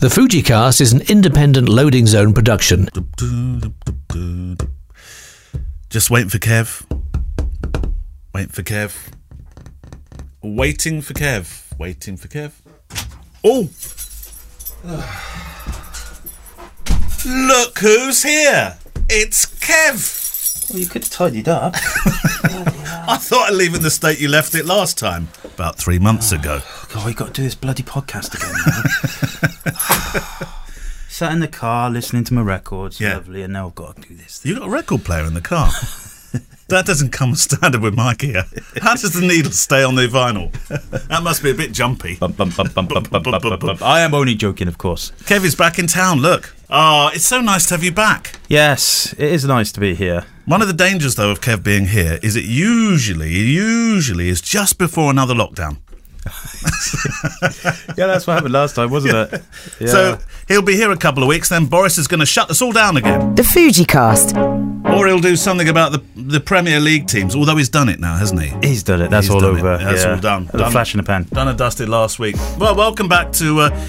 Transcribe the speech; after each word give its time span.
The 0.00 0.08
Fujicast 0.08 0.80
is 0.80 0.94
an 0.94 1.02
independent 1.10 1.68
loading 1.68 2.06
zone 2.06 2.32
production. 2.32 2.88
Just 5.90 6.08
waiting 6.08 6.30
for 6.30 6.38
Kev. 6.38 6.86
Waiting 8.32 8.48
for 8.48 8.62
Kev. 8.62 9.12
Waiting 10.42 11.02
for 11.02 11.12
Kev. 11.12 11.78
Waiting 11.78 12.16
for 12.16 12.28
Kev. 12.28 12.52
Oh! 13.44 13.68
Look 17.26 17.78
who's 17.80 18.22
here! 18.22 18.78
It's 19.10 19.44
Kev! 19.44 20.70
Well, 20.70 20.78
you 20.78 20.86
could 20.86 21.02
have 21.04 21.10
tidied 21.10 21.46
up. 21.46 21.76
I 23.10 23.16
thought 23.16 23.50
I'd 23.50 23.56
leave 23.56 23.74
it 23.74 23.78
in 23.78 23.82
the 23.82 23.90
state 23.90 24.20
you 24.20 24.28
left 24.28 24.54
it 24.54 24.64
last 24.64 24.96
time, 24.96 25.26
about 25.42 25.76
three 25.76 25.98
months 25.98 26.32
ah, 26.32 26.36
ago. 26.36 26.60
God, 26.94 27.04
we've 27.04 27.16
got 27.16 27.26
to 27.26 27.32
do 27.32 27.42
this 27.42 27.56
bloody 27.56 27.82
podcast 27.82 28.36
again. 28.36 28.54
Sat 31.08 31.32
in 31.32 31.40
the 31.40 31.48
car 31.48 31.90
listening 31.90 32.22
to 32.22 32.34
my 32.34 32.40
records, 32.40 33.00
Yeah. 33.00 33.14
lovely, 33.14 33.42
and 33.42 33.52
now 33.52 33.66
I've 33.66 33.74
got 33.74 33.96
to 33.96 34.08
do 34.08 34.14
this. 34.14 34.46
You 34.46 34.56
got 34.56 34.68
a 34.68 34.70
record 34.70 35.02
player 35.04 35.24
in 35.24 35.34
the 35.34 35.40
car. 35.40 35.66
that 36.68 36.86
doesn't 36.86 37.10
come 37.10 37.34
standard 37.34 37.82
with 37.82 37.94
my 37.96 38.14
gear. 38.14 38.44
How 38.80 38.94
does 38.94 39.12
the 39.12 39.26
needle 39.26 39.50
stay 39.50 39.82
on 39.82 39.96
the 39.96 40.06
vinyl? 40.06 40.52
That 41.08 41.24
must 41.24 41.42
be 41.42 41.50
a 41.50 41.54
bit 41.54 41.72
jumpy. 41.72 42.14
Bum, 42.14 42.30
bum, 42.30 42.50
bum, 42.56 42.68
bum, 42.72 42.86
bum, 42.86 43.02
bum, 43.10 43.22
bum, 43.24 43.40
bum, 43.42 43.58
bum. 43.58 43.78
I 43.82 44.02
am 44.02 44.14
only 44.14 44.36
joking, 44.36 44.68
of 44.68 44.78
course. 44.78 45.10
Kev 45.24 45.44
is 45.44 45.56
back 45.56 45.80
in 45.80 45.88
town. 45.88 46.20
Look. 46.20 46.54
Oh, 46.70 47.10
it's 47.12 47.24
so 47.24 47.40
nice 47.40 47.66
to 47.66 47.74
have 47.74 47.82
you 47.82 47.90
back. 47.90 48.38
Yes, 48.48 49.12
it 49.14 49.32
is 49.32 49.44
nice 49.44 49.72
to 49.72 49.80
be 49.80 49.96
here. 49.96 50.26
One 50.50 50.62
of 50.62 50.66
the 50.66 50.74
dangers, 50.74 51.14
though, 51.14 51.30
of 51.30 51.40
Kev 51.40 51.62
being 51.62 51.86
here 51.86 52.18
is 52.24 52.34
it 52.34 52.42
usually, 52.44 53.32
usually 53.32 54.28
is 54.28 54.40
just 54.40 54.78
before 54.78 55.08
another 55.08 55.32
lockdown. 55.32 55.76
Yeah, 57.96 58.06
that's 58.06 58.26
what 58.26 58.34
happened 58.34 58.52
last 58.52 58.74
time, 58.74 58.90
wasn't 58.90 59.14
it? 59.32 59.42
Yeah. 59.80 59.86
So 59.86 60.18
he'll 60.48 60.62
be 60.62 60.74
here 60.74 60.90
a 60.90 60.96
couple 60.96 61.22
of 61.22 61.28
weeks, 61.28 61.48
then 61.50 61.66
Boris 61.66 61.98
is 61.98 62.08
going 62.08 62.18
to 62.20 62.26
shut 62.26 62.50
us 62.50 62.60
all 62.60 62.72
down 62.72 62.96
again. 62.96 63.36
The 63.36 63.44
Fuji 63.44 63.84
Cast. 63.84 64.36
Or 64.36 65.06
he'll 65.06 65.20
do 65.20 65.36
something 65.36 65.68
about 65.68 65.92
the, 65.92 66.02
the 66.16 66.40
Premier 66.40 66.80
League 66.80 67.06
teams, 67.06 67.36
although 67.36 67.56
he's 67.56 67.68
done 67.68 67.88
it 67.88 68.00
now, 68.00 68.16
hasn't 68.16 68.42
he? 68.42 68.52
he's 68.66 68.82
done 68.82 69.02
it. 69.02 69.10
That's 69.10 69.28
He's 69.28 69.34
all 69.34 69.40
done 69.40 69.56
it. 69.56 69.60
over. 69.60 69.78
That's 69.78 70.02
yeah. 70.04 70.14
all 70.14 70.20
done. 70.20 70.50
A 70.52 70.58
Done. 70.58 70.72
flash 70.72 70.94
in 70.94 70.98
the 70.98 71.04
pan. 71.04 71.28
Done 71.30 71.46
and 71.46 71.56
dusted 71.56 71.88
last 71.88 72.18
week. 72.18 72.34
Well, 72.58 72.74
welcome 72.74 73.06
back 73.06 73.30
to. 73.34 73.60
Uh, 73.60 73.86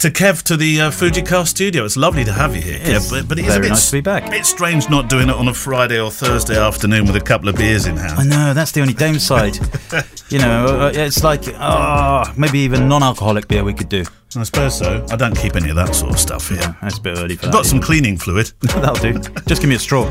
to 0.00 0.10
Kev 0.10 0.42
to 0.44 0.56
the 0.56 0.80
uh, 0.80 0.90
Fujicast 0.90 1.48
studio. 1.48 1.84
It's 1.84 1.96
lovely 1.96 2.24
to 2.24 2.32
have 2.32 2.56
you 2.56 2.62
here. 2.62 2.78
Kev. 2.78 3.10
But, 3.10 3.28
but 3.28 3.38
it 3.38 3.42
is 3.44 3.48
a 3.48 3.52
Very 3.52 3.62
bit, 3.64 3.68
nice 3.70 3.90
to 3.90 3.96
be 3.96 4.00
back. 4.00 4.30
bit 4.30 4.46
strange 4.46 4.88
not 4.88 5.10
doing 5.10 5.28
it 5.28 5.34
on 5.34 5.46
a 5.48 5.54
Friday 5.54 6.00
or 6.00 6.10
Thursday 6.10 6.58
afternoon 6.58 7.04
with 7.06 7.16
a 7.16 7.20
couple 7.20 7.50
of 7.50 7.56
beers 7.56 7.84
in 7.86 7.96
hand. 7.98 8.18
I 8.18 8.24
know, 8.24 8.54
that's 8.54 8.72
the 8.72 8.80
only 8.80 8.94
downside. 8.94 9.56
you 10.30 10.38
know, 10.38 10.86
uh, 10.86 10.92
it's 10.94 11.22
like, 11.22 11.42
oh, 11.48 12.24
maybe 12.36 12.60
even 12.60 12.88
non 12.88 13.02
alcoholic 13.02 13.46
beer 13.46 13.62
we 13.62 13.74
could 13.74 13.90
do. 13.90 14.04
I 14.36 14.44
suppose 14.44 14.78
so. 14.78 15.04
I 15.10 15.16
don't 15.16 15.36
keep 15.36 15.56
any 15.56 15.70
of 15.70 15.76
that 15.76 15.94
sort 15.94 16.12
of 16.12 16.18
stuff 16.18 16.48
here. 16.48 16.76
That's 16.80 16.98
a 16.98 17.00
bit 17.00 17.18
early 17.18 17.34
for 17.36 17.46
I've 17.46 17.52
that. 17.52 17.58
got 17.58 17.66
some 17.66 17.80
cleaning 17.80 18.16
fluid. 18.16 18.52
That'll 18.60 18.94
do. 18.94 19.18
Just 19.46 19.60
give 19.60 19.68
me 19.68 19.74
a 19.74 19.78
straw. 19.78 20.04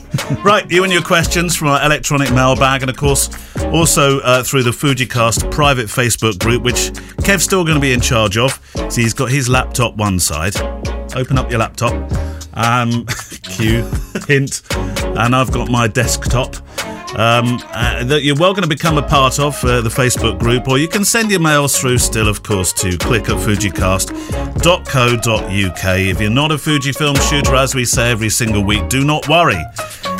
right, 0.44 0.70
you 0.70 0.84
and 0.84 0.92
your 0.92 1.02
questions 1.02 1.56
from 1.56 1.68
our 1.68 1.82
electronic 1.84 2.30
mailbag, 2.32 2.82
and 2.82 2.90
of 2.90 2.96
course, 2.98 3.30
also 3.72 4.20
uh, 4.20 4.42
through 4.42 4.62
the 4.62 4.70
Fujicast 4.70 5.50
private 5.50 5.86
Facebook 5.86 6.38
group, 6.38 6.62
which 6.62 6.92
Kev's 7.24 7.44
still 7.44 7.64
going 7.64 7.76
to 7.76 7.80
be 7.80 7.92
in 7.92 8.00
charge 8.00 8.36
of. 8.36 8.60
So 8.74 9.00
he's 9.00 9.14
got 9.14 9.30
his 9.30 9.48
laptop 9.48 9.96
one 9.96 10.18
side. 10.20 10.54
Open 11.16 11.38
up 11.38 11.50
your 11.50 11.60
laptop. 11.60 11.92
Um, 12.54 13.06
cue, 13.42 13.90
hint. 14.28 14.62
And 14.74 15.34
I've 15.34 15.50
got 15.50 15.70
my 15.70 15.86
desktop. 15.86 16.56
Um, 17.14 17.60
uh, 17.72 18.04
that 18.04 18.22
you're 18.22 18.36
welcome 18.36 18.62
to 18.62 18.68
become 18.68 18.96
a 18.96 19.02
part 19.02 19.38
of 19.38 19.62
uh, 19.64 19.82
the 19.82 19.90
Facebook 19.90 20.38
group, 20.38 20.66
or 20.66 20.78
you 20.78 20.88
can 20.88 21.04
send 21.04 21.30
your 21.30 21.40
mails 21.40 21.78
through 21.78 21.98
still, 21.98 22.26
of 22.26 22.42
course, 22.42 22.72
to 22.74 22.96
click 22.96 23.24
at 23.24 23.36
fujicast.co.uk. 23.36 25.98
If 25.98 26.20
you're 26.20 26.30
not 26.30 26.52
a 26.52 26.54
Fujifilm 26.54 27.20
shooter, 27.28 27.54
as 27.54 27.74
we 27.74 27.84
say 27.84 28.10
every 28.10 28.30
single 28.30 28.64
week, 28.64 28.88
do 28.88 29.04
not 29.04 29.28
worry. 29.28 29.62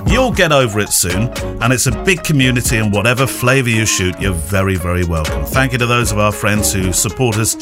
You'll 0.07 0.33
get 0.33 0.53
over 0.53 0.81
it 0.81 0.91
soon, 0.91 1.31
and 1.63 1.73
it's 1.73 1.87
a 1.87 2.05
big 2.05 2.25
community, 2.25 2.77
and 2.77 2.93
whatever 2.93 3.27
flavour 3.27 3.71
you 3.71 3.87
shoot, 3.87 4.21
you're 4.21 4.35
very, 4.35 4.77
very 4.77 5.05
welcome. 5.05 5.47
Thank 5.47 5.73
you 5.73 5.79
to 5.79 5.87
those 5.87 6.13
of 6.13 6.19
our 6.19 6.33
friends 6.33 6.75
who 6.75 6.93
support 6.93 7.39
us 7.39 7.57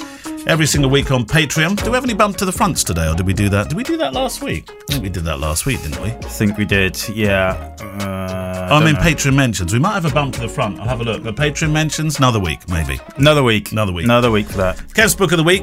every 0.47 0.67
single 0.67 0.91
week 0.91 1.11
on 1.11 1.25
Patreon. 1.25 1.83
Do 1.83 1.91
we 1.91 1.95
have 1.95 2.05
any 2.05 2.15
bump 2.15 2.37
to 2.39 2.45
the 2.45 2.53
fronts 2.53 2.85
today, 2.85 3.09
or 3.09 3.15
did 3.15 3.27
we 3.27 3.33
do 3.33 3.49
that? 3.49 3.69
Did 3.69 3.77
we 3.77 3.85
do 3.85 3.97
that 3.99 4.13
last 4.13 4.43
week? 4.43 4.71
I 4.71 4.93
think 4.93 5.03
we 5.03 5.09
did 5.09 5.25
that 5.25 5.41
last 5.41 5.67
week, 5.67 5.83
didn't 5.83 6.03
we? 6.03 6.11
I 6.11 6.29
think 6.29 6.57
we 6.57 6.65
did, 6.65 7.01
yeah. 7.09 7.75
Uh, 7.81 8.67
I 8.67 8.69
don't 8.71 8.85
mean, 8.85 8.95
know. 8.95 9.01
Patreon 9.01 9.35
mentions. 9.35 9.73
We 9.73 9.79
might 9.79 9.95
have 9.95 10.05
a 10.05 10.11
bump 10.11 10.35
to 10.35 10.41
the 10.41 10.49
front. 10.49 10.81
I'll 10.81 10.89
have 10.89 11.01
a 11.01 11.05
look. 11.05 11.23
But 11.23 11.37
Patreon 11.37 11.73
mentions, 11.73 12.19
another 12.19 12.41
week, 12.41 12.69
maybe. 12.69 13.01
Another 13.17 13.43
week. 13.43 13.73
Another 13.73 13.93
week. 13.93 14.05
Another 14.05 14.31
week 14.31 14.47
for 14.47 14.59
that. 14.59 14.77
Kev's 14.95 15.15
book 15.15 15.33
of 15.33 15.39
the 15.39 15.45
week. 15.45 15.63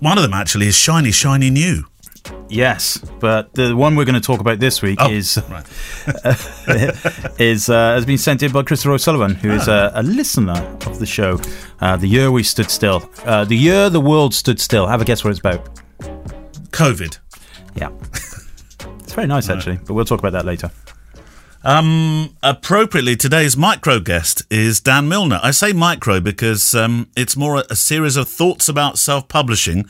One 0.00 0.18
of 0.18 0.22
them 0.22 0.34
actually 0.34 0.68
is 0.68 0.76
Shiny, 0.76 1.10
Shiny 1.10 1.50
New. 1.50 1.84
Yes, 2.48 2.98
but 3.20 3.52
the 3.54 3.76
one 3.76 3.94
we're 3.94 4.04
going 4.06 4.14
to 4.14 4.20
talk 4.26 4.40
about 4.40 4.58
this 4.58 4.80
week 4.80 4.98
Oh, 5.00 5.10
is 5.10 5.38
right. 5.50 5.66
is 7.40 7.68
uh, 7.68 7.94
has 7.94 8.06
been 8.06 8.18
sent 8.18 8.42
in 8.42 8.52
by 8.52 8.62
Christopher 8.62 8.92
O'Sullivan, 8.92 9.34
who 9.34 9.50
is 9.50 9.68
a, 9.68 9.92
a 9.94 10.02
listener 10.02 10.58
of 10.86 10.98
the 10.98 11.06
show. 11.06 11.38
Uh, 11.80 11.96
the 11.96 12.06
year 12.06 12.30
we 12.30 12.42
stood 12.42 12.70
still. 12.70 13.08
Uh, 13.24 13.44
the 13.44 13.56
year 13.56 13.90
the 13.90 14.00
world 14.00 14.34
stood 14.34 14.60
still. 14.60 14.86
Have 14.86 15.02
a 15.02 15.04
guess 15.04 15.22
what 15.24 15.30
it's 15.30 15.40
about. 15.40 15.68
COVID. 16.70 17.18
Yeah. 17.74 17.90
It's 19.02 19.12
very 19.14 19.26
nice, 19.26 19.48
actually, 19.48 19.78
but 19.86 19.94
we'll 19.94 20.04
talk 20.04 20.20
about 20.20 20.32
that 20.32 20.44
later. 20.44 20.70
Um, 21.64 22.36
appropriately, 22.42 23.16
today's 23.16 23.56
micro 23.56 24.00
guest 24.00 24.42
is 24.50 24.80
Dan 24.80 25.08
Milnor. 25.08 25.40
I 25.42 25.50
say 25.50 25.72
micro 25.72 26.20
because 26.20 26.74
um, 26.74 27.08
it's 27.16 27.36
more 27.36 27.56
a, 27.56 27.64
a 27.70 27.76
series 27.76 28.16
of 28.16 28.28
thoughts 28.28 28.68
about 28.68 28.98
self-publishing 28.98 29.86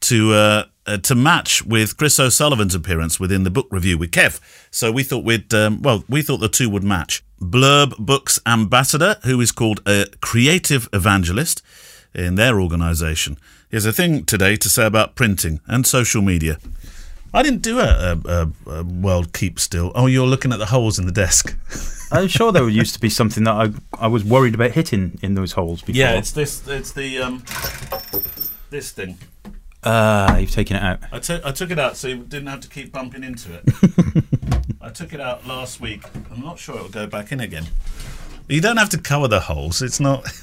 to 0.00 0.32
uh, 0.88 0.96
to 0.98 1.14
match 1.14 1.64
with 1.64 1.96
Chris 1.96 2.18
O'Sullivan's 2.18 2.74
appearance 2.74 3.20
within 3.20 3.44
the 3.44 3.50
book 3.50 3.68
review 3.70 3.98
with 3.98 4.10
Kev. 4.10 4.40
So 4.70 4.90
we 4.90 5.02
thought 5.02 5.24
we'd 5.24 5.52
um, 5.54 5.82
well, 5.82 6.02
we 6.08 6.22
thought 6.22 6.38
the 6.38 6.48
two 6.48 6.70
would 6.70 6.82
match. 6.82 7.22
Blurb 7.40 7.96
Books 7.98 8.40
ambassador, 8.46 9.16
who 9.24 9.40
is 9.40 9.52
called 9.52 9.80
a 9.86 10.06
creative 10.20 10.88
evangelist 10.92 11.62
in 12.14 12.34
their 12.34 12.60
organisation, 12.60 13.38
he 13.70 13.76
has 13.76 13.86
a 13.86 13.92
thing 13.92 14.24
today 14.24 14.56
to 14.56 14.68
say 14.68 14.86
about 14.86 15.14
printing 15.14 15.60
and 15.66 15.86
social 15.86 16.22
media. 16.22 16.58
I 17.32 17.42
didn't 17.42 17.60
do 17.60 17.78
a, 17.78 17.84
a, 17.84 18.30
a, 18.66 18.70
a 18.78 18.82
world 18.82 19.34
keep 19.34 19.60
still. 19.60 19.92
Oh, 19.94 20.06
you're 20.06 20.26
looking 20.26 20.52
at 20.52 20.58
the 20.58 20.66
holes 20.66 20.98
in 20.98 21.04
the 21.04 21.12
desk. 21.12 21.54
I'm 22.10 22.28
sure 22.28 22.52
there 22.52 22.66
used 22.68 22.94
to 22.94 23.00
be 23.00 23.10
something 23.10 23.44
that 23.44 23.52
I 23.52 24.04
I 24.04 24.06
was 24.08 24.24
worried 24.24 24.54
about 24.54 24.70
hitting 24.70 25.18
in 25.22 25.34
those 25.34 25.52
holes 25.52 25.82
before. 25.82 26.00
Yeah, 26.00 26.14
it's 26.14 26.32
this. 26.32 26.66
It's 26.66 26.92
the 26.92 27.18
um, 27.18 27.44
this 28.70 28.90
thing. 28.92 29.18
Uh, 29.82 30.36
you've 30.40 30.50
taken 30.50 30.76
it 30.76 30.82
out. 30.82 31.00
I 31.12 31.18
took 31.18 31.44
I 31.44 31.52
took 31.52 31.70
it 31.70 31.78
out 31.78 31.96
so 31.96 32.08
you 32.08 32.16
didn't 32.18 32.48
have 32.48 32.60
to 32.60 32.68
keep 32.68 32.92
bumping 32.92 33.22
into 33.22 33.50
it. 33.54 34.64
I 34.80 34.90
took 34.90 35.12
it 35.12 35.20
out 35.20 35.46
last 35.46 35.80
week. 35.80 36.02
I'm 36.30 36.40
not 36.40 36.58
sure 36.58 36.76
it'll 36.76 36.88
go 36.88 37.06
back 37.06 37.32
in 37.32 37.40
again. 37.40 37.66
You 38.48 38.60
don't 38.60 38.76
have 38.78 38.88
to 38.90 38.98
cover 38.98 39.28
the 39.28 39.40
holes. 39.40 39.82
It's 39.82 40.00
not. 40.00 40.26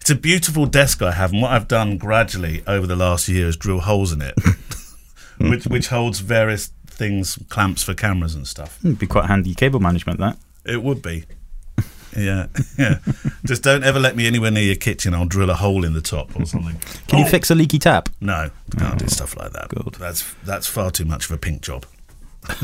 It's 0.00 0.10
a 0.10 0.14
beautiful 0.14 0.66
desk 0.66 1.00
I 1.00 1.12
have, 1.12 1.32
and 1.32 1.40
what 1.40 1.52
I've 1.52 1.66
done 1.66 1.96
gradually 1.96 2.62
over 2.66 2.86
the 2.86 2.94
last 2.94 3.26
year 3.26 3.48
is 3.48 3.56
drill 3.56 3.80
holes 3.80 4.12
in 4.12 4.20
it, 4.20 4.34
which 5.40 5.64
which 5.64 5.86
holds 5.86 6.20
various 6.20 6.70
things, 6.86 7.38
clamps 7.48 7.82
for 7.82 7.94
cameras 7.94 8.34
and 8.34 8.46
stuff. 8.46 8.78
It'd 8.84 8.98
be 8.98 9.06
quite 9.06 9.24
handy 9.30 9.54
cable 9.54 9.80
management, 9.80 10.20
that. 10.20 10.36
It 10.66 10.82
would 10.82 11.00
be. 11.00 11.24
Yeah, 12.16 12.46
yeah. 12.78 12.98
Just 13.44 13.62
don't 13.62 13.82
ever 13.84 13.98
let 14.00 14.16
me 14.16 14.26
anywhere 14.26 14.50
near 14.50 14.62
your 14.62 14.76
kitchen. 14.76 15.14
I'll 15.14 15.26
drill 15.26 15.50
a 15.50 15.54
hole 15.54 15.84
in 15.84 15.92
the 15.94 16.00
top 16.00 16.34
or 16.38 16.46
something. 16.46 16.76
Can 17.08 17.18
you 17.20 17.26
fix 17.26 17.50
a 17.50 17.54
leaky 17.54 17.78
tap? 17.78 18.08
No, 18.20 18.50
can't 18.78 18.98
do 18.98 19.06
stuff 19.08 19.36
like 19.36 19.52
that. 19.52 19.68
good. 19.68 19.94
That's 19.98 20.22
that's 20.44 20.66
far 20.66 20.90
too 20.90 21.04
much 21.04 21.24
of 21.26 21.32
a 21.32 21.38
pink 21.38 21.62
job. 21.62 21.86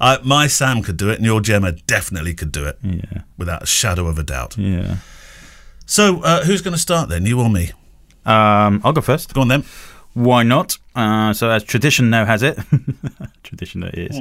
I, 0.00 0.18
my 0.24 0.46
Sam 0.46 0.82
could 0.82 0.96
do 0.96 1.10
it, 1.10 1.16
and 1.16 1.24
your 1.26 1.40
Gemma 1.40 1.72
definitely 1.72 2.34
could 2.34 2.52
do 2.52 2.64
it, 2.64 2.78
Yeah. 2.82 3.22
without 3.38 3.62
a 3.62 3.66
shadow 3.66 4.06
of 4.08 4.18
a 4.18 4.22
doubt. 4.22 4.56
Yeah. 4.58 4.96
So, 5.86 6.22
uh, 6.22 6.44
who's 6.44 6.62
going 6.62 6.72
to 6.74 6.80
start 6.80 7.08
then? 7.08 7.26
You 7.26 7.40
or 7.40 7.50
me? 7.50 7.72
Um, 8.24 8.80
I'll 8.84 8.92
go 8.92 9.00
first. 9.00 9.34
Go 9.34 9.40
on 9.42 9.48
then. 9.48 9.64
Why 10.14 10.42
not? 10.42 10.78
Uh, 10.94 11.32
so, 11.32 11.50
as 11.50 11.64
tradition 11.64 12.10
now 12.10 12.24
has 12.24 12.42
it, 12.42 12.58
tradition 13.42 13.80
that 13.82 13.96
is, 13.96 14.18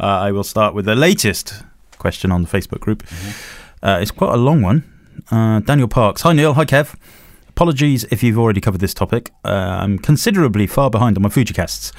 uh, 0.00 0.04
I 0.04 0.32
will 0.32 0.44
start 0.44 0.74
with 0.74 0.84
the 0.84 0.96
latest 0.96 1.54
question 1.98 2.30
on 2.32 2.42
the 2.42 2.48
Facebook 2.48 2.80
group. 2.80 3.02
Uh, 3.82 3.98
it's 4.00 4.10
quite 4.10 4.34
a 4.34 4.36
long 4.38 4.62
one. 4.62 4.84
Uh, 5.30 5.60
Daniel 5.60 5.88
Parks. 5.88 6.22
Hi, 6.22 6.32
Neale. 6.32 6.54
Hi, 6.54 6.64
Kev. 6.64 6.94
Apologies 7.48 8.04
if 8.04 8.22
you've 8.22 8.38
already 8.38 8.60
covered 8.60 8.80
this 8.80 8.94
topic. 8.94 9.30
Uh, 9.44 9.48
I'm 9.48 9.98
considerably 9.98 10.66
far 10.66 10.90
behind 10.90 11.16
on 11.16 11.22
my 11.22 11.28
Fujicasts. 11.28 11.92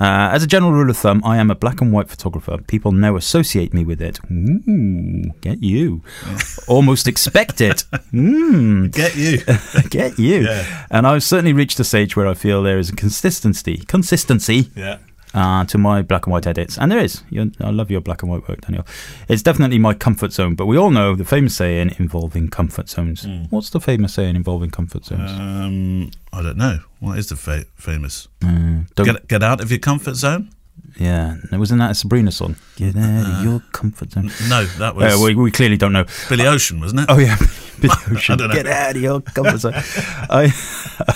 Uh, 0.00 0.30
as 0.32 0.42
a 0.42 0.46
general 0.46 0.72
rule 0.72 0.88
of 0.90 0.96
thumb, 0.96 1.20
I 1.24 1.36
am 1.36 1.50
a 1.50 1.54
black 1.54 1.80
and 1.80 1.92
white 1.92 2.08
photographer. 2.08 2.58
People 2.66 2.90
now 2.92 3.14
associate 3.14 3.72
me 3.74 3.84
with 3.84 4.00
it. 4.00 4.18
Ooh, 4.32 5.30
get 5.40 5.62
you. 5.62 6.02
Almost 6.66 7.06
expect 7.06 7.60
it. 7.60 7.84
Mm, 8.12 8.90
Get 8.92 9.14
you. 9.16 9.38
get 9.90 10.18
you. 10.18 10.40
Yeah. 10.44 10.86
And 10.90 11.06
I've 11.06 11.22
certainly 11.22 11.52
reached 11.52 11.78
a 11.78 11.84
stage 11.84 12.16
where 12.16 12.26
I 12.26 12.34
feel 12.34 12.62
there 12.62 12.78
is 12.78 12.90
a 12.90 12.96
consistency, 12.96 13.78
consistency 13.86 14.70
yeah. 14.74 14.98
Uh, 15.34 15.64
to 15.66 15.78
my 15.78 16.02
black 16.02 16.26
and 16.26 16.32
white 16.32 16.46
edits. 16.46 16.78
And 16.78 16.90
there 16.92 16.98
is. 16.98 17.22
You're, 17.30 17.46
I 17.60 17.70
love 17.70 17.90
your 17.90 18.00
black 18.00 18.22
and 18.22 18.30
white 18.30 18.48
work, 18.48 18.60
Daniel. 18.62 18.86
It's 19.28 19.42
definitely 19.42 19.78
my 19.78 19.94
comfort 19.94 20.32
zone. 20.32 20.54
But 20.54 20.66
we 20.66 20.76
all 20.76 20.90
know 20.90 21.14
the 21.14 21.24
famous 21.24 21.56
saying 21.56 21.94
involving 21.98 22.48
comfort 22.48 22.88
zones. 22.88 23.26
What's 23.50 23.70
the 23.70 23.80
famous 23.80 24.14
saying 24.14 24.36
involving 24.36 24.70
comfort 24.70 25.04
zones? 25.04 25.30
Um, 25.30 26.10
I 26.32 26.42
don't 26.42 26.56
know. 26.58 26.80
What 27.00 27.18
is 27.18 27.28
the 27.28 27.36
fa- 27.36 27.64
famous? 27.76 28.28
Uh, 28.44 28.80
Get 29.04 29.28
get 29.28 29.42
out 29.42 29.60
of 29.60 29.70
your 29.70 29.80
comfort 29.80 30.14
zone. 30.16 30.50
Yeah, 30.98 31.36
wasn't 31.52 31.80
that 31.80 31.90
a 31.90 31.94
Sabrina 31.94 32.30
song? 32.30 32.56
Get 32.76 32.96
out 32.96 33.26
of 33.26 33.44
your 33.44 33.60
comfort 33.72 34.12
zone. 34.12 34.30
No, 34.48 34.64
that 34.64 34.94
was 34.94 35.14
Uh, 35.14 35.24
we, 35.24 35.34
we 35.34 35.50
clearly 35.50 35.76
don't 35.76 35.92
know. 35.92 36.04
Billy 36.28 36.46
Ocean, 36.46 36.80
wasn't 36.80 37.00
it? 37.02 37.06
Oh 37.08 37.18
yeah, 37.18 37.36
Billy 37.80 37.94
Ocean. 38.10 38.38
Get 38.38 38.66
out 38.66 38.96
of 38.96 39.02
your 39.02 39.20
comfort 39.20 39.58
zone. 39.58 39.72
I 39.76 40.52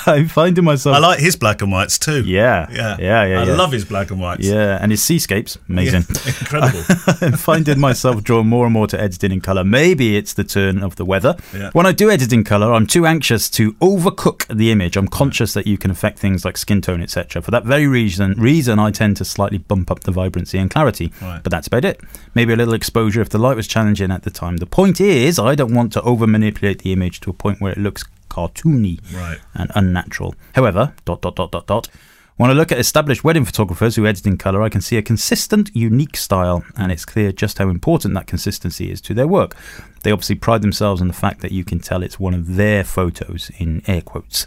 I'm 0.06 0.28
finding 0.28 0.64
myself. 0.64 0.96
I 0.96 0.98
like 0.98 1.18
his 1.18 1.36
black 1.36 1.62
and 1.62 1.70
whites 1.70 1.98
too. 1.98 2.24
yeah, 2.24 2.68
yeah, 2.70 2.96
yeah, 2.98 3.24
yeah. 3.24 3.40
I 3.40 3.44
yeah. 3.44 3.54
love 3.54 3.72
his 3.72 3.84
black 3.84 4.10
and 4.10 4.20
whites. 4.20 4.46
Yeah, 4.46 4.78
and 4.80 4.90
his 4.90 5.02
seascapes, 5.02 5.58
amazing. 5.68 6.04
incredible. 6.26 6.82
I'm 7.20 7.32
finding 7.36 7.78
myself 7.78 8.22
drawn 8.22 8.46
more 8.46 8.64
and 8.64 8.72
more 8.72 8.86
to 8.88 9.00
editing 9.00 9.32
in 9.32 9.40
colour. 9.40 9.64
Maybe 9.64 10.16
it's 10.16 10.32
the 10.32 10.44
turn 10.44 10.82
of 10.82 10.96
the 10.96 11.04
weather. 11.04 11.36
Yeah. 11.54 11.70
When 11.72 11.86
I 11.86 11.92
do 11.92 12.10
edit 12.10 12.32
in 12.32 12.44
colour, 12.44 12.72
I'm 12.72 12.86
too 12.86 13.06
anxious 13.06 13.48
to 13.50 13.72
overcook 13.74 14.46
the 14.54 14.70
image. 14.70 14.96
I'm 14.96 15.08
conscious 15.08 15.52
that 15.54 15.66
you 15.66 15.76
can 15.78 15.90
affect 15.90 16.18
things 16.18 16.44
like 16.44 16.56
skin 16.56 16.80
tone, 16.80 17.02
etc. 17.02 17.42
For 17.42 17.50
that 17.50 17.64
very 17.64 17.86
reason, 17.86 18.32
reason 18.32 18.78
I 18.78 18.90
tend 18.90 19.16
to 19.18 19.24
slightly 19.24 19.45
bump 19.52 19.90
up 19.90 20.00
the 20.00 20.10
vibrancy 20.12 20.58
and 20.58 20.70
clarity. 20.70 21.12
Right. 21.22 21.42
But 21.42 21.50
that's 21.50 21.66
about 21.66 21.84
it. 21.84 22.00
Maybe 22.34 22.52
a 22.52 22.56
little 22.56 22.74
exposure 22.74 23.20
if 23.20 23.28
the 23.30 23.38
light 23.38 23.56
was 23.56 23.66
challenging 23.66 24.10
at 24.10 24.22
the 24.24 24.30
time. 24.30 24.56
The 24.58 24.66
point 24.66 25.00
is, 25.00 25.38
I 25.38 25.54
don't 25.54 25.74
want 25.74 25.92
to 25.94 26.02
over 26.02 26.26
manipulate 26.26 26.80
the 26.82 26.92
image 26.92 27.20
to 27.20 27.30
a 27.30 27.34
point 27.34 27.60
where 27.60 27.72
it 27.72 27.78
looks 27.78 28.04
cartoony 28.28 29.00
Right. 29.14 29.38
and 29.54 29.70
unnatural. 29.74 30.34
However, 30.54 30.92
dot 31.04 31.22
dot 31.22 31.36
dot 31.36 31.52
dot 31.52 31.66
dot. 31.66 31.88
When 32.36 32.50
I 32.50 32.52
look 32.52 32.70
at 32.70 32.78
established 32.78 33.24
wedding 33.24 33.46
photographers 33.46 33.96
who 33.96 34.06
edit 34.06 34.26
in 34.26 34.36
colour, 34.36 34.60
I 34.62 34.68
can 34.68 34.82
see 34.82 34.98
a 34.98 35.02
consistent, 35.02 35.70
unique 35.74 36.18
style, 36.18 36.64
and 36.76 36.92
it's 36.92 37.06
clear 37.06 37.32
just 37.32 37.56
how 37.56 37.70
important 37.70 38.12
that 38.12 38.26
consistency 38.26 38.90
is 38.90 39.00
to 39.02 39.14
their 39.14 39.26
work. 39.26 39.56
They 40.02 40.12
obviously 40.12 40.34
pride 40.34 40.60
themselves 40.60 41.00
on 41.00 41.08
the 41.08 41.14
fact 41.14 41.40
that 41.40 41.50
you 41.52 41.64
can 41.64 41.80
tell 41.80 42.02
it's 42.02 42.20
one 42.20 42.34
of 42.34 42.56
their 42.56 42.84
photos, 42.84 43.50
in 43.56 43.80
air 43.86 44.02
quotes. 44.02 44.46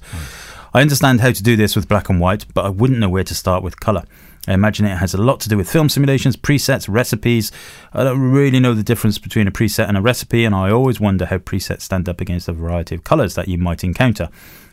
I 0.71 0.81
understand 0.81 1.21
how 1.21 1.31
to 1.31 1.41
do 1.41 1.55
this 1.55 1.75
with 1.75 1.87
black 1.87 2.09
and 2.09 2.19
white, 2.19 2.45
but 2.53 2.63
I 2.63 2.69
wouldn't 2.69 2.99
know 2.99 3.09
where 3.09 3.23
to 3.23 3.33
start 3.33 3.63
with 3.63 3.79
colour. 3.79 4.03
I 4.49 4.53
imagine 4.53 4.87
it 4.87 4.97
has 4.97 5.13
a 5.13 5.21
lot 5.21 5.39
to 5.41 5.49
do 5.49 5.57
with 5.57 5.69
film 5.69 5.89
simulations, 5.89 6.35
presets, 6.35 6.89
recipes. 6.89 7.51
I 7.93 8.03
don't 8.03 8.19
really 8.19 8.59
know 8.59 8.73
the 8.73 8.81
difference 8.81 9.19
between 9.19 9.47
a 9.47 9.51
preset 9.51 9.87
and 9.87 9.95
a 9.95 10.01
recipe, 10.01 10.43
and 10.43 10.55
I 10.55 10.71
always 10.71 10.99
wonder 10.99 11.27
how 11.27 11.37
presets 11.37 11.81
stand 11.81 12.09
up 12.09 12.19
against 12.19 12.47
a 12.47 12.53
variety 12.53 12.95
of 12.95 13.03
colours 13.03 13.35
that 13.35 13.47
you 13.47 13.59
might 13.59 13.83
encounter. 13.83 14.29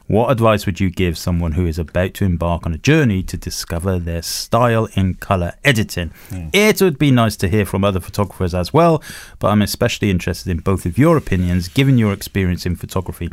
What 0.07 0.31
advice 0.31 0.65
would 0.65 0.81
you 0.81 0.89
give 0.89 1.19
someone 1.19 1.53
who 1.53 1.67
is 1.67 1.79
about 1.79 2.15
to 2.15 2.25
embark 2.25 2.65
on 2.65 2.73
a 2.73 2.79
journey 2.79 3.23
to 3.25 3.37
discover 3.37 3.99
their 3.99 4.23
style 4.23 4.89
in 4.95 5.15
colour 5.15 5.55
editing? 5.63 6.11
It 6.55 6.81
would 6.81 6.99
be 6.99 7.11
nice 7.11 7.37
to 7.37 7.49
hear 7.49 7.67
from 7.67 7.85
other 7.85 8.01
photographers 8.01 8.55
as 8.55 8.73
well, 8.73 9.03
but 9.41 9.49
I'm 9.49 9.61
especially 9.61 10.09
interested 10.09 10.51
in 10.51 10.61
both 10.61 10.87
of 10.87 10.97
your 10.97 11.19
opinions 11.19 11.69
given 11.69 11.99
your 11.99 12.15
experience 12.15 12.65
in 12.65 12.77
photography. 12.77 13.29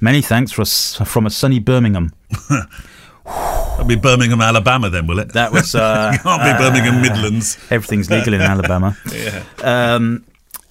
Many 0.00 0.22
thanks 0.22 0.52
for 0.52 0.64
from 0.64 1.26
a 1.26 1.30
sunny 1.30 1.58
Birmingham. 1.58 2.12
That'll 3.78 3.86
be 3.90 3.94
Birmingham, 3.94 4.40
Alabama, 4.40 4.90
then, 4.90 5.06
will 5.06 5.20
it? 5.20 5.34
That 5.34 5.52
was 5.52 5.72
uh, 5.76 6.12
Can't 6.20 6.42
be 6.42 6.52
Birmingham 6.64 7.00
Midlands. 7.00 7.56
everything's 7.70 8.10
legal 8.10 8.34
in 8.34 8.40
Alabama. 8.40 8.96
Yeah. 9.12 9.44
Um, 9.62 10.24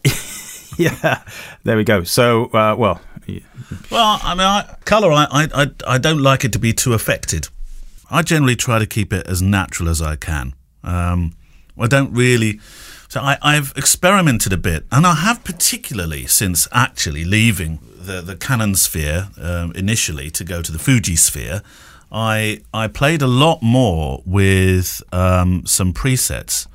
yeah, 0.78 1.24
there 1.64 1.78
we 1.78 1.86
go. 1.86 2.04
So, 2.04 2.48
uh, 2.48 2.76
well, 2.78 3.00
y- 3.26 3.42
Well, 3.90 4.20
I 4.22 4.34
mean, 4.34 4.42
I, 4.46 4.76
colour, 4.84 5.14
I, 5.14 5.26
I, 5.32 5.48
I, 5.64 5.72
I 5.88 5.98
don't 6.00 6.22
like 6.22 6.44
it 6.44 6.52
to 6.54 6.60
be 6.60 6.74
too 6.74 6.92
affected. 6.94 7.48
I 8.12 8.24
generally 8.24 8.58
try 8.58 8.78
to 8.78 8.86
keep 8.86 9.14
it 9.14 9.26
as 9.26 9.42
natural 9.42 9.88
as 9.88 10.02
I 10.02 10.18
can. 10.18 10.54
Um, 10.84 11.34
I 11.80 11.88
don't 11.88 12.12
really. 12.14 12.60
So 13.08 13.22
I, 13.22 13.38
I've 13.42 13.72
experimented 13.78 14.52
a 14.52 14.58
bit, 14.58 14.86
and 14.92 15.08
I 15.08 15.14
have 15.16 15.46
particularly 15.46 16.26
since 16.26 16.68
actually 16.74 17.24
leaving 17.24 17.80
the, 17.98 18.20
the 18.22 18.36
Canon 18.36 18.76
sphere 18.76 19.30
um, 19.42 19.72
initially 19.76 20.30
to 20.32 20.44
go 20.44 20.62
to 20.62 20.74
the 20.74 20.80
Fuji 20.80 21.16
sphere. 21.16 21.62
I 22.12 22.62
I 22.74 22.88
played 22.88 23.22
a 23.22 23.28
lot 23.28 23.62
more 23.62 24.22
with 24.26 25.02
um, 25.12 25.66
some 25.66 25.94
presets. 25.94 26.68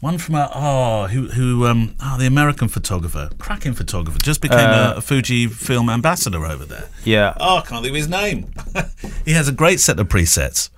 One 0.00 0.18
from 0.18 0.34
a 0.34 0.50
oh 0.54 1.06
who 1.08 1.28
who 1.28 1.66
um 1.66 1.94
oh 2.02 2.16
the 2.18 2.26
American 2.26 2.68
photographer, 2.68 3.30
cracking 3.38 3.72
photographer, 3.72 4.18
just 4.18 4.40
became 4.40 4.70
a, 4.70 4.94
a 4.96 5.00
Fuji 5.00 5.46
film 5.48 5.88
ambassador 5.88 6.44
over 6.44 6.64
there. 6.64 6.88
yeah, 7.04 7.34
Oh, 7.40 7.56
I 7.58 7.60
can't 7.62 7.82
think 7.82 7.90
of 7.90 7.96
his 7.96 8.08
name. 8.08 8.52
he 9.24 9.32
has 9.32 9.48
a 9.48 9.52
great 9.52 9.80
set 9.80 9.98
of 9.98 10.08
presets. 10.08 10.70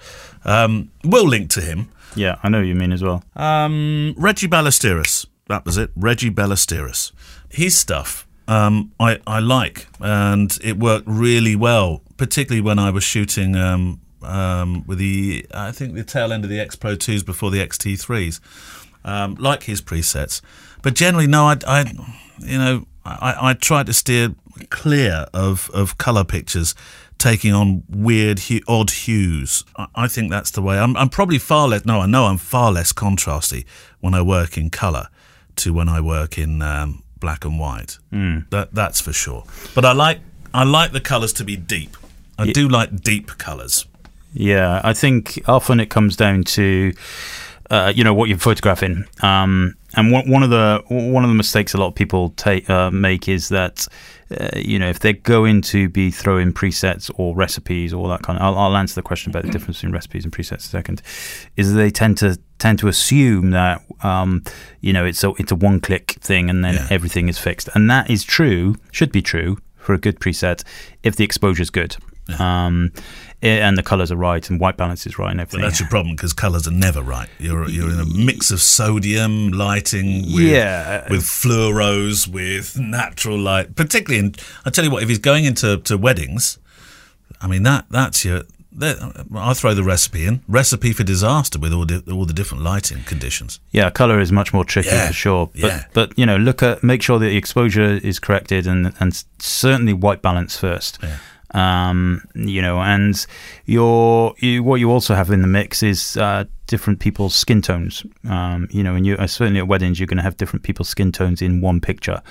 Um, 0.44 0.90
we'll 1.04 1.26
link 1.26 1.50
to 1.50 1.61
him. 1.61 1.88
yeah, 2.14 2.37
I 2.43 2.49
know 2.49 2.58
what 2.58 2.66
you 2.69 2.76
mean 2.76 2.93
as 2.93 3.02
well. 3.02 3.22
Um, 3.37 4.14
Reggie 4.16 4.49
Ballesteros. 4.49 5.26
That 5.49 5.64
was 5.64 5.76
it. 5.76 5.90
Reggie 5.96 6.31
Ballesteros. 6.31 7.12
His 7.50 7.76
stuff 7.76 8.26
um, 8.46 8.93
I, 8.99 9.20
I 9.26 9.40
like, 9.40 9.88
and 10.00 10.56
it 10.64 10.78
worked 10.78 11.06
really 11.06 11.54
well, 11.54 12.02
particularly 12.19 12.61
when 12.61 12.79
I 12.79 12.91
was 12.91 13.05
shooting 13.05 13.56
um, 13.56 14.00
um, 14.23 14.85
with 14.87 14.99
the, 14.99 15.47
I 15.55 15.73
think, 15.73 15.94
the 15.94 16.05
tail 16.05 16.32
end 16.32 16.44
of 16.44 16.50
the 16.50 16.61
X 16.61 16.76
Pro 16.76 16.97
2s 16.97 17.25
before 17.25 17.50
the 17.50 17.67
XT3s. 17.67 18.41
Um, 19.05 19.37
like 19.37 19.62
his 19.62 19.81
presets. 19.81 20.43
But 20.82 20.94
generally, 20.94 21.29
no, 21.29 21.44
I, 21.47 21.56
I 21.67 21.93
you 22.41 22.59
know, 22.59 22.87
I, 23.06 23.50
I 23.50 23.53
try 23.55 23.85
to 23.85 23.93
steer 23.94 24.35
clear 24.69 25.26
of, 25.32 25.70
of 25.73 25.97
colour 25.97 26.25
pictures 26.25 26.75
taking 27.17 27.53
on 27.55 27.85
weird, 27.88 28.41
hu- 28.41 28.61
odd 28.69 28.91
hues. 28.91 29.64
I, 29.76 29.87
I 29.94 30.09
think 30.09 30.31
that's 30.31 30.50
the 30.50 30.61
way. 30.61 30.79
I'm, 30.79 30.97
I'm 30.97 31.09
probably 31.09 31.38
far 31.38 31.69
less. 31.69 31.87
No, 31.87 32.00
I 32.00 32.06
know 32.06 32.26
I'm 32.26 32.38
far 32.38 32.73
less 32.73 32.93
contrasty 32.93 33.64
when 34.00 34.14
I 34.14 34.21
work 34.21 34.59
in 34.59 34.69
colour 34.69 35.09
to 35.56 35.73
when 35.73 35.88
I 35.88 36.00
work 36.00 36.37
in 36.37 36.61
um, 36.61 37.03
black 37.19 37.44
and 37.44 37.59
white. 37.59 37.99
Mm. 38.12 38.50
That 38.50 38.75
that's 38.75 39.00
for 39.00 39.12
sure. 39.12 39.44
But 39.75 39.85
I 39.85 39.93
like 39.93 40.21
I 40.55 40.64
like 40.64 40.93
the 40.93 41.00
colours 41.00 41.32
to 41.35 41.44
be 41.44 41.56
deep. 41.56 41.97
I 42.38 42.52
do 42.52 42.69
like 42.69 43.00
deep 43.02 43.38
colours. 43.38 43.87
Yeah, 44.32 44.81
I 44.85 44.93
think 44.94 45.40
often 45.49 45.81
it 45.81 45.90
comes 45.90 46.17
down 46.17 46.44
to 46.44 46.93
uh, 47.70 47.93
you 47.94 48.05
know 48.05 48.14
what 48.14 48.29
you're 48.29 48.38
photographing. 48.38 49.05
Um, 49.23 49.75
and 49.94 50.12
one, 50.12 50.31
one 50.31 50.43
of 50.43 50.50
the 50.50 50.82
one 50.88 51.25
of 51.25 51.31
the 51.31 51.35
mistakes 51.35 51.75
a 51.75 51.79
lot 51.79 51.88
of 51.88 51.94
people 51.94 52.31
take 52.31 52.69
uh, 52.70 52.90
make 52.90 53.26
is 53.29 53.49
that 53.49 53.87
uh, 54.38 54.50
you 54.56 54.79
know 54.79 54.88
if 54.88 54.99
they're 55.00 55.14
going 55.14 55.62
to 55.62 55.88
be 55.88 56.11
throwing 56.11 56.52
presets 56.52 57.11
or 57.17 57.35
recipes 57.35 57.93
or 57.93 58.06
that 58.08 58.23
kind 58.23 58.38
of. 58.38 58.43
I'll, 58.44 58.58
I'll 58.58 58.76
answer 58.76 58.94
the 58.94 59.02
question 59.02 59.31
about 59.31 59.44
the 59.44 59.50
difference 59.50 59.79
between 59.79 59.93
recipes 59.93 60.25
and 60.25 60.32
presets 60.32 60.50
in 60.52 60.56
a 60.56 60.61
second. 60.61 61.02
Is 61.56 61.75
they 61.75 61.90
tend 61.90 62.19
to 62.19 62.38
tend 62.58 62.79
to 62.81 62.88
assume 62.88 63.50
that 63.50 63.82
um, 64.02 64.44
you 64.81 64.93
know 64.93 65.05
it's 65.06 65.25
a 65.25 65.31
it's 65.38 65.52
a 65.52 65.56
one 65.56 65.81
click 65.81 66.12
thing 66.20 66.50
and 66.50 66.62
then 66.64 66.75
Yeah. 66.75 66.87
everything 66.90 67.29
is 67.29 67.38
fixed, 67.38 67.69
and 67.75 67.90
that 67.90 68.11
is 68.11 68.25
true. 68.25 68.76
Should 68.93 69.11
be 69.11 69.23
true 69.23 69.58
for 69.76 69.94
a 69.94 69.99
good 69.99 70.20
preset 70.20 70.62
if 71.02 71.17
the 71.17 71.25
exposure 71.25 71.62
is 71.62 71.70
good. 71.70 71.96
Um, 72.38 72.92
i- 73.42 73.46
and 73.46 73.78
the 73.78 73.82
colours 73.82 74.10
are 74.12 74.16
right 74.16 74.48
and 74.50 74.60
white 74.60 74.76
balance 74.76 75.06
is 75.06 75.19
right 75.19 75.30
and 75.30 75.38
But 75.38 75.42
everything. 75.48 75.60
that's 75.62 75.80
your 75.80 75.88
problem 75.88 76.14
because 76.16 76.32
colours 76.32 76.66
are 76.69 76.72
never 76.72 77.00
right. 77.02 77.28
You're 77.38 77.68
you're 77.68 77.90
in 77.90 78.00
a 78.00 78.04
mix 78.04 78.50
of 78.50 78.61
sodium 78.61 79.50
lighting 79.52 80.32
with 80.35 80.44
Yeah. 80.44 81.06
with 81.11 81.23
fluoros 81.25 82.26
with 82.28 82.78
natural 82.78 83.38
light. 83.38 83.76
Particularly, 83.76 84.26
in, 84.26 84.35
I 84.66 84.70
tell 84.70 84.85
you 84.85 84.90
what, 84.90 85.02
if 85.02 85.08
he's 85.08 85.18
going 85.18 85.44
into 85.44 85.78
to 85.78 85.97
weddings, 85.97 86.58
I 87.40 87.47
mean 87.47 87.62
that 87.64 87.87
that's 87.90 88.25
your. 88.25 88.42
I'll 89.35 89.54
throw 89.54 89.75
the 89.75 89.82
recipe 89.82 90.25
in. 90.25 90.40
Recipe 90.47 90.92
for 90.92 91.02
disaster 91.02 91.58
with 91.58 91.73
all 91.73 91.85
the, 91.85 92.00
all 92.12 92.25
the 92.26 92.32
different 92.32 92.62
lighting 92.62 93.02
conditions. 93.04 93.58
Yeah, 93.73 93.90
color 93.90 94.20
is 94.20 94.30
much 94.30 94.52
more 94.52 94.64
tricky 94.64 94.90
Yeah, 94.90 95.08
for 95.08 95.12
sure. 95.14 95.50
But 95.52 95.61
yeah. 95.68 95.85
but 95.94 96.16
you 96.16 96.25
know, 96.26 96.37
look 96.37 96.62
at 96.62 96.85
make 96.85 97.02
sure 97.02 97.18
that 97.18 97.26
the 97.26 97.37
exposure 97.37 97.99
is 98.04 98.20
corrected 98.20 98.66
and 98.68 98.92
and 99.00 99.25
certainly 99.40 99.92
white 99.94 100.23
balance 100.23 100.56
first. 100.56 100.99
Yeah. 101.02 101.16
Um, 101.55 102.23
you 102.35 102.61
know, 102.61 102.81
and 102.81 103.26
your 103.64 104.35
you, 104.38 104.62
what 104.62 104.81
you 104.81 104.90
also 104.90 105.14
have 105.14 105.31
in 105.31 105.40
the 105.40 105.49
mix 105.49 105.83
is 105.83 106.17
uh, 106.17 106.45
different 106.67 107.00
people's 107.00 107.35
skin 107.35 107.62
tones. 107.62 108.05
Um, 108.28 108.69
you 108.71 108.83
know, 108.83 108.95
and 108.95 109.07
you 109.07 109.17
uh, 109.17 109.26
certainly 109.26 109.61
at 109.61 109.69
weddings 109.69 109.99
you're 109.99 110.07
going 110.07 110.19
to 110.19 110.23
have 110.23 110.37
different 110.37 110.62
people's 110.62 110.88
skin 110.88 111.12
tones 111.12 111.40
in 111.40 111.61
one 111.61 111.81
picture. 111.81 112.23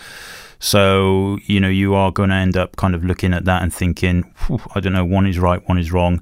So 0.60 1.40
you 1.46 1.60
know 1.60 1.70
you 1.70 1.96
are 1.96 2.12
going 2.12 2.30
to 2.30 2.36
end 2.36 2.58
up 2.58 2.76
kind 2.76 2.96
of 2.96 3.04
looking 3.04 3.34
at 3.34 3.46
that 3.46 3.64
and 3.64 3.74
thinking, 3.74 4.32
I 4.76 4.80
don't 4.80 4.94
know, 4.94 5.06
one 5.06 5.26
is 5.26 5.40
right, 5.40 5.68
one 5.68 5.78
is 5.78 5.92
wrong. 5.92 6.22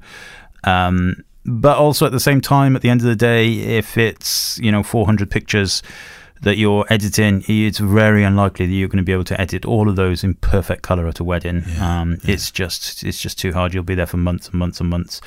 Um, 0.64 1.24
but 1.46 1.78
also 1.78 2.06
at 2.06 2.12
the 2.12 2.20
same 2.20 2.42
time, 2.42 2.75
at 2.75 2.82
the 2.82 2.90
end 2.90 3.02
of 3.02 3.08
the 3.08 3.16
day, 3.16 3.54
if 3.54 3.98
it's 3.98 4.58
you 4.60 4.72
know 4.72 4.84
400 4.84 5.30
pictures 5.30 5.84
that 6.42 6.58
you're 6.58 6.86
editing, 6.89 7.44
it's 7.48 7.80
very 7.80 8.24
unlikely 8.24 8.65
that 8.68 8.74
you're 8.74 8.88
going 8.88 8.98
to 8.98 9.04
be 9.04 9.13
able 9.13 9.24
to 9.24 9.39
edit 9.39 9.65
all 9.65 9.89
of 9.89 9.96
those 9.96 10.24
in 10.24 10.36
perfect 10.36 10.82
color 10.84 11.08
at 11.08 11.20
a 11.20 11.24
wedding. 11.24 11.63
um, 11.80 12.18
It's 12.24 12.51
just 12.51 13.04
it's 13.04 13.20
just 13.20 13.39
too 13.39 13.54
hard. 13.54 13.74
You'll 13.74 13.84
be 13.84 13.96
there 13.96 14.06
for 14.06 14.18
months 14.18 14.50
and 14.50 14.56
months 14.56 14.80
and 14.80 14.89
months. 14.89 15.22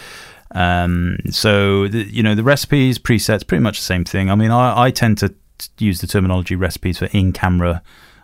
Um, 0.53 1.19
so 1.31 1.89
the, 1.89 2.05
you 2.05 2.23
know 2.23 2.35
the 2.35 2.43
recipes, 2.43 2.99
presets, 2.99 3.47
pretty 3.47 3.63
much 3.63 3.79
the 3.79 3.85
same 3.85 4.05
thing. 4.05 4.31
I 4.31 4.35
mean, 4.35 4.51
I, 4.51 4.85
I 4.85 4.91
tend 4.91 5.19
to 5.19 5.35
use 5.79 6.01
the 6.01 6.07
terminology 6.07 6.55
recipes 6.55 6.99
for 6.99 7.07
in-camera 7.07 7.83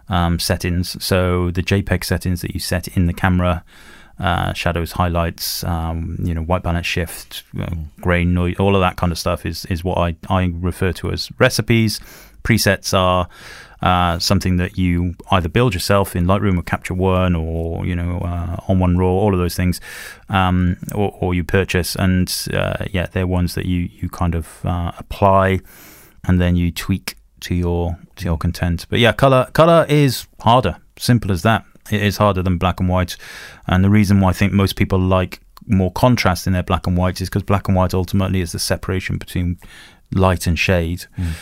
um, 0.09 0.38
settings. 0.38 1.03
So 1.05 1.50
the 1.50 1.62
JPEG 1.62 2.05
settings 2.05 2.43
that 2.43 2.55
you 2.55 2.61
set 2.61 2.88
in 2.97 3.07
the 3.07 3.12
camera 3.12 3.64
uh, 4.21 4.53
shadows, 4.53 4.93
highlights, 4.93 5.64
um, 5.64 6.17
you 6.23 6.33
know, 6.35 6.43
white 6.43 6.62
balance 6.62 6.87
shift, 6.87 7.43
uh, 7.61 7.67
grain, 8.00 8.33
noise, 8.33 8.57
all 8.61 8.76
of 8.76 8.81
that 8.81 8.97
kind 8.97 9.11
of 9.11 9.19
stuff 9.19 9.45
is 9.45 9.64
is 9.67 9.83
what 9.83 9.99
I 9.99 10.17
I 10.29 10.53
refer 10.55 10.93
to 10.93 11.11
as 11.11 11.31
recipes. 11.38 12.00
Presets 12.45 12.97
are 12.97 13.29
uh, 13.85 14.19
something 14.19 14.57
that 14.57 14.79
you 14.79 15.15
either 15.31 15.49
build 15.49 15.75
yourself 15.75 16.17
in 16.17 16.25
Lightroom 16.25 16.59
or 16.59 16.63
Capture 16.63 16.95
One 16.95 17.35
or 17.35 17.85
you 17.85 17.95
know 17.95 18.19
uh, 18.19 18.57
ON1 18.69 18.99
RAW, 18.99 19.07
all 19.07 19.33
of 19.33 19.39
those 19.39 19.55
things, 19.55 19.81
um, 20.29 20.77
or, 20.95 21.15
or, 21.21 21.35
you 21.35 21.45
purchase, 21.45 21.95
and 21.95 22.33
uh, 22.53 22.87
yeah, 22.91 23.07
they're 23.07 23.27
ones 23.27 23.55
that 23.55 23.67
you 23.67 23.91
you 23.93 24.09
kind 24.09 24.35
of 24.35 24.65
uh, 24.65 24.93
apply, 24.99 25.61
and 26.25 26.41
then 26.41 26.57
you 26.57 26.71
tweak 26.71 27.17
to 27.41 27.55
your 27.55 27.99
to 28.17 28.25
your 28.25 28.39
content. 28.39 28.87
But 28.89 29.01
yeah, 29.01 29.13
color 29.13 29.51
color 29.53 29.85
is 29.89 30.27
harder. 30.41 30.77
Simple 30.99 31.31
as 31.31 31.43
that. 31.43 31.65
It 31.91 32.03
is 32.03 32.17
harder 32.17 32.43
than 32.43 32.57
black 32.57 32.81
and 32.81 32.89
white, 32.89 33.17
and 33.67 33.85
the 33.85 33.91
reason 33.91 34.21
why 34.21 34.31
I 34.31 34.33
think 34.33 34.55
most 34.55 34.77
people 34.77 34.99
like 34.99 35.41
more 35.67 35.93
contrast 35.93 36.47
in 36.47 36.53
their 36.55 36.63
black 36.63 36.87
and 36.87 36.97
white 36.97 37.21
is 37.21 37.29
because 37.29 37.43
black 37.43 37.69
and 37.69 37.77
white 37.77 37.93
ultimately 37.93 38.41
is 38.41 38.53
the 38.53 38.59
separation 38.59 39.19
between 39.19 39.59
light 40.13 40.47
and 40.47 40.59
shade. 40.59 41.05
Mm. 41.19 41.33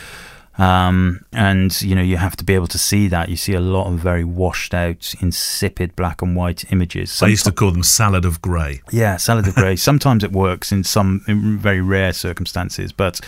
Um, 0.57 1.25
and 1.31 1.81
you 1.81 1.95
know 1.95 2.01
you 2.03 2.17
have 2.17 2.35
to 2.35 2.43
be 2.43 2.53
able 2.53 2.67
to 2.67 2.77
see 2.77 3.07
that. 3.07 3.29
You 3.29 3.37
see 3.37 3.53
a 3.53 3.59
lot 3.59 3.87
of 3.87 3.99
very 3.99 4.23
washed 4.23 4.73
out, 4.73 5.15
insipid 5.19 5.95
black 5.95 6.21
and 6.21 6.35
white 6.35 6.71
images. 6.71 7.11
Sometimes, 7.11 7.29
I 7.29 7.31
used 7.31 7.45
to 7.45 7.51
call 7.51 7.71
them 7.71 7.83
salad 7.83 8.23
of 8.23 8.41
grey. 8.41 8.81
Yeah, 8.91 9.17
salad 9.17 9.47
of 9.47 9.55
grey. 9.55 9.75
Sometimes 9.89 10.23
it 10.23 10.31
works 10.31 10.71
in 10.71 10.83
some 10.83 11.23
in 11.27 11.57
very 11.57 11.81
rare 11.81 12.13
circumstances, 12.13 12.91
but 12.91 13.19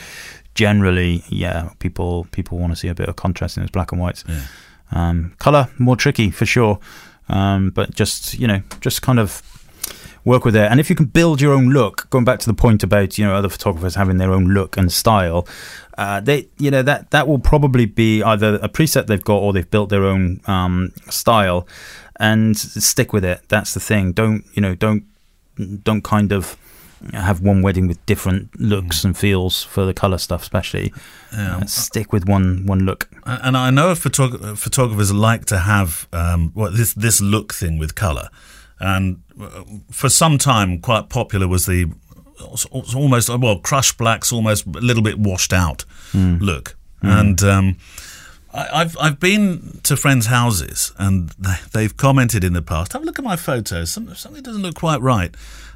generally, 0.54 1.24
yeah, 1.30 1.70
people 1.80 2.28
people 2.32 2.60
want 2.60 2.74
to 2.74 2.76
see 2.76 2.90
a 2.90 2.96
bit 2.96 3.10
of 3.10 3.16
contrast 3.16 3.58
in 3.58 3.64
those 3.64 3.72
black 3.72 3.92
and 3.92 4.00
whites. 4.00 4.24
Yeah. 4.28 4.42
Um, 4.92 5.34
color 5.40 5.70
more 5.80 5.96
tricky 5.96 6.30
for 6.30 6.46
sure, 6.46 6.80
um, 7.28 7.72
but 7.72 7.96
just 7.96 8.38
you 8.38 8.48
know 8.48 8.62
just 8.82 9.02
kind 9.02 9.20
of 9.20 9.42
work 10.26 10.44
with 10.44 10.56
it. 10.56 10.70
And 10.70 10.80
if 10.80 10.90
you 10.90 10.96
can 10.96 11.06
build 11.06 11.40
your 11.40 11.54
own 11.54 11.70
look, 11.70 12.10
going 12.10 12.26
back 12.26 12.40
to 12.40 12.48
the 12.48 12.54
point 12.54 12.84
about 12.84 13.18
you 13.18 13.26
know 13.26 13.36
other 13.36 13.50
photographers 13.50 13.96
having 13.96 14.18
their 14.18 14.34
own 14.34 14.46
look 14.46 14.76
and 14.76 14.92
style, 14.92 15.48
uh, 15.98 16.20
they 16.20 16.50
you 16.58 16.72
know 16.72 16.82
that 16.82 17.12
that 17.12 17.28
will 17.28 17.40
probably 17.40 17.86
be 17.86 18.22
either 18.24 18.56
a 18.56 18.68
preset 18.68 19.08
they've 19.08 19.24
got 19.24 19.38
or 19.38 19.54
they've 19.54 19.70
built 19.70 19.90
their 19.90 20.04
own 20.04 20.42
um, 20.48 20.92
style, 21.10 21.68
and 22.20 22.58
stick 22.58 23.14
with 23.14 23.24
it. 23.24 23.42
That's 23.48 23.74
the 23.74 23.80
thing. 23.80 24.12
Don't 24.12 24.44
you 24.54 24.62
know? 24.62 24.76
Don't 24.76 25.06
don't 25.84 26.04
kind 26.04 26.34
of 26.34 26.58
have 27.14 27.42
one 27.42 27.62
wedding 27.62 27.88
with 27.88 28.04
different 28.06 28.60
looks 28.60 29.02
mm. 29.02 29.06
and 29.06 29.18
feels 29.18 29.64
for 29.64 29.86
the 29.86 29.94
color 29.94 30.18
stuff, 30.18 30.42
especially. 30.42 30.94
Yeah. 31.32 31.58
Uh, 31.58 31.66
stick 31.66 32.12
with 32.12 32.28
one 32.28 32.66
one 32.66 32.80
look. 32.80 33.10
And 33.26 33.58
I 33.58 33.70
know 33.70 33.94
photog- 33.94 34.58
photographers 34.58 35.14
like 35.14 35.46
to 35.46 35.60
have 35.60 36.08
um, 36.14 36.52
well, 36.56 36.72
this 36.72 36.94
this 36.94 37.22
look 37.22 37.54
thing 37.54 37.78
with 37.78 37.96
color, 37.96 38.30
and 38.80 39.22
uh, 39.40 39.64
for 39.92 40.10
some 40.10 40.38
time, 40.38 40.80
quite 40.80 41.10
popular 41.10 41.48
was 41.48 41.66
the 41.66 41.92
almost 42.94 43.30
well 43.30 43.60
crushed 43.60 43.98
blacks, 43.98 44.32
almost 44.32 44.66
a 44.66 44.70
little 44.70 45.04
bit 45.04 45.18
washed 45.18 45.54
out 45.54 45.86
mm. 46.12 46.40
look, 46.40 46.76
mm. 47.04 47.20
and. 47.20 47.44
Um, 47.44 47.78
I've 48.58 48.98
I've 49.02 49.20
been 49.20 49.82
to 49.84 49.98
friends' 49.98 50.28
houses 50.28 50.94
and 50.98 51.30
they've 51.74 51.98
commented 51.98 52.42
in 52.46 52.54
the 52.54 52.62
past. 52.62 52.94
Have 52.94 53.02
a 53.02 53.06
look 53.06 53.20
at 53.20 53.26
my 53.26 53.36
photos. 53.36 53.92
Something 53.92 54.44
doesn't 54.44 54.62
look 54.62 54.76
quite 54.76 55.02
right. 55.02 55.36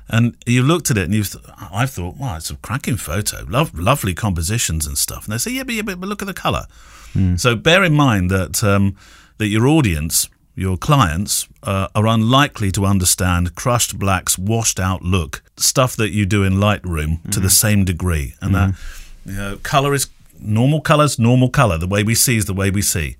And 0.10 0.36
you 0.46 0.63
looked 0.63 0.89
at 0.89 0.98
it 0.98 1.03
and 1.03 1.13
you've, 1.13 1.32
th- 1.32 1.44
I've 1.72 1.91
thought, 1.91 2.18
wow, 2.18 2.38
it's 2.38 2.50
a 2.50 2.56
cracking 2.56 2.98
photo, 2.98 3.46
Love, 3.48 3.77
lovely 3.77 4.15
compositions 4.15 4.88
and 4.88 4.98
stuff. 4.98 5.25
And 5.25 5.34
they 5.34 5.38
say, 5.38 5.51
yeah, 5.51 5.63
but, 5.63 5.75
yeah, 5.75 5.84
but, 5.84 6.00
look 6.00 6.24
at 6.24 6.27
the 6.27 6.34
colour. 6.34 6.65
Mm. 7.13 7.39
So 7.39 7.56
bear 7.56 7.84
in 7.84 7.94
mind 7.94 8.32
that 8.32 8.63
um, 8.63 8.96
that 9.38 9.48
your 9.48 9.68
audience, 9.68 10.27
your 10.60 10.78
clients, 10.78 11.48
uh, 11.63 11.88
are 11.96 12.08
unlikely 12.08 12.72
to 12.72 12.86
understand 12.86 13.56
crushed 13.56 13.98
black's 13.98 14.38
washed 14.38 14.80
out 14.80 15.01
look, 15.01 15.42
stuff 15.58 15.96
that 15.96 16.10
you 16.10 16.25
do 16.25 16.44
in 16.44 16.54
Lightroom 16.54 17.22
mm. 17.22 17.32
to 17.32 17.39
the 17.39 17.48
hmm. 17.48 17.63
same 17.63 17.86
degree, 17.86 18.36
and 18.42 18.51
mm. 18.51 18.54
that 18.54 18.75
hmm. 18.75 19.30
you 19.30 19.36
know, 19.36 19.58
colour 19.63 19.94
is 19.94 20.10
normal 20.39 20.82
colours, 20.82 21.18
normal 21.18 21.50
colour. 21.50 21.78
The 21.78 21.88
way 21.88 22.04
we 22.04 22.16
see 22.16 22.38
is 22.38 22.46
the 22.46 22.54
way 22.54 22.70
we 22.70 22.82
see, 22.82 23.16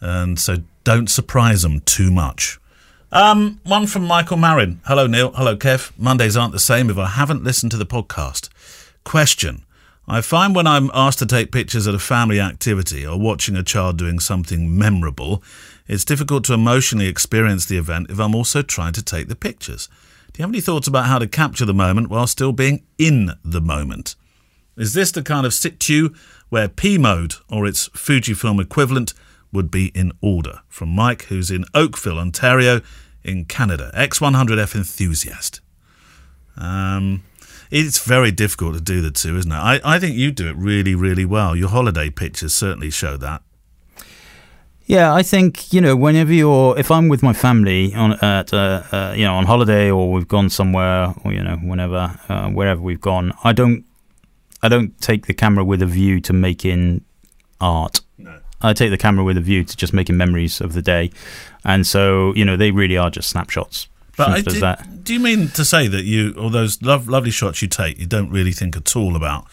and 0.00 0.38
so 0.38 0.58
don't 0.84 1.10
surprise 1.10 1.62
them 1.62 1.80
too 1.80 2.10
much. 2.10 2.58
Um, 3.10 3.60
one 3.64 3.86
from 3.86 4.04
Michael 4.04 4.36
Marin. 4.36 4.80
Hello, 4.84 5.06
Neale. 5.06 5.32
Hello, 5.32 5.56
Kev. 5.56 5.92
Mondays 5.98 6.36
aren't 6.36 6.52
the 6.52 6.58
same 6.58 6.90
if 6.90 6.98
I 6.98 7.06
haven't 7.06 7.42
listened 7.42 7.72
to 7.72 7.78
the 7.78 7.86
podcast. 7.86 8.50
Question. 9.04 9.64
I 10.06 10.22
find 10.22 10.54
when 10.54 10.66
I'm 10.66 10.90
asked 10.94 11.18
to 11.18 11.26
take 11.26 11.52
pictures 11.52 11.86
at 11.86 11.94
a 11.94 11.98
family 11.98 12.40
activity 12.40 13.06
or 13.06 13.18
watching 13.18 13.56
a 13.56 13.62
child 13.62 13.98
doing 13.98 14.18
something 14.20 14.78
memorable, 14.78 15.42
it's 15.88 16.04
difficult 16.04 16.44
to 16.44 16.54
emotionally 16.54 17.08
experience 17.08 17.66
the 17.66 17.78
event 17.78 18.10
if 18.10 18.20
I'm 18.20 18.34
also 18.34 18.62
trying 18.62 18.92
to 18.92 19.02
take 19.02 19.28
the 19.28 19.36
pictures. 19.36 19.88
Do 20.32 20.38
you 20.38 20.42
have 20.44 20.50
any 20.50 20.60
thoughts 20.60 20.86
about 20.86 21.06
how 21.06 21.18
to 21.18 21.26
capture 21.26 21.64
the 21.64 21.74
moment 21.74 22.10
while 22.10 22.26
still 22.26 22.52
being 22.52 22.84
in 22.98 23.32
the 23.44 23.60
moment? 23.60 24.14
Is 24.76 24.92
this 24.92 25.10
the 25.10 25.22
kind 25.22 25.44
of 25.44 25.54
situ 25.54 26.10
where 26.50 26.68
P 26.68 26.98
mode 26.98 27.34
or 27.50 27.66
its 27.66 27.88
Fujifilm 27.88 28.60
equivalent 28.60 29.14
would 29.52 29.70
be 29.70 29.86
in 29.88 30.12
order. 30.20 30.60
From 30.68 30.90
Mike, 30.90 31.24
who's 31.24 31.50
in 31.50 31.64
Oakville, 31.74 32.18
Ontario, 32.18 32.80
in 33.24 33.44
Canada. 33.44 33.90
X100F 33.94 34.74
enthusiast. 34.74 35.60
Um, 36.56 37.22
it's 37.70 38.04
very 38.04 38.30
difficult 38.30 38.74
to 38.74 38.80
do 38.80 39.00
the 39.00 39.10
two, 39.10 39.36
isn't 39.36 39.52
it? 39.52 39.54
I, 39.54 39.80
I 39.84 39.98
think 39.98 40.16
you 40.16 40.30
do 40.30 40.48
it 40.48 40.56
really, 40.56 40.94
really 40.94 41.24
well. 41.24 41.54
Your 41.54 41.68
holiday 41.68 42.10
pictures 42.10 42.54
certainly 42.54 42.90
show 42.90 43.16
that. 43.16 43.42
Yeah, 44.88 45.12
I 45.12 45.22
think 45.22 45.70
you 45.70 45.82
know 45.82 45.94
whenever 45.94 46.32
you're, 46.32 46.78
if 46.78 46.90
I'm 46.90 47.08
with 47.08 47.22
my 47.22 47.34
family 47.34 47.94
on 47.94 48.12
at 48.24 48.54
uh, 48.54 48.82
uh, 48.90 49.14
you 49.14 49.24
know 49.26 49.34
on 49.34 49.44
holiday 49.44 49.90
or 49.90 50.10
we've 50.10 50.26
gone 50.26 50.48
somewhere 50.48 51.14
or 51.24 51.32
you 51.32 51.42
know 51.42 51.56
whenever 51.56 52.18
uh, 52.30 52.48
wherever 52.48 52.80
we've 52.80 53.00
gone, 53.00 53.34
I 53.44 53.52
don't 53.52 53.84
I 54.62 54.68
don't 54.70 54.98
take 54.98 55.26
the 55.26 55.34
camera 55.34 55.62
with 55.62 55.82
a 55.82 55.86
view 55.86 56.20
to 56.22 56.32
making 56.32 57.04
art. 57.60 58.00
I 58.62 58.72
take 58.72 58.90
the 58.90 58.96
camera 58.96 59.24
with 59.24 59.36
a 59.36 59.42
view 59.42 59.62
to 59.62 59.76
just 59.76 59.92
making 59.92 60.16
memories 60.16 60.58
of 60.58 60.72
the 60.72 60.80
day, 60.80 61.10
and 61.66 61.86
so 61.86 62.32
you 62.34 62.46
know 62.46 62.56
they 62.56 62.70
really 62.70 62.96
are 62.96 63.10
just 63.10 63.28
snapshots. 63.28 63.88
But 64.16 64.28
I, 64.30 64.40
do, 64.40 64.74
do, 65.02 65.12
you 65.12 65.20
mean 65.20 65.48
to 65.48 65.64
say 65.64 65.86
that 65.86 66.04
you, 66.04 66.32
all 66.32 66.50
those 66.50 66.82
lovely 66.82 67.30
shots 67.30 67.62
you 67.62 67.68
take, 67.68 68.00
you 68.00 68.06
don't 68.06 68.30
really 68.30 68.50
think 68.50 68.76
at 68.76 68.96
all 68.96 69.14
about? 69.14 69.46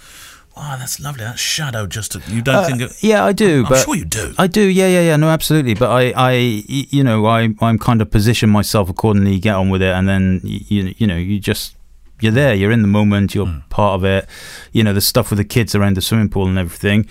Oh, 0.58 0.76
that's 0.80 1.02
lovely. 1.02 1.24
That 1.26 1.38
shadow 1.38 1.86
just 1.86 2.16
you 2.30 2.42
don't 2.42 2.56
uh, 2.56 2.66
think. 2.66 2.82
It, 2.82 3.04
yeah, 3.04 3.26
I 3.26 3.34
do. 3.34 3.64
I'm 3.64 3.70
but 3.70 3.84
sure 3.84 3.96
you 3.96 4.06
do. 4.06 4.34
I 4.38 4.48
do. 4.48 4.62
Yeah, 4.62 4.88
yeah, 4.88 5.02
yeah. 5.02 5.16
No, 5.18 5.28
absolutely. 5.28 5.74
But 5.74 5.92
I, 5.92 6.14
I, 6.16 6.32
you 6.68 7.04
know, 7.04 7.26
I, 7.26 7.50
I'm 7.60 7.78
kind 7.78 8.02
of 8.02 8.10
position 8.10 8.50
myself 8.50 8.90
accordingly. 8.90 9.38
Get 9.40 9.56
on 9.56 9.70
with 9.70 9.82
it, 9.82 9.94
and 9.94 10.08
then 10.08 10.40
you, 10.44 10.94
you 10.98 11.08
know, 11.08 11.18
you 11.18 11.40
just 11.40 11.76
you're 12.22 12.32
there. 12.32 12.54
You're 12.54 12.72
in 12.72 12.82
the 12.82 12.88
moment. 12.88 13.36
You're 13.36 13.48
mm. 13.48 13.70
part 13.70 13.96
of 13.96 14.06
it. 14.06 14.28
You 14.72 14.84
know, 14.84 14.94
the 14.94 15.02
stuff 15.02 15.30
with 15.30 15.38
the 15.38 15.46
kids 15.46 15.76
around 15.76 15.98
the 15.98 16.02
swimming 16.02 16.30
pool 16.30 16.48
and 16.48 16.58
everything. 16.58 17.08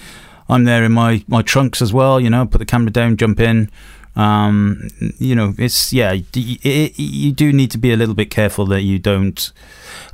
I'm 0.48 0.64
there 0.64 0.84
in 0.84 0.92
my, 0.92 1.24
my 1.26 1.42
trunks 1.42 1.80
as 1.80 1.92
well. 1.92 2.20
You 2.20 2.30
know, 2.30 2.46
put 2.46 2.58
the 2.58 2.66
camera 2.66 2.90
down, 2.90 3.16
jump 3.16 3.40
in. 3.40 3.70
Um, 4.16 4.88
you 5.18 5.34
know, 5.34 5.54
it's 5.58 5.92
yeah. 5.92 6.12
It, 6.12 6.26
it, 6.36 6.98
you 6.98 7.32
do 7.32 7.52
need 7.52 7.70
to 7.72 7.78
be 7.78 7.92
a 7.92 7.96
little 7.96 8.14
bit 8.14 8.30
careful 8.30 8.66
that 8.66 8.82
you 8.82 8.98
don't 8.98 9.52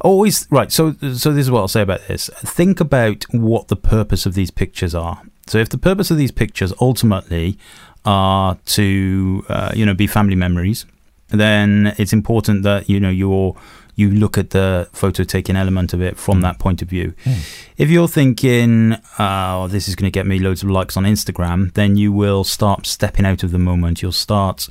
always 0.00 0.46
right. 0.50 0.72
So 0.72 0.92
so 0.92 1.32
this 1.32 1.46
is 1.46 1.50
what 1.50 1.60
I'll 1.60 1.68
say 1.68 1.82
about 1.82 2.06
this. 2.08 2.30
Think 2.36 2.80
about 2.80 3.24
what 3.30 3.68
the 3.68 3.76
purpose 3.76 4.26
of 4.26 4.34
these 4.34 4.50
pictures 4.50 4.94
are. 4.94 5.22
So 5.46 5.58
if 5.58 5.68
the 5.68 5.78
purpose 5.78 6.10
of 6.10 6.16
these 6.16 6.30
pictures 6.30 6.72
ultimately 6.80 7.58
are 8.04 8.56
to 8.66 9.44
uh, 9.48 9.72
you 9.74 9.84
know 9.84 9.94
be 9.94 10.06
family 10.06 10.36
memories, 10.36 10.86
then 11.28 11.94
it's 11.98 12.12
important 12.12 12.62
that 12.62 12.88
you 12.88 13.00
know 13.00 13.10
you're 13.10 13.56
you 13.94 14.10
look 14.10 14.38
at 14.38 14.50
the 14.50 14.88
photo 14.92 15.24
taking 15.24 15.56
element 15.56 15.92
of 15.92 16.02
it 16.02 16.16
from 16.16 16.38
mm. 16.38 16.42
that 16.42 16.58
point 16.58 16.82
of 16.82 16.88
view. 16.88 17.14
Mm. 17.24 17.66
If 17.76 17.90
you're 17.90 18.08
thinking, 18.08 18.96
oh, 19.18 19.68
this 19.68 19.88
is 19.88 19.94
going 19.96 20.10
to 20.10 20.16
get 20.16 20.26
me 20.26 20.38
loads 20.38 20.62
of 20.62 20.70
likes 20.70 20.96
on 20.96 21.04
Instagram, 21.04 21.72
then 21.74 21.96
you 21.96 22.12
will 22.12 22.44
start 22.44 22.86
stepping 22.86 23.26
out 23.26 23.42
of 23.42 23.50
the 23.50 23.58
moment. 23.58 24.02
You'll 24.02 24.12
start. 24.12 24.68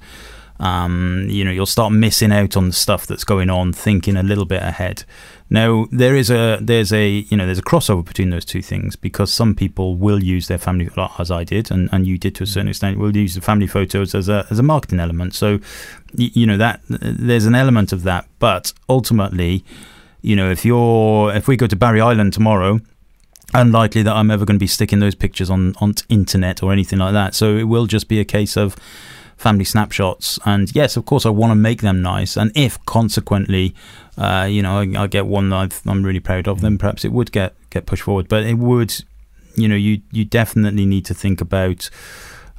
Um, 0.62 1.28
you 1.30 1.46
know, 1.46 1.52
you'll 1.52 1.66
start 1.66 1.94
missing 1.94 2.34
out 2.34 2.58
on 2.58 2.68
the 2.68 2.74
stuff 2.74 3.08
that's 3.08 3.24
going 3.24 3.50
on, 3.50 3.72
thinking 3.72 4.18
a 4.18 4.24
little 4.24 4.44
bit 4.44 4.62
ahead. 4.62 5.06
Now, 5.50 5.88
there 5.92 6.16
is 6.16 6.30
a 6.30 6.60
there's 6.62 6.94
a 6.94 7.10
you 7.10 7.36
know 7.36 7.46
there's 7.46 7.58
a 7.58 7.64
crossover 7.64 8.06
between 8.06 8.30
those 8.30 8.46
two 8.46 8.62
things 8.62 8.96
because 8.96 9.34
some 9.34 9.56
people 9.56 9.96
will 9.96 10.24
use 10.24 10.48
their 10.48 10.60
family, 10.60 10.90
as 11.18 11.32
I 11.32 11.44
did, 11.44 11.72
and, 11.72 11.90
and 11.92 12.06
you 12.06 12.18
did 12.18 12.36
to 12.36 12.44
a 12.44 12.48
certain 12.48 12.68
extent, 12.68 13.00
will 13.00 13.16
use 13.16 13.34
the 13.34 13.42
family 13.42 13.66
photos 13.66 14.14
as 14.14 14.30
a 14.30 14.46
as 14.52 14.60
a 14.60 14.64
marketing 14.64 15.00
element. 15.00 15.34
So, 15.34 15.60
you 16.14 16.46
know 16.46 16.58
that 16.58 16.82
there's 16.88 17.46
an 17.46 17.56
element 17.56 17.92
of 17.94 18.04
that, 18.04 18.28
but 18.40 18.74
ultimately, 18.88 19.64
you 20.22 20.36
know, 20.36 20.50
if 20.50 20.66
you're 20.66 21.34
if 21.34 21.48
we 21.48 21.58
go 21.58 21.68
to 21.68 21.76
Barry 21.76 22.02
Island 22.02 22.34
tomorrow 22.34 22.80
unlikely 23.54 24.04
that 24.04 24.16
I'm 24.16 24.30
ever 24.32 24.46
going 24.46 24.58
to 24.58 24.64
be 24.64 24.68
sticking 24.68 25.00
those 25.00 25.16
pictures 25.16 25.50
on 25.50 25.76
on 25.82 25.96
internet 26.08 26.62
or 26.62 26.72
anything 26.72 27.00
like 27.00 27.14
that. 27.14 27.36
So 27.36 27.58
it 27.58 27.64
will 27.64 27.86
just 27.86 28.08
be 28.08 28.20
a 28.20 28.26
case 28.26 28.58
of 28.58 28.76
family 29.38 29.66
snapshots. 29.66 30.38
And 30.46 30.74
yes, 30.76 30.98
of 30.98 31.06
course, 31.06 31.26
I 31.26 31.30
want 31.30 31.52
to 31.52 31.56
make 31.56 31.82
them 31.82 32.02
nice. 32.02 32.36
And 32.38 32.52
if 32.56 32.84
consequently, 32.86 33.74
uh, 34.18 34.48
you 34.50 34.62
know, 34.62 34.80
I, 34.80 35.04
I, 35.04 35.08
get 35.08 35.26
one 35.26 35.50
that 35.50 35.82
i 35.86 35.92
am 35.92 36.04
really 36.04 36.20
proud 36.20 36.48
of, 36.48 36.62
then 36.62 36.78
perhaps 36.78 37.06
it 37.06 37.12
would 37.12 37.32
get 37.32 37.54
get 37.70 37.86
pushed 37.86 38.04
forward. 38.04 38.28
But 38.28 38.44
it 38.44 38.58
would, 38.58 38.94
you 39.56 39.68
know, 39.68 39.76
you 39.76 40.02
you 40.12 40.26
definitely 40.26 40.86
need 40.86 41.06
to 41.06 41.14
think 41.14 41.42
about. 41.42 41.90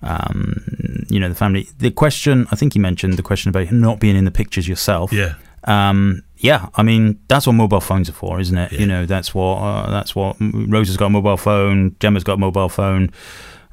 Um, 0.03 1.05
you 1.09 1.21
know 1.21 1.29
the 1.29 1.35
family. 1.35 1.69
The 1.79 1.91
question 1.91 2.47
I 2.51 2.57
think 2.57 2.75
you 2.75 2.81
mentioned 2.81 3.15
the 3.15 3.23
question 3.23 3.49
about 3.51 3.71
not 3.73 4.01
being 4.01 4.17
in 4.17 4.25
the 4.25 4.31
pictures 4.31 4.67
yourself. 4.69 5.13
Yeah. 5.13 5.35
Um, 5.65 6.23
yeah, 6.39 6.69
I 6.75 6.83
mean 6.83 7.21
that's 7.29 7.47
what 7.47 7.53
mobile 7.53 7.81
phones 7.83 8.09
are 8.09 8.13
for, 8.15 8.41
isn't 8.41 8.57
it? 8.57 8.73
Yeah. 8.73 8.81
You 8.81 8.87
know, 8.87 9.07
that's 9.07 9.35
what 9.35 9.57
uh, 9.59 9.91
that's 9.91 10.15
what 10.15 10.37
Rosa's 10.41 10.97
got 10.97 11.07
a 11.07 11.11
mobile 11.11 11.37
phone, 11.37 11.97
Gemma's 12.01 12.25
got 12.25 12.35
a 12.35 12.39
mobile 12.39 12.69
phone. 12.71 13.11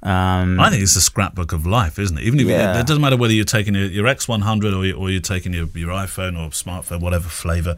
Um, 0.03 0.60
I 0.60 0.69
think 0.69 0.84
it's 0.84 0.96
a 0.96 1.01
scrapbook 1.01 1.53
of 1.53 1.65
life, 1.65 1.98
isn't 1.98 2.17
it? 2.17 2.24
Even 2.24 2.39
if 2.39 2.48
Yeah. 2.48 2.79
it, 2.79 2.86
doesn't 2.86 3.01
matter 3.01 3.17
whether 3.17 3.34
you're 3.34 3.46
taking 3.46 3.74
your, 3.74 3.86
your 3.86 4.05
X100 4.05 4.77
or, 4.77 4.86
you, 4.86 4.93
or 4.93 5.10
you're 5.10 5.19
taking 5.19 5.53
your, 5.53 5.65
your 5.74 5.89
iPhone 5.89 6.38
or 6.38 6.51
smartphone, 6.51 7.01
whatever 7.01 7.27
flavour. 7.27 7.75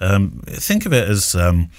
Um, 0.00 0.42
think 0.46 0.86
of 0.86 0.92
it 0.92 1.08
as 1.08 1.34
um, 1.34 1.70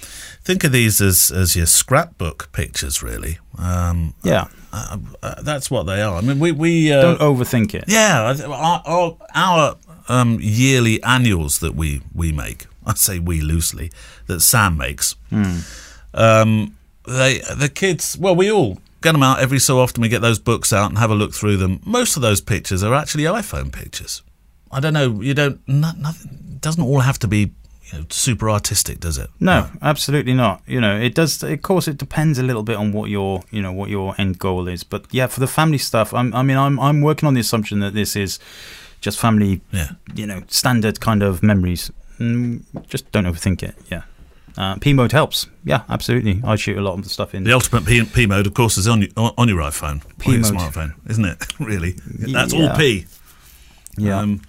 think 0.42 0.64
of 0.64 0.72
these 0.72 1.00
as, 1.00 1.30
as 1.30 1.56
your 1.56 1.66
scrapbook 1.66 2.50
pictures, 2.52 3.02
really. 3.02 3.38
Um, 3.58 4.14
yeah, 4.22 4.48
uh, 4.72 4.98
uh, 5.22 5.42
that's 5.42 5.70
what 5.70 5.84
they 5.84 6.02
are. 6.02 6.16
I 6.16 6.20
mean, 6.20 6.38
we 6.38 6.52
we 6.52 6.92
uh, 6.92 7.00
don't 7.00 7.20
overthink 7.20 7.74
it. 7.74 7.84
yeah, 7.86 8.36
our 8.46 8.82
our, 8.84 9.16
our 9.34 9.76
um, 10.08 10.38
yearly 10.40 11.02
annuals 11.02 11.58
that 11.60 11.74
we 11.74 12.02
we 12.14 12.32
make. 12.32 12.66
I 12.86 12.94
say 12.94 13.18
we 13.18 13.40
loosely 13.40 13.90
that 14.26 14.40
Sam 14.40 14.76
makes. 14.76 15.16
Um, 16.12 16.76
they 17.06 17.38
the 17.56 17.70
kids. 17.72 18.16
Well, 18.18 18.36
we 18.36 18.50
all 18.50 18.78
get 19.00 19.12
them 19.12 19.22
out 19.22 19.40
every 19.40 19.58
so 19.58 19.78
often. 19.80 20.02
We 20.02 20.08
get 20.08 20.20
those 20.22 20.38
books 20.38 20.72
out 20.72 20.90
and 20.90 20.98
have 20.98 21.10
a 21.10 21.14
look 21.14 21.32
through 21.32 21.56
them. 21.56 21.80
Most 21.84 22.16
of 22.16 22.22
those 22.22 22.40
pictures 22.40 22.82
are 22.82 22.94
actually 22.94 23.24
iPhone 23.24 23.72
pictures. 23.72 24.22
I 24.70 24.80
don't 24.80 24.92
know. 24.92 25.20
You 25.20 25.34
don't. 25.34 25.66
No, 25.66 25.92
nothing. 25.96 26.38
It 26.52 26.60
doesn't 26.60 26.82
all 26.82 27.00
have 27.00 27.18
to 27.20 27.28
be 27.28 27.52
you 27.92 27.98
know, 27.98 28.04
super 28.10 28.48
artistic, 28.50 29.00
does 29.00 29.18
it? 29.18 29.28
No, 29.40 29.68
absolutely 29.82 30.34
not. 30.34 30.62
You 30.66 30.80
know, 30.80 30.96
it 30.98 31.14
does. 31.14 31.42
Of 31.42 31.62
course, 31.62 31.88
it 31.88 31.98
depends 31.98 32.38
a 32.38 32.42
little 32.42 32.62
bit 32.62 32.76
on 32.76 32.92
what 32.92 33.10
your, 33.10 33.42
you 33.50 33.60
know, 33.62 33.72
what 33.72 33.90
your 33.90 34.14
end 34.18 34.38
goal 34.38 34.68
is. 34.68 34.84
But 34.84 35.06
yeah, 35.10 35.26
for 35.26 35.40
the 35.40 35.46
family 35.46 35.78
stuff, 35.78 36.12
I'm, 36.14 36.34
I 36.34 36.42
mean, 36.42 36.56
I'm, 36.56 36.78
I'm 36.80 37.00
working 37.00 37.26
on 37.26 37.34
the 37.34 37.40
assumption 37.40 37.80
that 37.80 37.94
this 37.94 38.14
is 38.16 38.38
just 39.00 39.18
family, 39.18 39.60
Yeah. 39.72 39.92
you 40.14 40.26
know, 40.26 40.42
standard 40.48 41.00
kind 41.00 41.22
of 41.22 41.42
memories. 41.42 41.90
Mm, 42.18 42.62
just 42.88 43.10
don't 43.12 43.24
overthink 43.24 43.62
it. 43.62 43.74
Yeah. 43.90 44.02
Uh, 44.58 44.74
P 44.76 44.92
mode 44.92 45.12
helps. 45.12 45.46
Yeah, 45.64 45.84
absolutely. 45.88 46.42
I 46.44 46.56
shoot 46.56 46.76
a 46.76 46.80
lot 46.82 46.94
of 46.98 47.04
the 47.04 47.08
stuff 47.08 47.34
in. 47.34 47.44
The 47.44 47.52
ultimate 47.52 47.86
P, 47.86 48.04
P 48.04 48.26
mode, 48.26 48.46
of 48.46 48.52
course, 48.54 48.76
is 48.76 48.86
on 48.88 49.00
your, 49.02 49.10
on 49.38 49.48
your 49.48 49.58
iPhone, 49.58 50.02
P 50.18 50.32
or 50.32 50.34
your 50.34 50.52
mode. 50.52 50.60
smartphone, 50.60 50.94
isn't 51.08 51.24
it? 51.24 51.46
really, 51.60 51.92
that's 51.92 52.52
Yeah. 52.52 52.70
all 52.70 52.76
P. 52.76 53.06
Yeah. 53.96 54.18
Um, 54.18 54.42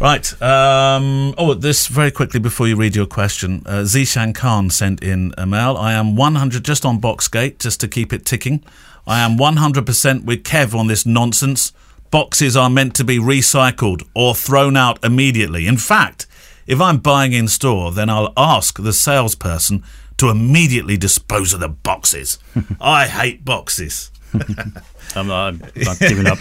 right. 0.00 0.42
Um, 0.42 1.34
oh, 1.38 1.54
this 1.54 1.86
very 1.86 2.10
quickly 2.10 2.40
before 2.40 2.68
you 2.68 2.76
read 2.76 2.96
your 2.96 3.06
question. 3.06 3.62
Uh, 3.66 3.82
Zishan 3.82 4.34
Khan 4.34 4.70
sent 4.70 5.02
in 5.02 5.32
a 5.38 5.46
mail. 5.46 5.76
I 5.76 5.92
am 5.92 6.16
100 6.16 6.64
just 6.64 6.84
on 6.84 7.00
Boxgate, 7.00 7.58
just 7.58 7.80
to 7.80 7.88
keep 7.88 8.12
it 8.12 8.24
ticking. 8.24 8.64
I 9.06 9.20
am 9.20 9.36
100% 9.36 10.24
with 10.24 10.44
Kev 10.44 10.74
on 10.74 10.86
this 10.86 11.04
nonsense. 11.04 11.72
Boxes 12.10 12.56
are 12.56 12.70
meant 12.70 12.94
to 12.96 13.04
be 13.04 13.18
recycled 13.18 14.02
or 14.14 14.34
thrown 14.34 14.76
out 14.76 15.04
immediately. 15.04 15.66
In 15.66 15.76
fact, 15.76 16.26
if 16.66 16.80
I'm 16.80 16.98
buying 16.98 17.32
in 17.32 17.48
store, 17.48 17.90
then 17.92 18.08
I'll 18.08 18.32
ask 18.36 18.82
the 18.82 18.92
salesperson 18.92 19.82
to 20.16 20.30
immediately 20.30 20.96
dispose 20.96 21.52
of 21.52 21.60
the 21.60 21.68
boxes. 21.68 22.38
I 22.80 23.06
hate 23.06 23.44
boxes. 23.44 24.10
I'm, 25.16 25.30
I'm, 25.30 25.62
I'm 25.88 25.96
giving 25.98 26.26
up. 26.26 26.38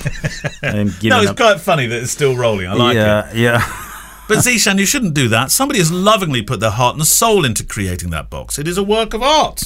I'm 0.63 0.87
giving 0.99 1.09
No, 1.09 1.21
it's 1.21 1.31
up. 1.31 1.37
quite 1.37 1.59
funny 1.61 1.85
that 1.87 2.01
it's 2.03 2.11
still 2.11 2.35
rolling. 2.35 2.67
I 2.67 2.73
like 2.73 2.95
it. 2.95 2.99
yeah, 2.99 3.31
yeah. 3.33 3.89
But 4.25 4.37
Zishan, 4.37 4.79
you 4.79 4.85
shouldn't 4.85 5.13
do 5.13 5.27
that. 5.27 5.51
Somebody 5.51 5.79
has 5.79 5.91
lovingly 5.91 6.41
put 6.41 6.61
their 6.61 6.69
heart 6.71 6.95
and 6.95 7.05
soul 7.05 7.43
into 7.43 7.65
creating 7.65 8.09
that 8.11 8.29
box. 8.29 8.57
It 8.57 8.69
is 8.69 8.77
a 8.77 8.83
work 8.83 9.13
of 9.13 9.21
art. 9.21 9.63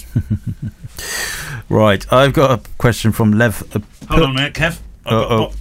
right. 1.69 2.11
I've 2.11 2.33
got 2.33 2.51
a 2.59 2.69
question 2.79 3.11
from 3.11 3.33
Lev. 3.33 3.61
Uh, 3.75 3.79
Hold 4.09 4.23
on 4.23 4.29
a 4.31 4.33
minute, 4.33 4.53
Kev. 4.55 4.79
I've 5.05 5.11
got 5.11 5.31
a 5.31 5.35
Uh-oh. 5.35 5.53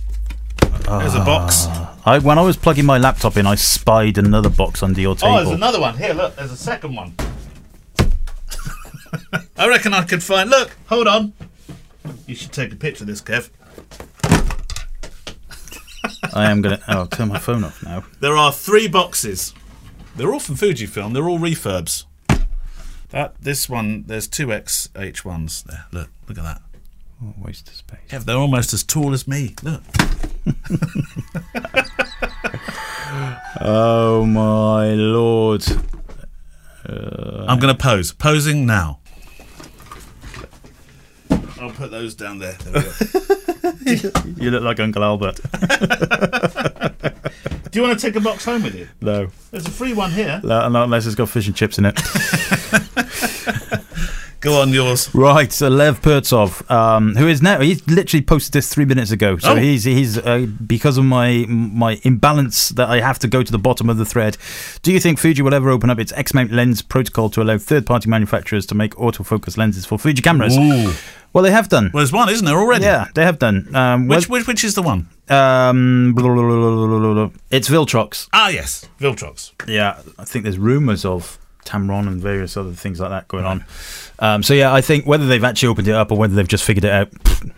bo- 0.86 0.98
There's 1.00 1.14
a 1.14 1.18
box. 1.18 1.66
I, 2.06 2.18
when 2.20 2.38
I 2.38 2.42
was 2.42 2.56
plugging 2.56 2.86
my 2.86 2.96
laptop 2.96 3.36
in, 3.36 3.46
I 3.46 3.54
spied 3.56 4.16
another 4.16 4.48
box 4.48 4.82
under 4.82 5.00
your 5.00 5.14
table. 5.14 5.34
Oh, 5.34 5.36
there's 5.44 5.50
another 5.50 5.78
one. 5.80 5.98
Here, 5.98 6.14
look. 6.14 6.34
There's 6.36 6.52
a 6.52 6.56
second 6.56 6.96
one. 6.96 7.14
I 9.58 9.68
reckon 9.68 9.92
I 9.92 10.04
could 10.04 10.22
find. 10.22 10.48
Look, 10.50 10.74
hold 10.86 11.06
on. 11.06 11.32
You 12.26 12.34
should 12.34 12.52
take 12.52 12.72
a 12.72 12.76
picture 12.76 13.04
of 13.04 13.08
this, 13.08 13.20
Kev. 13.20 13.50
I 16.34 16.50
am 16.50 16.62
gonna. 16.62 16.80
Oh, 16.88 16.92
I'll 16.98 17.06
turn 17.06 17.28
my 17.28 17.38
phone 17.38 17.64
off 17.64 17.82
now. 17.82 18.04
There 18.20 18.36
are 18.36 18.52
three 18.52 18.88
boxes. 18.88 19.54
They're 20.16 20.32
all 20.32 20.40
from 20.40 20.56
Fujifilm. 20.56 21.12
They're 21.12 21.28
all 21.28 21.38
refurbs. 21.38 22.04
That 23.10 23.34
this 23.40 23.68
one, 23.68 24.04
there's 24.06 24.26
two 24.26 24.48
XH1s 24.48 25.64
there. 25.64 25.86
Look, 25.92 26.10
look 26.28 26.38
at 26.38 26.44
that. 26.44 26.62
Oh, 27.22 27.34
waste 27.38 27.68
of 27.68 27.74
space. 27.74 28.00
Kev, 28.08 28.24
they're 28.24 28.36
almost 28.36 28.72
as 28.72 28.82
tall 28.82 29.12
as 29.12 29.26
me. 29.28 29.54
Look. 29.62 29.82
Oh 33.58 34.26
my 34.26 34.92
lord! 34.92 35.64
I'm 36.86 37.58
going 37.58 37.74
to 37.74 37.82
pose. 37.82 38.12
Posing 38.12 38.66
now. 38.66 39.00
I'll 41.66 41.72
put 41.74 41.90
those 41.90 42.14
down 42.14 42.38
there. 42.38 42.52
There 42.64 42.82
we 43.84 43.96
go. 43.96 44.10
You 44.42 44.50
look 44.50 44.62
like 44.62 44.80
Uncle 44.80 45.02
Albert. 45.04 45.36
Do 47.70 47.80
you 47.80 47.86
want 47.86 47.98
to 47.98 48.06
take 48.06 48.16
a 48.16 48.20
box 48.20 48.44
home 48.44 48.62
with 48.62 48.74
you? 48.74 48.88
no, 49.00 49.28
There's 49.50 49.66
a 49.66 49.70
free 49.70 49.92
one 49.92 50.10
here. 50.10 50.40
not 50.44 50.72
unless 50.72 51.06
it's 51.06 51.14
got 51.14 51.28
fish 51.28 51.46
and 51.46 51.54
chips 51.56 51.78
in 51.78 51.84
it. 51.86 51.94
Go 54.40 54.60
on, 54.60 54.70
yours. 54.72 55.12
Right, 55.14 55.50
so 55.50 55.68
Lev 55.68 56.00
Pertsov, 56.02 56.70
um, 56.70 57.16
who 57.16 57.26
is 57.26 57.42
now 57.42 57.60
he 57.60 57.74
literally 57.88 58.22
posted 58.24 58.52
this 58.52 58.72
three 58.72 58.84
minutes 58.84 59.10
ago. 59.10 59.38
So 59.38 59.52
Oh. 59.52 59.56
he's 59.56 59.82
he's 59.84 60.18
uh, 60.18 60.46
because 60.64 60.98
of 60.98 61.04
my 61.04 61.46
my 61.48 61.98
imbalance 62.04 62.68
that 62.70 62.88
I 62.88 63.00
have 63.00 63.18
to 63.20 63.28
go 63.28 63.42
to 63.42 63.50
the 63.50 63.58
bottom 63.58 63.90
of 63.90 63.96
the 63.96 64.04
thread. 64.04 64.36
Do 64.82 64.92
you 64.92 65.00
think 65.00 65.18
Fuji 65.18 65.42
will 65.42 65.54
ever 65.54 65.70
open 65.70 65.90
up 65.90 65.98
its 65.98 66.12
X-mount 66.12 66.52
lens 66.52 66.80
protocol 66.82 67.28
to 67.30 67.42
allow 67.42 67.58
third-party 67.58 68.08
manufacturers 68.08 68.66
to 68.66 68.74
make 68.76 68.94
autofocus 68.96 69.56
lenses 69.56 69.84
for 69.84 69.98
Fuji 69.98 70.22
cameras? 70.22 70.56
Ooh. 70.56 70.92
Well, 71.36 71.42
they 71.42 71.50
have 71.50 71.68
done. 71.68 71.90
Well, 71.92 72.00
there's 72.00 72.14
one, 72.14 72.30
isn't 72.30 72.46
there, 72.46 72.56
already? 72.56 72.86
Yeah, 72.86 73.08
they 73.14 73.22
have 73.22 73.38
done. 73.38 73.68
Um, 73.76 74.08
Which, 74.08 74.26
which, 74.26 74.46
which 74.46 74.64
is 74.64 74.74
the 74.74 74.80
one? 74.80 75.10
um, 75.28 76.14
blah, 76.16 76.32
blah, 76.32 77.12
blah. 77.14 77.30
it's 77.50 77.68
Viltrox. 77.68 78.26
Ah, 78.32 78.48
yes. 78.48 78.88
Viltrox. 78.98 79.52
Yeah, 79.68 80.00
I 80.18 80.24
think 80.24 80.44
there's 80.44 80.56
rumours 80.58 81.04
of 81.04 81.38
Tamron 81.66 82.06
and 82.06 82.20
various 82.20 82.56
other 82.56 82.72
things 82.72 83.00
like 83.00 83.10
that 83.10 83.28
going 83.28 83.44
on. 83.44 83.64
Um, 84.18 84.42
so 84.42 84.54
yeah, 84.54 84.72
I 84.72 84.80
think 84.80 85.06
whether 85.06 85.26
they've 85.26 85.44
actually 85.44 85.68
opened 85.68 85.88
it 85.88 85.94
up 85.94 86.10
or 86.10 86.16
whether 86.16 86.34
they've 86.34 86.48
just 86.48 86.64
figured 86.64 86.84
it 86.84 86.90
out, 86.92 87.08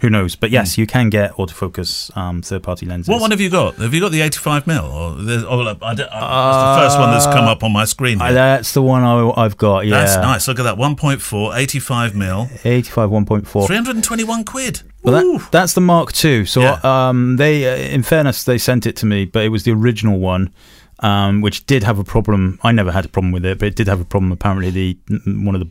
who 0.00 0.10
knows? 0.10 0.34
But 0.34 0.50
yes, 0.50 0.76
you 0.76 0.86
can 0.86 1.08
get 1.08 1.32
autofocus 1.34 2.14
um, 2.16 2.42
third-party 2.42 2.86
lenses. 2.86 3.08
What 3.08 3.20
one 3.20 3.30
have 3.30 3.40
you 3.40 3.50
got? 3.50 3.76
Have 3.76 3.94
you 3.94 4.00
got 4.00 4.10
the 4.10 4.22
85 4.22 4.66
mil? 4.66 4.84
Or 4.84 5.16
oh, 5.18 5.76
I 5.82 5.94
don't, 5.94 6.08
I, 6.10 6.48
it's 6.48 6.78
the 6.80 6.82
first 6.82 6.98
one 6.98 7.10
that's 7.10 7.26
come 7.26 7.44
up 7.44 7.62
on 7.62 7.72
my 7.72 7.84
screen. 7.84 8.20
Uh, 8.20 8.26
Here. 8.26 8.34
that's 8.34 8.72
the 8.72 8.82
one 8.82 9.02
I, 9.04 9.30
I've 9.36 9.56
got. 9.56 9.86
Yeah, 9.86 9.98
That's 10.04 10.16
nice. 10.16 10.48
Look 10.48 10.58
at 10.58 10.64
that. 10.64 10.76
1.4, 10.76 11.56
85 11.56 12.14
mil, 12.16 12.48
85 12.64 13.10
1.4. 13.10 13.66
321 13.66 14.44
quid. 14.44 14.82
Well, 15.02 15.38
that, 15.38 15.48
that's 15.52 15.74
the 15.74 15.80
Mark 15.80 16.12
II. 16.24 16.44
So, 16.44 16.60
Yeah. 16.60 16.80
um, 16.82 17.36
they, 17.36 17.68
uh, 17.68 17.76
in 17.92 18.02
fairness, 18.02 18.42
they 18.44 18.58
sent 18.58 18.84
it 18.84 18.96
to 18.96 19.06
me, 19.06 19.24
but 19.26 19.44
it 19.44 19.50
was 19.50 19.62
the 19.62 19.70
original 19.72 20.18
one, 20.18 20.52
um, 21.00 21.40
which 21.40 21.66
did 21.66 21.82
have 21.82 21.98
a 21.98 22.04
problem. 22.04 22.58
I 22.62 22.72
never 22.72 22.92
had 22.92 23.04
a 23.04 23.08
problem 23.08 23.32
with 23.32 23.44
it, 23.44 23.58
but 23.58 23.68
it 23.68 23.76
did 23.76 23.88
have 23.88 24.00
a 24.00 24.04
problem. 24.04 24.32
Apparently, 24.32 24.70
the 24.70 24.98
one 25.26 25.54
of 25.54 25.60
the 25.60 25.70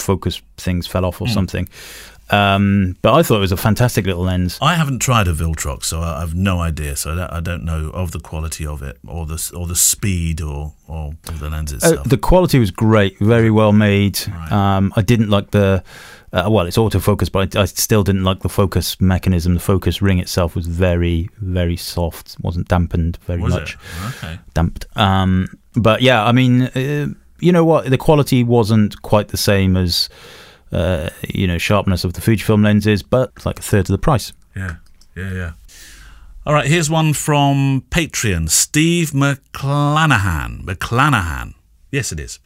focus 0.00 0.42
things 0.56 0.86
fell 0.86 1.04
off 1.04 1.20
or 1.20 1.28
something. 1.28 1.68
Um, 2.30 2.96
but 3.02 3.14
I 3.14 3.22
thought 3.22 3.36
it 3.36 3.40
was 3.40 3.52
a 3.52 3.56
fantastic 3.56 4.04
little 4.06 4.22
lens. 4.24 4.58
I 4.60 4.74
haven't 4.74 4.98
tried 4.98 5.28
a 5.28 5.32
Viltrox, 5.32 5.84
so 5.84 6.00
I 6.00 6.20
have 6.20 6.34
no 6.34 6.58
idea. 6.60 6.96
So 6.96 7.12
I 7.12 7.14
don't, 7.16 7.32
I 7.32 7.40
don't 7.40 7.64
know 7.64 7.90
of 7.90 8.10
the 8.10 8.18
quality 8.20 8.66
of 8.66 8.82
it, 8.82 8.98
or 9.06 9.26
the 9.26 9.52
or 9.56 9.66
the 9.66 9.76
speed, 9.76 10.40
or 10.40 10.74
or 10.88 11.14
the 11.38 11.48
lens 11.48 11.72
Uh, 11.84 12.02
the 12.04 12.18
quality 12.18 12.58
was 12.58 12.70
great, 12.70 13.18
very 13.20 13.50
well 13.50 13.72
made. 13.72 14.18
Right. 14.28 14.52
Um, 14.52 14.92
I 14.96 15.02
didn't 15.02 15.30
like 15.30 15.50
the. 15.52 15.82
Uh, 16.32 16.48
well, 16.50 16.66
it's 16.66 16.76
autofocus, 16.76 17.30
but 17.30 17.56
I, 17.56 17.62
I 17.62 17.64
still 17.66 18.02
didn't 18.02 18.24
like 18.24 18.40
the 18.40 18.48
focus 18.48 19.00
mechanism. 19.00 19.54
The 19.54 19.60
focus 19.60 20.02
ring 20.02 20.18
itself 20.18 20.56
was 20.56 20.66
very, 20.66 21.30
very 21.38 21.76
soft. 21.76 22.36
wasn't 22.40 22.68
dampened 22.68 23.16
very 23.22 23.40
Was 23.40 23.54
much. 23.54 23.74
it? 23.74 24.16
Okay. 24.16 24.38
damped. 24.52 24.86
Um, 24.96 25.46
but 25.76 26.02
yeah, 26.02 26.24
I 26.24 26.32
mean, 26.32 26.62
uh, 26.62 27.06
you 27.38 27.52
know 27.52 27.64
what? 27.64 27.88
The 27.88 27.96
quality 27.96 28.42
wasn't 28.42 29.00
quite 29.02 29.28
the 29.28 29.36
same 29.36 29.76
as 29.76 30.08
uh, 30.72 31.10
you 31.28 31.46
know 31.46 31.58
sharpness 31.58 32.04
of 32.04 32.14
the 32.14 32.20
Fujifilm 32.20 32.64
lenses, 32.64 33.02
but 33.02 33.32
it's 33.36 33.46
like 33.46 33.58
a 33.58 33.62
third 33.62 33.80
of 33.80 33.88
the 33.88 33.98
price. 33.98 34.32
Yeah, 34.54 34.76
yeah, 35.14 35.32
yeah. 35.32 35.52
All 36.46 36.54
right, 36.54 36.66
here's 36.66 36.88
one 36.88 37.12
from 37.12 37.84
Patreon. 37.90 38.48
Steve 38.50 39.10
McClanahan. 39.10 40.64
McClanahan. 40.64 41.54
Yes, 41.90 42.12
it 42.12 42.20
is. 42.20 42.38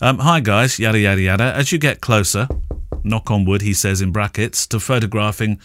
Um, 0.00 0.20
hi, 0.20 0.40
guys. 0.40 0.78
Yada, 0.78 0.98
yada, 0.98 1.20
yada. 1.20 1.54
As 1.54 1.70
you 1.70 1.78
get 1.78 2.00
closer, 2.00 2.48
knock 3.04 3.30
on 3.30 3.44
wood, 3.44 3.60
he 3.60 3.74
says 3.74 4.00
in 4.00 4.10
brackets, 4.10 4.66
to 4.68 4.80
photographing 4.80 5.60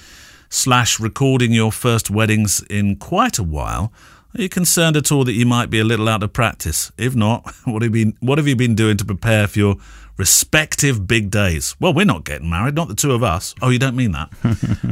slash 0.50 1.00
recording 1.00 1.54
your 1.54 1.72
first 1.72 2.10
weddings 2.10 2.62
in 2.70 2.98
quite 2.98 3.40
a 3.40 3.44
while, 3.44 3.94
are 4.38 4.42
you 4.42 4.50
concerned 4.50 4.98
at 4.98 5.12
all 5.12 5.24
that 5.24 5.34
you 5.34 5.46
might 5.46 5.70
be 5.70 5.80
a 5.80 5.84
little 5.84 6.10
out 6.10 6.24
of 6.24 6.34
practice? 6.34 6.92
If 6.98 7.16
not, 7.16 7.50
what 7.64 7.82
have 7.82 7.96
you 7.96 8.06
been, 8.06 8.18
what 8.20 8.38
have 8.38 8.48
you 8.48 8.56
been 8.56 8.76
doing 8.76 8.98
to 8.98 9.06
prepare 9.06 9.48
for 9.48 9.60
your 9.60 9.76
respective 10.18 11.08
big 11.08 11.30
days? 11.32 11.76
Well, 11.80 11.94
we're 11.94 12.06
not 12.06 12.26
getting 12.26 12.50
married, 12.50 12.76
not 12.76 12.88
the 12.88 12.96
two 12.96 13.14
of 13.14 13.24
us. 13.24 13.56
Oh, 13.62 13.70
you 13.70 13.80
don't 13.80 13.96
mean 13.96 14.12
that. 14.12 14.32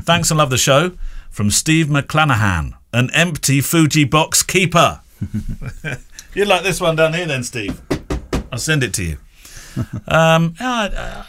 Thanks 0.04 0.32
and 0.32 0.38
love 0.38 0.50
the 0.50 0.58
show. 0.58 0.92
From 1.30 1.52
Steve 1.52 1.88
McClanahan, 1.88 2.74
an 2.94 3.10
empty 3.14 3.60
Fuji 3.60 4.06
box 4.06 4.42
keeper. 4.42 5.02
You'd 6.34 6.48
like 6.48 6.64
this 6.64 6.80
one 6.80 6.96
down 6.96 7.14
here, 7.14 7.26
then, 7.26 7.44
Steve. 7.44 7.82
I'll 8.52 8.60
send 8.60 8.84
it 8.84 8.94
to 8.94 9.04
you. 9.04 9.18
um, 10.08 10.56
uh, 10.60 11.24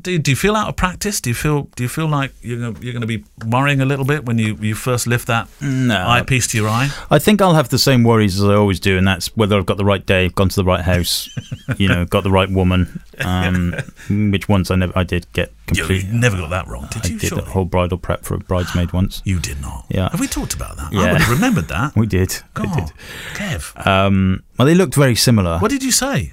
do, 0.00 0.18
do 0.18 0.30
you 0.30 0.36
feel 0.36 0.54
out 0.56 0.68
of 0.68 0.76
practice? 0.76 1.20
Do 1.20 1.30
you 1.30 1.34
feel 1.34 1.62
do 1.76 1.82
you 1.82 1.88
feel 1.88 2.06
like 2.06 2.32
you're 2.42 2.58
gonna, 2.58 2.78
you're 2.80 2.92
going 2.92 3.00
to 3.00 3.06
be 3.06 3.24
worrying 3.46 3.80
a 3.80 3.84
little 3.84 4.04
bit 4.04 4.24
when 4.26 4.38
you, 4.38 4.56
you 4.60 4.74
first 4.74 5.06
lift 5.06 5.26
that 5.28 5.48
No. 5.60 5.96
eyepiece 6.06 6.46
to 6.48 6.56
your 6.58 6.68
eye? 6.68 6.90
I 7.10 7.18
think 7.18 7.40
I'll 7.42 7.54
have 7.54 7.68
the 7.70 7.78
same 7.78 8.04
worries 8.04 8.38
as 8.40 8.48
I 8.48 8.54
always 8.54 8.78
do, 8.80 8.96
and 8.98 9.06
that's 9.06 9.28
whether 9.36 9.56
I've 9.56 9.66
got 9.66 9.76
the 9.78 9.84
right 9.84 10.04
day, 10.04 10.28
gone 10.28 10.48
to 10.50 10.56
the 10.56 10.64
right 10.64 10.84
house, 10.84 11.28
you 11.76 11.88
know, 11.88 12.04
got 12.04 12.22
the 12.24 12.30
right 12.30 12.50
woman. 12.50 13.00
Um, 13.18 13.74
which 14.08 14.48
once 14.48 14.70
I 14.70 14.76
never, 14.76 14.92
I 14.96 15.02
did 15.04 15.30
get 15.34 15.52
completely. 15.66 16.08
you 16.08 16.12
never 16.18 16.36
got 16.38 16.50
that 16.50 16.66
wrong, 16.68 16.88
did 16.90 17.08
you? 17.08 17.16
I 17.16 17.18
did 17.18 17.28
surely? 17.28 17.44
the 17.44 17.50
whole 17.50 17.64
bridal 17.66 17.98
prep 17.98 18.24
for 18.24 18.34
a 18.34 18.38
bridesmaid 18.38 18.92
once. 18.92 19.20
You 19.24 19.38
did 19.40 19.60
not. 19.60 19.84
Yeah. 19.90 20.08
Have 20.10 20.20
we 20.20 20.26
talked 20.26 20.54
about 20.54 20.76
that? 20.78 20.92
I 20.92 20.96
Yeah. 21.04 21.12
would 21.12 21.20
have 21.20 21.30
remembered 21.30 21.68
that. 21.68 21.94
We 22.00 22.06
did. 22.06 22.34
God, 22.54 22.68
I 22.68 22.80
did. 22.80 22.92
Kev. 23.34 23.86
Um, 23.86 24.42
well, 24.58 24.64
they 24.66 24.74
looked 24.74 24.94
very 24.94 25.14
similar. 25.16 25.58
What 25.58 25.70
did 25.70 25.82
you 25.82 25.92
say 25.92 26.32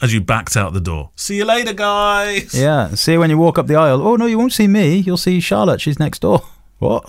as 0.00 0.12
you 0.14 0.20
backed 0.20 0.56
out 0.56 0.72
the 0.72 0.80
door? 0.80 1.10
See 1.16 1.36
you 1.36 1.44
later, 1.44 1.72
guys. 1.72 2.54
Yeah. 2.54 2.88
See 2.94 3.12
you 3.12 3.20
when 3.20 3.30
you 3.30 3.38
walk 3.38 3.58
up 3.58 3.66
the 3.66 3.76
aisle. 3.76 4.00
Oh 4.06 4.16
no, 4.16 4.26
you 4.26 4.38
won't 4.38 4.52
see 4.52 4.66
me. 4.68 4.96
You'll 4.96 5.16
see 5.16 5.40
Charlotte. 5.40 5.80
She's 5.80 5.98
next 5.98 6.20
door. 6.20 6.42
What? 6.78 7.04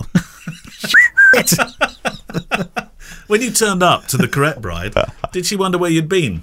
When 3.30 3.40
you 3.42 3.52
turned 3.52 3.84
up 3.84 4.06
to 4.08 4.16
the 4.16 4.26
correct 4.26 4.60
bride, 4.60 4.92
did 5.32 5.46
she 5.46 5.54
wonder 5.54 5.78
where 5.78 5.88
you'd 5.88 6.08
been? 6.08 6.42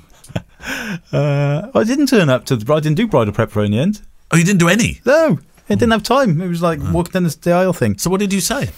Uh, 1.11 1.69
I 1.75 1.83
didn't 1.83 2.05
turn 2.07 2.29
up 2.29 2.45
to 2.45 2.55
the. 2.55 2.63
Bride. 2.63 2.77
I 2.77 2.79
didn't 2.79 2.95
do 2.95 3.09
bridal 3.09 3.33
prep 3.33 3.51
for 3.51 3.61
in 3.61 3.71
the 3.71 3.79
end. 3.79 4.03
Oh, 4.31 4.37
you 4.37 4.45
didn't 4.45 4.61
do 4.61 4.69
any. 4.69 5.01
No, 5.05 5.39
I 5.69 5.75
didn't 5.75 5.91
have 5.91 6.03
time. 6.03 6.41
It 6.41 6.47
was 6.47 6.61
like 6.61 6.79
walking 6.93 7.11
down 7.11 7.23
the, 7.23 7.37
the 7.41 7.51
aisle 7.51 7.73
thing. 7.73 7.97
So 7.97 8.09
what 8.09 8.21
did 8.21 8.31
you 8.31 8.39
say? 8.39 8.69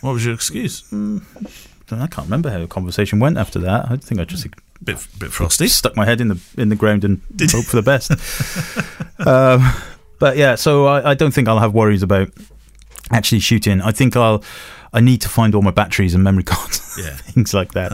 What 0.00 0.14
was 0.14 0.24
your 0.24 0.34
excuse? 0.34 0.82
I 0.92 2.06
can't 2.08 2.26
remember 2.26 2.50
how 2.50 2.58
the 2.58 2.66
conversation 2.66 3.20
went 3.20 3.38
after 3.38 3.60
that. 3.60 3.88
I 3.88 3.96
think 3.98 4.20
I 4.20 4.24
just 4.24 4.44
Bit 4.94 5.06
bit 5.18 5.30
frosty. 5.32 5.68
stuck 5.68 5.96
my 5.96 6.04
head 6.06 6.20
in 6.20 6.28
the 6.28 6.40
in 6.56 6.68
the 6.70 6.76
ground 6.76 7.04
and 7.04 7.20
hope 7.50 7.64
for 7.66 7.76
the 7.76 7.82
best. 7.82 8.10
um, 9.26 9.60
but 10.18 10.36
yeah, 10.36 10.54
so 10.54 10.86
I, 10.86 11.10
I 11.10 11.14
don't 11.14 11.32
think 11.32 11.46
I'll 11.48 11.58
have 11.58 11.74
worries 11.74 12.02
about 12.02 12.28
actually 13.10 13.40
shooting. 13.40 13.80
I 13.82 13.92
think 13.92 14.16
I'll 14.16 14.42
I 14.92 15.00
need 15.00 15.20
to 15.20 15.28
find 15.28 15.54
all 15.54 15.60
my 15.62 15.70
batteries 15.70 16.14
and 16.14 16.24
memory 16.24 16.42
cards, 16.54 16.98
Yeah. 16.98 17.10
things 17.16 17.52
like 17.52 17.72
that. 17.72 17.92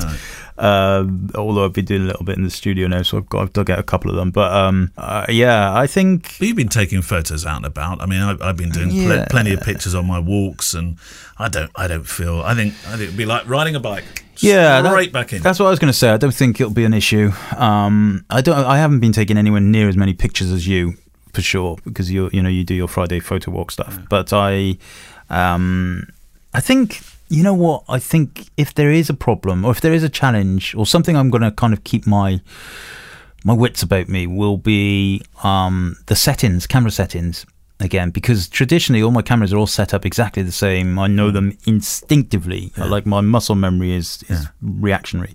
Um, 0.57 1.30
although 1.35 1.64
I've 1.64 1.72
been 1.72 1.85
doing 1.85 2.02
a 2.02 2.07
little 2.07 2.24
bit 2.24 2.37
in 2.37 2.44
the 2.44 2.50
studio 2.50 2.87
now, 2.87 3.02
so 3.02 3.18
I've 3.18 3.28
got 3.28 3.42
I've 3.42 3.52
dug 3.52 3.70
out 3.70 3.80
a 3.80 3.83
couple 3.83 4.09
of 4.11 4.16
them. 4.16 4.30
But 4.30 4.52
um, 4.52 4.92
uh, 4.96 5.26
yeah, 5.28 5.74
I 5.76 5.88
think 5.88 6.37
But 6.38 6.46
you've 6.46 6.57
been 6.57 6.68
taking 6.68 7.02
photos 7.02 7.44
out 7.44 7.57
and 7.57 7.66
about. 7.66 8.00
I 8.00 8.07
mean, 8.07 8.20
I, 8.20 8.37
I've 8.40 8.57
been 8.57 8.70
doing 8.70 8.90
pl- 8.90 9.24
plenty 9.30 9.52
of 9.52 9.61
pictures 9.62 9.96
on 9.96 10.07
my 10.07 10.20
walks, 10.20 10.72
and 10.74 10.96
I 11.38 11.48
don't, 11.48 11.72
I 11.74 11.88
don't 11.88 12.07
feel. 12.07 12.40
I 12.42 12.54
think, 12.54 12.74
I 12.87 12.90
think 12.90 13.02
it'd 13.02 13.16
be 13.16 13.26
like 13.26 13.48
riding 13.48 13.74
a 13.74 13.80
bike. 13.80 14.24
Yeah, 14.44 15.07
back 15.12 15.33
in. 15.33 15.42
That's 15.42 15.59
what 15.59 15.66
I 15.66 15.70
was 15.70 15.78
going 15.78 15.92
to 15.92 15.98
say. 15.98 16.11
I 16.11 16.16
don't 16.16 16.35
think 16.35 16.61
it'll 16.61 16.72
be 16.72 16.85
an 16.85 16.94
issue. 16.94 17.33
Um, 17.57 18.24
I 18.30 18.40
don't. 18.40 18.57
I 18.57 18.78
haven't 18.78 19.00
been 19.00 19.12
taking 19.12 19.37
anywhere 19.37 19.61
near 19.61 19.88
as 19.88 19.96
many 19.96 20.14
pictures 20.14 20.50
as 20.50 20.66
you, 20.66 20.94
for 21.33 21.42
sure, 21.42 21.78
because 21.85 22.11
you 22.11 22.30
you 22.33 22.42
know 22.42 22.48
you 22.48 22.64
do 22.64 22.74
your 22.74 22.88
Friday 22.88 23.20
photo 23.20 23.50
walk 23.50 23.70
stuff. 23.70 23.98
But 24.09 24.33
I, 24.33 24.78
um, 25.30 26.07
I 26.52 26.61
think 26.61 27.00
you 27.28 27.42
know 27.42 27.54
what 27.54 27.85
I 27.88 27.98
think 27.98 28.48
if 28.57 28.74
there 28.74 28.90
is 28.90 29.11
a 29.11 29.14
problem 29.14 29.64
or 29.64 29.70
if 29.70 29.80
there 29.80 29.92
is 29.92 30.02
a 30.02 30.09
challenge 30.09 30.74
or 30.74 30.87
something, 30.87 31.16
I'm 31.16 31.30
going 31.30 31.42
to 31.42 31.50
kind 31.50 31.72
of 31.72 31.85
keep 31.85 32.07
my 32.07 32.40
my 33.44 33.52
wits 33.52 33.83
about 33.83 34.09
me 34.09 34.26
will 34.26 34.57
be 34.57 35.22
um, 35.42 35.96
the 36.07 36.16
settings, 36.16 36.66
camera 36.66 36.90
settings 36.90 37.44
again, 37.81 38.11
because 38.11 38.49
traditionally 38.49 39.03
all 39.03 39.11
my 39.11 39.23
cameras 39.23 39.53
are 39.53 39.57
all 39.57 39.67
set 39.67 39.95
up 39.95 40.07
exactly 40.07 40.43
the 40.43 40.53
same. 40.53 40.99
I 40.99 41.07
know 41.07 41.29
hmm. 41.29 41.35
them 41.35 41.59
instinctively. 41.67 42.73
Like 42.77 43.07
my 43.07 43.21
muscle 43.21 43.55
memory 43.55 43.93
is, 43.93 44.25
is 44.29 44.47
reactionary. 44.63 45.35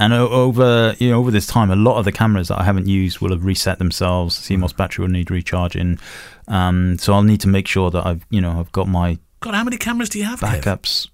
And 0.00 0.12
over 0.12 0.94
you 0.98 1.10
know 1.10 1.18
over 1.18 1.32
this 1.32 1.46
time, 1.46 1.72
a 1.72 1.76
lot 1.76 1.98
of 1.98 2.04
the 2.04 2.12
cameras 2.12 2.48
that 2.48 2.60
I 2.60 2.62
haven't 2.62 2.86
used 2.86 3.18
will 3.18 3.30
have 3.30 3.44
reset 3.44 3.78
themselves. 3.78 4.46
Hmm. 4.46 4.54
CMOS 4.54 4.76
battery 4.76 5.04
will 5.04 5.10
need 5.10 5.30
recharging, 5.30 5.98
um, 6.46 6.98
so 6.98 7.14
I'll 7.14 7.24
need 7.24 7.40
to 7.40 7.48
make 7.48 7.66
sure 7.66 7.90
that 7.90 8.06
I've 8.06 8.24
you 8.30 8.40
know 8.40 8.60
I've 8.60 8.70
got 8.70 8.86
my 8.86 9.18
God, 9.40 9.54
how 9.54 9.64
many 9.64 9.76
cameras 9.76 10.08
do 10.08 10.18
you 10.18 10.24
have? 10.24 10.40
Backups. 10.40 11.08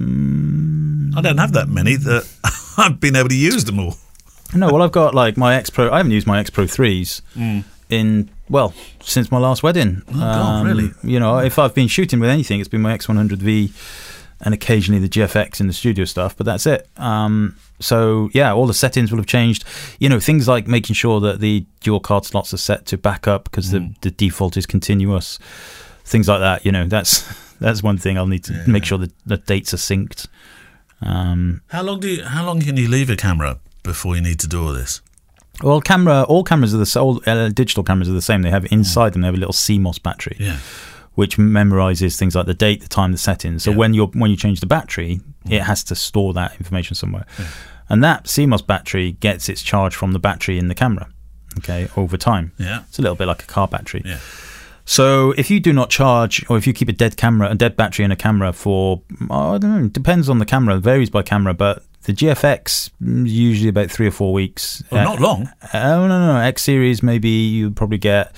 Mm. 0.00 1.16
I 1.16 1.20
don't 1.20 1.38
have 1.38 1.52
that 1.52 1.68
many 1.68 1.96
that 1.96 2.28
I've 2.78 3.00
been 3.00 3.16
able 3.16 3.28
to 3.30 3.36
use 3.36 3.64
them 3.64 3.78
all. 3.78 3.94
No, 4.54 4.72
well, 4.72 4.82
I've 4.82 4.92
got 4.92 5.14
like 5.14 5.36
my 5.36 5.54
X 5.54 5.70
Pro. 5.70 5.90
I 5.90 5.98
haven't 5.98 6.12
used 6.12 6.26
my 6.26 6.40
X 6.40 6.50
Pro 6.50 6.66
threes 6.66 7.22
hmm. 7.34 7.60
in 7.88 8.30
well 8.48 8.74
since 9.00 9.30
my 9.30 9.38
last 9.38 9.62
wedding. 9.62 10.02
Oh, 10.08 10.12
God, 10.12 10.66
really? 10.66 10.90
You 11.02 11.20
know, 11.20 11.38
if 11.38 11.58
I've 11.58 11.74
been 11.74 11.88
shooting 11.88 12.20
with 12.20 12.30
anything, 12.30 12.60
it's 12.60 12.68
been 12.68 12.82
my 12.82 12.96
X100V 12.96 13.72
and 14.40 14.52
occasionally 14.52 15.00
the 15.00 15.08
GFX 15.08 15.60
in 15.60 15.66
the 15.66 15.72
studio 15.72 16.04
stuff, 16.04 16.36
but 16.36 16.44
that's 16.44 16.66
it. 16.66 16.88
Um, 16.96 17.56
so 17.80 18.30
yeah, 18.32 18.52
all 18.52 18.66
the 18.66 18.74
settings 18.74 19.10
will 19.10 19.18
have 19.18 19.26
changed. 19.26 19.64
You 19.98 20.08
know, 20.08 20.20
things 20.20 20.48
like 20.48 20.66
making 20.66 20.94
sure 20.94 21.20
that 21.20 21.40
the 21.40 21.66
dual 21.80 22.00
card 22.00 22.24
slots 22.24 22.52
are 22.52 22.58
set 22.58 22.86
to 22.86 22.98
backup 22.98 23.44
because 23.44 23.70
the 23.70 23.94
the 24.02 24.10
default 24.10 24.56
is 24.56 24.66
continuous. 24.66 25.38
Things 26.04 26.28
like 26.28 26.40
that. 26.40 26.64
You 26.64 26.72
know, 26.72 26.86
that's 26.86 27.24
that's 27.60 27.82
one 27.82 27.98
thing 27.98 28.16
I'll 28.18 28.26
need 28.26 28.44
to 28.44 28.64
make 28.66 28.84
sure 28.84 28.98
that 28.98 29.12
the 29.24 29.38
dates 29.38 29.72
are 29.74 29.78
synced. 29.78 30.26
Um, 31.02 31.62
How 31.68 31.82
long 31.82 32.00
do 32.00 32.08
you? 32.08 32.24
How 32.24 32.44
long 32.46 32.60
can 32.60 32.76
you 32.76 32.88
leave 32.88 33.10
a 33.10 33.16
camera 33.16 33.58
before 33.82 34.16
you 34.16 34.22
need 34.22 34.40
to 34.40 34.48
do 34.48 34.64
all 34.64 34.72
this? 34.72 35.00
Well, 35.62 35.80
camera. 35.80 36.22
All 36.24 36.44
cameras 36.44 36.74
are 36.74 36.78
the 36.78 36.86
same. 36.86 37.02
All 37.02 37.20
uh, 37.26 37.48
digital 37.48 37.82
cameras 37.82 38.08
are 38.08 38.12
the 38.12 38.22
same. 38.22 38.42
They 38.42 38.50
have 38.50 38.66
inside 38.70 39.12
them. 39.14 39.22
They 39.22 39.26
have 39.28 39.34
a 39.34 39.38
little 39.38 39.54
CMOS 39.54 40.02
battery, 40.02 40.36
Yeah. 40.38 40.58
which 41.14 41.38
memorizes 41.38 42.18
things 42.18 42.34
like 42.34 42.46
the 42.46 42.54
date, 42.54 42.82
the 42.82 42.88
time, 42.88 43.12
the 43.12 43.18
settings. 43.18 43.62
So 43.64 43.70
Yeah. 43.70 43.76
when 43.78 43.94
you 43.94 44.06
when 44.06 44.30
you 44.30 44.36
change 44.36 44.60
the 44.60 44.66
battery, 44.66 45.20
it 45.48 45.62
has 45.62 45.82
to 45.84 45.94
store 45.94 46.32
that 46.34 46.52
information 46.58 46.94
somewhere, 46.94 47.24
and 47.88 48.02
that 48.04 48.24
CMOS 48.28 48.62
battery 48.66 49.12
gets 49.20 49.48
its 49.48 49.62
charge 49.62 49.94
from 49.94 50.12
the 50.12 50.18
battery 50.18 50.58
in 50.58 50.68
the 50.68 50.74
camera. 50.74 51.08
Okay, 51.58 51.88
over 51.96 52.18
time. 52.18 52.52
Yeah. 52.58 52.80
It's 52.88 52.98
a 52.98 53.02
little 53.02 53.16
bit 53.16 53.26
like 53.28 53.42
a 53.42 53.46
car 53.46 53.66
battery. 53.66 54.02
Yeah. 54.04 54.18
So 54.84 55.32
if 55.38 55.50
you 55.50 55.58
do 55.58 55.72
not 55.72 55.88
charge, 55.90 56.44
or 56.50 56.56
if 56.58 56.66
you 56.66 56.72
keep 56.72 56.88
a 56.88 56.92
dead 56.92 57.16
camera, 57.16 57.50
a 57.50 57.54
dead 57.54 57.76
battery 57.76 58.04
in 58.04 58.12
a 58.12 58.16
camera 58.16 58.52
for, 58.52 59.02
I 59.30 59.58
don't 59.58 59.62
know, 59.74 59.84
it 59.86 59.92
depends 59.92 60.28
on 60.28 60.38
the 60.38 60.44
camera, 60.44 60.76
it 60.76 60.80
varies 60.80 61.10
by 61.10 61.22
camera, 61.22 61.54
but 61.54 61.82
the 62.06 62.12
GFX 62.12 62.90
mm, 63.02 63.28
usually 63.28 63.68
about 63.68 63.90
three 63.90 64.06
or 64.06 64.12
four 64.12 64.32
weeks. 64.32 64.82
Well, 64.90 65.04
not 65.04 65.20
long. 65.20 65.48
Oh 65.74 66.06
no, 66.06 66.08
no, 66.08 66.34
no. 66.34 66.40
X 66.40 66.62
series 66.62 67.02
maybe 67.02 67.28
you 67.28 67.70
probably 67.70 67.98
get 67.98 68.34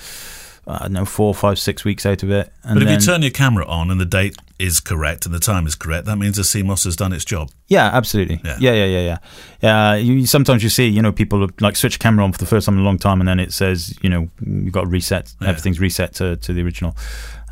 I 0.67 0.81
don't 0.81 0.93
know 0.93 1.05
four, 1.07 1.35
five, 1.35 1.59
six 1.59 1.85
weeks 1.85 2.05
out 2.05 2.23
of 2.23 2.31
it. 2.31 2.53
And 2.63 2.75
But 2.75 2.83
if 2.83 2.89
then, 2.89 3.01
you 3.01 3.07
turn 3.07 3.23
your 3.23 3.31
camera 3.31 3.67
on 3.67 3.91
and 3.91 3.99
the 3.99 4.05
date 4.05 4.37
is 4.59 4.81
correct 4.81 5.25
and 5.25 5.35
the 5.35 5.39
time 5.39 5.67
is 5.67 5.75
correct, 5.75 6.05
that 6.07 6.17
means 6.17 6.37
the 6.37 6.43
CMOS 6.43 6.85
has 6.85 6.97
done 6.97 7.13
its 7.13 7.25
job. 7.25 7.51
yeah, 7.69 7.87
absolutely. 7.93 8.41
Yeah. 8.45 8.57
Yeah, 8.61 8.73
yeah, 8.73 8.85
yeah, 8.85 9.01
yeah. 9.01 9.19
yeah. 9.63 9.95
you, 9.95 10.27
sometimes 10.27 10.63
you 10.63 10.69
see, 10.69 10.87
you 10.89 11.01
know, 11.01 11.13
people 11.13 11.49
like 11.61 11.77
switch 11.77 11.97
a 11.97 11.99
camera 11.99 12.25
on 12.25 12.33
for 12.33 12.39
the 12.39 12.47
first 12.47 12.67
time 12.67 12.75
in 12.77 12.81
a 12.83 12.85
long 12.85 12.99
time, 12.99 13.21
and 13.21 13.29
then 13.29 13.39
it 13.41 13.53
says, 13.53 13.97
you 14.03 14.11
know, 14.11 14.29
you've 14.45 14.73
got 14.73 14.83
to 14.83 14.89
reset. 14.89 15.33
Yeah. 15.41 15.49
Everything's 15.49 15.81
reset 15.81 16.13
to, 16.15 16.37
to 16.37 16.53
the 16.53 16.63
original, 16.63 16.97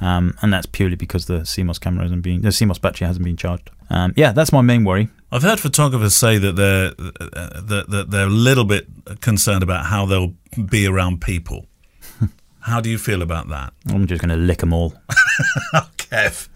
um, 0.01 0.37
and 0.43 0.53
that's 0.53 0.67
purely 0.67 0.97
because 0.97 1.27
the 1.27 1.41
CMOS 1.41 1.81
camera 1.81 2.05
hasn't 2.05 2.23
been, 2.23 2.43
the 2.43 2.49
CMOS 2.49 2.81
battery 2.81 3.07
hasn't 3.07 3.25
been 3.25 3.37
charged. 3.37 3.71
Um, 3.89 4.13
yeah, 4.17 4.33
that's 4.33 4.53
my 4.53 4.61
main 4.61 4.85
worry. 4.85 5.09
I've 5.33 5.43
heard 5.43 5.59
photographers 5.59 6.15
say 6.15 6.39
that 6.39 6.57
they're 6.57 6.93
uh, 6.99 7.61
that, 7.61 7.87
that 7.89 8.11
they're 8.11 8.27
a 8.27 8.31
little 8.31 8.65
bit 8.65 8.87
concerned 9.21 9.63
about 9.63 9.87
how 9.87 10.07
they'll 10.07 10.35
be 10.71 10.87
around 10.87 11.21
people. 11.21 11.67
how 12.61 12.81
do 12.81 12.89
you 12.89 12.99
feel 12.99 13.23
about 13.23 13.49
that? 13.49 13.73
I'm 13.89 14.07
just 14.07 14.23
going 14.23 14.37
to 14.39 14.45
lick 14.45 14.59
them 14.59 14.73
all. 14.73 14.95
Kev. 15.97 16.49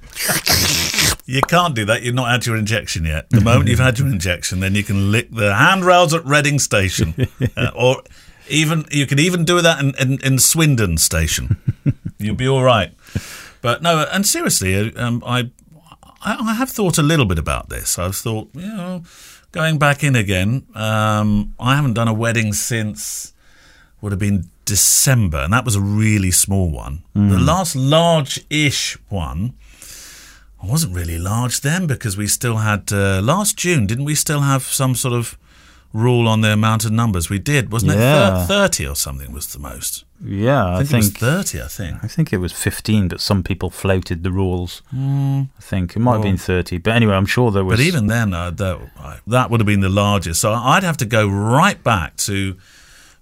you 1.27 1.41
can't 1.43 1.75
do 1.75 1.85
that. 1.85 2.03
You've 2.03 2.15
not 2.15 2.31
had 2.31 2.47
your 2.47 2.57
injection 2.57 3.05
yet. 3.05 3.29
The 3.31 3.41
moment 3.41 3.69
you've 3.69 3.79
had 3.79 3.99
your 3.99 4.09
injection, 4.09 4.61
then 4.61 4.75
you 4.75 4.85
can 4.85 5.11
lick 5.11 5.31
the 5.31 5.55
handrails 5.55 6.15
at 6.15 6.25
Reading 6.25 6.59
Station, 6.59 7.15
uh, 7.57 7.71
or 7.75 8.03
even 8.49 8.85
you 8.91 9.07
can 9.07 9.19
even 9.19 9.45
do 9.45 9.61
that 9.61 9.81
in, 9.81 9.95
in, 9.99 10.21
in 10.23 10.39
Swindon 10.39 10.99
Station. 10.99 11.57
You'll 12.19 12.37
be 12.37 12.49
all 12.49 12.63
right. 12.63 12.93
But 13.63 13.83
no, 13.83 14.07
and 14.11 14.27
seriously, 14.27 14.97
um, 14.97 15.23
I 15.27 15.51
I 16.25 16.55
have 16.55 16.71
thought 16.71 16.97
a 16.99 17.03
little 17.03 17.27
bit 17.27 17.39
about 17.39 17.69
this. 17.69 17.99
I've 17.99 18.17
thought, 18.17 18.49
you 18.55 18.63
know, 18.63 19.03
going 19.53 19.79
back 19.79 20.03
in 20.03 20.17
again. 20.17 20.65
Um, 20.75 21.55
I 21.61 21.77
haven't 21.77 21.93
done 21.95 22.09
a 22.09 22.15
wedding 22.15 22.55
since 22.55 23.35
would 24.01 24.13
have 24.13 24.19
been 24.19 24.49
December, 24.65 25.39
and 25.45 25.53
that 25.53 25.65
was 25.67 25.77
a 25.77 25.81
really 25.81 26.31
small 26.31 26.71
one. 26.71 27.03
The 27.15 27.39
last 27.39 27.77
large-ish 27.77 28.97
one 29.11 29.53
I 30.63 30.67
wasn't 30.67 30.95
really 30.95 31.19
large 31.19 31.61
then 31.61 31.87
because 31.87 32.17
we 32.19 32.27
still 32.27 32.57
had 32.59 32.93
uh, 32.93 33.21
last 33.23 33.57
June, 33.59 33.87
didn't 33.87 34.05
we? 34.05 34.15
Still 34.15 34.41
have 34.41 34.63
some 34.63 34.95
sort 34.95 35.15
of 35.15 35.39
rule 35.93 36.29
on 36.29 36.41
the 36.43 36.53
amount 36.53 36.85
of 36.85 36.93
numbers 36.93 37.31
we 37.31 37.39
did, 37.39 37.73
wasn't 37.73 37.93
it? 37.93 37.99
Yeah. 37.99 38.47
Thir- 38.47 38.47
Thirty 38.47 38.87
or 38.87 38.95
something 38.97 39.33
was 39.33 39.47
the 39.53 39.59
most. 39.59 40.05
Yeah, 40.23 40.65
I 40.67 40.81
I 40.81 40.85
think, 40.85 40.93
it 40.93 40.97
was 40.97 41.11
thirty. 41.13 41.63
I 41.63 41.67
think. 41.69 42.05
I 42.05 42.07
think 42.07 42.33
it 42.33 42.39
was 42.39 42.53
15, 42.53 43.09
but 43.09 43.21
some 43.21 43.43
people 43.43 43.71
floated 43.71 44.23
the 44.23 44.31
rules. 44.31 44.83
I 44.93 45.47
think 45.61 45.97
it 45.97 46.01
might 46.01 46.15
have 46.15 46.23
been 46.23 46.37
30, 46.37 46.79
but 46.79 46.93
anyway, 46.95 47.15
I'm 47.15 47.25
sure 47.27 47.51
there 47.51 47.65
was. 47.65 47.79
But 47.79 47.85
even 47.87 48.07
then, 48.07 48.35
uh, 48.35 48.51
that, 48.51 48.79
that 49.27 49.51
would 49.51 49.61
have 49.61 49.67
been 49.67 49.81
the 49.81 49.89
largest. 49.89 50.41
So 50.43 50.53
I'd 50.53 50.83
have 50.83 50.99
to 50.99 51.07
go 51.07 51.27
right 51.29 51.83
back 51.83 52.17
to 52.19 52.57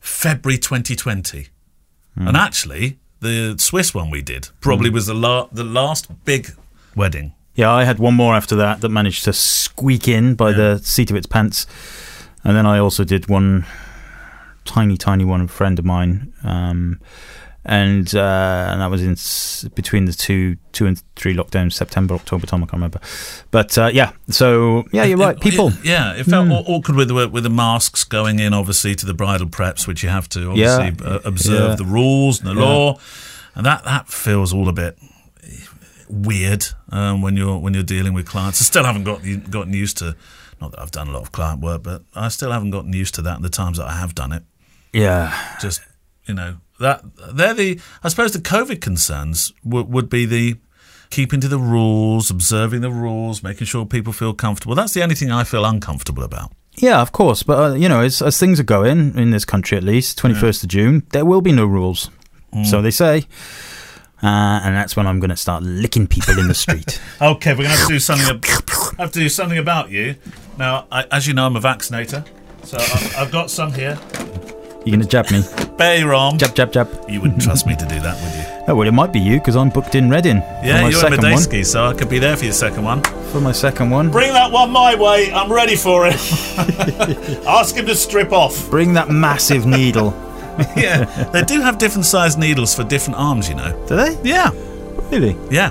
February 0.00 0.58
2020. 0.58 1.48
And 2.16 2.36
actually, 2.36 2.98
the 3.20 3.54
Swiss 3.58 3.94
one 3.94 4.10
we 4.10 4.22
did 4.22 4.48
probably 4.60 4.90
was 4.90 5.06
the 5.06 5.14
la- 5.14 5.46
the 5.52 5.62
last 5.62 6.08
big 6.24 6.50
wedding. 6.96 7.32
yeah, 7.54 7.70
I 7.72 7.84
had 7.84 8.00
one 8.00 8.14
more 8.14 8.34
after 8.34 8.56
that 8.56 8.80
that 8.80 8.88
managed 8.88 9.22
to 9.24 9.32
squeak 9.32 10.08
in 10.08 10.34
by 10.34 10.50
the 10.52 10.78
seat 10.82 11.10
of 11.12 11.16
its 11.16 11.26
pants. 11.28 11.66
and 12.42 12.56
then 12.56 12.66
I 12.66 12.78
also 12.80 13.04
did 13.04 13.28
one 13.28 13.66
tiny, 14.74 14.96
tiny 14.96 15.24
one. 15.24 15.40
A 15.40 15.48
friend 15.48 15.78
of 15.78 15.84
mine. 15.84 16.32
Um, 16.44 17.00
and 17.64 18.14
uh, 18.14 18.68
and 18.70 18.80
that 18.80 18.90
was 18.90 19.02
in 19.02 19.12
s- 19.12 19.66
between 19.74 20.06
the 20.06 20.12
two 20.12 20.56
two 20.72 20.86
and 20.86 21.02
three 21.16 21.34
lockdowns, 21.34 21.72
September, 21.74 22.14
October 22.14 22.46
time. 22.46 22.60
I 22.62 22.66
can't 22.66 22.74
remember, 22.74 23.00
but 23.50 23.76
uh, 23.76 23.90
yeah. 23.92 24.12
So 24.28 24.84
yeah, 24.92 25.04
you're 25.04 25.18
right. 25.18 25.36
It- 25.36 25.42
People, 25.42 25.68
it- 25.68 25.84
yeah, 25.84 26.14
it 26.14 26.24
felt 26.24 26.48
aw- 26.50 26.64
awkward 26.66 26.96
with 26.96 27.08
the, 27.08 27.28
with 27.28 27.42
the 27.44 27.50
masks 27.50 28.04
going 28.04 28.38
in, 28.38 28.54
obviously, 28.54 28.94
to 28.94 29.04
the 29.04 29.12
bridal 29.12 29.48
preps, 29.48 29.86
which 29.86 30.02
you 30.02 30.08
have 30.08 30.28
to 30.30 30.48
obviously 30.50 30.92
Yeah. 31.04 31.10
uh, 31.16 31.20
observe 31.24 31.70
Yeah. 31.70 31.74
the 31.76 31.84
rules 31.84 32.40
and 32.40 32.48
the 32.48 32.54
Yeah. 32.60 32.66
law, 32.68 32.98
and 33.54 33.66
that 33.66 33.84
that 33.84 34.08
feels 34.08 34.54
all 34.54 34.68
a 34.68 34.72
bit 34.72 34.96
weird 36.08 36.64
um, 36.90 37.20
when 37.22 37.36
you're 37.36 37.58
when 37.58 37.74
you're 37.74 37.82
dealing 37.82 38.14
with 38.14 38.26
clients. 38.26 38.62
I 38.62 38.64
still 38.64 38.84
haven't 38.84 39.04
got 39.04 39.20
gotten 39.50 39.74
used 39.74 39.98
to. 39.98 40.16
Not 40.60 40.70
that 40.72 40.80
I've 40.80 40.90
done 40.90 41.08
a 41.08 41.12
lot 41.12 41.22
of 41.22 41.32
client 41.32 41.60
work, 41.60 41.82
but 41.82 42.02
I 42.14 42.28
still 42.28 42.50
haven't 42.50 42.70
gotten 42.70 42.92
used 42.92 43.14
to 43.16 43.22
that 43.22 43.36
in 43.36 43.42
the 43.42 43.50
times 43.50 43.76
that 43.78 43.86
I 43.86 43.96
have 43.96 44.14
done 44.14 44.32
it. 44.32 44.42
Yeah, 44.98 45.56
Just 45.60 45.80
you 46.26 46.34
know 46.34 46.56
that 46.80 47.02
they're 47.34 47.54
the. 47.54 47.80
I 48.02 48.08
suppose 48.08 48.32
the 48.32 48.38
COVID 48.38 48.80
concerns 48.80 49.52
would 49.64 49.88
would 49.92 50.08
be 50.08 50.26
the 50.26 50.56
keeping 51.10 51.40
to 51.40 51.48
the 51.48 51.58
rules, 51.58 52.30
observing 52.30 52.82
the 52.82 52.90
rules, 52.90 53.42
making 53.42 53.66
sure 53.66 53.86
people 53.86 54.12
feel 54.12 54.34
comfortable. 54.34 54.74
That's 54.74 54.92
the 54.94 55.02
only 55.02 55.14
thing 55.14 55.30
I 55.32 55.44
feel 55.44 55.64
uncomfortable 55.64 56.22
about. 56.22 56.52
yeah, 56.76 57.00
of 57.00 57.12
course. 57.12 57.42
But 57.42 57.58
uh, 57.58 57.74
you 57.74 57.88
know, 57.88 58.00
as, 58.02 58.20
as 58.22 58.38
things 58.38 58.60
are 58.60 58.64
going 58.64 59.16
in 59.18 59.30
this 59.30 59.44
country, 59.44 59.76
at 59.78 59.84
least 59.84 60.18
twenty 60.18 60.34
first 60.36 60.62
of 60.62 60.68
June, 60.68 61.02
there 61.12 61.24
will 61.24 61.40
be 61.40 61.52
no 61.52 61.64
rules. 61.66 62.10
Mm. 62.54 62.66
So 62.66 62.82
they 62.82 62.90
say. 62.92 63.24
Uh, 64.20 64.58
and 64.64 64.74
that's 64.74 64.96
when 64.96 65.06
I'm 65.06 65.20
going 65.20 65.30
to 65.30 65.36
start 65.36 65.62
licking 65.62 66.08
people 66.08 66.40
in 66.40 66.48
the 66.48 66.54
street. 66.54 67.00
Okay, 67.22 67.52
we're 67.52 67.58
going 67.58 67.70
to 67.70 67.76
have 67.76 67.86
to 67.86 67.94
do 67.94 68.00
something. 68.00 68.26
ab- 68.28 68.44
have 68.98 69.12
to 69.12 69.20
do 69.20 69.28
something 69.28 69.58
about 69.58 69.90
you. 69.90 70.16
Now, 70.58 70.88
I, 70.90 71.04
as 71.12 71.28
you 71.28 71.34
know, 71.34 71.46
I'm 71.46 71.54
a 71.54 71.60
vaccinator, 71.60 72.24
so 72.64 72.78
I've, 72.78 73.16
I've 73.16 73.30
got 73.30 73.48
some 73.48 73.72
here. 73.72 73.96
You're 74.88 74.96
going 74.96 75.06
to 75.06 75.10
jab 75.10 75.30
me. 75.30 75.42
Your 76.00 76.14
arm. 76.14 76.38
Jab, 76.38 76.54
jab, 76.54 76.72
jab. 76.72 76.88
You 77.10 77.20
wouldn't 77.20 77.42
trust 77.42 77.66
me 77.66 77.76
to 77.76 77.84
do 77.84 78.00
that, 78.00 78.14
would 78.22 78.32
you? 78.34 78.64
Oh, 78.68 78.74
well, 78.74 78.88
it 78.88 78.92
might 78.92 79.12
be 79.12 79.20
you 79.20 79.38
because 79.38 79.54
I'm 79.54 79.68
booked 79.68 79.94
in 79.94 80.08
Reading. 80.08 80.38
Yeah, 80.64 80.88
you're 80.88 81.04
in 81.06 81.10
one. 81.12 81.20
Madejski, 81.20 81.62
so 81.66 81.84
I 81.84 81.92
could 81.92 82.08
be 82.08 82.18
there 82.18 82.34
for 82.38 82.44
your 82.44 82.54
second 82.54 82.84
one. 82.84 83.02
For 83.32 83.38
my 83.42 83.52
second 83.52 83.90
one. 83.90 84.10
Bring 84.10 84.32
that 84.32 84.50
one 84.50 84.70
my 84.70 84.94
way. 84.94 85.30
I'm 85.30 85.52
ready 85.52 85.76
for 85.76 86.06
it. 86.06 86.14
Ask 87.46 87.74
him 87.76 87.84
to 87.84 87.94
strip 87.94 88.32
off. 88.32 88.70
Bring 88.70 88.94
that 88.94 89.10
massive 89.10 89.66
needle. 89.66 90.14
Yeah, 90.74 91.04
they 91.32 91.42
do 91.42 91.60
have 91.60 91.78
different 91.78 92.04
sized 92.04 92.36
needles 92.36 92.74
for 92.74 92.82
different 92.82 93.20
arms, 93.20 93.48
you 93.48 93.54
know. 93.54 93.70
Do 93.86 93.94
they? 93.94 94.18
Yeah, 94.24 94.50
Really? 95.12 95.36
yeah, 95.52 95.70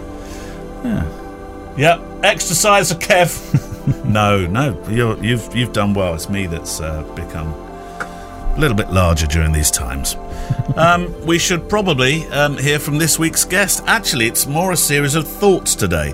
Yeah. 0.86 1.76
yeah. 1.76 2.20
Extra 2.24 2.56
size 2.56 2.90
of 2.92 3.00
Kev. 3.00 4.06
no, 4.06 4.48
no, 4.48 4.82
you're, 4.90 5.22
you've 5.22 5.54
you've 5.54 5.74
done 5.74 5.94
well. 5.94 6.16
It's 6.16 6.30
me 6.30 6.46
that's 6.48 6.80
uh, 6.80 7.04
become 7.16 7.54
a 8.58 8.60
little 8.60 8.76
bit 8.76 8.92
larger 8.92 9.28
during 9.28 9.52
these 9.52 9.70
times. 9.70 10.16
um, 10.76 11.14
we 11.26 11.38
should 11.38 11.70
probably 11.70 12.26
um, 12.28 12.58
hear 12.58 12.80
from 12.80 12.98
this 12.98 13.20
week's 13.20 13.46
guest. 13.46 13.84
Actually, 13.86 14.28
it's 14.28 14.48
more 14.48 14.72
a 14.72 14.78
series 14.78 15.16
of 15.16 15.28
thoughts 15.28 15.76
today 15.76 16.14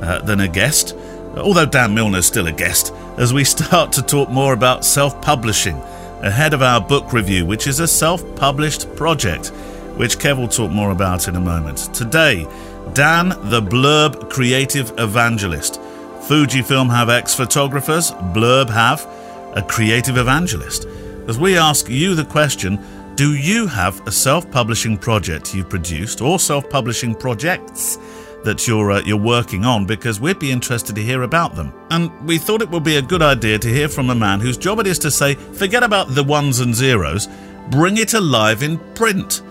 uh, 0.00 0.20
than 0.20 0.40
a 0.40 0.48
guest. 0.48 0.94
Although 1.36 1.66
Dan 1.66 1.94
Milnor's 1.94 2.26
still 2.26 2.46
a 2.48 2.52
guest, 2.52 2.92
as 3.18 3.32
we 3.32 3.44
start 3.56 3.92
to 3.92 4.02
talk 4.02 4.28
more 4.28 4.52
about 4.52 4.84
self-publishing 4.84 5.76
ahead 6.22 6.54
of 6.54 6.62
our 6.62 6.80
book 6.80 7.12
review, 7.12 7.46
which 7.46 7.66
is 7.66 7.78
a 7.78 7.86
self-published 7.86 8.94
project, 8.96 9.48
which 9.96 10.18
Kev 10.18 10.38
will 10.38 10.48
talk 10.48 10.70
more 10.70 10.90
about 10.90 11.28
in 11.28 11.36
a 11.36 11.40
moment. 11.40 11.94
Today, 11.94 12.46
Dan, 12.94 13.28
the 13.28 13.60
Blurb 13.60 14.28
creative 14.30 14.92
evangelist. 14.98 15.80
Fujifilm 16.20 16.90
have 16.90 17.08
X-Photographers, 17.08 18.10
Blurb 18.10 18.70
have 18.70 19.06
a 19.54 19.62
creative 19.62 20.16
evangelist. 20.16 20.86
As 21.28 21.38
we 21.38 21.58
ask 21.58 21.88
you 21.88 22.14
the 22.14 22.24
question, 22.24 22.78
do 23.16 23.34
you 23.34 23.66
have 23.66 24.06
a 24.06 24.12
self-publishing 24.12 24.98
project 24.98 25.54
you've 25.54 25.68
produced 25.68 26.20
or 26.20 26.38
self-publishing 26.38 27.14
projects 27.14 27.98
that 28.46 28.68
you're 28.68 28.92
uh, 28.92 29.02
you're 29.04 29.16
working 29.16 29.64
on 29.64 29.86
because 29.86 30.20
we'd 30.20 30.38
be 30.38 30.52
interested 30.52 30.94
to 30.94 31.02
hear 31.02 31.22
about 31.22 31.56
them. 31.56 31.72
And 31.90 32.10
we 32.26 32.38
thought 32.38 32.62
it 32.62 32.70
would 32.70 32.84
be 32.84 32.96
a 32.96 33.02
good 33.02 33.20
idea 33.20 33.58
to 33.58 33.68
hear 33.68 33.88
from 33.88 34.08
a 34.08 34.14
man 34.14 34.40
whose 34.40 34.56
job 34.56 34.78
it 34.78 34.86
is 34.86 35.00
to 35.00 35.10
say, 35.10 35.34
forget 35.34 35.82
about 35.82 36.14
the 36.14 36.22
ones 36.22 36.60
and 36.60 36.74
zeros, 36.74 37.28
bring 37.70 37.96
it 37.96 38.14
alive 38.14 38.62
in 38.62 38.78
print. 38.94 39.42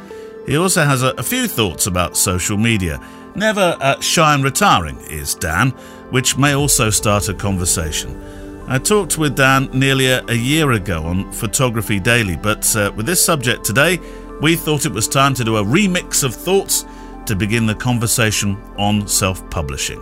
He 0.48 0.58
also 0.58 0.84
has 0.84 1.04
a, 1.04 1.10
a 1.18 1.24
few 1.24 1.48
thoughts 1.48 1.88
about 1.88 2.16
social 2.16 2.58
media. 2.58 3.06
Never 3.36 3.76
uh, 3.82 4.00
shy 4.00 4.34
and 4.34 4.44
retiring 4.44 4.98
is 5.10 5.36
Dan, 5.36 5.72
which 6.12 6.38
may 6.38 6.54
also 6.54 6.90
start 6.90 7.28
a 7.28 7.34
conversation. 7.34 8.45
I 8.68 8.80
talked 8.80 9.20
with 9.20 9.36
Dan 9.36 9.70
nearly 9.74 10.08
a, 10.08 10.34
year 10.34 10.72
ago 10.72 11.04
on 11.04 11.32
Photography 11.32 12.00
Daily, 12.00 12.36
but 12.36 12.76
uh, 12.76 12.92
with 12.96 13.06
this 13.06 13.24
subject 13.24 13.64
today, 13.64 14.00
we 14.42 14.56
thought 14.56 14.88
it 14.88 14.92
was 14.92 15.08
time 15.08 15.36
to 15.36 15.44
do 15.44 15.58
a 15.58 15.64
remix 15.64 16.24
of 16.24 16.34
thoughts 16.34 16.84
to 17.28 17.36
begin 17.36 17.68
the 17.68 17.76
conversation 17.76 18.58
on 18.78 19.08
self 19.08 19.48
publishing. 19.52 20.02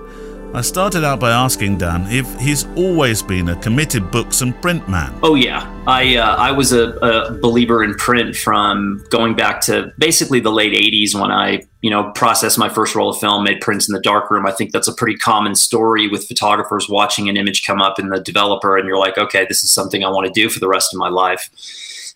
I 0.55 0.61
started 0.61 1.03
out 1.03 1.19
by 1.19 1.31
asking 1.31 1.79
Dan 1.79 2.05
if 2.11 2.31
he's 2.39 2.67
always 2.75 3.23
been 3.23 3.49
a 3.49 3.55
committed 3.55 4.11
books 4.11 4.41
and 4.41 4.53
print 4.61 4.87
man. 4.87 5.11
Oh 5.23 5.33
yeah, 5.33 5.67
I 5.87 6.17
uh, 6.17 6.35
I 6.35 6.51
was 6.51 6.71
a, 6.71 6.91
a 6.97 7.31
believer 7.31 7.83
in 7.83 7.95
print 7.95 8.35
from 8.35 9.03
going 9.09 9.35
back 9.35 9.61
to 9.61 9.91
basically 9.97 10.39
the 10.39 10.51
late 10.51 10.73
'80s 10.73 11.19
when 11.19 11.31
I 11.31 11.63
you 11.81 11.89
know 11.89 12.11
processed 12.11 12.59
my 12.59 12.69
first 12.69 12.93
roll 12.93 13.09
of 13.09 13.17
film, 13.17 13.43
made 13.43 13.61
prints 13.61 13.89
in 13.89 13.93
the 13.93 14.01
darkroom. 14.01 14.45
I 14.45 14.51
think 14.51 14.71
that's 14.71 14.87
a 14.87 14.93
pretty 14.93 15.15
common 15.15 15.55
story 15.55 16.07
with 16.07 16.27
photographers 16.27 16.87
watching 16.87 17.27
an 17.29 17.35
image 17.35 17.65
come 17.65 17.81
up 17.81 17.97
in 17.97 18.09
the 18.09 18.19
developer, 18.19 18.77
and 18.77 18.87
you're 18.87 18.99
like, 18.99 19.17
okay, 19.17 19.47
this 19.49 19.63
is 19.63 19.71
something 19.71 20.03
I 20.03 20.09
want 20.09 20.27
to 20.27 20.39
do 20.39 20.49
for 20.49 20.59
the 20.59 20.67
rest 20.67 20.93
of 20.93 20.99
my 20.99 21.09
life. 21.09 21.49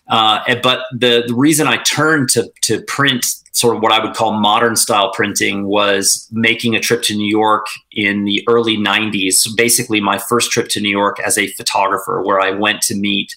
Uh, 0.06 0.54
but 0.62 0.80
the, 0.92 1.24
the 1.26 1.34
reason 1.34 1.66
I 1.66 1.82
turned 1.82 2.28
to 2.30 2.52
to 2.62 2.82
print, 2.82 3.26
sort 3.58 3.76
of 3.76 3.82
what 3.82 3.92
I 3.92 4.04
would 4.04 4.14
call 4.14 4.32
modern 4.32 4.76
style 4.76 5.12
printing, 5.12 5.66
was 5.66 6.28
making 6.30 6.74
a 6.74 6.80
trip 6.80 7.02
to 7.04 7.16
New 7.16 7.28
York 7.28 7.66
in 7.92 8.24
the 8.24 8.44
early 8.48 8.76
'90s. 8.76 9.34
So 9.34 9.50
basically, 9.56 10.00
my 10.00 10.18
first 10.18 10.50
trip 10.50 10.68
to 10.70 10.80
New 10.80 10.90
York 10.90 11.18
as 11.20 11.36
a 11.36 11.48
photographer, 11.48 12.22
where 12.22 12.40
I 12.40 12.50
went 12.50 12.82
to 12.82 12.94
meet 12.94 13.34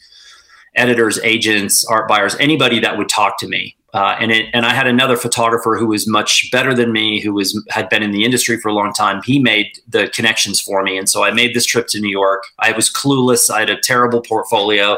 editors, 0.76 1.20
agents, 1.24 1.84
art 1.86 2.08
buyers, 2.08 2.36
anybody 2.40 2.80
that 2.80 2.98
would 2.98 3.10
talk 3.10 3.38
to 3.40 3.48
me. 3.48 3.76
Uh, 3.94 4.16
and 4.20 4.32
it, 4.32 4.46
and 4.54 4.66
I 4.66 4.74
had 4.74 4.88
another 4.88 5.18
photographer 5.18 5.76
who 5.78 5.88
was 5.88 6.08
much 6.08 6.50
better 6.50 6.74
than 6.74 6.94
me, 6.94 7.20
who 7.20 7.34
was 7.34 7.62
had 7.70 7.90
been 7.90 8.02
in 8.02 8.12
the 8.12 8.24
industry 8.24 8.58
for 8.58 8.70
a 8.70 8.74
long 8.74 8.94
time. 8.94 9.22
He 9.24 9.38
made 9.38 9.68
the 9.88 10.08
connections 10.08 10.62
for 10.62 10.82
me, 10.82 10.98
and 10.98 11.10
so 11.10 11.24
I 11.24 11.32
made 11.32 11.54
this 11.54 11.66
trip 11.66 11.88
to 11.88 12.00
New 12.00 12.10
York. 12.10 12.44
I 12.60 12.72
was 12.72 12.92
clueless. 12.92 13.50
I 13.50 13.60
had 13.60 13.70
a 13.70 13.80
terrible 13.80 14.22
portfolio, 14.22 14.98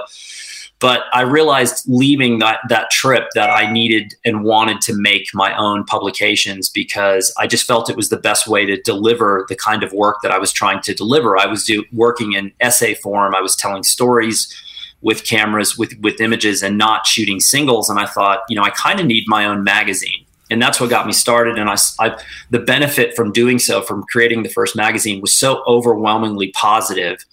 but 0.84 1.04
I 1.14 1.22
realized 1.22 1.86
leaving 1.88 2.40
that 2.40 2.60
that 2.68 2.92
trip 2.92 3.30
that 3.36 3.50
I 3.50 3.72
needed 3.72 4.16
and 4.26 4.44
wanted 4.44 4.82
to 4.82 4.94
make 4.94 5.34
my 5.34 5.56
own 5.56 5.86
publications 5.86 6.68
because 6.68 7.34
I 7.38 7.48
just 7.48 7.66
felt 7.66 7.90
it 7.90 7.96
was 7.96 8.10
the 8.10 8.18
best 8.18 8.50
way 8.50 8.66
to 8.66 8.76
deliver 8.82 9.46
the 9.48 9.56
kind 9.56 9.82
of 9.82 9.94
work 9.94 10.18
that 10.24 10.32
I 10.34 10.38
was 10.38 10.52
trying 10.52 10.82
to 10.82 10.94
deliver. 10.94 11.38
I 11.38 11.46
was 11.46 11.64
do, 11.64 11.86
working 11.94 12.34
in 12.34 12.52
essay 12.60 12.96
form. 12.96 13.34
I 13.34 13.40
was 13.40 13.56
telling 13.56 13.84
stories 13.84 14.54
with 15.02 15.24
cameras 15.24 15.78
with 15.78 15.98
with 16.02 16.20
images 16.20 16.62
and 16.62 16.78
not 16.78 17.06
shooting 17.06 17.42
singles 17.42 17.90
and 17.90 18.00
i 18.00 18.06
thought 18.06 18.40
you 18.48 18.56
know 18.56 18.64
i 18.64 18.70
kind 18.70 19.02
of 19.02 19.06
need 19.06 19.26
my 19.28 19.44
own 19.44 19.62
magazine 19.62 20.26
and 20.50 20.62
that's 20.62 20.80
what 20.80 20.90
got 20.90 21.06
me 21.06 21.12
started 21.12 21.60
and 21.60 21.70
I, 21.70 21.76
I 22.00 22.18
the 22.52 22.60
benefit 22.60 23.14
from 23.14 23.34
doing 23.34 23.60
so 23.60 23.82
from 23.82 24.04
creating 24.04 24.44
the 24.44 24.50
first 24.50 24.78
magazine 24.78 25.20
was 25.20 25.34
so 25.34 25.62
overwhelmingly 25.68 26.54
positive 26.54 27.26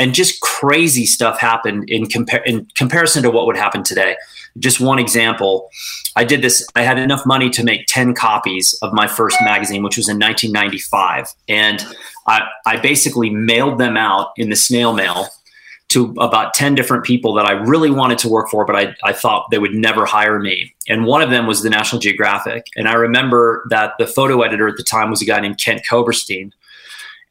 and 0.00 0.14
just 0.14 0.40
crazy 0.40 1.04
stuff 1.04 1.38
happened 1.38 1.88
in 1.88 2.06
compare 2.06 2.42
in 2.44 2.66
comparison 2.74 3.22
to 3.22 3.30
what 3.30 3.46
would 3.46 3.56
happen 3.56 3.82
today 3.82 4.16
just 4.58 4.80
one 4.80 4.98
example 4.98 5.68
i 6.16 6.24
did 6.24 6.42
this 6.42 6.66
i 6.74 6.82
had 6.82 6.98
enough 6.98 7.24
money 7.26 7.50
to 7.50 7.62
make 7.62 7.86
10 7.86 8.14
copies 8.14 8.76
of 8.82 8.92
my 8.92 9.06
first 9.06 9.36
magazine 9.42 9.82
which 9.82 9.96
was 9.96 10.08
in 10.08 10.18
1995 10.18 11.32
and 11.48 11.86
i, 12.26 12.42
I 12.66 12.78
basically 12.78 13.30
mailed 13.30 13.78
them 13.78 13.96
out 13.96 14.30
in 14.36 14.48
the 14.48 14.56
snail 14.56 14.94
mail 14.94 15.28
to 15.90 16.14
about 16.20 16.54
10 16.54 16.76
different 16.76 17.04
people 17.04 17.34
that 17.34 17.46
I 17.46 17.50
really 17.50 17.90
wanted 17.90 18.18
to 18.18 18.28
work 18.28 18.48
for, 18.48 18.64
but 18.64 18.76
I, 18.76 18.94
I 19.02 19.12
thought 19.12 19.50
they 19.50 19.58
would 19.58 19.74
never 19.74 20.06
hire 20.06 20.38
me. 20.38 20.72
And 20.88 21.04
one 21.04 21.20
of 21.20 21.30
them 21.30 21.48
was 21.48 21.62
the 21.62 21.68
National 21.68 22.00
Geographic. 22.00 22.66
And 22.76 22.86
I 22.86 22.92
remember 22.92 23.66
that 23.70 23.94
the 23.98 24.06
photo 24.06 24.42
editor 24.42 24.68
at 24.68 24.76
the 24.76 24.84
time 24.84 25.10
was 25.10 25.20
a 25.20 25.24
guy 25.24 25.40
named 25.40 25.58
Kent 25.58 25.82
Kobersteen. 25.90 26.52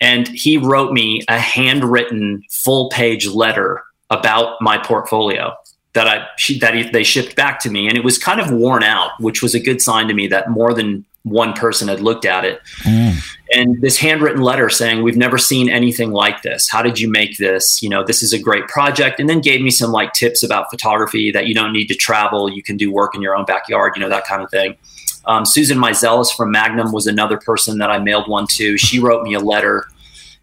And 0.02 0.28
he 0.30 0.58
wrote 0.58 0.94
me 0.94 1.24
a 1.28 1.40
handwritten 1.40 2.44
full 2.50 2.90
page 2.90 3.28
letter 3.28 3.84
about 4.10 4.56
my 4.62 4.78
portfolio 4.78 5.56
that 5.94 6.08
I 6.08 6.26
that 6.60 6.76
he, 6.76 6.84
they 6.84 7.04
shipped 7.04 7.36
back 7.36 7.60
to 7.62 7.70
me, 7.70 7.88
and 7.88 7.98
it 7.98 8.04
was 8.04 8.18
kind 8.18 8.40
of 8.40 8.52
worn 8.52 8.84
out, 8.84 9.12
which 9.20 9.42
was 9.42 9.56
a 9.56 9.60
good 9.60 9.82
sign 9.82 10.08
to 10.08 10.14
me 10.14 10.28
that 10.28 10.50
more 10.50 10.74
than 10.74 11.06
one 11.24 11.54
person 11.54 11.88
had 11.88 12.00
looked 12.00 12.26
at 12.26 12.46
it. 12.46 12.62
Mm. 12.84 13.18
And 13.54 13.82
this 13.82 13.98
handwritten 13.98 14.42
letter 14.42 14.70
saying, 14.70 15.02
"We've 15.02 15.18
never 15.18 15.38
seen 15.38 15.70
anything 15.70 16.12
like 16.12 16.44
this. 16.44 16.70
How 16.70 16.84
did 16.84 17.00
you 17.00 17.10
make 17.10 17.38
this? 17.38 17.82
You 17.82 17.90
know, 17.90 18.04
this 18.04 18.22
is 18.22 18.34
a 18.34 18.40
great 18.40 18.68
project." 18.68 19.20
And 19.20 19.28
then 19.28 19.42
gave 19.42 19.62
me 19.62 19.72
some 19.72 19.92
like 19.92 20.14
tips 20.14 20.44
about 20.44 20.70
photography 20.70 21.32
that 21.32 21.48
you 21.48 21.56
don't 21.56 21.74
need 21.74 21.88
to 21.88 21.96
travel, 21.96 22.50
you 22.50 22.62
can 22.62 22.78
do 22.78 22.92
work 22.92 23.16
in 23.16 23.22
your 23.22 23.36
own 23.36 23.46
backyard, 23.46 23.94
you 23.96 24.02
know, 24.02 24.10
that 24.10 24.26
kind 24.26 24.44
of 24.44 24.52
thing. 24.52 24.76
Um, 25.30 25.46
Susan 25.46 25.78
Meiselas 25.78 26.36
from 26.36 26.52
Magnum 26.52 26.92
was 26.92 27.06
another 27.06 27.38
person 27.38 27.78
that 27.78 27.92
I 27.92 28.00
mailed 28.00 28.28
one 28.28 28.48
to. 28.48 28.78
She 28.78 29.00
wrote 29.00 29.24
me 29.24 29.36
a 29.36 29.40
letter 29.40 29.86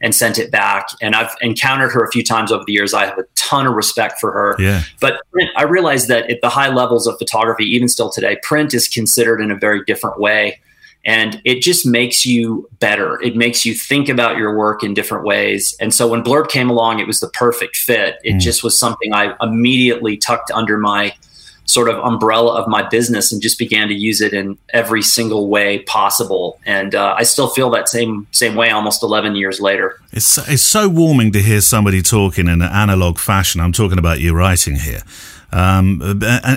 and 0.01 0.15
sent 0.15 0.39
it 0.39 0.53
back. 0.53 0.89
And 1.03 1.17
I've 1.17 1.35
encountered 1.41 1.91
her 1.91 2.05
a 2.05 2.11
few 2.13 2.23
times 2.23 2.53
over 2.53 2.63
the 2.65 2.73
years. 2.73 2.95
I 2.95 3.05
have 3.05 3.19
a 3.19 3.25
ton 3.35 3.67
of 3.67 3.75
respect 3.75 4.21
for 4.21 4.31
her. 4.31 4.55
Yeah. 4.61 4.85
But 5.01 5.23
I 5.57 5.65
realized 5.65 6.07
that 6.09 6.31
at 6.31 6.41
the 6.41 6.51
high 6.51 6.69
levels 6.69 7.09
of 7.09 7.19
photography, 7.19 7.65
even 7.65 7.89
still 7.89 8.11
today, 8.11 8.39
print 8.45 8.75
is 8.75 8.87
considered 8.87 9.41
in 9.41 9.51
a 9.51 9.57
very 9.57 9.83
different 9.85 10.21
way. 10.21 10.61
And 11.05 11.41
it 11.45 11.63
just 11.63 11.85
makes 11.85 12.25
you 12.25 12.69
better. 12.79 13.21
It 13.23 13.37
makes 13.37 13.67
you 13.67 13.75
think 13.75 14.09
about 14.09 14.37
your 14.37 14.57
work 14.57 14.85
in 14.85 14.95
different 14.95 15.25
ways. 15.25 15.77
And 15.81 15.93
so 15.93 16.07
when 16.07 16.23
Blurb 16.23 16.49
came 16.49 16.71
along, 16.71 17.01
it 17.01 17.09
was 17.09 17.19
the 17.19 17.29
perfect 17.31 17.77
fit. 17.77 18.17
It 18.23 18.35
mm. 18.35 18.41
just 18.41 18.63
was 18.63 18.79
something 18.79 19.13
I 19.13 19.35
immediately 19.41 20.17
tucked 20.17 20.51
under 20.53 20.79
my 20.79 21.15
sort 21.67 21.89
of 21.89 21.99
umbrella 21.99 22.55
of 22.61 22.69
my 22.69 22.83
business 22.89 23.33
and 23.33 23.43
just 23.43 23.59
began 23.59 23.89
to 23.89 23.95
use 23.95 24.21
it 24.21 24.33
in 24.33 24.57
every 24.71 25.03
single 25.03 25.49
way 25.49 25.81
possible. 25.81 26.59
And 26.65 26.95
uh, 26.95 27.15
I 27.19 27.25
still 27.25 27.49
feel 27.49 27.71
that 27.71 27.89
same 27.89 28.27
same 28.31 28.55
way 28.55 28.71
almost 28.71 29.03
11 29.03 29.37
years 29.37 29.61
later. 29.61 30.01
It's 30.13 30.39
it's 30.49 30.63
so 30.63 30.89
warming 30.89 31.33
to 31.33 31.43
hear 31.43 31.61
somebody 31.61 32.03
talking 32.03 32.47
in 32.47 32.63
an 32.63 32.73
analog 32.73 33.19
fashion. 33.19 33.61
I'm 33.61 33.73
talking 33.73 33.99
about 33.99 34.21
you 34.21 34.35
writing 34.35 34.77
here. 34.77 35.03
Um, 35.53 36.03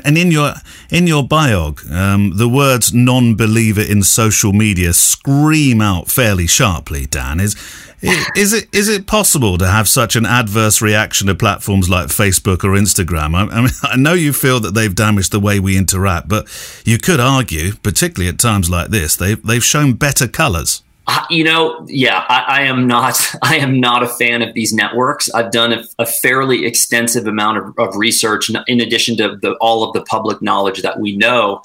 and 0.06 0.18
in 0.18 0.32
your 0.32 0.54
in 0.90 1.06
your 1.06 1.24
biog, 1.24 1.90
um, 1.92 2.38
the 2.38 2.50
words 2.50 2.92
"non-believer 2.94 3.82
in 3.82 4.04
social 4.04 4.52
media" 4.52 4.94
scream 4.94 5.80
out 5.80 6.10
fairly 6.10 6.48
sharply. 6.48 7.06
Dan 7.06 7.40
is 7.40 7.56
is 8.02 8.54
it 8.54 8.68
is 8.74 8.90
it 8.90 9.08
possible 9.08 9.58
to 9.58 9.68
have 9.68 9.88
such 9.88 10.16
an 10.16 10.26
adverse 10.26 10.82
reaction 10.82 11.28
to 11.28 11.36
platforms 11.36 11.90
like 11.90 12.08
Facebook 12.08 12.64
or 12.64 12.72
Instagram? 12.72 13.36
I, 13.36 13.54
I, 13.54 13.62
mean, 13.62 13.70
I 13.84 13.96
know 13.98 14.14
you 14.14 14.34
feel 14.34 14.60
that 14.62 14.74
they've 14.74 14.94
damaged 14.94 15.32
the 15.32 15.40
way 15.40 15.60
we 15.60 15.78
interact, 15.78 16.28
but 16.28 16.48
you 16.86 16.98
could 16.98 17.20
argue, 17.20 17.74
particularly 17.76 18.30
at 18.30 18.40
times 18.40 18.70
like 18.70 18.90
this, 18.90 19.16
they've 19.16 19.42
they've 19.44 19.64
shown 19.64 19.94
better 19.94 20.28
colours. 20.28 20.84
You 21.32 21.44
know, 21.44 21.84
yeah, 21.88 22.24
I, 22.30 22.44
I, 22.48 22.62
am 22.62 22.86
not. 22.86 23.20
I 23.42 23.58
am 23.58 23.80
not 23.80 24.04
a 24.04 24.08
fan 24.08 24.42
of 24.42 24.54
these 24.54 24.74
networks. 24.74 25.30
I've 25.34 25.52
done 25.52 25.74
a, 25.74 25.84
a 25.98 26.06
fairly 26.06 26.66
extensive 26.66 27.26
amount 27.26 27.58
of, 27.58 27.74
of 27.80 27.96
research, 27.96 28.52
in 28.68 28.80
addition 28.80 29.18
to 29.18 29.38
the, 29.42 29.54
all 29.60 29.84
of 29.84 29.94
the 29.94 30.02
public 30.04 30.42
knowledge 30.42 30.82
that 30.84 31.00
we 31.00 31.18
know. 31.18 31.64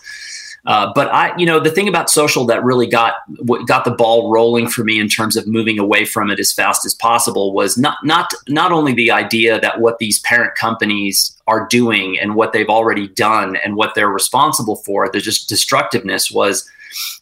Uh, 0.66 0.90
but 0.94 1.12
I, 1.12 1.36
you 1.36 1.44
know, 1.44 1.60
the 1.60 1.70
thing 1.70 1.88
about 1.88 2.08
social 2.08 2.46
that 2.46 2.64
really 2.64 2.86
got 2.86 3.14
got 3.66 3.84
the 3.84 3.90
ball 3.90 4.30
rolling 4.30 4.68
for 4.68 4.82
me 4.82 4.98
in 4.98 5.08
terms 5.08 5.36
of 5.36 5.46
moving 5.46 5.78
away 5.78 6.06
from 6.06 6.30
it 6.30 6.40
as 6.40 6.52
fast 6.52 6.86
as 6.86 6.94
possible 6.94 7.52
was 7.52 7.76
not 7.76 7.98
not 8.02 8.30
not 8.48 8.72
only 8.72 8.94
the 8.94 9.10
idea 9.10 9.60
that 9.60 9.80
what 9.80 9.98
these 9.98 10.20
parent 10.20 10.54
companies 10.54 11.36
are 11.46 11.66
doing 11.68 12.18
and 12.18 12.34
what 12.34 12.54
they've 12.54 12.70
already 12.70 13.08
done 13.08 13.56
and 13.56 13.76
what 13.76 13.94
they're 13.94 14.08
responsible 14.08 14.76
for, 14.76 15.10
the 15.10 15.20
just 15.20 15.48
destructiveness 15.48 16.30
was. 16.30 16.68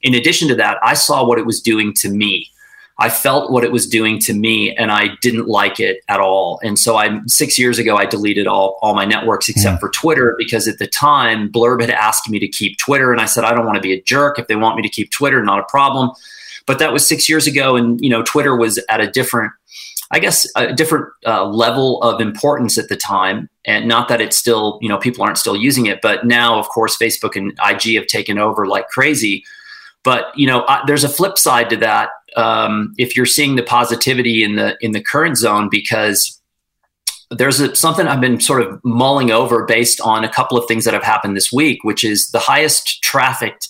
In 0.03 0.15
addition 0.15 0.49
to 0.49 0.55
that, 0.57 0.77
I 0.83 0.93
saw 0.93 1.27
what 1.27 1.39
it 1.39 1.47
was 1.47 1.63
doing 1.63 1.95
to 1.95 2.11
me. 2.11 2.52
I 2.99 3.09
felt 3.09 3.51
what 3.51 3.65
it 3.65 3.73
was 3.73 3.87
doing 3.87 4.19
to 4.21 4.35
me 4.35 4.77
and 4.77 4.93
I 4.93 5.17
didn't 5.21 5.49
like 5.49 5.81
it 5.81 6.03
at 6.09 6.21
all. 6.21 6.61
And 6.63 6.79
so 6.79 6.97
I 6.97 7.21
six 7.27 7.59
years 7.59 7.79
ago 7.79 7.97
I 7.97 8.07
deleted 8.07 8.47
all, 8.47 8.79
all 8.83 8.95
my 8.95 9.05
networks 9.05 9.49
except 9.49 9.75
yeah. 9.75 9.79
for 9.79 9.89
Twitter 9.91 10.35
because 10.39 10.69
at 10.69 10.79
the 10.79 10.87
time 10.87 11.51
Blurb 11.51 11.81
had 11.81 11.91
asked 11.91 12.29
me 12.29 12.39
to 12.39 12.49
keep 12.49 12.79
Twitter 12.79 13.13
and 13.13 13.21
I 13.21 13.27
said 13.27 13.45
I 13.45 13.55
don't 13.55 13.67
want 13.67 13.77
to 13.77 13.83
be 13.83 13.93
a 13.93 14.03
jerk. 14.03 14.39
If 14.39 14.47
they 14.47 14.57
want 14.57 14.77
me 14.77 14.83
to 14.83 14.89
keep 14.89 15.11
Twitter, 15.11 15.43
not 15.43 15.59
a 15.59 15.65
problem. 15.65 16.11
But 16.67 16.79
that 16.79 16.93
was 16.93 17.07
six 17.07 17.29
years 17.29 17.47
ago 17.47 17.77
and 17.77 18.01
you 18.01 18.11
know 18.11 18.23
Twitter 18.23 18.57
was 18.57 18.79
at 18.89 19.01
a 19.01 19.11
different 19.11 19.53
I 20.13 20.19
guess 20.19 20.47
a 20.55 20.75
different 20.75 21.07
uh, 21.27 21.47
level 21.47 22.03
of 22.03 22.21
importance 22.21 22.77
at 22.77 22.91
the 22.91 22.97
time, 22.97 23.49
and 23.65 23.89
not 23.89 24.09
that 24.09 24.21
it's 24.21 24.37
still, 24.37 24.79
you 24.83 24.89
know, 24.89 24.99
people 24.99 25.25
aren't 25.25 25.39
still 25.39 25.57
using 25.57 25.87
it, 25.87 26.03
but 26.03 26.27
now, 26.27 26.59
of 26.59 26.69
course, 26.69 26.99
Facebook 26.99 27.35
and 27.35 27.59
IG 27.67 27.95
have 27.97 28.07
taken 28.07 28.37
over 28.37 28.67
like 28.67 28.89
crazy. 28.89 29.43
But 30.03 30.27
you 30.37 30.47
know, 30.47 30.67
I, 30.69 30.83
there's 30.87 31.05
a 31.05 31.09
flip 31.09 31.39
side 31.39 31.71
to 31.71 31.77
that. 31.79 32.11
Um, 32.37 32.95
if 32.99 33.17
you're 33.17 33.27
seeing 33.27 33.57
the 33.57 33.63
positivity 33.63 34.43
in 34.43 34.57
the 34.57 34.77
in 34.81 34.93
the 34.93 35.03
current 35.03 35.37
zone, 35.37 35.69
because 35.71 36.41
there's 37.31 37.61
a, 37.61 37.75
something 37.75 38.07
I've 38.07 38.21
been 38.21 38.41
sort 38.41 38.63
of 38.63 38.81
mulling 38.85 39.31
over 39.31 39.65
based 39.65 40.01
on 40.01 40.25
a 40.25 40.29
couple 40.29 40.59
of 40.59 40.67
things 40.67 40.85
that 40.85 40.95
have 40.95 41.03
happened 41.03 41.37
this 41.37 41.53
week, 41.53 41.85
which 41.85 42.05
is 42.05 42.31
the 42.31 42.39
highest 42.39 43.03
trafficked 43.03 43.69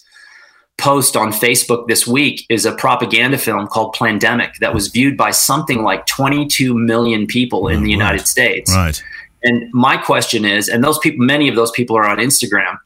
post 0.79 1.17
on 1.17 1.33
Facebook 1.33 1.87
this 1.87 2.07
week 2.07 2.45
is 2.49 2.67
a 2.67 2.73
propaganda 2.73 3.39
film 3.39 3.67
called 3.67 3.95
Plandemic 3.95 4.57
that 4.61 4.75
was 4.75 4.89
viewed 4.89 5.17
by 5.17 5.31
something 5.31 5.83
like 5.83 6.07
22 6.07 6.75
million 6.75 7.27
people 7.27 7.69
in 7.69 7.83
the 7.83 7.91
right. 7.91 7.99
United 7.99 8.27
States. 8.27 8.75
Right. 8.75 9.01
And 9.45 9.73
my 9.73 9.97
question 9.97 10.45
is, 10.45 10.69
and 10.69 10.83
those 10.83 10.99
people, 10.99 11.25
many 11.25 11.49
of 11.49 11.57
those 11.57 11.71
people 11.73 11.97
are 11.97 12.05
on 12.05 12.19
Instagram 12.19 12.79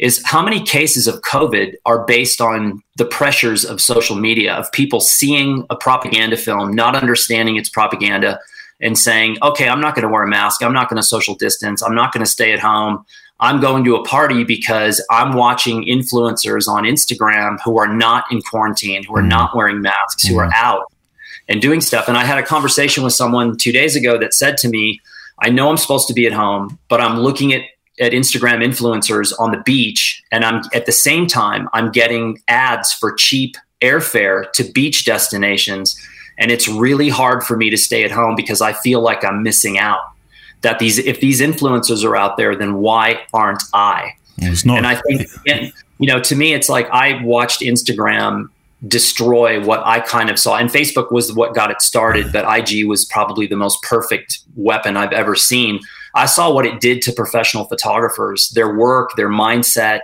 is 0.00 0.22
how 0.24 0.42
many 0.42 0.62
cases 0.62 1.06
of 1.06 1.20
COVID 1.20 1.74
are 1.84 2.06
based 2.06 2.40
on 2.40 2.82
the 2.96 3.04
pressures 3.04 3.66
of 3.66 3.82
social 3.82 4.16
media, 4.16 4.54
of 4.54 4.72
people 4.72 4.98
seeing 4.98 5.66
a 5.68 5.76
propaganda 5.76 6.38
film, 6.38 6.74
not 6.74 6.96
understanding 6.96 7.56
its 7.56 7.68
propaganda, 7.68 8.40
and 8.80 8.98
saying, 8.98 9.36
okay, 9.42 9.68
I'm 9.68 9.80
not 9.80 9.94
going 9.94 10.08
to 10.08 10.08
wear 10.08 10.22
a 10.22 10.28
mask. 10.28 10.62
I'm 10.62 10.72
not 10.72 10.88
going 10.88 10.96
to 10.96 11.02
social 11.02 11.34
distance. 11.34 11.82
I'm 11.82 11.94
not 11.94 12.14
going 12.14 12.24
to 12.24 12.30
stay 12.30 12.52
at 12.54 12.58
home. 12.58 13.04
I'm 13.40 13.60
going 13.60 13.84
to 13.84 13.96
a 13.96 14.04
party 14.04 14.42
because 14.42 15.04
I'm 15.10 15.34
watching 15.34 15.84
influencers 15.84 16.66
on 16.66 16.84
Instagram 16.84 17.58
who 17.62 17.78
are 17.78 17.88
not 17.88 18.24
in 18.30 18.40
quarantine, 18.40 19.04
who 19.04 19.16
are 19.16 19.22
mm. 19.22 19.28
not 19.28 19.54
wearing 19.54 19.82
masks, 19.82 20.26
who 20.26 20.38
are 20.38 20.48
mm. 20.48 20.54
out 20.54 20.90
and 21.46 21.60
doing 21.60 21.82
stuff. 21.82 22.08
And 22.08 22.16
I 22.16 22.24
had 22.24 22.38
a 22.38 22.42
conversation 22.42 23.04
with 23.04 23.12
someone 23.12 23.58
two 23.58 23.72
days 23.72 23.96
ago 23.96 24.18
that 24.18 24.32
said 24.32 24.56
to 24.58 24.68
me, 24.68 25.00
I 25.42 25.50
know 25.50 25.68
I'm 25.68 25.76
supposed 25.76 26.08
to 26.08 26.14
be 26.14 26.26
at 26.26 26.32
home, 26.32 26.78
but 26.88 27.02
I'm 27.02 27.18
looking 27.20 27.52
at 27.52 27.62
at 28.00 28.12
Instagram 28.12 28.64
influencers 28.64 29.32
on 29.38 29.50
the 29.50 29.58
beach, 29.58 30.22
and 30.32 30.44
I'm 30.44 30.62
at 30.72 30.86
the 30.86 30.92
same 30.92 31.26
time 31.26 31.68
I'm 31.72 31.92
getting 31.92 32.40
ads 32.48 32.92
for 32.92 33.12
cheap 33.12 33.56
airfare 33.82 34.50
to 34.52 34.64
beach 34.64 35.04
destinations, 35.04 35.98
and 36.38 36.50
it's 36.50 36.66
really 36.66 37.08
hard 37.08 37.42
for 37.44 37.56
me 37.56 37.70
to 37.70 37.76
stay 37.76 38.04
at 38.04 38.10
home 38.10 38.34
because 38.36 38.60
I 38.60 38.72
feel 38.72 39.00
like 39.00 39.24
I'm 39.24 39.42
missing 39.42 39.78
out. 39.78 40.00
That 40.62 40.78
these 40.78 40.98
if 40.98 41.20
these 41.20 41.40
influencers 41.40 42.04
are 42.04 42.16
out 42.16 42.36
there, 42.36 42.54
then 42.54 42.76
why 42.76 43.22
aren't 43.32 43.62
I? 43.72 44.14
Not, 44.64 44.78
and 44.78 44.86
I 44.86 44.94
think 44.96 45.28
and, 45.46 45.72
you 45.98 46.06
know, 46.06 46.20
to 46.20 46.34
me, 46.34 46.54
it's 46.54 46.68
like 46.68 46.88
I 46.90 47.22
watched 47.22 47.60
Instagram 47.60 48.48
destroy 48.88 49.62
what 49.62 49.86
I 49.86 50.00
kind 50.00 50.30
of 50.30 50.38
saw. 50.38 50.56
And 50.56 50.70
Facebook 50.70 51.12
was 51.12 51.32
what 51.32 51.54
got 51.54 51.70
it 51.70 51.82
started, 51.82 52.32
but 52.32 52.46
IG 52.48 52.86
was 52.86 53.04
probably 53.04 53.46
the 53.46 53.56
most 53.56 53.82
perfect 53.82 54.38
weapon 54.56 54.96
I've 54.96 55.12
ever 55.12 55.36
seen 55.36 55.80
I 56.14 56.26
saw 56.26 56.52
what 56.52 56.66
it 56.66 56.80
did 56.80 57.02
to 57.02 57.12
professional 57.12 57.64
photographers, 57.64 58.50
their 58.50 58.74
work, 58.74 59.16
their 59.16 59.28
mindset. 59.28 60.00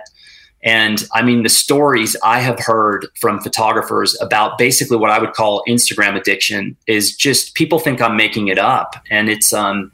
And 0.63 1.07
I 1.13 1.21
mean, 1.21 1.43
the 1.43 1.49
stories 1.49 2.15
I 2.23 2.39
have 2.39 2.59
heard 2.59 3.07
from 3.19 3.39
photographers 3.39 4.19
about 4.21 4.57
basically 4.57 4.97
what 4.97 5.09
I 5.11 5.19
would 5.19 5.33
call 5.33 5.63
Instagram 5.67 6.17
addiction 6.17 6.75
is 6.87 7.15
just 7.15 7.53
people 7.53 7.79
think 7.79 8.01
I'm 8.01 8.17
making 8.17 8.47
it 8.47 8.57
up. 8.57 8.95
And 9.09 9.29
it's, 9.29 9.53
um, 9.53 9.91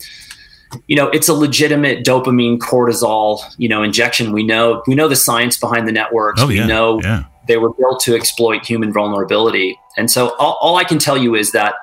you 0.88 0.96
know, 0.96 1.10
it's 1.10 1.28
a 1.28 1.34
legitimate 1.34 2.04
dopamine 2.04 2.58
cortisol, 2.58 3.44
you 3.58 3.70
know, 3.70 3.84
injection. 3.84 4.32
We 4.32 4.44
know, 4.44 4.82
we 4.88 4.96
know 4.96 5.08
the 5.08 5.16
science 5.16 5.58
behind 5.58 5.88
the 5.88 5.92
networks. 5.92 6.42
Oh, 6.42 6.48
we 6.48 6.58
yeah, 6.58 6.66
know 6.66 7.00
yeah. 7.02 7.26
they 7.48 7.58
were 7.58 7.74
built 7.74 8.00
to 8.02 8.16
exploit 8.16 8.66
human 8.66 8.92
vulnerability. 8.92 9.78
And 9.98 10.10
so 10.10 10.36
all, 10.38 10.58
all 10.62 10.78
I 10.78 10.84
can 10.84 10.98
tell 10.98 11.18
you 11.18 11.36
is 11.36 11.52
that 11.52 11.76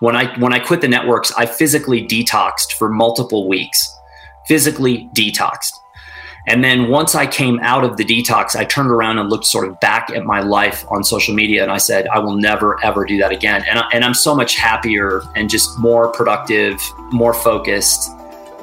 when 0.00 0.16
I 0.16 0.38
when 0.38 0.52
I 0.52 0.58
quit 0.58 0.80
the 0.80 0.88
networks, 0.88 1.32
I 1.32 1.46
physically 1.46 2.06
detoxed 2.06 2.72
for 2.78 2.88
multiple 2.88 3.48
weeks. 3.48 3.94
Physically 4.46 5.08
detoxed. 5.14 5.72
And 6.46 6.64
then 6.64 6.88
once 6.88 7.14
I 7.14 7.26
came 7.26 7.60
out 7.60 7.84
of 7.84 7.98
the 7.98 8.04
detox, 8.04 8.56
I 8.56 8.64
turned 8.64 8.90
around 8.90 9.18
and 9.18 9.28
looked 9.28 9.44
sort 9.44 9.68
of 9.68 9.78
back 9.80 10.08
at 10.08 10.24
my 10.24 10.40
life 10.40 10.82
on 10.88 11.04
social 11.04 11.34
media 11.34 11.62
and 11.62 11.70
I 11.70 11.76
said, 11.76 12.08
I 12.08 12.20
will 12.20 12.36
never, 12.36 12.82
ever 12.82 13.04
do 13.04 13.18
that 13.18 13.32
again. 13.32 13.64
And, 13.68 13.80
I, 13.80 13.88
and 13.92 14.02
I'm 14.02 14.14
so 14.14 14.34
much 14.34 14.56
happier 14.56 15.20
and 15.36 15.50
just 15.50 15.78
more 15.78 16.10
productive, 16.10 16.80
more 17.12 17.34
focused. 17.34 18.10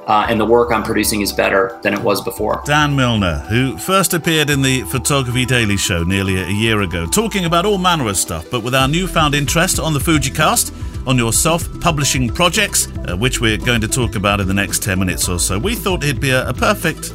Uh, 0.07 0.27
and 0.29 0.39
the 0.39 0.45
work 0.45 0.71
I'm 0.71 0.83
producing 0.83 1.21
is 1.21 1.33
better 1.33 1.79
than 1.81 1.93
it 1.93 1.99
was 1.99 2.21
before. 2.21 2.61
Dan 2.65 2.95
Milnor, 2.95 3.45
who 3.47 3.77
first 3.77 4.13
appeared 4.13 4.49
in 4.49 4.61
the 4.61 4.81
Photography 4.83 5.45
Daily 5.45 5.77
Show 5.77 6.03
nearly 6.03 6.41
a 6.41 6.47
year 6.47 6.81
ago, 6.81 7.07
talking 7.07 7.45
about 7.45 7.65
all 7.65 7.79
manner 7.79 8.07
of 8.07 8.17
stuff, 8.17 8.45
but 8.51 8.61
with 8.61 8.75
our 8.75 8.87
newfound 8.87 9.33
interest 9.33 9.79
on 9.79 9.93
the 9.93 9.99
Fujicast 9.99 10.71
on 11.07 11.17
your 11.17 11.33
self 11.33 11.67
publishing 11.79 12.29
projects, 12.29 12.87
uh, 13.07 13.17
which 13.17 13.41
we're 13.41 13.57
going 13.57 13.81
to 13.81 13.87
talk 13.87 14.15
about 14.15 14.39
in 14.39 14.47
the 14.47 14.53
next 14.53 14.83
10 14.83 14.99
minutes 14.99 15.27
or 15.27 15.39
so, 15.39 15.57
we 15.57 15.73
thought 15.73 16.03
he'd 16.03 16.21
be 16.21 16.29
a, 16.29 16.49
a 16.49 16.53
perfect 16.53 17.13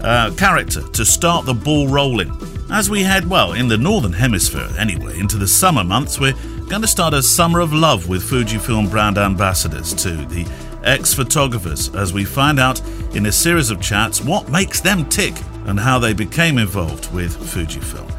uh, 0.00 0.32
character 0.36 0.82
to 0.88 1.04
start 1.04 1.46
the 1.46 1.54
ball 1.54 1.88
rolling. 1.88 2.36
As 2.70 2.90
we 2.90 3.02
head, 3.02 3.28
well, 3.28 3.52
in 3.52 3.68
the 3.68 3.78
Northern 3.78 4.12
Hemisphere 4.12 4.68
anyway, 4.78 5.18
into 5.18 5.36
the 5.36 5.46
summer 5.46 5.84
months, 5.84 6.18
we're 6.18 6.32
going 6.68 6.82
to 6.82 6.88
start 6.88 7.14
a 7.14 7.22
summer 7.22 7.60
of 7.60 7.72
love 7.72 8.08
with 8.08 8.22
Fujifilm 8.22 8.90
brand 8.90 9.18
ambassadors 9.18 9.92
too, 9.92 10.24
the 10.26 10.44
X-Photographers, 10.84 11.94
as 11.94 12.12
we 12.12 12.24
find 12.24 12.58
out 12.58 12.80
in 13.14 13.26
a 13.26 13.32
series 13.32 13.70
of 13.70 13.80
chats 13.80 14.22
what 14.22 14.48
makes 14.48 14.80
them 14.80 15.08
tick 15.08 15.34
and 15.66 15.78
how 15.78 15.98
they 15.98 16.12
became 16.12 16.58
involved 16.58 17.12
with 17.12 17.36
Fujifilm. 17.36 18.10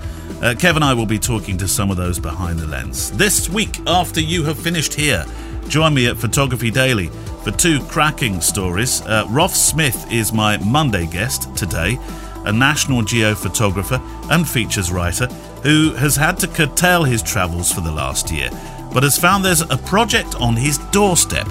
Uh, 0.41 0.53
Kev 0.53 0.75
and 0.75 0.83
I 0.83 0.93
will 0.93 1.05
be 1.05 1.19
talking 1.19 1.57
to 1.57 1.67
some 1.67 1.91
of 1.91 1.97
those 1.97 2.19
behind 2.19 2.59
the 2.59 2.67
lens. 2.67 3.11
This 3.11 3.49
week, 3.49 3.79
after 3.87 4.19
you 4.19 4.43
have 4.43 4.59
finished 4.59 4.93
here, 4.93 5.25
join 5.67 5.93
me 5.93 6.07
at 6.07 6.17
Photography 6.17 6.71
Daily 6.71 7.07
for 7.43 7.51
two 7.51 7.81
cracking 7.85 8.41
stories. 8.41 9.01
Uh, 9.01 9.47
Smith 9.47 10.11
is 10.11 10.33
my 10.33 10.57
Monday 10.57 11.07
guest 11.07 11.55
today, 11.55 11.97
a 12.45 12.51
National 12.51 13.01
Geo 13.01 13.35
photographer 13.35 14.01
and 14.31 14.47
features 14.47 14.91
writer 14.91 15.27
who 15.63 15.93
has 15.93 16.15
had 16.15 16.37
to 16.39 16.47
curtail 16.47 17.03
his 17.03 17.23
travels 17.23 17.71
for 17.71 17.81
the 17.81 17.91
last 17.91 18.31
year. 18.31 18.49
but 18.93 19.03
has 19.03 19.17
found 19.17 19.43
there's 19.43 19.61
a 19.61 19.77
project 19.77 20.35
on 20.35 20.55
his 20.55 20.77
doorstep. 20.91 21.47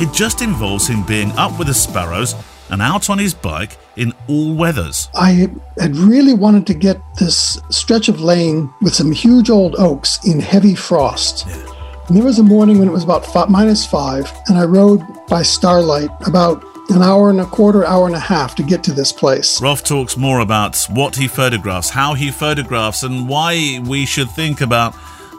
It 0.00 0.12
just 0.12 0.42
involves 0.42 0.88
him 0.88 1.04
being 1.04 1.30
up 1.32 1.56
with 1.58 1.68
the 1.68 1.74
sparrows 1.74 2.34
and 2.70 2.82
out 2.82 3.08
on 3.10 3.18
his 3.18 3.32
bike 3.32 3.78
in 3.96 4.12
all 4.28 4.54
weathers. 4.54 5.08
I 5.14 5.48
had 5.78 5.96
really 5.96 6.34
wanted 6.34 6.66
to 6.66 6.74
get 6.74 7.00
this 7.18 7.60
stretch 7.70 8.08
of 8.08 8.20
lane 8.20 8.72
with 8.82 8.94
some 8.94 9.12
huge 9.12 9.50
old 9.50 9.76
oaks 9.76 10.18
in 10.26 10.40
heavy 10.40 10.74
frost. 10.74 11.46
And 11.46 12.16
there 12.16 12.24
was 12.24 12.38
a 12.38 12.42
morning 12.42 12.78
when 12.78 12.88
it 12.88 12.92
was 12.92 13.04
about 13.04 13.24
five, 13.24 13.48
minus 13.48 13.86
five, 13.86 14.32
and 14.48 14.58
I 14.58 14.64
rode 14.64 15.02
by 15.28 15.42
starlight 15.42 16.10
about 16.26 16.64
an 16.90 17.00
hour 17.00 17.30
and 17.30 17.40
a 17.40 17.46
quarter, 17.46 17.86
hour 17.86 18.06
and 18.06 18.16
a 18.16 18.20
half 18.20 18.54
to 18.56 18.62
get 18.62 18.82
to 18.84 18.92
this 18.92 19.12
place. 19.12 19.62
Rolf 19.62 19.84
talks 19.84 20.16
more 20.16 20.40
about 20.40 20.76
what 20.90 21.16
he 21.16 21.28
photographs, 21.28 21.90
how 21.90 22.14
he 22.14 22.30
photographs, 22.30 23.04
and 23.04 23.28
why 23.28 23.80
we 23.86 24.04
should 24.04 24.30
think 24.30 24.60
about 24.60 24.94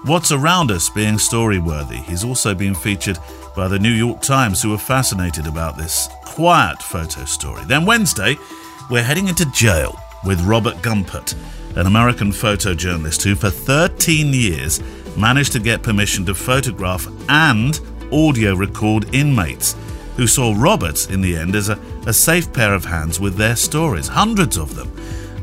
what's 0.05 0.31
around 0.31 0.69
us 0.69 0.89
being 0.89 1.17
story 1.17 1.57
worthy. 1.57 1.97
He's 1.97 2.23
also 2.23 2.53
been 2.53 2.75
featured 2.75 3.17
by 3.55 3.67
the 3.67 3.79
New 3.79 3.91
York 3.91 4.21
Times, 4.21 4.61
who 4.61 4.73
are 4.73 4.77
fascinated 4.77 5.47
about 5.47 5.77
this 5.77 6.09
quiet 6.23 6.81
photo 6.81 7.25
story. 7.25 7.63
Then 7.65 7.85
Wednesday, 7.85 8.35
we're 8.89 9.03
heading 9.03 9.27
into 9.27 9.49
jail 9.51 9.99
with 10.23 10.41
Robert 10.41 10.75
Gumpert, 10.75 11.35
an 11.75 11.87
American 11.87 12.29
photojournalist 12.31 13.23
who, 13.23 13.35
for 13.35 13.49
13 13.49 14.31
years, 14.31 14.79
managed 15.17 15.53
to 15.53 15.59
get 15.59 15.81
permission 15.81 16.23
to 16.25 16.35
photograph 16.35 17.07
and 17.29 17.79
audio 18.11 18.55
record 18.55 19.13
inmates 19.15 19.75
who 20.17 20.27
saw 20.27 20.53
Robert 20.55 21.09
in 21.09 21.21
the 21.21 21.35
end 21.35 21.55
as 21.55 21.69
a, 21.69 21.79
a 22.05 22.13
safe 22.13 22.53
pair 22.53 22.73
of 22.73 22.85
hands 22.85 23.19
with 23.19 23.35
their 23.35 23.55
stories, 23.55 24.07
hundreds 24.07 24.57
of 24.57 24.75
them. 24.75 24.91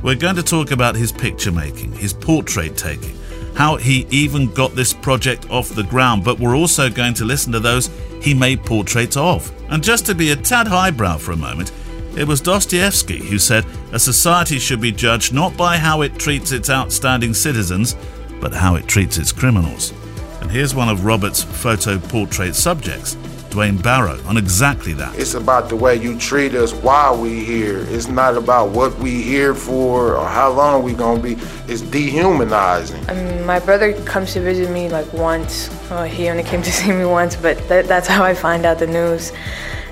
We're 0.02 0.14
going 0.14 0.36
to 0.36 0.42
talk 0.42 0.70
about 0.70 0.94
his 0.94 1.12
picture 1.12 1.52
making, 1.52 1.92
his 1.92 2.12
portrait 2.12 2.76
taking, 2.76 3.16
how 3.54 3.76
he 3.76 4.06
even 4.10 4.52
got 4.52 4.74
this 4.74 4.92
project 4.92 5.50
off 5.50 5.68
the 5.68 5.82
ground, 5.82 6.24
but 6.24 6.38
we're 6.38 6.56
also 6.56 6.88
going 6.88 7.14
to 7.14 7.24
listen 7.24 7.52
to 7.52 7.60
those 7.60 7.90
he 8.20 8.34
made 8.34 8.64
portraits 8.64 9.16
of. 9.16 9.52
And 9.70 9.82
just 9.82 10.06
to 10.06 10.14
be 10.14 10.30
a 10.30 10.36
tad 10.36 10.66
highbrow 10.66 11.18
for 11.18 11.32
a 11.32 11.36
moment, 11.36 11.72
it 12.16 12.26
was 12.26 12.40
Dostoevsky 12.40 13.18
who 13.18 13.38
said 13.38 13.64
a 13.92 13.98
society 13.98 14.58
should 14.58 14.80
be 14.80 14.92
judged 14.92 15.32
not 15.32 15.56
by 15.56 15.76
how 15.78 16.02
it 16.02 16.18
treats 16.18 16.52
its 16.52 16.70
outstanding 16.70 17.34
citizens, 17.34 17.96
but 18.40 18.52
how 18.52 18.74
it 18.74 18.86
treats 18.86 19.18
its 19.18 19.32
criminals. 19.32 19.92
And 20.40 20.50
here's 20.50 20.74
one 20.74 20.88
of 20.88 21.04
Robert's 21.04 21.42
photo 21.42 21.98
portrait 21.98 22.54
subjects. 22.54 23.16
Dwayne 23.52 23.82
Barrow 23.82 24.18
on 24.24 24.38
exactly 24.38 24.94
that. 24.94 25.18
It's 25.18 25.34
about 25.34 25.68
the 25.68 25.76
way 25.76 25.96
you 25.96 26.18
treat 26.18 26.54
us 26.54 26.72
while 26.72 27.20
we 27.20 27.44
here. 27.44 27.84
It's 27.90 28.08
not 28.08 28.34
about 28.34 28.70
what 28.70 28.96
we 28.98 29.20
here 29.20 29.54
for 29.54 30.16
or 30.16 30.26
how 30.26 30.50
long 30.50 30.82
we 30.82 30.94
gonna 30.94 31.20
be. 31.20 31.36
It's 31.68 31.82
dehumanizing. 31.82 33.04
I 33.10 33.14
mean, 33.14 33.44
my 33.44 33.58
brother 33.58 33.92
comes 34.04 34.32
to 34.32 34.40
visit 34.40 34.70
me 34.70 34.88
like 34.88 35.12
once. 35.12 35.68
Well, 35.90 36.04
he 36.04 36.30
only 36.30 36.44
came 36.44 36.62
to 36.68 36.72
see 36.72 36.92
me 36.92 37.04
once, 37.04 37.36
but 37.36 37.58
that, 37.68 37.86
that's 37.86 38.08
how 38.08 38.24
I 38.24 38.32
find 38.32 38.64
out 38.64 38.78
the 38.78 38.86
news. 38.86 39.32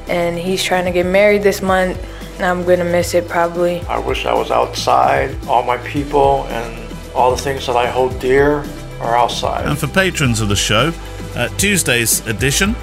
And 0.09 0.39
he's 0.39 0.65
trying 0.65 0.87
to 0.87 0.91
get 0.91 1.05
married 1.05 1.43
this 1.43 1.61
month. 1.61 1.99
I'm 2.41 2.65
gonna 2.65 2.85
miss 2.85 3.13
it 3.13 3.29
probably. 3.29 3.83
I 3.83 3.99
wish 3.99 4.25
I 4.25 4.33
was 4.33 4.51
outside. 4.51 5.37
All 5.47 5.63
my 5.63 5.77
people 5.79 6.47
and 6.49 6.91
all 7.15 7.31
the 7.31 7.43
things 7.43 7.67
that 7.67 7.77
I 7.77 7.87
hold 7.89 8.19
dear 8.21 8.65
are 9.01 9.15
outside. 9.15 9.67
And 9.67 9.79
for 9.79 9.87
patrons 9.87 10.41
of 10.41 10.49
the 10.49 10.57
show, 10.57 10.95
uh, 11.37 11.49
Tuesday's 11.59 12.27
edition, 12.27 12.75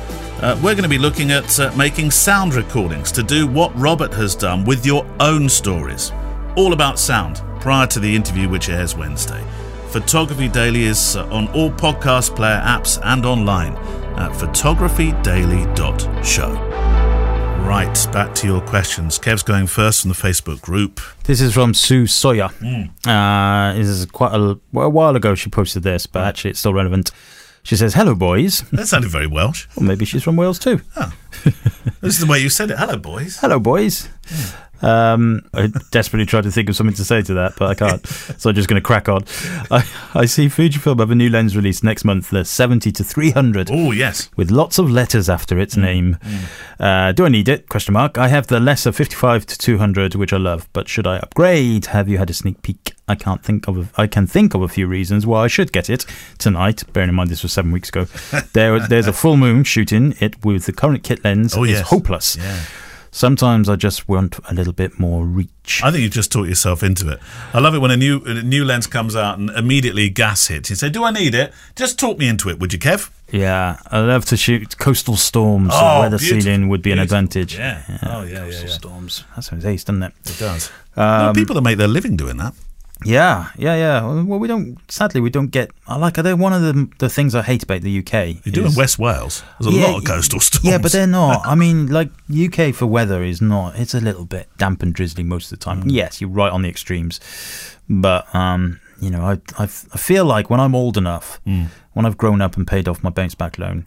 uh, 0.41 0.55
we're 0.63 0.73
going 0.73 0.83
to 0.83 0.89
be 0.89 0.97
looking 0.97 1.31
at 1.31 1.59
uh, 1.59 1.71
making 1.75 2.11
sound 2.11 2.53
recordings 2.53 3.11
to 3.11 3.23
do 3.23 3.47
what 3.47 3.75
Robert 3.75 4.13
has 4.13 4.35
done 4.35 4.63
with 4.65 4.85
your 4.85 5.05
own 5.19 5.49
stories. 5.49 6.11
All 6.55 6.73
about 6.73 6.99
sound 6.99 7.41
prior 7.59 7.87
to 7.87 7.99
the 7.99 8.15
interview, 8.15 8.47
which 8.47 8.69
airs 8.69 8.95
Wednesday. 8.95 9.43
Photography 9.89 10.47
Daily 10.47 10.83
is 10.83 11.15
uh, 11.15 11.25
on 11.27 11.47
all 11.49 11.71
podcast 11.71 12.35
player 12.35 12.61
apps 12.63 12.99
and 13.03 13.25
online 13.25 13.75
at 14.17 14.31
photographydaily.show. 14.31 16.63
Right, 17.67 18.07
back 18.13 18.33
to 18.35 18.47
your 18.47 18.61
questions. 18.61 19.19
Kev's 19.19 19.43
going 19.43 19.67
first 19.67 20.01
from 20.01 20.09
the 20.09 20.15
Facebook 20.15 20.61
group. 20.61 21.01
This 21.23 21.41
is 21.41 21.53
from 21.53 21.73
Sue 21.73 22.07
Sawyer. 22.07 22.49
Uh, 23.05 23.73
this 23.73 23.87
is 23.87 24.05
quite 24.05 24.33
a, 24.33 24.57
well, 24.71 24.85
a 24.85 24.89
while 24.89 25.15
ago 25.15 25.35
she 25.35 25.49
posted 25.49 25.83
this, 25.83 26.07
but 26.07 26.23
actually 26.23 26.51
it's 26.51 26.59
still 26.59 26.73
relevant. 26.73 27.11
She 27.67 27.75
says, 27.75 27.95
Hello, 27.95 28.15
boys. 28.15 28.61
That 28.71 28.87
sounded 28.87 29.11
very 29.11 29.27
Welsh. 29.27 29.67
Or 29.75 29.83
maybe 29.83 30.05
she's 30.05 30.23
from 30.23 30.37
Wales 30.37 30.57
too. 30.57 30.79
Oh. 30.95 31.11
This 31.99 32.13
is 32.13 32.19
the 32.19 32.25
way 32.25 32.39
you 32.39 32.49
said 32.49 32.71
it. 32.71 32.77
Hello, 32.77 32.95
boys. 32.97 33.39
Hello, 33.41 33.59
boys. 33.59 34.07
Um, 34.81 35.41
I 35.53 35.67
desperately 35.91 36.25
tried 36.25 36.43
to 36.45 36.51
think 36.51 36.69
of 36.69 36.77
something 36.77 36.95
to 36.95 37.03
say 37.03 37.21
to 37.23 37.33
that, 37.33 37.55
but 37.57 37.69
I 37.69 37.73
can't. 37.73 38.07
so 38.07 38.49
I'm 38.49 38.55
just 38.55 38.69
going 38.69 38.81
to 38.81 38.85
crack 38.85 39.09
on. 39.09 39.23
I, 39.69 39.85
I 40.13 40.25
see 40.27 40.45
Fujifilm 40.45 40.99
have 40.99 41.11
a 41.11 41.15
new 41.15 41.29
lens 41.29 41.57
release 41.57 41.83
next 41.83 42.05
month, 42.05 42.29
the 42.29 42.45
70 42.45 42.89
to 42.93 43.03
300. 43.03 43.69
Oh, 43.69 43.91
yes. 43.91 44.29
with 44.37 44.49
lots 44.49 44.79
of 44.79 44.89
letters 44.89 45.29
after 45.29 45.59
its 45.59 45.75
name. 45.75 46.17
Uh, 46.79 47.11
do 47.11 47.25
I 47.25 47.29
need 47.29 47.49
it? 47.49 47.67
Question 47.67 47.93
mark. 47.95 48.17
I 48.17 48.29
have 48.29 48.47
the 48.47 48.61
lesser 48.61 48.93
55 48.93 49.45
to 49.45 49.57
200, 49.57 50.15
which 50.15 50.31
I 50.31 50.37
love, 50.37 50.69
but 50.71 50.87
should 50.87 51.05
I 51.05 51.17
upgrade? 51.17 51.87
Have 51.87 52.07
you 52.07 52.17
had 52.17 52.29
a 52.29 52.33
sneak 52.33 52.61
peek? 52.61 52.93
I 53.07 53.15
can't 53.15 53.43
think 53.43 53.67
of. 53.67 53.77
A, 53.77 54.01
I 54.01 54.07
can 54.07 54.27
think 54.27 54.53
of 54.53 54.61
a 54.61 54.67
few 54.67 54.87
reasons 54.87 55.25
why 55.25 55.43
I 55.43 55.47
should 55.47 55.71
get 55.71 55.89
it 55.89 56.05
tonight. 56.37 56.83
Bearing 56.93 57.09
in 57.09 57.15
mind 57.15 57.29
this 57.29 57.43
was 57.43 57.53
seven 57.53 57.71
weeks 57.71 57.89
ago. 57.89 58.05
there, 58.53 58.79
there's 58.79 59.07
a 59.07 59.13
full 59.13 59.37
moon 59.37 59.63
shooting 59.63 60.15
it 60.19 60.43
with 60.45 60.65
the 60.65 60.73
current 60.73 61.03
kit 61.03 61.23
lens. 61.23 61.55
Oh, 61.55 61.63
is 61.63 61.71
yes. 61.71 61.89
hopeless. 61.89 62.35
Yeah. 62.35 62.59
Sometimes 63.11 63.69
I 63.69 63.77
just 63.77 64.07
want 64.07 64.37
a 64.49 64.53
little 64.53 64.73
bit 64.73 64.99
more 64.99 65.25
reach. 65.25 65.81
I 65.83 65.91
think 65.91 66.03
you 66.03 66.09
just 66.09 66.31
talked 66.31 66.49
yourself 66.49 66.83
into 66.83 67.09
it. 67.09 67.19
I 67.53 67.59
love 67.59 67.73
it 67.73 67.79
when 67.79 67.89
a 67.89 67.97
new 67.97 68.21
a 68.25 68.43
new 68.43 68.63
lens 68.65 68.85
comes 68.85 69.15
out 69.15 69.39
and 69.39 69.49
immediately 69.51 70.09
gas 70.09 70.47
hits. 70.47 70.69
You 70.69 70.75
say, 70.75 70.89
"Do 70.89 71.03
I 71.03 71.11
need 71.11 71.33
it?" 71.33 71.53
Just 71.75 71.97
talk 71.97 72.17
me 72.17 72.27
into 72.27 72.49
it, 72.49 72.59
would 72.59 72.73
you, 72.73 72.79
Kev? 72.79 73.09
Yeah, 73.31 73.79
I 73.87 73.99
love 73.99 74.25
to 74.25 74.37
shoot 74.37 74.77
coastal 74.77 75.15
storms. 75.17 75.71
Oh, 75.73 75.79
so 75.79 75.99
weather 76.01 76.17
beautiful, 76.17 76.41
sealing 76.41 76.69
would 76.69 76.81
be 76.81 76.91
an 76.91 76.99
advantage. 76.99 77.57
Yeah. 77.57 77.81
Oh, 78.03 78.23
yeah, 78.23 78.29
yeah, 78.29 78.39
coastal 78.39 78.67
yeah. 78.67 78.73
storms. 78.73 79.23
That 79.35 79.41
sounds 79.41 79.65
ace, 79.65 79.83
doesn't 79.83 80.03
it? 80.03 80.13
It 80.25 80.37
does. 80.39 80.69
Um, 80.69 80.73
there 80.95 81.29
are 81.29 81.33
people 81.33 81.55
that 81.55 81.61
make 81.61 81.77
their 81.77 81.89
living 81.89 82.15
doing 82.15 82.37
that. 82.37 82.53
Yeah, 83.05 83.49
yeah, 83.57 83.75
yeah. 83.75 84.01
Well, 84.23 84.39
we 84.39 84.47
don't. 84.47 84.77
Sadly, 84.91 85.21
we 85.21 85.29
don't 85.29 85.47
get. 85.51 85.69
I 85.87 85.97
like. 85.97 86.17
I 86.17 86.23
think 86.23 86.39
one 86.39 86.51
of 86.53 86.61
the 86.61 86.89
the 86.97 87.09
things 87.09 87.35
I 87.35 87.41
hate 87.43 87.63
about 87.63 87.81
the 87.81 87.99
UK. 87.99 88.43
You 88.45 88.51
do 88.51 88.65
in 88.65 88.73
West 88.75 88.97
Wales. 88.99 89.43
There's 89.59 89.73
a 89.73 89.77
Yeah, 89.77 89.87
lot 89.87 89.97
of 89.99 90.03
coastal 90.05 90.39
storms. 90.39 90.65
Yeah, 90.65 90.77
but 90.79 90.91
they're 90.91 91.05
not. 91.07 91.41
I 91.45 91.55
mean, 91.55 91.87
like 91.87 92.09
UK 92.29 92.73
for 92.73 92.87
weather 92.87 93.23
is 93.23 93.41
not. 93.41 93.75
It's 93.77 93.93
a 93.93 93.99
little 94.01 94.25
bit 94.25 94.49
damp 94.57 94.81
and 94.83 94.93
drizzly 94.93 95.23
most 95.23 95.51
of 95.51 95.59
the 95.59 95.63
Mm. 95.65 95.79
time. 95.81 95.89
Yes, 95.89 96.19
you're 96.21 96.29
right 96.29 96.51
on 96.51 96.63
the 96.63 96.69
extremes, 96.69 97.19
but 97.89 98.33
um, 98.35 98.79
you 98.99 99.09
know, 99.09 99.21
I 99.23 99.63
I 99.63 99.65
feel 99.67 100.25
like 100.25 100.49
when 100.49 100.59
I'm 100.59 100.75
old 100.75 100.97
enough, 100.97 101.39
Mm. 101.47 101.67
when 101.93 102.05
I've 102.05 102.17
grown 102.17 102.41
up 102.41 102.57
and 102.57 102.65
paid 102.67 102.87
off 102.87 103.03
my 103.03 103.09
bounce 103.09 103.35
back 103.35 103.57
loan, 103.59 103.85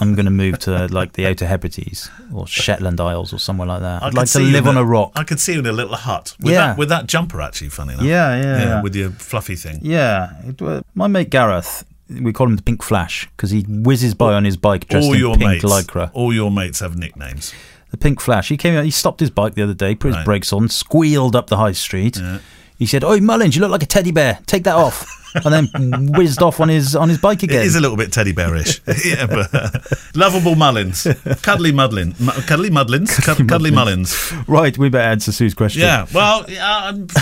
I'm 0.00 0.14
going 0.14 0.24
to 0.26 0.30
move 0.30 0.58
to 0.60 0.86
like 0.88 1.12
the 1.14 1.26
Outer 1.26 1.46
Hebrides 1.46 2.10
or 2.32 2.46
Shetland 2.46 3.00
Isles 3.00 3.32
or 3.32 3.38
somewhere 3.38 3.66
like 3.68 3.80
that. 3.80 4.02
I 4.02 4.06
I'd 4.08 4.14
like 4.14 4.28
to 4.30 4.38
live 4.40 4.66
on 4.66 4.76
a 4.76 4.84
rock. 4.84 5.12
I 5.16 5.24
could 5.24 5.40
see 5.40 5.54
you 5.54 5.60
in 5.60 5.66
a 5.66 5.72
little 5.72 5.96
hut 5.96 6.36
with 6.40 6.52
Yeah. 6.52 6.68
that 6.68 6.78
with 6.78 6.88
that 6.90 7.06
jumper. 7.06 7.40
Actually, 7.40 7.70
funny 7.70 7.94
enough. 7.94 8.04
Yeah, 8.04 8.40
yeah, 8.42 8.58
yeah. 8.64 8.82
with 8.82 8.94
your 8.94 9.10
fluffy 9.10 9.56
thing. 9.56 9.78
Yeah, 9.82 10.32
it, 10.44 10.60
my 10.94 11.06
mate 11.06 11.30
Gareth, 11.30 11.84
we 12.08 12.32
call 12.32 12.46
him 12.46 12.56
the 12.56 12.62
Pink 12.62 12.82
Flash 12.82 13.28
because 13.36 13.50
he 13.50 13.62
whizzes 13.68 14.14
by 14.14 14.34
on 14.34 14.44
his 14.44 14.56
bike 14.56 14.88
dressed 14.88 15.06
all 15.06 15.14
in 15.14 15.18
your 15.20 15.36
pink 15.36 15.50
mates, 15.50 15.64
lycra. 15.64 16.10
all 16.12 16.32
your 16.32 16.50
mates 16.50 16.80
have 16.80 16.96
nicknames. 16.96 17.54
The 17.90 17.96
Pink 17.98 18.20
Flash. 18.20 18.48
He 18.48 18.56
came 18.56 18.74
out. 18.74 18.84
He 18.84 18.90
stopped 18.90 19.20
his 19.20 19.28
bike 19.30 19.54
the 19.54 19.62
other 19.62 19.74
day, 19.74 19.94
put 19.94 20.08
his 20.08 20.16
Right. 20.16 20.24
brakes 20.24 20.50
on, 20.52 20.68
squealed 20.70 21.36
up 21.36 21.48
the 21.48 21.58
high 21.58 21.72
street. 21.72 22.16
Yeah. 22.18 22.38
He 22.78 22.86
said, 22.86 23.04
"Oi, 23.04 23.20
Mullins, 23.20 23.54
you 23.54 23.60
look 23.62 23.70
like 23.70 23.82
a 23.82 23.86
teddy 23.86 24.10
bear. 24.12 24.38
Take 24.46 24.64
that 24.64 24.76
off." 24.76 25.18
and 25.34 25.46
then 25.68 26.12
whizzed 26.12 26.42
off 26.42 26.60
on 26.60 26.68
his 26.68 26.94
on 26.94 27.08
his 27.08 27.16
bike 27.18 27.42
again. 27.42 27.62
is 27.64 27.74
a 27.74 27.80
little 27.80 27.96
bit 27.96 28.12
teddy 28.12 28.32
bearish. 28.32 28.80
yeah, 29.04 29.26
but 29.26 29.48
uh, 29.54 29.70
lovable 30.14 30.54
Mullins, 30.56 31.06
cuddly 31.42 31.72
Muddlin, 31.72 32.14
mu- 32.20 32.32
cuddly 32.46 32.68
Muddlins, 32.70 33.22
Cud- 33.22 33.48
cuddly 33.48 33.70
Mullins. 33.70 34.32
right, 34.46 34.76
we 34.76 34.90
better 34.90 35.08
answer 35.10 35.32
Sue's 35.32 35.54
question. 35.54 35.82
Yeah, 35.82 36.06
well, 36.12 36.44
yeah, 36.50 36.66
I'm- 36.68 37.06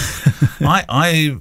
I, 0.61 0.85
I, 0.89 1.37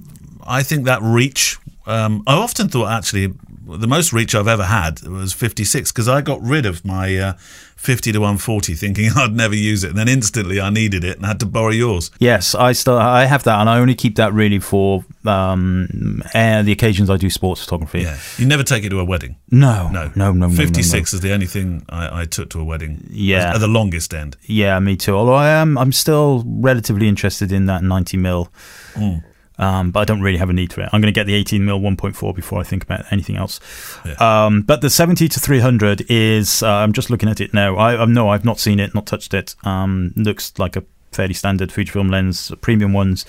I 0.45 0.63
think 0.63 0.85
that 0.85 1.01
reach. 1.01 1.57
Um, 1.87 2.21
I 2.27 2.35
often 2.35 2.69
thought 2.69 2.91
actually 2.91 3.33
the 3.77 3.87
most 3.87 4.13
reach 4.13 4.35
I've 4.35 4.47
ever 4.47 4.63
had 4.65 5.01
was 5.07 5.33
56 5.33 5.91
because 5.91 6.07
I 6.07 6.21
got 6.21 6.41
rid 6.41 6.65
of 6.65 6.83
my 6.85 7.15
uh, 7.17 7.33
50 7.79 8.11
to 8.11 8.19
140, 8.19 8.73
thinking 8.75 9.09
I'd 9.15 9.33
never 9.33 9.55
use 9.55 9.83
it, 9.83 9.89
and 9.89 9.97
then 9.97 10.07
instantly 10.07 10.59
I 10.59 10.69
needed 10.69 11.03
it 11.03 11.17
and 11.17 11.25
had 11.25 11.39
to 11.39 11.45
borrow 11.45 11.69
yours. 11.69 12.11
Yes, 12.19 12.53
I 12.53 12.73
still 12.73 12.97
I 12.97 13.25
have 13.25 13.43
that, 13.43 13.59
and 13.59 13.69
I 13.69 13.79
only 13.79 13.95
keep 13.95 14.15
that 14.15 14.33
really 14.33 14.59
for 14.59 15.05
um, 15.25 16.21
the 16.33 16.71
occasions 16.71 17.09
I 17.09 17.17
do 17.17 17.29
sports 17.29 17.63
photography. 17.63 18.01
Yeah, 18.01 18.17
you 18.37 18.45
never 18.45 18.63
take 18.63 18.83
it 18.83 18.89
to 18.89 18.99
a 18.99 19.05
wedding. 19.05 19.37
No, 19.51 19.89
No, 19.89 20.07
no, 20.07 20.11
no, 20.15 20.31
no, 20.33 20.47
no, 20.47 20.55
56 20.55 21.13
is 21.13 21.21
the 21.21 21.31
only 21.31 21.45
thing 21.45 21.85
I, 21.89 22.21
I 22.21 22.25
took 22.25 22.49
to 22.51 22.59
a 22.59 22.63
wedding. 22.63 23.07
Yeah. 23.09 23.53
at 23.55 23.59
the 23.59 23.67
longest 23.67 24.13
end. 24.13 24.35
Yeah, 24.43 24.79
me 24.79 24.95
too. 24.95 25.15
Although 25.15 25.33
I 25.33 25.49
am, 25.49 25.77
I'm 25.77 25.91
still 25.91 26.43
relatively 26.45 27.07
interested 27.07 27.51
in 27.51 27.65
that 27.67 27.83
90 27.83 28.17
mil. 28.17 28.49
Mm. 28.93 29.23
Um, 29.59 29.91
but 29.91 29.99
I 29.99 30.05
don't 30.05 30.21
really 30.21 30.37
have 30.37 30.49
a 30.49 30.53
need 30.53 30.71
for 30.71 30.81
it. 30.81 30.89
I'm 30.93 31.01
going 31.01 31.13
to 31.13 31.19
get 31.19 31.27
the 31.27 31.35
18 31.35 31.63
mil 31.63 31.79
1.4 31.79 32.33
before 32.33 32.59
I 32.59 32.63
think 32.63 32.83
about 32.83 33.11
anything 33.11 33.35
else. 33.35 33.59
Yeah. 34.05 34.45
Um, 34.45 34.61
but 34.61 34.81
the 34.81 34.89
70 34.89 35.27
to 35.27 35.39
300 35.39 36.05
is. 36.09 36.63
Uh, 36.63 36.69
I'm 36.69 36.93
just 36.93 37.09
looking 37.09 37.29
at 37.29 37.41
it 37.41 37.53
now. 37.53 37.75
I, 37.75 38.01
I 38.01 38.05
no, 38.05 38.29
I've 38.29 38.45
not 38.45 38.59
seen 38.59 38.79
it, 38.79 38.95
not 38.95 39.05
touched 39.05 39.33
it. 39.33 39.55
Um, 39.63 40.13
looks 40.15 40.57
like 40.57 40.77
a 40.77 40.83
fairly 41.11 41.33
standard 41.33 41.69
Fujifilm 41.69 42.09
lens, 42.09 42.51
premium 42.61 42.93
ones. 42.93 43.25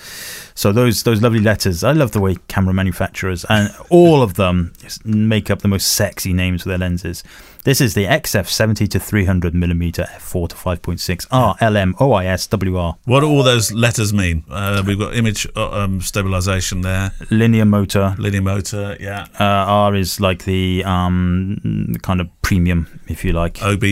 So 0.61 0.71
those 0.71 1.01
those 1.01 1.23
lovely 1.23 1.39
letters. 1.39 1.83
I 1.83 1.93
love 1.93 2.11
the 2.11 2.19
way 2.19 2.35
camera 2.47 2.71
manufacturers 2.71 3.43
and 3.49 3.73
all 3.89 4.21
of 4.21 4.35
them 4.35 4.73
make 5.03 5.49
up 5.49 5.63
the 5.63 5.67
most 5.67 5.93
sexy 5.93 6.33
names 6.33 6.61
for 6.61 6.69
their 6.69 6.77
lenses. 6.77 7.23
This 7.63 7.79
is 7.79 7.93
the 7.93 8.05
XF 8.05 8.47
70 8.47 8.87
to 8.87 8.99
300 8.99 9.53
millimeter 9.53 10.07
f4 10.17 10.49
to 10.49 10.55
5.6 10.55 11.27
R 11.31 11.55
LM 11.61 11.95
OIS 11.95 12.47
WR 12.47 12.97
What 13.05 13.19
do 13.21 13.27
all 13.27 13.43
those 13.43 13.71
letters 13.71 14.13
mean? 14.13 14.43
Uh, 14.49 14.83
we've 14.85 14.97
got 14.97 15.15
image 15.15 15.47
uh, 15.55 15.69
um, 15.71 16.01
stabilization 16.01 16.81
there, 16.81 17.11
linear 17.29 17.65
motor. 17.65 18.15
linear 18.17 18.41
motor, 18.41 18.97
yeah, 18.99 19.27
Uh, 19.39 19.43
R 19.43 19.95
is 19.95 20.19
like 20.19 20.45
the 20.45 20.83
um, 20.85 21.95
kind 22.01 22.19
of 22.21 22.29
premium, 22.41 22.87
if 23.07 23.23
you 23.23 23.31
like. 23.31 23.61
OBE, 23.61 23.83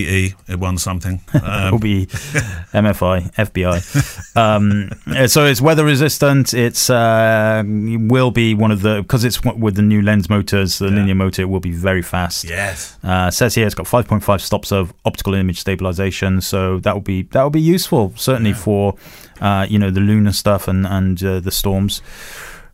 it 0.48 0.60
won 0.60 0.78
something. 0.78 1.22
Um, 1.42 1.76
OBE, 1.76 2.08
MFI, 2.74 3.34
FBI. 3.34 4.36
Um, 4.36 5.28
so 5.28 5.46
it's 5.46 5.62
weather 5.62 5.86
resistant. 5.86 6.54
It's 6.66 6.90
uh, 6.90 7.64
will 7.66 8.32
be 8.32 8.54
one 8.54 8.72
of 8.72 8.82
the 8.82 9.02
because 9.02 9.24
it's 9.24 9.42
with 9.44 9.76
the 9.76 9.82
new 9.82 10.02
lens 10.02 10.30
motors, 10.30 10.78
the 10.80 10.86
Yeah. 10.88 10.96
linear 10.96 11.16
motor. 11.16 11.42
It 11.44 11.50
will 11.50 11.60
be 11.62 11.72
very 11.72 12.02
fast. 12.02 12.44
yes. 12.44 12.98
Uh, 13.04 13.32
says 13.32 13.56
here 13.56 13.66
it's 13.66 13.76
got 13.76 13.86
5.5 13.88 14.42
stops 14.42 14.72
of 14.72 14.94
optical 15.06 15.34
image 15.34 15.60
stabilization, 15.60 16.42
so 16.42 16.80
that 16.80 16.94
will 16.94 17.02
be 17.14 17.24
that 17.32 17.44
will 17.44 17.50
be 17.50 17.62
useful 17.76 18.12
certainly 18.16 18.54
for 18.54 18.96
uh, 19.42 19.66
you 19.70 19.80
know 19.80 19.92
the 19.92 20.02
lunar 20.02 20.34
stuff 20.34 20.68
and 20.68 20.86
and 20.86 21.24
uh, 21.24 21.40
the 21.40 21.52
storms. 21.52 22.02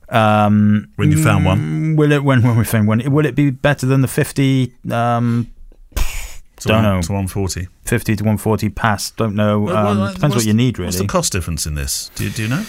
Um, 0.09 0.89
When 0.97 1.11
you 1.11 1.21
found 1.23 1.45
one. 1.45 1.59
mm, 1.59 1.97
will 1.97 2.11
it 2.11 2.23
when 2.23 2.41
when 2.43 2.57
we 2.57 2.63
found 2.63 2.87
one? 2.87 3.01
Will 3.11 3.25
it 3.25 3.35
be 3.35 3.49
better 3.51 3.85
than 3.87 4.01
the 4.01 4.07
50? 4.07 4.71
Um, 4.91 5.47
To 6.57 6.67
Don't 6.69 6.83
one- 6.83 6.95
know. 6.95 7.01
To 7.01 7.11
140. 7.11 7.67
50 7.85 8.15
to 8.15 8.23
140 8.23 8.69
pass. 8.69 9.11
Don't 9.11 9.35
know. 9.35 9.67
Um, 9.69 9.97
well, 9.99 10.13
depends 10.13 10.35
what 10.35 10.45
you 10.45 10.53
need 10.53 10.77
What's 10.79 10.95
the 10.95 10.99
really. 11.01 11.07
cost 11.07 11.33
difference 11.33 11.65
in 11.67 11.75
this? 11.75 12.09
Do 12.15 12.23
you, 12.23 12.29
do 12.29 12.43
you 12.43 12.47
know? 12.47 12.63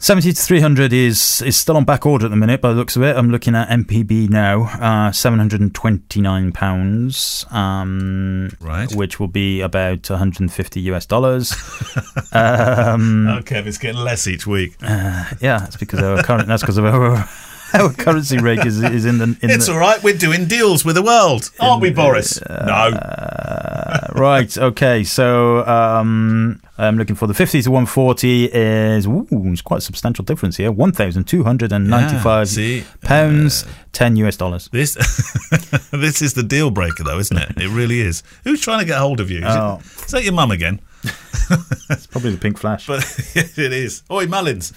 70 0.00 0.32
to 0.32 0.40
300 0.42 0.92
is 0.92 1.42
is 1.42 1.56
still 1.56 1.76
on 1.76 1.84
back 1.84 2.06
order 2.06 2.26
at 2.26 2.30
the 2.30 2.36
minute 2.36 2.60
by 2.60 2.68
the 2.70 2.76
looks 2.76 2.94
of 2.94 3.02
it. 3.02 3.16
I'm 3.16 3.30
looking 3.30 3.56
at 3.56 3.68
MPB 3.68 4.30
now, 4.30 4.62
uh, 4.80 5.10
729 5.10 6.52
pounds, 6.52 7.44
um, 7.50 8.48
Right. 8.60 8.94
which 8.94 9.18
will 9.18 9.26
be 9.28 9.60
about 9.60 10.08
150 10.08 10.80
US 10.92 11.04
dollars. 11.04 11.52
um, 12.32 13.26
Okay, 13.40 13.58
it's 13.60 13.78
getting 13.78 14.00
less 14.00 14.28
each 14.28 14.46
week. 14.46 14.76
yeah, 14.80 15.26
that's 15.40 15.76
because 15.76 15.98
of 15.98 16.16
our 16.18 16.22
current. 16.22 16.46
That's 16.46 16.62
because 16.62 16.78
of 16.78 16.84
our 16.84 17.28
our 17.74 17.92
currency 17.92 18.38
rate 18.38 18.64
is 18.66 18.82
is 18.82 19.04
in 19.04 19.18
the 19.18 19.24
in 19.42 19.50
It's 19.50 19.66
the, 19.66 19.72
all 19.72 19.78
right. 19.78 20.02
We're 20.02 20.16
doing 20.16 20.46
deals 20.46 20.84
with 20.84 20.94
the 20.94 21.02
world, 21.02 21.50
aren't 21.60 21.82
we, 21.82 21.90
Boris? 21.90 22.40
no. 22.48 22.54
Uh, 22.92 24.08
right. 24.14 24.56
Okay. 24.56 25.04
So 25.04 25.66
um, 25.66 26.60
I'm 26.78 26.96
looking 26.96 27.16
for 27.16 27.26
the 27.26 27.34
50 27.34 27.62
to 27.62 27.70
140 27.70 28.44
is 28.52 29.06
ooh, 29.06 29.26
it's 29.30 29.60
quite 29.62 29.78
a 29.78 29.80
substantial 29.82 30.24
difference 30.24 30.56
here. 30.56 30.70
1,295 30.72 32.52
Yeah, 32.58 32.82
pounds, 33.02 33.64
10 33.92 34.16
US 34.16 34.36
dollars. 34.36 34.68
This 34.72 34.94
this 35.90 36.22
is 36.22 36.34
the 36.34 36.42
deal 36.42 36.70
breaker, 36.70 37.04
though, 37.04 37.18
isn't 37.18 37.36
it? 37.36 37.52
It 37.58 37.68
really 37.70 38.00
is. 38.00 38.22
Who's 38.44 38.60
trying 38.60 38.80
to 38.80 38.84
get 38.84 38.98
hold 38.98 39.20
of 39.20 39.30
you? 39.30 39.38
Is, 39.38 39.44
Oh. 39.48 39.80
it, 39.80 39.86
is 40.06 40.10
that 40.12 40.24
your 40.24 40.32
mum 40.34 40.50
again? 40.50 40.80
It's 41.90 42.06
probably 42.06 42.32
the 42.32 42.38
pink 42.38 42.58
flash. 42.58 42.86
But 42.86 42.98
it 43.34 43.72
is. 43.72 44.02
Oi, 44.10 44.26
Mullins. 44.26 44.72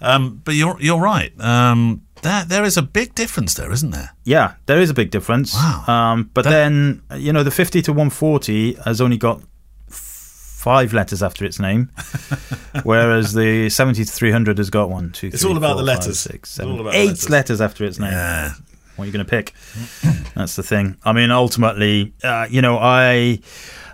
Um, 0.00 0.40
but 0.44 0.54
you're 0.54 0.76
you're 0.80 1.00
right. 1.00 1.32
Um, 1.40 2.02
there 2.26 2.44
there 2.44 2.64
is 2.64 2.76
a 2.76 2.82
big 2.82 3.14
difference 3.14 3.54
there, 3.54 3.72
isn't 3.72 3.90
there? 3.90 4.10
yeah, 4.24 4.54
there 4.66 4.80
is 4.80 4.90
a 4.90 4.94
big 4.94 5.10
difference. 5.10 5.54
Wow. 5.54 5.84
Um, 5.86 6.30
but 6.34 6.42
That- 6.44 6.50
then 6.50 7.02
you 7.16 7.32
know 7.32 7.42
the 7.42 7.50
50 7.50 7.82
to 7.82 7.92
140 7.92 8.74
has 8.84 9.00
only 9.00 9.16
got 9.16 9.40
five 9.88 10.92
letters 10.92 11.22
after 11.22 11.44
its 11.44 11.58
name, 11.60 11.90
whereas 12.82 13.32
the 13.32 13.68
70 13.70 14.04
to 14.04 14.10
300 14.12 14.58
has 14.58 14.70
got 14.70 14.90
one, 14.90 15.12
two, 15.12 15.28
It's 15.28 15.42
three, 15.42 15.50
all 15.50 15.56
about 15.56 15.74
four, 15.74 15.76
the 15.78 15.82
letters. 15.84 16.18
six, 16.18 16.58
all 16.60 16.80
about 16.80 16.94
eight 16.94 17.06
letters. 17.08 17.30
letters 17.30 17.60
after 17.60 17.84
its 17.84 17.98
name. 17.98 18.12
Yeah. 18.12 18.52
What 18.96 19.04
are 19.04 19.06
you 19.06 19.12
going 19.12 19.26
to 19.26 19.30
pick? 19.30 19.52
That's 20.34 20.56
the 20.56 20.62
thing. 20.62 20.96
I 21.04 21.12
mean, 21.12 21.30
ultimately, 21.30 22.14
uh, 22.24 22.46
you 22.50 22.62
know, 22.62 22.78
I 22.78 23.40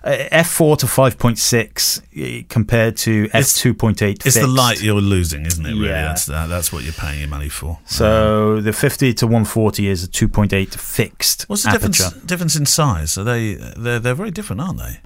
uh, 0.04 0.28
f 0.30 0.48
four 0.50 0.76
to 0.76 0.86
five 0.86 1.18
point 1.18 1.38
six 1.38 2.00
uh, 2.18 2.42
compared 2.48 2.96
to 2.98 3.28
F2.8. 3.28 4.26
It's 4.26 4.34
the 4.34 4.46
light 4.46 4.82
you're 4.82 5.00
losing, 5.00 5.46
isn't 5.46 5.64
it? 5.64 5.70
Really, 5.70 5.88
Yeah. 5.88 6.02
that's 6.08 6.26
that, 6.26 6.48
that's 6.48 6.72
what 6.72 6.82
you're 6.84 6.92
paying 6.92 7.20
your 7.20 7.28
money 7.28 7.48
for. 7.48 7.78
So 7.86 8.60
the 8.60 8.72
fifty 8.72 9.14
to 9.14 9.26
one 9.26 9.44
forty 9.44 9.88
is 9.88 10.02
a 10.04 10.08
two 10.08 10.28
point 10.28 10.52
eight 10.52 10.74
fixed 10.74 11.44
What's 11.48 11.62
the 11.64 11.70
aperture. 11.70 11.88
difference 12.04 12.24
difference 12.24 12.56
in 12.56 12.66
size? 12.66 13.16
Are 13.18 13.24
they 13.24 13.54
they're 13.54 13.98
they're 14.00 14.14
very 14.14 14.30
different, 14.30 14.60
aren't 14.62 14.78
they? 14.78 15.00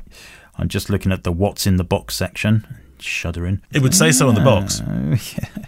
I'm 0.59 0.69
just 0.69 0.89
looking 0.89 1.13
at 1.13 1.23
the 1.25 1.33
what's 1.33 1.67
in 1.67 1.77
the 1.77 1.85
box 1.85 2.17
section. 2.17 2.67
Shuddering. 3.01 3.61
It 3.73 3.83
would 3.83 3.95
say 3.95 4.13
so 4.13 4.29
on 4.29 4.35
the 4.35 4.41
box. 4.43 4.83
Uh, 4.97 5.17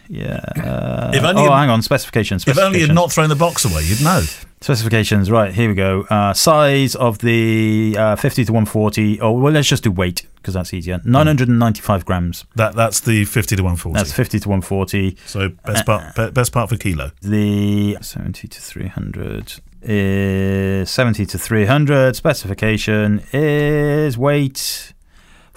yeah. 0.09 0.41
Uh, 0.57 1.11
If 1.13 1.23
only 1.23 1.43
oh, 1.43 1.53
hang 1.53 1.69
on. 1.69 1.83
Specifications. 1.83 2.47
If 2.49 2.59
only 2.59 2.81
you'd 2.81 2.95
not 2.95 3.13
thrown 3.13 3.29
the 3.29 3.37
box 3.37 3.65
away, 3.65 3.83
you'd 3.85 4.03
know. 4.03 4.23
Specifications, 4.61 5.31
right, 5.31 5.53
here 5.55 5.69
we 5.69 5.75
go. 5.75 6.03
Uh, 6.11 6.33
size 6.33 6.95
of 6.97 7.19
the 7.19 7.95
uh, 7.99 8.17
50 8.17 8.47
to 8.47 8.53
140. 8.53 9.21
Oh, 9.21 9.33
well, 9.33 9.53
let's 9.53 9.69
just 9.69 9.85
do 9.85 9.91
weight 9.93 10.27
because 10.37 10.55
that's 10.55 10.73
easier. 10.75 11.01
995 11.05 12.05
grams. 12.05 12.45
That 12.57 12.75
that's 12.75 13.01
the 13.01 13.25
fifty 13.27 13.55
to 13.57 13.63
one 13.63 13.77
forty. 13.77 13.99
That's 13.99 14.13
50 14.13 14.41
to 14.41 14.49
140. 14.49 15.17
So 15.27 15.51
best 15.67 15.85
part 15.87 16.15
be- 16.17 16.31
best 16.31 16.53
part 16.53 16.71
for 16.71 16.77
kilo. 16.77 17.13
The 17.23 17.99
70 18.01 18.49
to 18.49 18.61
300 18.61 19.61
is 19.83 20.91
70 20.91 21.27
to 21.27 21.39
300. 21.39 22.17
Specification 22.17 23.23
is 23.33 24.17
weight 24.19 24.93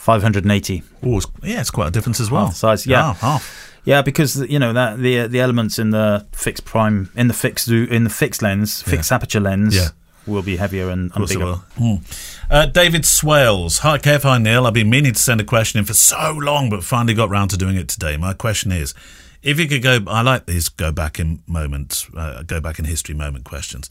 580. 0.02 0.82
Oh, 1.06 1.22
yeah, 1.44 1.62
it's 1.62 1.70
quite 1.70 1.90
a 1.90 1.92
difference 1.92 2.20
as 2.20 2.32
well. 2.32 2.46
Half 2.48 2.56
size, 2.56 2.88
yeah. 2.88 3.04
half, 3.14 3.20
half. 3.20 3.72
Yeah, 3.84 4.02
because 4.02 4.36
you 4.50 4.58
know 4.58 4.74
that 4.74 4.98
the 4.98 5.28
the 5.28 5.40
elements 5.40 5.78
in 5.78 5.92
the 5.92 6.26
fixed 6.32 6.66
prime 6.66 7.12
in 7.16 7.28
the 7.28 7.36
fixed 7.36 7.68
in 7.68 8.04
the 8.04 8.10
fixed 8.10 8.42
lens, 8.42 8.82
fixed 8.82 9.12
aperture 9.12 9.40
lens, 9.40 9.76
Yeah. 9.76 9.90
will 10.26 10.42
be 10.42 10.58
heavier 10.58 10.90
and, 10.90 11.12
and 11.16 11.28
bigger. 11.28 11.54
Hmm. 11.78 11.96
Uh, 12.50 12.66
David 12.66 13.06
Swales. 13.06 13.80
Hi, 13.80 14.00
Kev. 14.00 14.24
Hi, 14.24 14.40
Neale. 14.40 14.66
I've 14.66 14.74
been 14.74 14.90
meaning 14.90 15.14
to 15.14 15.20
send 15.20 15.40
a 15.40 15.44
question 15.44 15.78
in 15.78 15.86
for 15.86 15.94
so 15.94 16.32
long, 16.34 16.72
but 16.72 16.84
finally 16.84 17.14
got 17.14 17.30
round 17.30 17.52
to 17.52 17.58
doing 17.58 17.76
it 17.76 17.88
today. 17.88 18.18
My 18.18 18.34
question 18.34 18.72
is 18.72 18.96
if 19.44 19.60
you 19.60 19.68
could 19.68 19.84
go, 19.84 20.00
I 20.08 20.24
like 20.24 20.48
these 20.48 20.68
go 20.68 20.92
back 20.92 21.20
in 21.20 21.44
moments, 21.46 22.08
uh, 22.18 22.42
go 22.42 22.60
back 22.60 22.80
in 22.80 22.86
history 22.86 23.14
moment 23.14 23.46
questions. 23.46 23.90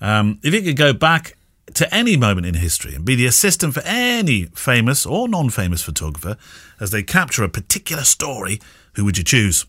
Um, 0.00 0.40
if 0.42 0.52
you 0.52 0.62
could 0.62 0.76
go 0.76 0.92
back 0.92 1.36
to 1.72 1.92
any 1.94 2.16
moment 2.16 2.46
in 2.46 2.54
history 2.54 2.94
and 2.94 3.04
be 3.04 3.14
the 3.14 3.26
assistant 3.26 3.74
for 3.74 3.82
any 3.84 4.44
famous 4.54 5.06
or 5.06 5.28
non 5.28 5.50
famous 5.50 5.82
photographer 5.82 6.36
as 6.78 6.90
they 6.90 7.02
capture 7.02 7.42
a 7.42 7.48
particular 7.48 8.02
story, 8.02 8.60
who 8.94 9.04
would 9.04 9.16
you 9.16 9.24
choose? 9.24 9.66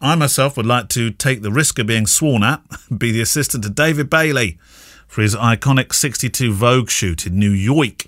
I 0.00 0.14
myself 0.14 0.56
would 0.56 0.66
like 0.66 0.88
to 0.90 1.10
take 1.10 1.42
the 1.42 1.52
risk 1.52 1.78
of 1.78 1.86
being 1.86 2.06
sworn 2.06 2.42
at, 2.42 2.62
be 2.98 3.12
the 3.12 3.20
assistant 3.20 3.64
to 3.64 3.70
David 3.70 4.10
Bailey 4.10 4.58
for 5.06 5.22
his 5.22 5.36
iconic 5.36 5.94
62 5.94 6.52
Vogue 6.52 6.90
shoot 6.90 7.26
in 7.26 7.38
New 7.38 7.50
York. 7.50 8.06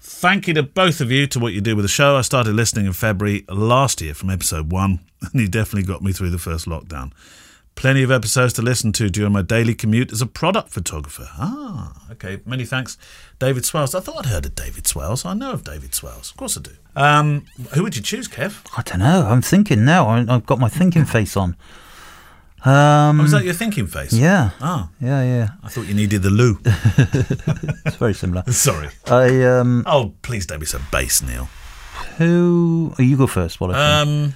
Thank 0.00 0.48
you 0.48 0.54
to 0.54 0.62
both 0.62 1.00
of 1.00 1.12
you 1.12 1.26
to 1.28 1.38
what 1.38 1.52
you 1.52 1.60
do 1.60 1.76
with 1.76 1.84
the 1.84 1.88
show. 1.88 2.16
I 2.16 2.22
started 2.22 2.54
listening 2.54 2.86
in 2.86 2.92
February 2.92 3.44
last 3.48 4.00
year 4.00 4.14
from 4.14 4.30
episode 4.30 4.72
one, 4.72 5.00
and 5.22 5.40
you 5.40 5.48
definitely 5.48 5.86
got 5.86 6.02
me 6.02 6.12
through 6.12 6.30
the 6.30 6.38
first 6.38 6.66
lockdown. 6.66 7.12
Plenty 7.78 8.02
of 8.02 8.10
episodes 8.10 8.52
to 8.54 8.62
listen 8.62 8.92
to 8.94 9.08
during 9.08 9.32
my 9.32 9.40
daily 9.42 9.72
commute 9.72 10.10
as 10.10 10.20
a 10.20 10.26
product 10.26 10.70
photographer. 10.70 11.28
Ah, 11.38 11.92
okay. 12.10 12.40
Many 12.44 12.64
thanks, 12.64 12.98
David 13.38 13.64
Swells. 13.64 13.94
I 13.94 14.00
thought 14.00 14.18
I'd 14.18 14.26
heard 14.26 14.46
of 14.46 14.56
David 14.56 14.84
Swells. 14.88 15.24
I 15.24 15.32
know 15.34 15.52
of 15.52 15.62
David 15.62 15.94
Swells. 15.94 16.32
Of 16.32 16.36
course 16.36 16.56
I 16.58 16.60
do. 16.62 16.72
Um, 16.96 17.46
who 17.74 17.84
would 17.84 17.94
you 17.94 18.02
choose, 18.02 18.26
Kev? 18.26 18.66
I 18.76 18.82
don't 18.82 18.98
know. 18.98 19.28
I'm 19.28 19.42
thinking 19.42 19.84
now. 19.84 20.08
I've 20.08 20.44
got 20.44 20.58
my 20.58 20.68
thinking 20.68 21.04
face 21.16 21.36
on. 21.36 21.56
Um, 22.64 23.20
Oh, 23.20 23.24
is 23.24 23.30
that 23.30 23.44
your 23.44 23.54
thinking 23.54 23.86
face? 23.86 24.12
yeah, 24.12 24.50
Ah, 24.60 24.88
yeah, 25.00 25.22
yeah. 25.22 25.48
I 25.62 25.68
thought 25.68 25.86
you 25.86 25.94
needed 25.94 26.22
the 26.22 26.30
loo. 26.30 26.58
It's 27.86 27.94
very 27.94 28.12
similar. 28.14 28.42
Sorry. 28.50 28.88
I 29.06 29.44
um, 29.44 29.84
Oh, 29.86 30.14
please 30.22 30.46
don't 30.46 30.58
be 30.58 30.66
so 30.66 30.80
base, 30.90 31.22
Neale. 31.22 31.48
who? 32.16 32.92
Oh, 32.98 33.02
you 33.02 33.16
go 33.16 33.28
first. 33.28 33.60
What. 33.60 33.72
Um, 33.76 34.34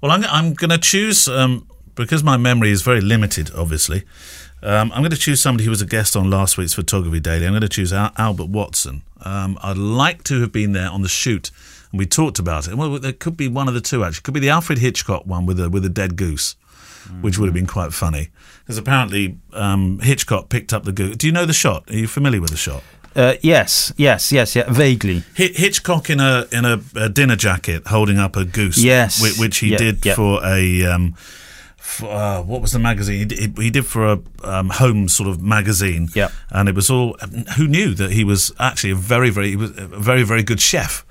well, 0.00 0.10
I'm, 0.10 0.24
I'm 0.24 0.54
going 0.54 0.70
to 0.70 0.78
choose 0.78 1.28
um, 1.28 1.68
because 1.94 2.22
my 2.22 2.36
memory 2.36 2.70
is 2.70 2.82
very 2.82 3.00
limited. 3.00 3.50
Obviously, 3.54 4.04
um, 4.62 4.90
I'm 4.92 5.00
going 5.02 5.10
to 5.10 5.16
choose 5.16 5.40
somebody 5.40 5.64
who 5.64 5.70
was 5.70 5.82
a 5.82 5.86
guest 5.86 6.16
on 6.16 6.30
last 6.30 6.56
week's 6.58 6.74
Photography 6.74 7.20
Daily. 7.20 7.46
I'm 7.46 7.52
going 7.52 7.62
to 7.62 7.68
choose 7.68 7.92
Al- 7.92 8.12
Albert 8.16 8.48
Watson. 8.48 9.02
Um, 9.22 9.58
I'd 9.62 9.76
like 9.78 10.24
to 10.24 10.40
have 10.40 10.52
been 10.52 10.72
there 10.72 10.88
on 10.90 11.02
the 11.02 11.08
shoot, 11.08 11.50
and 11.90 11.98
we 11.98 12.06
talked 12.06 12.38
about 12.38 12.68
it. 12.68 12.74
Well, 12.74 12.98
there 12.98 13.12
could 13.12 13.36
be 13.36 13.48
one 13.48 13.68
of 13.68 13.74
the 13.74 13.80
two 13.80 14.04
actually. 14.04 14.18
It 14.20 14.22
Could 14.24 14.34
be 14.34 14.40
the 14.40 14.50
Alfred 14.50 14.78
Hitchcock 14.78 15.26
one 15.26 15.46
with 15.46 15.60
a 15.60 15.68
with 15.70 15.84
a 15.84 15.88
dead 15.90 16.16
goose, 16.16 16.56
which 17.20 17.38
would 17.38 17.46
have 17.46 17.54
been 17.54 17.66
quite 17.66 17.92
funny. 17.92 18.28
Because 18.60 18.78
apparently 18.78 19.38
um, 19.52 19.98
Hitchcock 20.00 20.48
picked 20.48 20.72
up 20.72 20.84
the 20.84 20.92
goose. 20.92 21.16
Do 21.16 21.26
you 21.26 21.32
know 21.32 21.44
the 21.46 21.52
shot? 21.52 21.90
Are 21.90 21.96
you 21.96 22.06
familiar 22.06 22.40
with 22.40 22.50
the 22.50 22.56
shot? 22.56 22.82
Uh, 23.16 23.34
yes, 23.42 23.92
yes, 23.96 24.30
yes, 24.30 24.54
yeah. 24.54 24.70
Vaguely. 24.70 25.24
Hi- 25.36 25.50
Hitchcock 25.52 26.08
in 26.10 26.20
a 26.20 26.46
in 26.52 26.64
a, 26.64 26.80
a 26.94 27.08
dinner 27.08 27.34
jacket 27.34 27.88
holding 27.88 28.18
up 28.18 28.36
a 28.36 28.44
goose. 28.44 28.78
Yes. 28.78 29.20
whi- 29.20 29.34
which 29.42 29.58
he 29.58 29.70
Yeah, 29.72 29.78
did 29.78 30.06
yeah. 30.06 30.14
for 30.14 30.40
a. 30.44 30.84
Um, 30.84 31.16
uh, 32.02 32.42
what 32.42 32.60
was 32.62 32.72
the 32.72 32.78
magazine? 32.78 33.18
He 33.18 33.24
did, 33.24 33.58
he 33.58 33.70
did 33.70 33.86
for 33.86 34.04
a 34.12 34.18
um, 34.44 34.70
home 34.70 35.08
sort 35.08 35.28
of 35.28 35.40
magazine. 35.40 36.08
Yeah. 36.14 36.28
and 36.50 36.68
it 36.68 36.74
was 36.74 36.90
all. 36.90 37.16
Who 37.56 37.66
knew 37.68 37.94
that 37.94 38.10
he 38.12 38.24
was 38.24 38.52
actually 38.58 38.92
a 38.92 38.96
very 38.96 39.30
very 39.30 39.50
he 39.50 39.56
was 39.56 39.70
a 39.76 39.86
very 39.86 40.22
very 40.22 40.42
good 40.42 40.60
chef. 40.60 41.04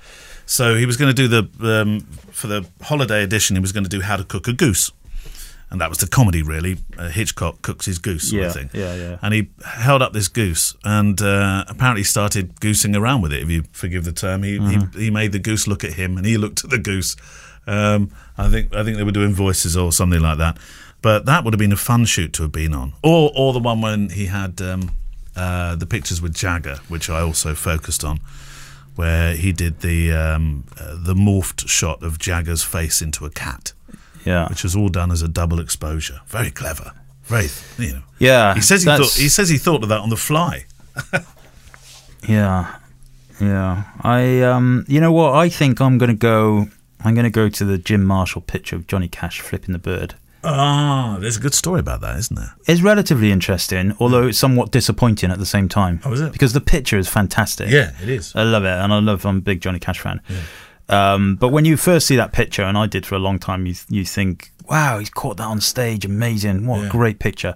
So 0.46 0.74
he 0.74 0.86
was 0.86 0.96
going 0.96 1.14
to 1.14 1.22
do 1.22 1.28
the 1.28 1.82
um, 1.82 2.00
for 2.32 2.46
the 2.48 2.66
holiday 2.82 3.22
edition. 3.22 3.56
He 3.56 3.60
was 3.60 3.72
going 3.72 3.84
to 3.84 3.90
do 3.90 4.00
how 4.00 4.16
to 4.16 4.24
cook 4.24 4.48
a 4.48 4.52
goose. 4.52 4.90
and 5.70 5.80
that 5.80 5.88
was 5.88 5.98
the 5.98 6.08
comedy 6.08 6.42
really. 6.42 6.78
Uh, 6.98 7.08
Hitchcock 7.08 7.62
cooks 7.62 7.86
his 7.86 7.98
goose 8.00 8.30
sort 8.30 8.40
Yeah, 8.42 8.48
of 8.48 8.54
thing. 8.54 8.70
yeah, 8.72 8.94
yeah. 8.96 9.16
And 9.22 9.32
he 9.34 9.48
held 9.64 10.02
up 10.02 10.12
this 10.12 10.26
goose 10.28 10.74
and 10.84 11.20
uh, 11.22 11.64
apparently 11.68 12.02
started 12.02 12.58
goosing 12.60 12.96
around 12.96 13.22
with 13.22 13.32
it. 13.32 13.42
If 13.42 13.48
you 13.50 13.62
forgive 13.72 14.04
the 14.04 14.12
term, 14.12 14.42
he, 14.42 14.58
Mm-hmm. 14.58 14.98
he 14.98 15.04
he 15.04 15.10
made 15.10 15.30
the 15.32 15.38
goose 15.38 15.68
look 15.68 15.84
at 15.84 15.92
him, 15.92 16.16
and 16.16 16.26
he 16.26 16.36
looked 16.36 16.64
at 16.64 16.70
the 16.70 16.78
goose. 16.78 17.14
Um, 17.66 18.10
I 18.38 18.48
think 18.48 18.74
I 18.74 18.82
think 18.84 18.96
they 18.96 19.04
were 19.04 19.12
doing 19.12 19.32
voices 19.34 19.76
or 19.76 19.92
something 19.92 20.20
like 20.20 20.38
that. 20.38 20.56
But 21.02 21.24
that 21.26 21.44
would 21.44 21.54
have 21.54 21.58
been 21.58 21.72
a 21.72 21.76
fun 21.76 22.04
shoot 22.04 22.32
to 22.34 22.42
have 22.42 22.52
been 22.52 22.74
on, 22.74 22.92
or 23.02 23.30
or 23.34 23.52
the 23.52 23.58
one 23.58 23.80
when 23.80 24.10
he 24.10 24.26
had 24.26 24.60
um, 24.60 24.90
uh, 25.36 25.76
the 25.76 25.86
pictures 25.86 26.20
with 26.20 26.34
Jagger, 26.34 26.76
which 26.88 27.08
I 27.08 27.20
also 27.20 27.54
focused 27.54 28.04
on, 28.04 28.20
where 28.96 29.34
he 29.34 29.52
did 29.52 29.80
the 29.80 30.12
um, 30.12 30.64
uh, 30.78 30.96
the 30.98 31.14
morphed 31.14 31.68
shot 31.68 32.02
of 32.02 32.18
Jagger's 32.18 32.62
face 32.62 33.00
into 33.00 33.24
a 33.24 33.30
cat, 33.30 33.72
Yeah. 34.26 34.48
which 34.48 34.62
was 34.62 34.76
all 34.76 34.88
done 34.90 35.10
as 35.10 35.22
a 35.22 35.28
double 35.28 35.58
exposure. 35.60 36.20
Very 36.26 36.50
clever. 36.50 36.92
Very, 37.24 37.48
you 37.78 37.94
know. 37.94 38.02
Yeah. 38.18 38.54
He 38.54 38.60
says 38.60 38.82
he 38.82 38.86
thought 38.90 39.12
he 39.14 39.28
says 39.30 39.48
he 39.48 39.56
thought 39.58 39.82
of 39.82 39.88
that 39.88 40.00
on 40.00 40.10
the 40.10 40.16
fly. 40.16 40.64
Yeah, 42.28 42.76
yeah. 43.40 43.84
I 44.02 44.42
um, 44.42 44.84
you 44.88 45.00
know 45.00 45.12
what? 45.12 45.34
I 45.34 45.48
think 45.48 45.80
I'm 45.80 45.96
gonna 45.98 46.14
go. 46.14 46.68
I'm 47.04 47.14
gonna 47.14 47.30
go 47.30 47.48
to 47.48 47.64
the 47.64 47.78
Jim 47.78 48.04
Marshall 48.04 48.42
picture 48.42 48.76
of 48.76 48.86
Johnny 48.86 49.08
Cash 49.08 49.40
flipping 49.40 49.72
the 49.72 49.78
bird. 49.78 50.14
Ah, 50.42 51.18
there's 51.20 51.36
a 51.36 51.40
good 51.40 51.52
story 51.54 51.80
about 51.80 52.00
that, 52.00 52.16
isn't 52.18 52.34
there? 52.36 52.54
It's 52.66 52.80
relatively 52.80 53.30
interesting, 53.30 53.94
although 54.00 54.28
it's 54.28 54.38
somewhat 54.38 54.70
disappointing 54.70 55.30
at 55.30 55.38
the 55.38 55.44
same 55.46 55.68
time. 55.68 56.00
Oh, 56.04 56.12
is 56.12 56.20
it? 56.22 56.32
Because 56.32 56.54
the 56.54 56.62
picture 56.62 56.96
is 56.98 57.08
fantastic. 57.08 57.68
Yeah, 57.68 57.92
it 58.02 58.08
is. 58.08 58.34
I 58.34 58.44
love 58.44 58.64
it, 58.64 58.68
and 58.68 58.92
I 58.92 58.98
love. 59.00 59.26
I'm 59.26 59.38
a 59.38 59.40
big 59.42 59.60
Johnny 59.60 59.78
Cash 59.78 60.00
fan. 60.00 60.20
Yeah. 60.28 61.12
Um, 61.14 61.36
but 61.36 61.48
when 61.48 61.64
you 61.66 61.76
first 61.76 62.06
see 62.06 62.16
that 62.16 62.32
picture, 62.32 62.62
and 62.62 62.76
I 62.78 62.86
did 62.86 63.04
for 63.06 63.14
a 63.14 63.18
long 63.18 63.38
time, 63.38 63.66
you 63.66 63.74
you 63.90 64.04
think, 64.04 64.50
"Wow, 64.68 64.98
he's 64.98 65.10
caught 65.10 65.36
that 65.36 65.44
on 65.44 65.60
stage, 65.60 66.04
amazing! 66.06 66.66
What 66.66 66.80
Yeah. 66.80 66.86
a 66.86 66.90
great 66.90 67.18
picture!" 67.18 67.54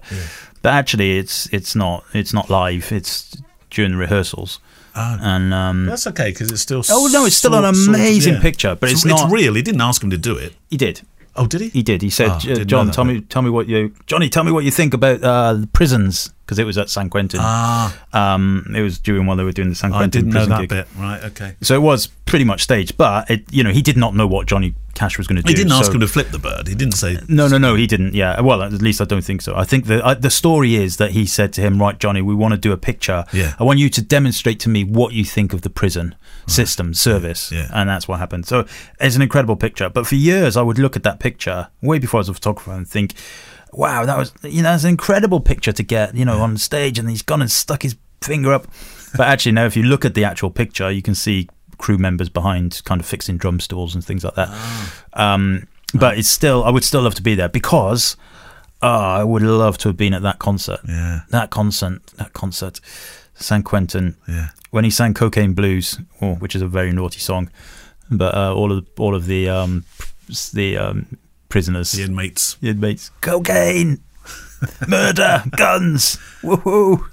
But 0.61 0.73
actually, 0.73 1.17
it's 1.17 1.47
it's 1.51 1.75
not 1.75 2.03
it's 2.13 2.33
not 2.33 2.49
live. 2.49 2.91
It's 2.91 3.35
during 3.71 3.91
the 3.91 3.97
rehearsals, 3.97 4.59
Ah. 4.95 5.17
and 5.21 5.53
um, 5.53 5.85
That's 5.85 6.07
okay 6.07 6.29
because 6.29 6.51
it's 6.51 6.61
still. 6.61 6.81
Oh, 6.89 7.09
no, 7.11 7.25
it's 7.25 7.35
still 7.35 7.53
an 7.53 7.63
sort- 7.63 7.75
sort 7.75 7.87
of- 7.95 8.01
amazing 8.01 8.35
picture, 8.41 8.75
but 8.75 8.89
it's 8.91 9.03
not- 9.05 9.23
It's 9.23 9.31
real. 9.31 9.53
He 9.53 9.61
didn't 9.61 9.81
ask 9.81 10.01
him 10.03 10.09
to 10.11 10.17
do 10.17 10.35
it. 10.37 10.53
he 10.69 10.77
did. 10.77 11.01
Oh, 11.37 11.47
did 11.47 11.61
he? 11.61 11.69
He 11.69 11.83
did. 11.83 12.01
He 12.01 12.09
said, 12.09 12.29
Ah, 12.29 12.39
"Uh, 12.49 12.63
"John, 12.63 12.91
tell 12.91 13.03
bit. 13.05 13.13
me, 13.13 13.21
tell 13.21 13.41
me 13.41 13.49
what 13.49 13.67
you, 13.67 13.93
Johnny, 14.07 14.29
tell 14.29 14.43
me 14.43 14.51
what 14.51 14.63
you 14.63 14.71
think 14.71 14.93
about 14.93 15.23
uh, 15.23 15.57
prisons 15.73 16.31
because 16.45 16.59
it 16.59 16.63
was 16.65 16.77
at 16.77 16.89
San 16.89 17.09
Quentin. 17.09 17.39
Ah, 17.43 17.97
Um, 18.13 18.71
it 18.75 18.81
was 18.81 18.99
during 18.99 19.25
while 19.25 19.35
they 19.35 19.43
were 19.43 19.51
doing 19.51 19.69
the 19.69 19.75
San 19.75 19.89
Quentin. 19.91 20.05
I 20.07 20.09
didn't 20.31 20.33
know 20.33 20.45
that 20.45 20.59
gig. 20.61 20.69
bit. 20.69 20.87
Right. 20.97 21.23
Okay. 21.25 21.55
So 21.61 21.73
it 21.75 21.81
was 21.81 22.07
pretty 22.07 22.45
much 22.45 22.61
staged, 22.61 22.97
but 22.97 23.29
it, 23.29 23.43
you 23.51 23.63
know, 23.63 23.71
he 23.71 23.81
did 23.81 23.97
not 23.97 24.15
know 24.15 24.27
what 24.27 24.45
Johnny 24.47 24.75
Cash 24.93 25.17
was 25.17 25.27
going 25.27 25.37
to 25.37 25.41
do. 25.41 25.49
He 25.49 25.55
didn't 25.55 25.73
ask 25.73 25.91
him 25.91 25.99
to 25.99 26.07
flip 26.07 26.29
the 26.29 26.39
bird. 26.39 26.67
He 26.67 26.75
didn't 26.75 26.93
say. 26.93 27.17
No, 27.27 27.47
no, 27.47 27.57
no, 27.57 27.75
he 27.75 27.87
didn't. 27.87 28.13
Yeah, 28.13 28.39
well, 28.41 28.61
at 28.61 28.71
least 28.73 29.01
I 29.01 29.05
don't 29.05 29.23
think 29.23 29.41
so. 29.41 29.55
I 29.55 29.63
think 29.65 29.87
the 29.87 30.05
uh, 30.05 30.13
the 30.13 30.29
story 30.29 30.75
is 30.75 30.97
that 30.97 31.11
he 31.11 31.25
said 31.25 31.51
to 31.53 31.61
him, 31.61 31.81
"Right, 31.81 31.97
Johnny, 31.99 32.21
we 32.21 32.33
want 32.35 32.53
to 32.53 32.57
do 32.57 32.71
a 32.71 32.77
picture. 32.77 33.25
Yeah. 33.33 33.55
I 33.59 33.63
want 33.63 33.79
you 33.79 33.89
to 33.89 34.01
demonstrate 34.01 34.59
to 34.61 34.69
me 34.69 34.83
what 34.85 35.11
you 35.13 35.25
think 35.25 35.51
of 35.51 35.63
the 35.63 35.69
prison 35.69 36.15
system 36.47 36.93
service." 36.93 37.51
Yeah. 37.51 37.69
and 37.73 37.89
that's 37.89 38.07
what 38.07 38.19
happened. 38.19 38.45
So 38.45 38.65
it's 38.99 39.15
an 39.15 39.21
incredible 39.21 39.55
picture. 39.55 39.89
But 39.89 40.07
for 40.07 40.15
years, 40.15 40.57
I 40.57 40.61
would 40.61 40.77
look 40.79 40.95
at 40.95 41.03
that 41.03 41.19
picture 41.19 41.67
way 41.81 41.99
before 41.99 42.19
I 42.19 42.21
was 42.21 42.29
a 42.29 42.33
photographer 42.33 42.71
and 42.71 42.87
think, 42.87 43.13
"Wow, 43.73 44.05
that 44.05 44.17
was 44.17 44.33
you 44.43 44.61
know, 44.63 44.73
it's 44.73 44.83
an 44.83 44.89
incredible 44.91 45.39
picture 45.39 45.71
to 45.73 45.83
get 45.83 46.15
you 46.15 46.25
know 46.25 46.39
on 46.41 46.57
stage." 46.57 46.99
And 46.99 47.09
he's 47.09 47.21
gone 47.23 47.41
and 47.41 47.51
stuck 47.51 47.83
his 47.83 47.95
finger 48.21 48.53
up. 48.53 48.67
But 49.17 49.27
actually, 49.27 49.53
now 49.53 49.65
if 49.65 49.75
you 49.77 49.83
look 49.83 50.03
at 50.05 50.13
the 50.13 50.23
actual 50.23 50.49
picture, 50.51 50.91
you 50.91 51.01
can 51.01 51.15
see 51.15 51.47
crew 51.77 51.97
members 51.97 52.29
behind, 52.29 52.81
kind 52.85 53.01
of 53.01 53.07
fixing 53.07 53.37
drum 53.37 53.59
stalls 53.59 53.95
and 53.95 54.03
things 54.03 54.23
like 54.23 54.35
that. 54.35 54.49
Um, 55.13 55.67
but 55.93 56.17
it's 56.17 56.29
still, 56.29 56.63
I 56.63 56.69
would 56.69 56.83
still 56.83 57.01
love 57.01 57.15
to 57.15 57.21
be 57.21 57.35
there 57.35 57.49
because 57.49 58.17
uh, 58.81 58.87
I 59.19 59.23
would 59.23 59.41
love 59.41 59.77
to 59.79 59.89
have 59.89 59.97
been 59.97 60.13
at 60.13 60.21
that 60.23 60.39
concert. 60.39 60.79
Yeah. 60.87 61.21
That 61.29 61.49
concert, 61.49 62.05
that 62.17 62.33
concert, 62.33 62.79
San 63.35 63.63
Quentin, 63.63 64.15
Yeah. 64.27 64.49
When 64.75 64.83
he 64.83 64.89
sang 64.91 65.13
"Cocaine 65.13 65.53
Blues," 65.53 65.97
oh, 66.21 66.35
which 66.35 66.53
is 66.53 66.61
a 66.61 66.67
very 66.67 66.91
naughty 66.91 67.19
song, 67.19 67.49
but 68.11 68.35
uh, 68.35 68.53
all 68.53 68.71
of 68.73 68.85
all 68.99 69.15
of 69.15 69.25
the 69.25 69.47
um, 69.47 69.85
the 70.53 70.77
um, 70.77 71.17
prisoners, 71.47 71.93
The 71.93 72.03
inmates. 72.03 72.55
the 72.61 72.69
inmates, 72.71 73.09
cocaine, 73.21 74.01
murder, 74.87 75.43
guns, 75.57 76.17
woohoo! 76.41 77.03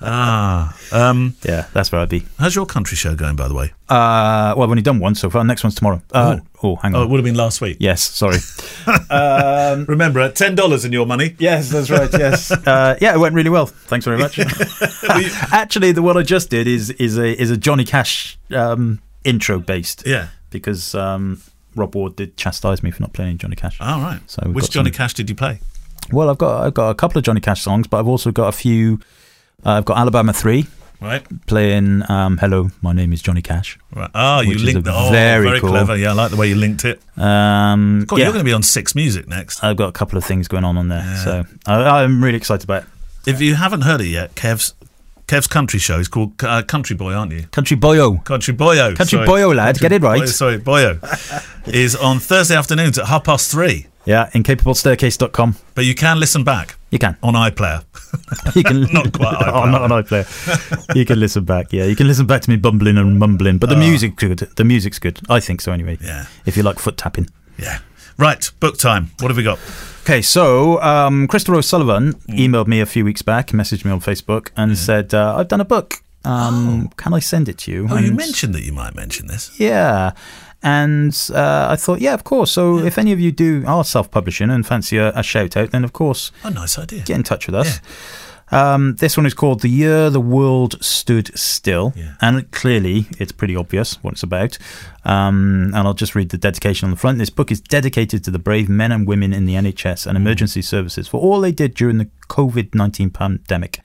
Ah. 0.00 0.76
Um. 0.92 1.34
Yeah, 1.44 1.66
that's 1.72 1.90
where 1.92 2.00
I'd 2.00 2.08
be. 2.08 2.24
How's 2.38 2.54
your 2.54 2.66
country 2.66 2.96
show 2.96 3.14
going, 3.14 3.36
by 3.36 3.48
the 3.48 3.54
way? 3.54 3.72
Uh, 3.88 4.54
well, 4.56 4.62
I've 4.64 4.70
only 4.70 4.82
done 4.82 4.98
one 4.98 5.14
so 5.14 5.30
far. 5.30 5.44
Next 5.44 5.62
one's 5.64 5.74
tomorrow. 5.74 6.02
Uh, 6.12 6.38
oh, 6.62 6.76
hang 6.76 6.94
Oh, 6.94 7.00
on. 7.00 7.06
it 7.06 7.10
would 7.10 7.18
have 7.18 7.24
been 7.24 7.34
last 7.36 7.60
week. 7.60 7.76
yes, 7.80 8.02
sorry. 8.02 8.38
um, 9.10 9.84
Remember, 9.86 10.28
ten 10.30 10.54
dollars 10.54 10.84
in 10.84 10.92
your 10.92 11.06
money. 11.06 11.36
Yes, 11.38 11.70
that's 11.70 11.90
right. 11.90 12.10
Yes, 12.12 12.50
uh, 12.66 12.96
yeah, 13.00 13.14
it 13.14 13.18
went 13.18 13.34
really 13.34 13.50
well. 13.50 13.66
Thanks 13.66 14.04
very 14.04 14.18
much. 14.18 14.38
Actually, 15.52 15.92
the 15.92 16.02
one 16.02 16.16
I 16.16 16.22
just 16.22 16.50
did 16.50 16.66
is 16.66 16.90
is 16.90 17.18
a 17.18 17.40
is 17.40 17.50
a 17.50 17.56
Johnny 17.56 17.84
Cash 17.84 18.38
um, 18.54 19.00
intro 19.24 19.58
based. 19.58 20.04
Yeah. 20.06 20.28
because 20.50 20.94
um, 20.94 21.40
Rob 21.74 21.94
Ward 21.94 22.16
did 22.16 22.36
chastise 22.36 22.82
me 22.82 22.90
for 22.90 23.00
not 23.02 23.12
playing 23.14 23.38
Johnny 23.38 23.56
Cash. 23.56 23.80
All 23.80 24.00
right. 24.00 24.20
So 24.26 24.42
Which 24.50 24.70
Johnny 24.70 24.90
some- 24.90 24.96
Cash 24.96 25.14
did 25.14 25.30
you 25.30 25.36
play? 25.36 25.60
Well, 26.10 26.28
I've 26.30 26.38
got 26.38 26.64
I've 26.66 26.74
got 26.74 26.90
a 26.90 26.94
couple 26.94 27.18
of 27.18 27.24
Johnny 27.24 27.40
Cash 27.40 27.62
songs, 27.62 27.86
but 27.86 27.98
I've 27.98 28.08
also 28.08 28.30
got 28.32 28.48
a 28.48 28.52
few. 28.52 29.00
Uh, 29.64 29.70
I've 29.72 29.84
got 29.84 29.98
Alabama 29.98 30.32
Three 30.32 30.66
Right. 31.00 31.22
playing 31.46 32.02
um, 32.10 32.38
"Hello, 32.38 32.70
my 32.82 32.92
name 32.92 33.12
is 33.12 33.22
Johnny 33.22 33.42
Cash." 33.42 33.78
Right. 33.94 34.10
Oh, 34.14 34.40
you 34.40 34.58
linked. 34.58 34.86
a 34.86 34.92
Oh, 34.94 35.10
very 35.10 35.46
very, 35.46 35.60
cool- 35.60 35.70
clever. 35.70 35.96
Yeah, 35.96 36.10
I 36.10 36.12
like 36.14 36.30
the 36.30 36.36
way 36.36 36.48
you 36.48 36.54
linked 36.56 36.84
it. 36.84 37.00
Um, 37.16 38.04
God, 38.06 38.18
yeah, 38.18 38.24
you're 38.26 38.32
going 38.32 38.44
to 38.44 38.48
be 38.48 38.52
on 38.52 38.62
Six 38.62 38.94
Music 38.94 39.26
next. 39.28 39.62
I've 39.64 39.76
got 39.76 39.88
a 39.88 39.92
couple 39.92 40.18
of 40.18 40.24
things 40.24 40.48
going 40.48 40.64
on 40.64 40.76
on 40.76 40.88
there, 40.88 41.16
so 41.24 41.44
I, 41.66 42.02
I'm 42.02 42.22
really 42.22 42.36
excited 42.36 42.64
about 42.64 42.82
it. 42.82 42.88
If 43.26 43.40
you 43.40 43.54
haven't 43.54 43.82
heard 43.82 44.00
it 44.00 44.08
yet, 44.08 44.34
Kev's 44.34 44.74
Kev's 45.28 45.46
country 45.46 45.78
show 45.78 45.98
is 45.98 46.08
called 46.08 46.32
uh, 46.42 46.62
Country 46.62 46.94
Boy, 46.96 47.14
aren't 47.14 47.32
you? 47.32 47.44
Country 47.52 47.76
Boyo. 47.76 48.22
Country 48.24 48.52
Boyo. 48.54 48.94
Country 48.96 49.18
sorry. 49.18 49.26
Boyo, 49.28 49.54
lad, 49.54 49.78
Country 49.78 49.88
get 49.88 49.92
it 49.92 50.02
right. 50.02 50.22
Boyo, 50.22 50.28
sorry, 50.28 50.58
Boyo. 50.58 51.66
is 51.72 51.94
on 51.96 52.18
Thursday 52.18 52.56
afternoons 52.56 52.98
at 52.98 53.06
half 53.06 53.24
past 53.24 53.50
three. 53.50 53.86
Yeah, 54.04 54.30
incapablestaircase.com. 54.34 55.56
But 55.74 55.84
you 55.84 55.94
can 55.94 56.18
listen 56.18 56.42
back 56.44 56.76
You 56.90 56.98
can. 56.98 57.16
on 57.22 57.34
iPlayer. 57.34 57.84
You 58.54 58.62
can 58.62 58.82
Not 58.92 59.12
quite 59.12 59.36
oh, 59.46 59.64
not 59.64 59.90
on 59.90 60.02
iPlayer. 60.02 60.94
You 60.94 61.04
can 61.06 61.18
listen 61.18 61.44
back. 61.44 61.72
Yeah, 61.72 61.84
you 61.84 61.96
can 61.96 62.06
listen 62.06 62.26
back 62.26 62.42
to 62.42 62.50
me 62.50 62.56
bumbling 62.56 62.98
and 62.98 63.18
mumbling. 63.18 63.58
But 63.58 63.68
the 63.70 63.76
music's 63.76 64.16
good. 64.16 64.38
The 64.56 64.64
music's 64.64 64.98
good. 64.98 65.20
I 65.30 65.40
think 65.40 65.60
so 65.60 65.72
anyway. 65.72 65.96
Yeah. 66.02 66.26
If 66.44 66.56
you 66.56 66.62
like 66.62 66.78
foot 66.78 66.96
tapping. 66.98 67.28
Yeah. 67.58 67.78
Right, 68.18 68.50
book 68.60 68.76
time. 68.78 69.10
What 69.20 69.28
have 69.28 69.36
we 69.38 69.42
got? 69.42 69.58
Okay, 70.02 70.20
so 70.20 70.82
um, 70.82 71.26
Christopher 71.28 71.56
O'Sullivan 71.56 72.12
emailed 72.28 72.66
me 72.66 72.80
a 72.80 72.86
few 72.86 73.04
weeks 73.04 73.22
back, 73.22 73.48
messaged 73.48 73.84
me 73.86 73.90
on 73.90 74.00
Facebook, 74.00 74.50
and 74.56 74.76
said, 74.76 75.14
uh, 75.14 75.36
"I've 75.38 75.48
done 75.48 75.60
a 75.62 75.64
book. 75.64 75.94
Um, 76.24 76.88
Can 76.96 77.14
I 77.14 77.20
send 77.20 77.48
it 77.48 77.56
to 77.58 77.72
you?" 77.72 77.86
Oh, 77.90 77.96
you 77.98 78.12
mentioned 78.12 78.54
that 78.54 78.64
you 78.64 78.72
might 78.72 78.94
mention 78.94 79.28
this. 79.28 79.58
Yeah. 79.58 80.12
And 80.62 81.12
uh, 81.34 81.66
I 81.70 81.76
thought, 81.76 82.00
yeah, 82.00 82.14
of 82.14 82.22
course. 82.24 82.52
So 82.52 82.78
if 82.78 82.98
any 82.98 83.12
of 83.12 83.18
you 83.20 83.32
do 83.32 83.64
are 83.66 83.84
self-publishing 83.84 84.48
and 84.50 84.64
fancy 84.66 84.96
a, 84.98 85.10
a 85.18 85.22
shout 85.22 85.56
out, 85.56 85.70
then 85.72 85.84
of 85.84 85.92
course 85.92 86.30
Oh, 86.44 86.50
nice 86.50 86.78
idea. 86.78 87.02
get 87.02 87.16
in 87.16 87.22
touch 87.24 87.46
with 87.46 87.54
us. 87.56 87.80
Um, 88.50 88.96
this 88.96 89.16
one 89.16 89.24
is 89.24 89.32
called 89.32 89.60
"The 89.62 89.68
Year 89.70 90.10
the 90.10 90.20
World 90.20 90.76
Stood 90.84 91.36
Still," 91.38 91.94
Yeah. 91.96 92.14
and 92.20 92.50
clearly 92.50 93.06
it's 93.18 93.32
pretty 93.32 93.56
obvious 93.56 93.94
what 94.02 94.12
it's 94.12 94.22
about. 94.22 94.58
Um, 95.06 95.72
and 95.74 95.88
I'll 95.88 95.94
just 95.94 96.14
read 96.14 96.28
the 96.28 96.36
dedication 96.38 96.84
on 96.86 96.90
the 96.90 96.98
front. 96.98 97.18
This 97.18 97.30
book 97.30 97.50
is 97.50 97.62
dedicated 97.62 98.22
to 98.24 98.30
the 98.30 98.38
brave 98.38 98.68
men 98.68 98.92
and 98.92 99.06
women 99.06 99.32
in 99.32 99.46
the 99.46 99.54
NHS 99.54 100.06
and 100.06 100.16
emergency 100.18 100.60
services 100.60 101.08
for 101.08 101.18
all 101.18 101.40
they 101.40 101.50
did 101.52 101.72
during 101.74 101.96
the 101.96 102.08
COVID 102.28 102.74
nineteen 102.74 103.08
pandemic. 103.08 103.80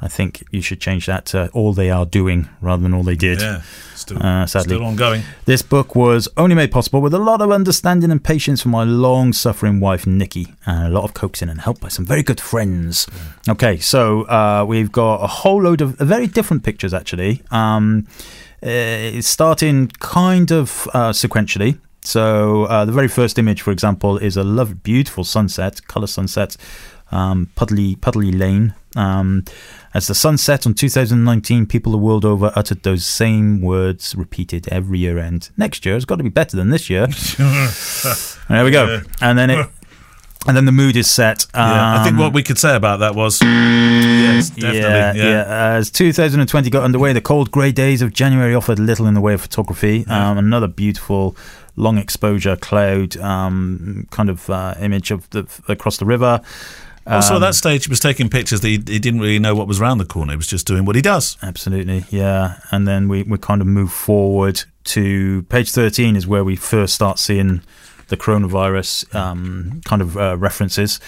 I 0.00 0.08
think 0.08 0.42
you 0.50 0.60
should 0.60 0.80
change 0.80 1.06
that 1.06 1.24
to 1.26 1.48
"all 1.52 1.72
they 1.72 1.90
are 1.90 2.04
doing" 2.04 2.48
rather 2.60 2.82
than 2.82 2.92
"all 2.94 3.02
they 3.04 3.16
did." 3.16 3.40
Yeah, 3.40 3.62
still, 3.94 4.18
Uh, 4.22 4.44
sadly. 4.46 4.74
still 4.76 4.84
ongoing. 4.84 5.22
This 5.46 5.62
book 5.62 5.94
was 5.94 6.28
only 6.36 6.54
made 6.54 6.70
possible 6.70 7.00
with 7.00 7.14
a 7.14 7.18
lot 7.18 7.40
of 7.40 7.50
understanding 7.50 8.10
and 8.10 8.22
patience 8.22 8.60
from 8.62 8.72
my 8.72 8.84
long 8.84 9.32
suffering 9.32 9.80
wife, 9.80 10.06
Nikki, 10.06 10.54
and 10.66 10.86
a 10.86 10.90
lot 10.90 11.04
of 11.04 11.14
coaxing 11.14 11.48
and 11.48 11.60
help 11.60 11.80
by 11.80 11.88
some 11.88 12.04
very 12.04 12.22
good 12.22 12.40
friends. 12.40 13.06
Okay, 13.48 13.78
so 13.78 14.22
uh, 14.24 14.64
we've 14.68 14.90
got 14.92 15.22
a 15.22 15.26
whole 15.28 15.62
load 15.62 15.80
of 15.80 15.96
very 15.98 16.26
different 16.26 16.64
pictures, 16.64 16.92
actually. 16.92 17.40
Um, 17.50 18.06
uh, 18.62 19.16
it's 19.18 19.28
starting 19.28 19.88
kind 20.00 20.50
of 20.50 20.88
uh, 20.92 21.12
sequentially. 21.12 21.78
So 22.02 22.64
uh, 22.64 22.84
the 22.84 22.92
very 22.92 23.08
first 23.08 23.38
image, 23.38 23.62
for 23.62 23.70
example, 23.70 24.18
is 24.18 24.36
a 24.36 24.44
lovely, 24.44 24.74
beautiful 24.82 25.24
sunset, 25.24 25.86
colour 25.88 26.06
sunset, 26.06 26.56
um, 27.10 27.48
Puddley, 27.56 27.96
Puddley 27.96 28.30
Lane. 28.32 28.74
Um, 28.96 29.44
as 29.94 30.08
the 30.08 30.14
sun 30.14 30.36
set 30.36 30.66
on 30.66 30.74
2019, 30.74 31.66
people 31.66 31.92
the 31.92 31.98
world 31.98 32.24
over 32.24 32.52
uttered 32.56 32.82
those 32.82 33.04
same 33.06 33.60
words 33.60 34.14
repeated 34.16 34.66
every 34.68 34.98
year 34.98 35.18
end. 35.18 35.50
Next 35.56 35.86
year 35.86 35.94
has 35.94 36.04
got 36.04 36.16
to 36.16 36.24
be 36.24 36.30
better 36.30 36.56
than 36.56 36.70
this 36.70 36.90
year. 36.90 37.06
there 38.48 38.64
we 38.64 38.70
go. 38.72 39.00
And 39.20 39.38
then 39.38 39.50
it, 39.50 39.68
and 40.46 40.56
then 40.56 40.64
the 40.64 40.72
mood 40.72 40.96
is 40.96 41.10
set. 41.10 41.46
Yeah, 41.54 42.00
I 42.00 42.02
think 42.04 42.14
Um, 42.14 42.20
what 42.20 42.32
we 42.32 42.42
could 42.42 42.58
say 42.58 42.74
about 42.74 43.00
that 43.00 43.14
was 43.14 43.40
yes, 43.40 44.50
definitely. 44.50 44.80
yeah, 44.80 45.12
Yeah, 45.14 45.30
yeah. 45.30 45.74
As 45.76 45.90
2020 45.90 46.70
got 46.70 46.82
underway, 46.82 47.12
the 47.12 47.20
cold 47.20 47.50
grey 47.50 47.72
days 47.72 48.02
of 48.02 48.12
January 48.12 48.54
offered 48.54 48.78
little 48.78 49.06
in 49.06 49.14
the 49.14 49.20
way 49.20 49.32
of 49.34 49.40
photography. 49.40 50.04
Um, 50.08 50.36
another 50.38 50.66
beautiful 50.66 51.36
long 51.76 51.98
exposure 51.98 52.56
cloud 52.56 53.16
um, 53.16 54.06
kind 54.10 54.28
of 54.28 54.48
uh, 54.50 54.74
image 54.80 55.10
of 55.10 55.28
the 55.30 55.46
across 55.68 55.96
the 55.98 56.04
river. 56.04 56.40
Also, 57.06 57.34
at 57.34 57.36
Um, 57.36 57.42
that 57.42 57.54
stage, 57.54 57.84
he 57.84 57.90
was 57.90 58.00
taking 58.00 58.28
pictures 58.30 58.60
that 58.62 58.68
he, 58.68 58.74
he 58.74 58.98
didn't 58.98 59.20
really 59.20 59.38
know 59.38 59.54
what 59.54 59.68
was 59.68 59.80
around 59.80 59.98
the 59.98 60.06
corner. 60.06 60.32
He 60.32 60.36
was 60.36 60.46
just 60.46 60.66
doing 60.66 60.84
what 60.84 60.96
he 60.96 61.02
does. 61.02 61.36
Absolutely, 61.42 62.04
yeah. 62.10 62.58
And 62.70 62.88
then 62.88 63.08
we, 63.08 63.22
we 63.24 63.36
kind 63.38 63.60
of 63.60 63.66
move 63.66 63.92
forward 63.92 64.62
to 64.84 65.42
page 65.44 65.70
13 65.70 66.16
is 66.16 66.26
where 66.26 66.44
we 66.44 66.56
first 66.56 66.94
start 66.94 67.18
seeing 67.18 67.62
the 68.08 68.16
coronavirus 68.16 69.14
um, 69.14 69.80
kind 69.84 70.02
of 70.02 70.16
uh, 70.16 70.36
references. 70.38 71.00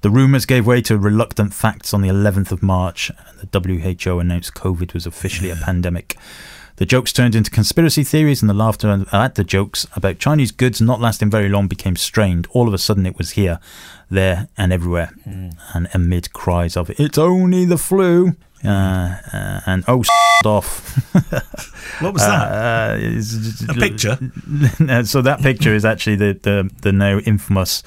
The 0.00 0.10
rumours 0.10 0.46
gave 0.46 0.66
way 0.66 0.80
to 0.82 0.96
reluctant 0.98 1.52
facts 1.54 1.92
on 1.92 2.02
the 2.02 2.08
11th 2.08 2.52
of 2.52 2.62
March. 2.62 3.10
The 3.50 3.60
WHO 3.60 4.18
announced 4.18 4.54
COVID 4.54 4.94
was 4.94 5.06
officially 5.06 5.50
a 5.50 5.56
pandemic. 5.56 6.16
The 6.78 6.86
jokes 6.86 7.12
turned 7.12 7.34
into 7.34 7.50
conspiracy 7.50 8.04
theories, 8.04 8.40
and 8.40 8.48
the 8.48 8.54
laughter 8.54 9.04
at 9.12 9.34
the 9.34 9.44
jokes 9.44 9.86
about 9.96 10.18
Chinese 10.20 10.52
goods 10.52 10.80
not 10.80 11.00
lasting 11.00 11.28
very 11.30 11.48
long 11.48 11.66
became 11.66 11.96
strained. 11.96 12.46
All 12.52 12.68
of 12.68 12.74
a 12.74 12.78
sudden, 12.78 13.04
it 13.04 13.18
was 13.18 13.30
here, 13.30 13.58
there, 14.10 14.48
and 14.56 14.72
everywhere. 14.72 15.10
And 15.24 15.88
amid 15.92 16.32
cries 16.32 16.76
of 16.76 16.88
"It's 16.90 17.18
only 17.18 17.64
the 17.64 17.78
flu," 17.78 18.36
uh, 18.64 18.68
uh, 19.32 19.60
and 19.66 19.82
"Oh, 19.88 20.00
s- 20.00 20.08
off." 20.46 20.94
What 22.00 22.12
was 22.14 22.22
that? 22.22 22.92
Uh, 22.92 22.96
is- 23.00 23.66
A 23.68 23.74
picture? 23.74 24.16
So 25.04 25.20
that 25.22 25.40
picture 25.42 25.74
is 25.74 25.84
actually 25.84 26.14
the 26.16 26.38
the, 26.40 26.70
the 26.82 26.92
now 26.92 27.18
infamous 27.18 27.82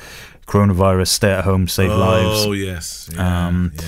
coronavirus 0.48 1.08
stay 1.08 1.32
at 1.32 1.46
home 1.46 1.70
save 1.70 1.92
lives. 1.92 2.46
Oh, 2.46 2.52
yes. 2.52 3.10
Yeah, 3.14 3.48
Um, 3.48 3.72
yeah. 3.74 3.82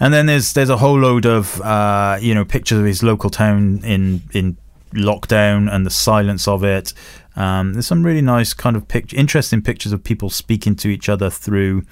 And 0.00 0.14
then 0.14 0.26
there's 0.26 0.52
there's 0.52 0.70
a 0.70 0.76
whole 0.76 0.98
load 0.98 1.26
of 1.26 1.60
uh, 1.60 2.18
you 2.20 2.34
know 2.34 2.44
pictures 2.44 2.78
of 2.78 2.84
his 2.84 3.02
local 3.02 3.30
town 3.30 3.80
in 3.84 4.22
in 4.32 4.56
lockdown 4.94 5.72
and 5.72 5.84
the 5.84 5.90
silence 5.90 6.46
of 6.46 6.64
it. 6.64 6.92
Um, 7.36 7.74
there's 7.74 7.86
some 7.86 8.04
really 8.04 8.22
nice 8.22 8.52
kind 8.52 8.76
of 8.76 8.88
pic- 8.88 9.12
interesting 9.12 9.62
pictures 9.62 9.92
of 9.92 10.02
people 10.02 10.30
speaking 10.30 10.74
to 10.76 10.88
each 10.88 11.08
other 11.08 11.30
through 11.30 11.84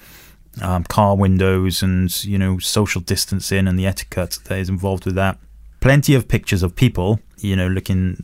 um, 0.61 0.83
car 0.85 1.15
windows 1.15 1.83
and 1.83 2.23
you 2.23 2.37
know 2.37 2.59
social 2.59 3.01
distancing 3.01 3.67
and 3.67 3.77
the 3.77 3.85
etiquette 3.85 4.39
that 4.45 4.57
is 4.57 4.69
involved 4.69 5.05
with 5.05 5.15
that. 5.15 5.37
Plenty 5.79 6.15
of 6.15 6.27
pictures 6.27 6.63
of 6.63 6.75
people 6.75 7.19
you 7.39 7.55
know 7.55 7.67
looking 7.67 8.23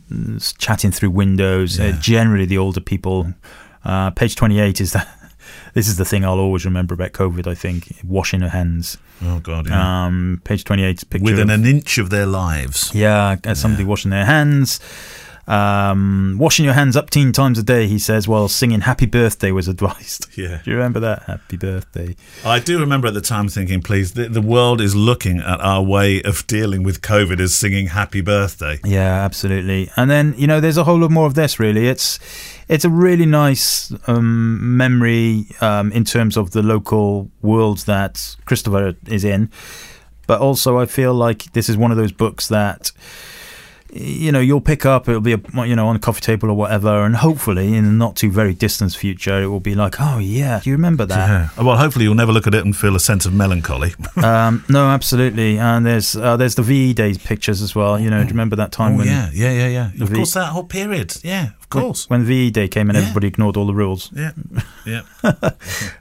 chatting 0.58 0.90
through 0.90 1.10
windows. 1.10 1.78
Uh, 1.78 1.96
generally, 2.00 2.46
the 2.46 2.58
older 2.58 2.80
people. 2.80 3.32
Uh, 3.84 4.10
page 4.10 4.34
28 4.34 4.80
is 4.80 4.92
that. 4.92 5.08
This 5.74 5.88
is 5.88 5.96
the 5.96 6.04
thing 6.04 6.24
I'll 6.24 6.38
always 6.38 6.64
remember 6.64 6.94
about 6.94 7.12
COVID. 7.12 7.46
I 7.46 7.54
think 7.54 7.96
washing 8.04 8.40
your 8.40 8.50
hands. 8.50 8.96
Oh, 9.22 9.40
God, 9.40 9.68
yeah. 9.68 10.06
Um, 10.06 10.40
page 10.44 10.64
28 10.64 11.10
picture 11.10 11.24
Within 11.24 11.50
of- 11.50 11.60
an 11.60 11.66
inch 11.66 11.98
of 11.98 12.10
their 12.10 12.26
lives. 12.26 12.92
yeah, 12.94 13.36
as 13.44 13.60
somebody 13.60 13.84
washing 13.84 14.10
their 14.10 14.24
hands. 14.24 14.80
Um, 15.46 16.36
washing 16.38 16.64
your 16.64 16.72
hands 16.72 16.96
up 16.96 17.10
teen 17.10 17.30
times 17.30 17.58
a 17.58 17.62
day, 17.62 17.86
he 17.86 17.98
says, 17.98 18.26
while 18.26 18.48
singing 18.48 18.80
"Happy 18.80 19.04
Birthday" 19.04 19.52
was 19.52 19.68
advised. 19.68 20.26
Yeah. 20.36 20.60
Do 20.64 20.70
you 20.70 20.76
remember 20.76 20.98
that? 21.00 21.22
Happy 21.24 21.56
birthday. 21.56 22.16
I 22.44 22.58
do 22.58 22.80
remember 22.80 23.06
at 23.08 23.14
the 23.14 23.20
time 23.20 23.48
thinking, 23.48 23.82
please, 23.82 24.14
the, 24.14 24.28
the 24.28 24.40
world 24.42 24.80
is 24.80 24.96
looking 24.96 25.38
at 25.38 25.60
our 25.60 25.80
way 25.82 26.20
of 26.22 26.44
dealing 26.48 26.82
with 26.82 27.02
COVID 27.02 27.38
as 27.40 27.54
singing 27.54 27.88
happy 27.88 28.20
birthday. 28.20 28.80
Yeah, 28.84 29.22
absolutely. 29.24 29.90
And 29.96 30.10
then 30.10 30.34
you 30.38 30.46
know, 30.48 30.60
there's 30.60 30.76
a 30.78 30.84
whole 30.84 30.98
lot 30.98 31.10
more 31.12 31.26
of 31.26 31.34
this. 31.34 31.60
Really, 31.60 31.86
it's 31.88 32.18
it's 32.68 32.84
a 32.84 32.90
really 32.90 33.26
nice 33.26 33.92
um, 34.06 34.76
memory 34.76 35.46
um, 35.60 35.92
in 35.92 36.04
terms 36.04 36.36
of 36.36 36.52
the 36.52 36.62
local 36.62 37.30
world 37.42 37.78
that 37.80 38.36
Christopher 38.44 38.94
is 39.06 39.24
in. 39.24 39.50
But 40.26 40.40
also, 40.40 40.78
I 40.78 40.86
feel 40.86 41.12
like 41.12 41.52
this 41.52 41.68
is 41.68 41.76
one 41.76 41.90
of 41.90 41.96
those 41.96 42.12
books 42.12 42.48
that 42.48 42.92
you 43.94 44.32
know 44.32 44.40
you'll 44.40 44.60
pick 44.60 44.84
up. 44.84 45.08
It'll 45.08 45.20
be 45.20 45.34
a, 45.34 45.40
you 45.66 45.76
know 45.76 45.86
on 45.88 45.96
a 45.96 45.98
coffee 45.98 46.20
table 46.20 46.50
or 46.50 46.54
whatever, 46.54 47.04
and 47.04 47.16
hopefully 47.16 47.74
in 47.74 47.84
the 47.84 47.92
not 47.92 48.16
too 48.16 48.30
very 48.30 48.54
distant 48.54 48.94
future, 48.94 49.42
it 49.42 49.46
will 49.46 49.60
be 49.60 49.74
like, 49.74 49.96
oh 50.00 50.18
yeah, 50.18 50.60
do 50.62 50.70
you 50.70 50.76
remember 50.76 51.06
that? 51.06 51.16
Yeah. 51.56 51.62
Well, 51.64 51.76
hopefully 51.76 52.04
you'll 52.04 52.14
never 52.14 52.32
look 52.32 52.46
at 52.46 52.54
it 52.54 52.64
and 52.64 52.76
feel 52.76 52.96
a 52.96 53.00
sense 53.00 53.24
of 53.26 53.32
melancholy. 53.32 53.94
um, 54.16 54.64
no, 54.68 54.88
absolutely. 54.88 55.58
And 55.58 55.86
there's 55.86 56.16
uh, 56.16 56.36
there's 56.36 56.54
the 56.56 56.62
VE 56.62 56.94
Days 56.94 57.18
pictures 57.18 57.62
as 57.62 57.74
well. 57.74 57.98
You 57.98 58.10
know, 58.10 58.18
do 58.20 58.24
you 58.26 58.30
remember 58.32 58.56
that 58.56 58.72
time 58.72 58.94
oh, 58.94 58.98
when 58.98 59.06
yeah, 59.06 59.30
yeah, 59.32 59.52
yeah, 59.52 59.68
yeah. 59.68 60.02
Of 60.02 60.10
The- 60.10 60.16
course, 60.16 60.34
that 60.34 60.46
whole 60.48 60.64
period. 60.64 61.16
Yeah, 61.22 61.44
of 61.44 61.66
when- 61.74 61.84
course. 61.84 62.10
when 62.10 62.24
VE 62.24 62.50
Day 62.50 62.68
came 62.68 62.88
and 62.90 62.96
Yeah. 62.96 63.02
everybody 63.02 63.28
ignored 63.28 63.56
all 63.56 63.66
the 63.66 63.74
rules. 63.74 64.10
Yeah, 64.14 64.32
yeah. 64.86 65.02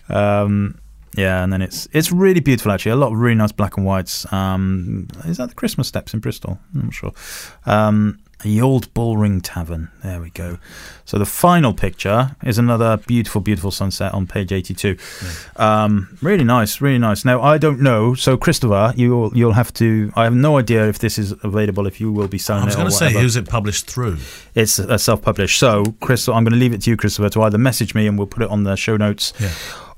Um, 0.09 0.79
yeah, 1.15 1.43
and 1.43 1.51
then 1.53 1.61
it's 1.61 1.87
it's 1.91 2.11
really 2.11 2.39
beautiful 2.39 2.71
actually. 2.71 2.91
A 2.91 2.95
lot 2.95 3.11
of 3.11 3.17
really 3.17 3.35
nice 3.35 3.51
black 3.51 3.77
and 3.77 3.85
whites. 3.85 4.31
Um, 4.31 5.07
is 5.25 5.37
that 5.37 5.49
the 5.49 5.55
Christmas 5.55 5.87
steps 5.87 6.13
in 6.13 6.19
Bristol? 6.19 6.59
I'm 6.73 6.85
not 6.85 6.93
sure. 6.93 7.13
Um, 7.65 8.19
the 8.41 8.61
old 8.61 8.93
Bullring 8.93 9.39
Tavern. 9.39 9.89
There 10.03 10.19
we 10.19 10.29
go. 10.29 10.57
So 11.05 11.17
the 11.17 11.25
final 11.25 11.73
picture 11.73 12.35
is 12.43 12.57
another 12.57 12.97
beautiful, 12.97 13.39
beautiful 13.39 13.71
sunset 13.71 14.13
on 14.13 14.27
page 14.27 14.51
82. 14.51 14.97
Um, 15.55 16.17
really 16.21 16.43
nice, 16.43 16.81
really 16.81 16.97
nice. 16.97 17.23
Now 17.23 17.41
I 17.41 17.57
don't 17.57 17.79
know. 17.81 18.15
So 18.15 18.35
Christopher, 18.35 18.93
you'll 18.97 19.31
you'll 19.35 19.53
have 19.53 19.73
to. 19.75 20.11
I 20.15 20.25
have 20.25 20.35
no 20.35 20.57
idea 20.57 20.87
if 20.89 20.99
this 20.99 21.17
is 21.17 21.33
available. 21.43 21.87
If 21.87 22.01
you 22.01 22.11
will 22.11 22.27
be 22.27 22.37
selling 22.37 22.63
I 22.63 22.65
was 22.65 22.75
going 22.75 22.87
to 22.87 22.93
say, 22.93 23.13
who's 23.13 23.35
it 23.37 23.47
published 23.47 23.89
through? 23.89 24.17
It's 24.55 24.77
uh, 24.77 24.97
self-published. 24.97 25.57
So, 25.57 25.95
Chris, 26.01 26.27
I'm 26.27 26.43
going 26.43 26.53
to 26.53 26.59
leave 26.59 26.73
it 26.73 26.81
to 26.83 26.89
you, 26.89 26.97
Christopher, 26.97 27.29
to 27.29 27.41
either 27.43 27.57
message 27.57 27.95
me 27.95 28.07
and 28.07 28.17
we'll 28.17 28.27
put 28.27 28.43
it 28.43 28.49
on 28.49 28.63
the 28.63 28.75
show 28.75 28.97
notes, 28.97 29.33
Yeah. 29.39 29.49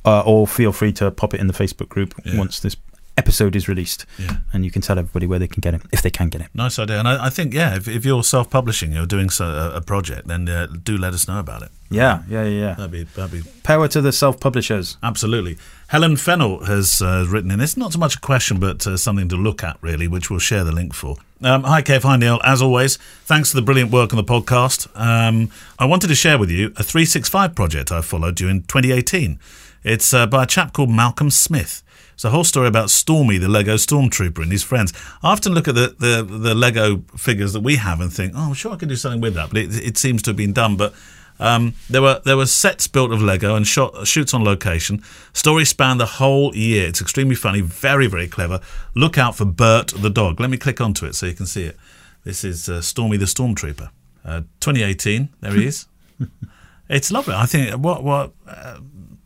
Uh, 0.05 0.21
or 0.25 0.45
feel 0.47 0.71
free 0.71 0.93
to 0.93 1.09
pop 1.11 1.33
it 1.33 1.39
in 1.39 1.47
the 1.47 1.53
Facebook 1.53 1.89
group 1.89 2.13
Yeah. 2.23 2.37
once 2.37 2.59
this 2.59 2.75
episode 3.17 3.55
is 3.55 3.69
released, 3.69 4.05
Yeah. 4.19 4.37
and 4.51 4.65
you 4.65 4.71
can 4.71 4.81
tell 4.81 4.99
everybody 4.99 5.25
where 5.25 5.39
they 5.39 5.47
can 5.47 5.61
get 5.61 5.73
it 5.73 5.81
if 5.93 6.01
they 6.01 6.09
can 6.09 6.27
get 6.27 6.41
it. 6.41 6.47
Nice 6.53 6.77
idea. 6.77 6.99
And 6.99 7.07
I, 7.07 7.27
I 7.27 7.29
think, 7.29 7.53
yeah, 7.53 7.73
if, 7.75 7.87
if 7.87 8.03
you're 8.05 8.23
self 8.23 8.49
publishing, 8.49 8.91
you're 8.91 9.05
doing 9.05 9.29
so, 9.29 9.45
a, 9.45 9.77
a 9.77 9.81
project, 9.81 10.27
then 10.27 10.49
uh, 10.49 10.67
do 10.83 10.97
let 10.97 11.13
us 11.13 11.25
know 11.27 11.39
about 11.39 11.61
it. 11.63 11.69
Yeah, 11.89 12.23
yeah, 12.29 12.43
yeah. 12.43 12.59
yeah. 12.59 12.73
That'd 12.73 12.91
be, 12.91 13.03
that'd 13.03 13.31
be 13.43 13.49
Power 13.63 13.87
to 13.87 14.01
the 14.01 14.11
self-publishers. 14.11 14.97
Absolutely. 15.01 15.57
Helen 15.87 16.17
Fennell 16.17 16.65
has 16.65 17.01
uh, 17.01 17.25
written 17.29 17.51
in 17.51 17.59
this, 17.59 17.77
not 17.77 17.93
so 17.93 17.99
much 17.99 18.15
a 18.15 18.19
question, 18.19 18.59
but 18.59 18.85
uh, 18.85 18.97
something 18.97 19.29
to 19.29 19.37
look 19.37 19.63
at, 19.63 19.77
really, 19.81 20.07
which 20.09 20.29
we'll 20.29 20.39
share 20.39 20.63
the 20.65 20.71
link 20.73 20.93
for. 20.93 21.15
Um, 21.41 21.63
hi, 21.63 21.81
Kev. 21.81 22.01
Hi, 22.03 22.17
Neale. 22.17 22.41
As 22.43 22.61
always, 22.61 22.97
thanks 23.25 23.51
for 23.51 23.55
the 23.55 23.61
brilliant 23.61 23.91
work 23.91 24.11
on 24.13 24.17
the 24.17 24.23
podcast. 24.23 24.87
Um, 24.99 25.51
I 25.79 25.85
wanted 25.85 26.07
to 26.07 26.15
share 26.15 26.37
with 26.37 26.49
you 26.49 26.67
a 26.75 26.83
365 26.83 27.55
project 27.55 27.91
I 27.91 28.01
followed 28.01 28.35
during 28.35 28.63
2018. 28.63 29.39
It's 29.85 30.15
uh, 30.15 30.25
by 30.25 30.43
a 30.43 30.47
chap 30.47 30.73
called 30.73 30.89
Malcolm 30.89 31.29
Smith. 31.29 31.83
It's 32.15 32.25
a 32.25 32.31
whole 32.31 32.43
story 32.43 32.67
about 32.67 32.89
Stormy, 32.89 33.37
the 33.37 33.47
Lego 33.47 33.75
stormtrooper, 33.75 34.41
and 34.41 34.51
his 34.51 34.63
friends. 34.63 34.91
I 35.21 35.31
often 35.31 35.53
look 35.53 35.67
at 35.67 35.75
the, 35.75 35.95
the, 35.99 36.23
the 36.23 36.55
Lego 36.55 37.03
figures 37.15 37.53
that 37.53 37.59
we 37.59 37.75
have 37.75 38.01
and 38.01 38.11
think, 38.11 38.33
oh, 38.35 38.53
sure, 38.53 38.73
I 38.73 38.77
could 38.77 38.89
do 38.89 38.95
something 38.95 39.21
with 39.21 39.35
that, 39.35 39.49
but 39.49 39.59
it, 39.59 39.75
it 39.75 39.97
seems 39.97 40.23
to 40.23 40.31
have 40.31 40.37
been 40.37 40.53
done. 40.53 40.75
But 40.75 40.95
um, 41.39 41.75
there 41.87 42.01
were 42.01 42.19
there 42.25 42.35
were 42.35 42.47
sets 42.47 42.87
built 42.87 43.11
of 43.11 43.21
Lego 43.21 43.55
and 43.55 43.67
shot 43.67 44.07
shoots 44.07 44.33
on 44.33 44.43
location. 44.43 45.03
Story 45.33 45.65
spanned 45.65 45.99
the 45.99 46.05
whole 46.05 46.55
year. 46.55 46.87
It's 46.87 47.01
extremely 47.01 47.35
funny, 47.35 47.61
very 47.61 48.07
very 48.07 48.27
clever. 48.27 48.61
Look 48.95 49.19
out 49.19 49.35
for 49.35 49.45
Bert 49.45 49.89
the 49.89 50.09
dog. 50.09 50.39
Let 50.39 50.49
me 50.49 50.57
click 50.57 50.81
onto 50.81 51.05
it 51.05 51.13
so 51.13 51.27
you 51.27 51.33
can 51.33 51.45
see 51.45 51.63
it. 51.63 51.77
This 52.23 52.43
is 52.43 52.67
uh, 52.69 52.81
Stormy 52.81 53.17
the 53.17 53.25
Stormtrooper, 53.25 53.89
uh, 54.23 54.41
2018. 54.61 55.29
There 55.41 55.53
he 55.53 55.67
is. 55.67 55.85
it's 56.89 57.11
lovely. 57.11 57.35
I 57.35 57.45
think 57.45 57.75
what 57.77 58.03
what 58.03 58.31
uh, 58.47 58.79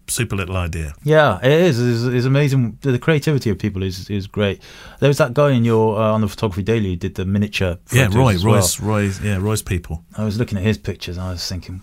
super 0.10 0.36
little 0.36 0.57
idea. 0.57 0.93
Yeah, 1.03 1.39
it 1.43 1.51
is. 1.51 1.80
It's, 1.80 2.14
it's 2.14 2.26
amazing. 2.26 2.78
The 2.82 2.99
creativity 2.99 3.49
of 3.49 3.57
people 3.57 3.84
is 3.84 4.10
is 4.10 4.28
great. 4.28 4.62
There 4.99 5.07
was 5.07 5.18
that 5.18 5.34
guy 5.34 5.51
in 5.51 5.66
your 5.66 5.99
uh, 5.99 6.14
on 6.14 6.22
the 6.22 6.28
Photography 6.28 6.64
Daily 6.64 6.89
who 6.91 6.95
did 6.95 7.16
the 7.16 7.26
miniature. 7.26 7.78
Yeah, 7.91 8.07
Roy, 8.07 8.36
well. 8.43 8.55
Roy's, 8.55 8.80
Roy's, 8.80 9.22
yeah, 9.22 9.38
Roy's 9.38 9.62
people. 9.62 10.03
I 10.18 10.24
was 10.26 10.38
looking 10.38 10.57
at 10.57 10.64
his 10.64 10.78
pictures 10.78 11.18
and 11.18 11.26
I 11.28 11.32
was 11.32 11.47
thinking, 11.47 11.82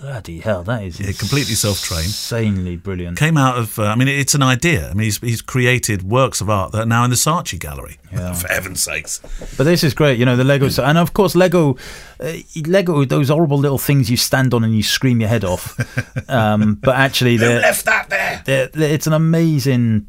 bloody 0.00 0.38
hell, 0.40 0.62
that 0.64 0.82
is 0.82 1.00
Yeah, 1.00 1.12
completely 1.12 1.54
self-trained. 1.54 2.04
insanely 2.04 2.76
brilliant. 2.76 3.18
Came 3.18 3.36
out 3.36 3.58
of, 3.58 3.78
uh, 3.78 3.84
I 3.84 3.94
mean, 3.96 4.08
it's 4.08 4.34
an 4.34 4.42
idea. 4.42 4.90
I 4.90 4.94
mean, 4.94 5.04
he's, 5.04 5.18
he's 5.18 5.42
created 5.42 6.02
works 6.02 6.40
of 6.40 6.48
art 6.48 6.72
that 6.72 6.82
are 6.82 6.86
now 6.86 7.04
in 7.04 7.10
the 7.10 7.16
Saatchi 7.16 7.58
Gallery. 7.58 7.98
Yeah. 8.12 8.32
For 8.40 8.48
heaven's 8.48 8.82
sakes. 8.82 9.20
But 9.56 9.64
this 9.64 9.82
is 9.82 9.94
great, 9.94 10.18
you 10.18 10.24
know, 10.24 10.36
the 10.36 10.44
Lego, 10.44 10.68
and 10.82 10.98
of 10.98 11.12
course, 11.14 11.34
Lego, 11.34 11.76
uh, 12.20 12.32
Lego, 12.66 13.04
those 13.04 13.28
horrible 13.28 13.58
little 13.58 13.78
things 13.78 14.10
you 14.10 14.16
stand 14.16 14.54
on 14.54 14.62
and 14.64 14.74
you 14.74 14.82
scream 14.82 15.20
your 15.20 15.28
head 15.28 15.44
off. 15.44 15.76
Um, 16.28 16.74
but 16.74 16.94
actually, 16.94 17.38
they're, 17.38 17.60
Left 17.60 17.84
that 17.86 18.10
there. 18.10 18.42
they're, 18.44 18.66
they're- 18.68 18.90
it's 18.94 19.06
an 19.06 19.14
amazing 19.14 20.06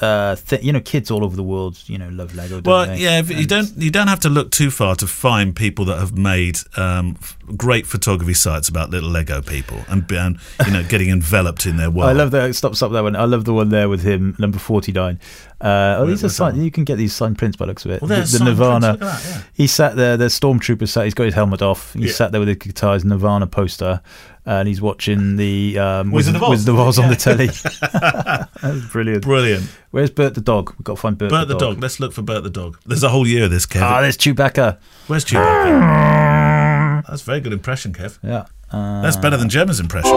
uh, 0.00 0.36
thing. 0.36 0.62
You 0.62 0.72
know, 0.72 0.80
kids 0.80 1.10
all 1.10 1.24
over 1.24 1.34
the 1.36 1.42
world, 1.42 1.78
you 1.86 1.98
know, 1.98 2.08
love 2.10 2.34
Lego. 2.34 2.60
Don't 2.60 2.70
Well, 2.70 2.86
they? 2.86 2.98
yeah, 2.98 3.22
but 3.22 3.36
you 3.36 3.46
don't 3.46 3.70
you 3.76 3.90
don't 3.90 4.08
have 4.08 4.20
to 4.20 4.28
look 4.28 4.50
too 4.50 4.70
far 4.70 4.94
to 4.96 5.06
find 5.06 5.54
people 5.56 5.84
that 5.86 5.98
have 5.98 6.16
made 6.16 6.58
um, 6.76 7.16
great 7.56 7.86
photography 7.86 8.34
sites 8.34 8.68
about 8.68 8.90
little 8.90 9.10
Lego 9.10 9.42
people 9.42 9.78
and, 9.88 10.10
and 10.12 10.38
you 10.66 10.72
know 10.72 10.82
getting 10.84 11.10
enveloped 11.10 11.66
in 11.66 11.76
their 11.76 11.90
world. 11.96 12.10
I 12.10 12.12
love 12.12 12.30
that. 12.30 12.54
Stop, 12.54 12.74
stop 12.76 12.92
that 12.92 13.02
one. 13.02 13.16
I 13.16 13.24
love 13.24 13.44
the 13.44 13.54
one 13.54 13.70
there 13.70 13.88
with 13.88 14.02
him, 14.02 14.36
number 14.38 14.58
forty-nine. 14.58 15.18
Uh, 15.60 15.96
oh, 15.98 16.06
these 16.06 16.24
are 16.24 16.28
signed. 16.30 16.62
You 16.64 16.70
can 16.70 16.84
get 16.84 16.96
these 16.96 17.12
signed 17.14 17.36
prints 17.36 17.56
by 17.56 17.66
looks 17.66 17.84
of 17.84 17.90
it. 17.90 18.00
Well, 18.00 18.08
the, 18.08 18.38
the 18.38 18.44
Nirvana. 18.44 18.96
prints, 18.96 19.02
look 19.02 19.12
at 19.12 19.22
that, 19.22 19.36
yeah. 19.36 19.42
He 19.52 19.66
sat 19.66 19.94
there. 19.96 20.16
The 20.16 20.26
stormtrooper 20.26 20.88
sat. 20.88 21.04
He's 21.04 21.12
got 21.14 21.24
his 21.24 21.34
helmet 21.34 21.60
off. 21.60 21.92
He 21.92 22.06
Yeah. 22.06 22.12
sat 22.12 22.32
there 22.32 22.40
with 22.40 22.48
his 22.48 22.56
guitar, 22.56 22.94
his 22.94 23.04
Nirvana 23.04 23.46
poster, 23.46 24.00
and 24.46 24.66
he's 24.66 24.80
watching 24.80 25.36
the 25.36 25.78
um, 25.78 26.12
Wizard 26.12 26.36
of 26.36 26.42
Oz. 26.44 26.50
Wizard 26.50 26.68
of 26.70 26.80
Oz 26.80 26.98
on 26.98 27.10
the 27.10 27.16
telly. 27.16 27.48
That's 28.62 28.86
brilliant. 28.90 29.22
Brilliant. 29.24 29.64
Where's 29.90 30.10
Bert 30.10 30.34
the 30.34 30.40
dog? 30.40 30.70
We've 30.78 30.84
got 30.84 30.94
to 30.96 31.00
find 31.00 31.18
Bert, 31.18 31.30
Bert 31.30 31.48
the 31.48 31.58
dog. 31.58 31.82
Let's 31.82 32.00
look 32.00 32.12
for 32.14 32.22
Bert 32.22 32.42
the 32.42 32.48
dog. 32.50 32.78
There's 32.86 33.02
a 33.02 33.10
whole 33.10 33.26
year 33.26 33.44
of 33.44 33.50
this, 33.50 33.66
Kev. 33.66 33.82
Ah, 33.82 34.00
there's 34.00 34.16
Chewbacca. 34.16 34.78
Where's 35.08 35.24
Chewbacca? 35.26 37.04
That's 37.06 37.22
a 37.22 37.24
very 37.24 37.40
good 37.40 37.52
impression, 37.52 37.92
Kev. 37.92 38.18
Yeah. 38.22 38.46
Uh, 38.72 39.02
That's 39.02 39.16
better 39.16 39.36
than 39.36 39.48
Gemma's 39.48 39.80
impression. 39.80 40.12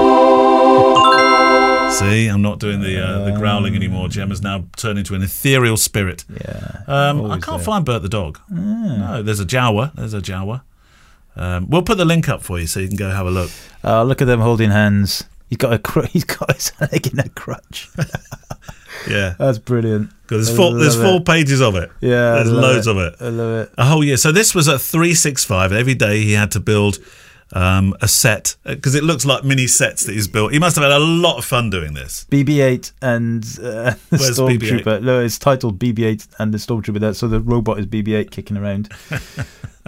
See, 2.00 2.28
I'm 2.28 2.42
not 2.42 2.60
doing 2.60 2.82
the 2.82 3.00
uh, 3.00 3.26
the 3.26 3.32
growling 3.38 3.76
anymore. 3.76 4.08
Gem 4.08 4.24
Gemma's 4.24 4.42
now 4.42 4.66
turned 4.78 4.98
into 4.98 5.14
an 5.16 5.22
ethereal 5.22 5.78
spirit. 5.78 6.26
yeah. 6.30 6.82
Um, 6.88 7.20
I 7.22 7.24
Always 7.24 7.44
can't 7.44 7.58
there. 7.58 7.66
find 7.66 7.86
Bert 7.86 8.02
the 8.02 8.10
dog. 8.10 8.40
No, 8.50 9.22
there's 9.22 9.40
a 9.40 9.46
Jawa. 9.46 9.94
There's 9.94 10.14
a 10.16 10.22
Jawa. 10.22 10.62
Um, 11.36 11.70
we'll 11.70 11.84
put 11.84 11.98
the 11.98 12.06
link 12.06 12.28
up 12.30 12.42
for 12.42 12.60
you 12.60 12.66
so 12.68 12.80
you 12.80 12.88
can 12.88 12.98
go 12.98 13.10
have 13.12 13.28
a 13.28 13.32
look. 13.32 13.52
Uh, 13.84 14.04
look 14.04 14.22
at 14.22 14.26
them 14.26 14.40
holding 14.40 14.72
hands. 14.72 15.24
He's 15.50 15.58
got 15.58 15.74
a 15.74 15.78
cr- 15.80 16.06
he's 16.12 16.24
got 16.24 16.54
his 16.56 16.72
leg 16.82 17.08
in 17.08 17.20
a 17.20 17.30
crutch. 17.30 17.90
Yeah, 19.10 19.34
That's 19.38 19.58
brilliant. 19.58 20.12
because 20.22 20.46
there's 20.48 20.58
four 20.58 20.76
there's 20.80 20.98
love 20.98 21.06
four 21.12 21.20
it. 21.20 21.26
pages 21.26 21.62
of 21.62 21.76
it. 21.76 21.92
Yeah, 22.00 22.34
I 22.34 22.36
there's 22.36 22.52
love 22.52 22.62
loads 22.64 22.88
of 22.88 22.98
it. 22.98 23.16
I 23.20 23.28
love 23.30 23.62
it. 23.68 23.74
A 23.78 23.86
whole 23.86 24.02
year. 24.04 24.16
So 24.16 24.32
this 24.32 24.56
was 24.56 24.70
at 24.70 24.80
365. 24.80 25.74
Every 25.74 25.96
day 25.96 26.22
he 26.24 26.34
had 26.34 26.52
to 26.52 26.62
build 26.62 27.00
um, 27.54 27.96
a 28.02 28.08
set 28.08 28.56
because 28.66 28.96
it 28.96 29.04
looks 29.04 29.26
like 29.26 29.44
mini 29.44 29.68
sets 29.68 30.06
that 30.06 30.14
he's 30.14 30.28
built. 30.28 30.52
He 30.52 30.60
must 30.60 30.76
have 30.76 30.84
had 30.84 30.92
a 30.92 31.00
lot 31.00 31.38
of 31.38 31.46
fun 31.46 31.70
doing 31.70 31.94
this. 31.94 32.26
BB-8 32.32 32.92
and 33.02 33.44
uh, 33.62 33.92
the 34.10 34.18
Where's 34.18 34.38
Stormtrooper. 34.40 35.02
No, 35.02 35.22
it's 35.22 35.38
titled 35.40 35.80
BB-8 35.80 36.28
and 36.40 36.54
the 36.54 36.58
Stormtrooper. 36.58 37.00
That 37.00 37.16
so 37.16 37.28
the 37.28 37.40
robot 37.40 37.80
is 37.80 37.86
BB-8 37.86 38.32
kicking 38.32 38.58
around. 38.58 38.90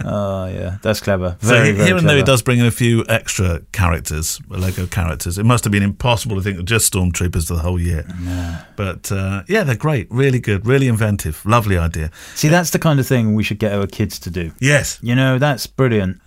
Oh 0.04 0.46
yeah, 0.46 0.76
that's 0.82 1.00
clever. 1.00 1.36
So 1.40 1.48
Very, 1.48 1.66
he- 1.68 1.72
very 1.72 1.86
here 1.88 1.96
and 1.96 2.08
there 2.08 2.16
he 2.16 2.22
does 2.22 2.42
bring 2.42 2.58
in 2.58 2.66
a 2.66 2.70
few 2.70 3.04
extra 3.08 3.60
characters, 3.72 4.40
Lego 4.48 4.86
characters. 4.86 5.38
It 5.38 5.44
must 5.44 5.64
have 5.64 5.72
been 5.72 5.82
impossible 5.82 6.36
to 6.36 6.42
think 6.42 6.58
of 6.58 6.64
just 6.66 6.92
stormtroopers 6.92 7.48
for 7.48 7.54
the 7.54 7.60
whole 7.60 7.80
year. 7.80 8.04
Yeah. 8.22 8.64
But 8.76 9.10
uh, 9.10 9.42
yeah, 9.48 9.64
they're 9.64 9.74
great, 9.76 10.06
really 10.10 10.38
good, 10.38 10.66
really 10.66 10.86
inventive, 10.88 11.44
lovely 11.46 11.78
idea. 11.78 12.10
See, 12.34 12.48
that's 12.48 12.70
the 12.70 12.78
kind 12.78 13.00
of 13.00 13.06
thing 13.06 13.34
we 13.34 13.42
should 13.42 13.58
get 13.58 13.72
our 13.72 13.86
kids 13.86 14.18
to 14.20 14.30
do. 14.30 14.52
Yes, 14.60 14.98
You 15.02 15.14
know, 15.14 15.38
that's 15.38 15.66
brilliant. 15.66 16.20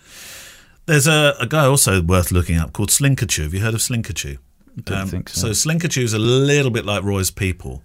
There's 0.89 1.07
a, 1.07 1.35
a 1.39 1.45
guy 1.47 1.65
also 1.65 2.01
worth 2.01 2.31
looking 2.31 2.57
up 2.57 2.73
called 2.73 2.89
Slinkachu. 2.89 3.43
Have 3.43 3.53
you 3.53 3.61
heard 3.61 3.73
of 3.75 3.79
Slinkachu? 3.81 4.37
Don't 4.83 5.07
think 5.07 5.29
so. 5.29 5.51
So 5.53 5.69
Slinkachu 5.69 6.03
is 6.03 6.13
a 6.13 6.19
little 6.19 6.71
bit 6.71 6.85
like 6.85 7.03
Roy's 7.03 7.31
People. 7.31 7.83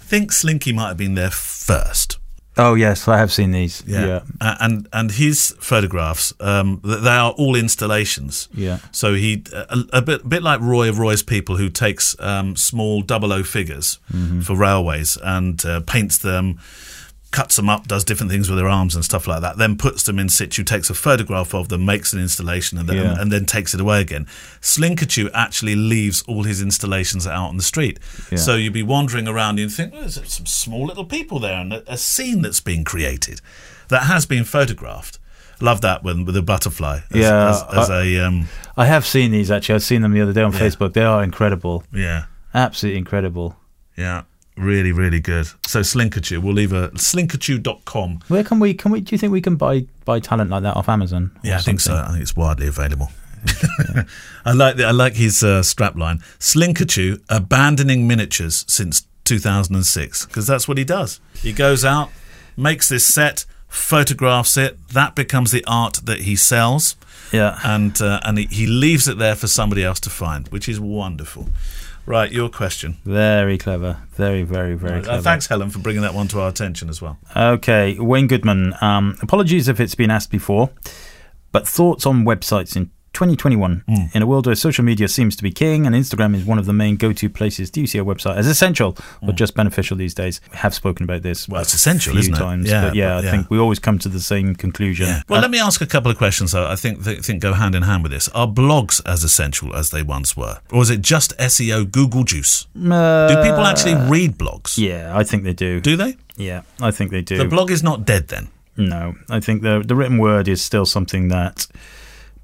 I 0.00 0.04
think 0.04 0.30
Slinky 0.32 0.72
might 0.72 0.88
have 0.88 0.96
been 0.96 1.14
there 1.14 1.30
first. 1.30 2.18
Oh 2.58 2.74
yes, 2.74 3.08
I 3.08 3.16
have 3.16 3.32
seen 3.32 3.52
these. 3.52 3.82
Yeah, 3.86 4.06
Yeah, 4.06 4.20
A- 4.42 4.56
and 4.60 4.86
and 4.92 5.10
his 5.12 5.54
photographs, 5.58 6.34
um, 6.40 6.80
they 6.84 7.08
are 7.24 7.30
all 7.32 7.56
installations. 7.56 8.48
Yeah. 8.52 8.78
So 8.90 9.14
he 9.14 9.42
a, 9.54 9.78
a 9.94 10.02
bit 10.02 10.28
bit 10.28 10.42
like 10.42 10.60
Roy 10.60 10.90
of 10.90 10.98
Roy's 10.98 11.22
people, 11.22 11.56
who 11.56 11.70
takes 11.70 12.14
um, 12.20 12.54
small 12.56 13.00
double 13.00 13.32
O 13.32 13.42
figures 13.42 13.98
Mm-hmm. 14.12 14.40
for 14.42 14.54
railways 14.56 15.16
and 15.22 15.64
uh, 15.64 15.80
paints 15.80 16.18
them, 16.18 16.58
cuts 17.32 17.56
them 17.56 17.68
up, 17.68 17.88
does 17.88 18.04
different 18.04 18.30
things 18.30 18.48
with 18.48 18.58
their 18.58 18.68
arms 18.68 18.94
and 18.94 19.04
stuff 19.04 19.26
like 19.26 19.40
that. 19.40 19.56
Then 19.58 19.76
puts 19.76 20.04
them 20.04 20.18
in 20.20 20.28
situ, 20.28 20.62
takes 20.62 20.88
a 20.90 20.94
photograph 20.94 21.54
of 21.54 21.68
them, 21.68 21.84
makes 21.84 22.12
an 22.12 22.20
installation, 22.20 22.78
and 22.78 22.88
then 22.88 22.96
Yeah. 22.98 23.20
and 23.20 23.32
then 23.32 23.44
takes 23.46 23.74
it 23.74 23.80
away 23.80 24.00
again. 24.00 24.26
Slinkachu 24.60 25.30
actually 25.34 25.74
leaves 25.74 26.22
all 26.28 26.44
his 26.44 26.62
installations 26.62 27.26
out 27.26 27.48
on 27.48 27.56
the 27.56 27.62
street. 27.62 27.98
Yeah. 28.30 28.38
So 28.38 28.54
you'd 28.56 28.72
be 28.72 28.82
wandering 28.82 29.26
around 29.26 29.50
and 29.50 29.58
you'd 29.60 29.72
think, 29.72 29.92
well, 29.92 30.02
there's 30.02 30.32
some 30.32 30.46
small 30.46 30.86
little 30.86 31.04
people 31.04 31.38
there 31.40 31.58
and 31.58 31.72
a, 31.72 31.92
a 31.92 31.96
scene 31.96 32.42
that's 32.42 32.60
been 32.60 32.84
created 32.84 33.40
that 33.88 34.04
has 34.04 34.26
been 34.26 34.44
photographed. 34.44 35.18
Love 35.60 35.80
that 35.82 36.02
one 36.02 36.24
with 36.24 36.34
the 36.34 36.42
butterfly. 36.42 37.00
As, 37.10 37.16
Yeah, 37.16 37.48
as, 37.50 37.62
as 37.72 37.90
a 37.90 38.18
um, 38.26 38.48
I 38.76 38.86
have 38.86 39.06
seen 39.06 39.30
these 39.30 39.50
actually. 39.50 39.76
I've 39.76 39.82
seen 39.82 40.02
them 40.02 40.12
the 40.12 40.20
other 40.20 40.32
day 40.32 40.42
on 40.42 40.52
Facebook. 40.52 40.92
They 40.92 41.02
are 41.04 41.22
incredible, 41.22 41.84
yeah, 41.92 42.24
absolutely 42.52 42.98
incredible. 42.98 43.56
yeah, 43.96 44.22
really, 44.56 44.92
really 44.92 45.20
good. 45.20 45.46
So 45.66 45.80
Slinkachu, 45.80 46.42
we'll 46.42 46.54
leave 46.54 46.72
a 46.72 46.88
slinkachu.com. 46.90 48.20
Where 48.28 48.44
can 48.44 48.58
we? 48.60 48.74
Can 48.74 48.92
we? 48.92 49.00
Do 49.00 49.14
you 49.14 49.18
think 49.18 49.32
we 49.32 49.40
can 49.40 49.56
buy 49.56 49.86
buy 50.04 50.20
talent 50.20 50.50
like 50.50 50.62
that 50.62 50.76
off 50.76 50.88
Amazon? 50.88 51.30
Yeah, 51.42 51.58
I 51.58 51.60
think 51.60 51.80
so. 51.80 51.94
I 51.94 52.08
think 52.10 52.22
it's 52.22 52.36
widely 52.36 52.66
available. 52.66 53.10
I 54.44 54.52
like 54.52 54.76
the, 54.76 54.84
I 54.84 54.90
like 54.92 55.14
his 55.14 55.42
uh, 55.42 55.60
strapline. 55.62 56.22
Slinkachu 56.38 57.20
abandoning 57.28 58.06
miniatures 58.06 58.64
since 58.68 59.06
2006 59.24 60.26
because 60.26 60.46
that's 60.46 60.68
what 60.68 60.78
he 60.78 60.84
does. 60.84 61.20
He 61.34 61.52
goes 61.52 61.84
out, 61.84 62.10
makes 62.56 62.88
this 62.88 63.04
set, 63.04 63.44
photographs 63.68 64.56
it. 64.56 64.76
That 64.88 65.14
becomes 65.14 65.50
the 65.50 65.64
art 65.66 66.00
that 66.04 66.20
he 66.20 66.36
sells, 66.36 66.96
Yeah. 67.32 67.58
and 67.64 68.00
uh, 68.00 68.20
and 68.24 68.38
he, 68.38 68.44
he 68.46 68.66
leaves 68.66 69.08
it 69.08 69.18
there 69.18 69.34
for 69.34 69.48
somebody 69.48 69.82
else 69.84 70.00
to 70.00 70.10
find, 70.10 70.46
which 70.48 70.68
is 70.68 70.78
wonderful. 70.78 71.48
Right, 72.04 72.32
your 72.32 72.48
question. 72.48 72.96
Very 73.04 73.56
clever. 73.58 73.98
Very, 74.16 74.42
very, 74.42 74.74
very 74.74 75.00
Uh, 75.00 75.04
clever. 75.04 75.22
thanks, 75.22 75.46
Helen, 75.46 75.70
for 75.70 75.78
bringing 75.78 76.02
that 76.02 76.14
one 76.14 76.26
to 76.28 76.40
our 76.40 76.48
attention 76.48 76.88
as 76.88 77.00
well. 77.00 77.18
Okay, 77.36 77.96
Wayne 77.98 78.26
Goodman. 78.26 78.74
Um, 78.80 79.16
apologies 79.22 79.68
if 79.68 79.78
it's 79.78 79.94
been 79.94 80.10
asked 80.10 80.30
before, 80.30 80.70
but 81.52 81.66
thoughts 81.68 82.04
on 82.04 82.24
websites 82.24 82.74
in 82.76 82.90
2021 83.12 83.82
Hmm. 83.86 83.94
in 84.14 84.22
a 84.22 84.26
world 84.26 84.46
where 84.46 84.54
social 84.54 84.84
media 84.84 85.08
seems 85.08 85.36
to 85.36 85.42
be 85.42 85.50
king 85.50 85.86
and 85.86 85.94
Instagram 85.94 86.34
is 86.34 86.44
one 86.44 86.58
of 86.58 86.66
the 86.66 86.72
main 86.72 86.96
go-to 86.96 87.28
places. 87.28 87.70
Do 87.70 87.80
you 87.80 87.86
see 87.86 87.98
a 87.98 88.04
website 88.04 88.36
as 88.36 88.46
essential 88.46 88.96
or 89.20 89.32
just 89.32 89.54
beneficial 89.54 89.96
these 89.96 90.14
days? 90.14 90.40
We 90.50 90.58
have 90.58 90.74
spoken 90.74 91.04
about 91.04 91.22
this. 91.22 91.46
Hmm. 91.46 91.52
Well, 91.52 91.62
it's 91.62 91.74
essential, 91.74 92.16
isn't 92.18 92.34
it? 92.34 92.38
times, 92.38 92.68
Yeah, 92.70 92.82
but 92.88 92.94
yeah, 92.94 93.08
but 93.08 93.16
I 93.16 93.20
yeah. 93.24 93.30
think 93.30 93.50
we 93.50 93.58
always 93.58 93.78
come 93.78 93.98
to 94.00 94.08
the 94.08 94.20
same 94.20 94.54
conclusion. 94.54 95.22
Well, 95.28 95.40
let 95.40 95.50
me 95.50 95.58
ask 95.60 95.80
a 95.80 95.86
couple 95.86 96.10
of 96.10 96.16
questions 96.18 96.52
though. 96.52 96.66
I 96.66 96.76
think 96.76 97.04
th- 97.04 97.20
think 97.24 97.42
go 97.42 97.52
hand 97.52 97.74
in 97.74 97.82
hand 97.82 98.02
with 98.02 98.12
this. 98.12 98.28
Are 98.28 98.46
blogs 98.48 99.00
as 99.06 99.24
essential 99.24 99.74
as 99.76 99.90
they 99.90 100.02
once 100.02 100.36
were, 100.36 100.58
or 100.70 100.82
is 100.82 100.90
it 100.90 101.02
just 101.02 101.36
SEO 101.38 101.84
Google 101.90 102.24
juice? 102.24 102.66
do 102.74 102.80
people 103.42 103.64
actually 103.66 103.94
read 104.10 104.38
blogs? 104.38 104.78
Uh, 104.78 104.82
Yeah, 104.82 105.12
I 105.16 105.22
think 105.24 105.44
they 105.44 105.52
do. 105.52 105.80
Do 105.80 105.96
they? 105.96 106.16
Yeah, 106.36 106.62
I 106.80 106.90
think 106.90 107.10
they 107.10 107.20
do. 107.22 107.36
The 107.36 107.44
blog 107.44 107.70
is 107.70 107.82
not 107.82 108.04
dead 108.06 108.28
then. 108.28 108.48
No, 108.76 109.14
I 109.28 109.38
think 109.40 109.62
the 109.62 109.82
the 109.86 109.94
written 109.94 110.16
word 110.18 110.48
is 110.48 110.62
still 110.62 110.86
something 110.86 111.28
that 111.28 111.66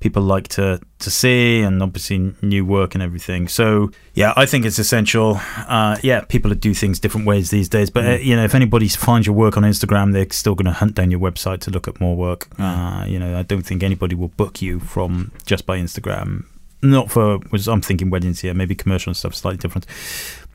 people 0.01 0.23
like 0.23 0.49
to 0.49 0.81
to 0.99 1.11
see, 1.11 1.61
and 1.61 1.83
obviously 1.83 2.35
new 2.43 2.65
work 2.65 2.95
and 2.95 3.03
everything. 3.03 3.49
So 3.49 3.91
yeah, 4.15 4.33
I 4.37 4.47
think 4.47 4.65
it's 4.65 4.79
essential. 4.79 5.41
Uh, 5.69 5.97
yeah, 6.03 6.21
people 6.23 6.53
do 6.55 6.75
things 6.75 6.99
different 7.01 7.27
ways 7.27 7.51
these 7.51 7.69
days, 7.69 7.91
but 7.91 8.05
uh, 8.05 8.11
you 8.13 8.37
know, 8.37 8.45
if 8.45 8.55
anybody 8.55 8.89
finds 8.89 9.27
your 9.27 9.37
work 9.37 9.57
on 9.57 9.63
Instagram, 9.63 10.13
they're 10.13 10.31
still 10.31 10.55
going 10.55 10.67
to 10.67 10.73
hunt 10.73 10.95
down 10.95 11.11
your 11.11 11.21
website 11.21 11.61
to 11.61 11.71
look 11.71 11.89
at 11.89 12.01
more 12.01 12.17
work. 12.17 12.49
Uh, 12.59 13.05
you 13.07 13.19
know, 13.19 13.39
I 13.39 13.43
don't 13.43 13.63
think 13.63 13.83
anybody 13.83 14.15
will 14.15 14.29
book 14.29 14.63
you 14.63 14.81
from 14.81 15.33
just 15.47 15.67
by 15.67 15.79
Instagram. 15.79 16.45
Not 16.83 17.11
for 17.11 17.39
was 17.51 17.67
I'm 17.69 17.81
thinking 17.81 18.11
weddings 18.11 18.41
here, 18.41 18.55
maybe 18.55 18.75
commercial 18.75 19.11
and 19.11 19.17
stuff 19.17 19.35
slightly 19.35 19.59
different. 19.59 19.87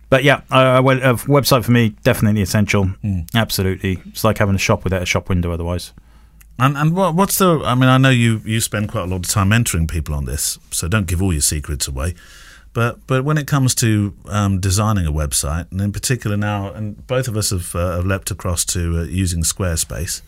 But 0.09 0.23
yeah, 0.23 0.41
a, 0.51 0.77
a 0.77 0.83
website 0.83 1.65
for 1.65 1.71
me 1.71 1.95
definitely 2.03 2.41
essential. 2.41 2.91
Absolutely, 3.33 3.99
it's 4.05 4.23
like 4.23 4.37
having 4.37 4.55
a 4.55 4.59
shop 4.59 4.83
without 4.83 5.01
a 5.01 5.05
shop 5.05 5.27
window 5.27 5.51
otherwise. 5.51 5.91
And 6.59 6.77
and 6.77 6.95
what, 6.95 7.15
what's 7.15 7.37
the? 7.39 7.61
I 7.63 7.75
mean, 7.75 7.89
I 7.89 7.97
know 7.97 8.09
you 8.09 8.41
you 8.45 8.61
spend 8.61 8.89
quite 8.89 9.03
a 9.03 9.07
lot 9.07 9.25
of 9.25 9.27
time 9.27 9.49
mentoring 9.49 9.89
people 9.89 10.13
on 10.13 10.25
this, 10.25 10.59
so 10.71 10.87
don't 10.87 11.07
give 11.07 11.21
all 11.21 11.33
your 11.33 11.41
secrets 11.41 11.87
away. 11.87 12.13
But 12.73 13.05
but 13.07 13.23
when 13.23 13.37
it 13.37 13.47
comes 13.47 13.75
to 13.75 14.13
um, 14.27 14.59
designing 14.59 15.05
a 15.05 15.11
website, 15.11 15.71
and 15.71 15.81
in 15.81 15.91
particular 15.91 16.37
now, 16.37 16.71
and 16.71 17.05
both 17.07 17.27
of 17.27 17.37
us 17.37 17.51
have, 17.51 17.75
uh, 17.75 17.97
have 17.97 18.05
leapt 18.05 18.31
across 18.31 18.65
to 18.65 18.99
uh, 18.99 19.03
using 19.03 19.43
Squarespace. 19.43 20.21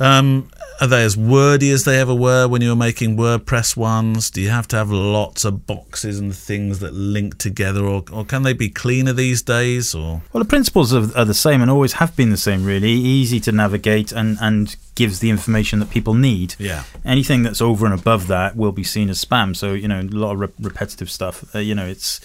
Um, 0.00 0.50
are 0.80 0.86
they 0.86 1.02
as 1.02 1.16
wordy 1.16 1.72
as 1.72 1.84
they 1.84 2.00
ever 2.00 2.14
were 2.14 2.46
when 2.46 2.62
you 2.62 2.68
were 2.70 2.76
making 2.76 3.16
WordPress 3.16 3.76
ones? 3.76 4.30
Do 4.30 4.40
you 4.40 4.50
have 4.50 4.68
to 4.68 4.76
have 4.76 4.92
lots 4.92 5.44
of 5.44 5.66
boxes 5.66 6.20
and 6.20 6.34
things 6.34 6.78
that 6.78 6.94
link 6.94 7.38
together, 7.38 7.84
or, 7.84 8.04
or 8.12 8.24
can 8.24 8.44
they 8.44 8.52
be 8.52 8.68
cleaner 8.68 9.12
these 9.12 9.42
days? 9.42 9.94
Or 9.94 10.22
Well, 10.32 10.42
the 10.42 10.48
principles 10.48 10.94
are, 10.94 11.18
are 11.18 11.24
the 11.24 11.34
same 11.34 11.62
and 11.62 11.70
always 11.70 11.94
have 11.94 12.14
been 12.14 12.30
the 12.30 12.36
same, 12.36 12.64
really. 12.64 12.92
Easy 12.92 13.40
to 13.40 13.52
navigate 13.52 14.12
and, 14.12 14.38
and 14.40 14.76
gives 14.94 15.18
the 15.18 15.30
information 15.30 15.80
that 15.80 15.90
people 15.90 16.14
need. 16.14 16.54
Yeah. 16.58 16.84
Anything 17.04 17.42
that's 17.42 17.60
over 17.60 17.84
and 17.84 17.98
above 17.98 18.28
that 18.28 18.56
will 18.56 18.72
be 18.72 18.84
seen 18.84 19.10
as 19.10 19.24
spam. 19.24 19.56
So, 19.56 19.72
you 19.72 19.88
know, 19.88 20.00
a 20.00 20.02
lot 20.02 20.32
of 20.34 20.40
re- 20.40 20.48
repetitive 20.60 21.10
stuff. 21.10 21.54
Uh, 21.54 21.58
you 21.58 21.74
know, 21.74 21.86
it's. 21.86 22.20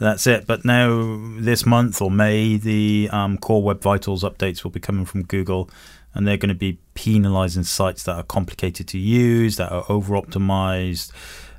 That's 0.00 0.28
it. 0.28 0.46
But 0.46 0.64
now, 0.64 1.18
this 1.40 1.66
month 1.66 2.00
or 2.00 2.08
May, 2.08 2.56
the 2.56 3.08
um, 3.10 3.36
Core 3.36 3.64
Web 3.64 3.80
Vitals 3.80 4.22
updates 4.22 4.62
will 4.62 4.70
be 4.70 4.78
coming 4.78 5.04
from 5.04 5.24
Google, 5.24 5.68
and 6.18 6.26
they're 6.26 6.36
going 6.36 6.48
to 6.48 6.54
be 6.54 6.80
penalising 6.96 7.64
sites 7.64 8.02
that 8.02 8.16
are 8.16 8.24
complicated 8.24 8.88
to 8.88 8.98
use, 8.98 9.56
that 9.56 9.70
are 9.70 9.84
over 9.88 10.16
optimized, 10.16 11.12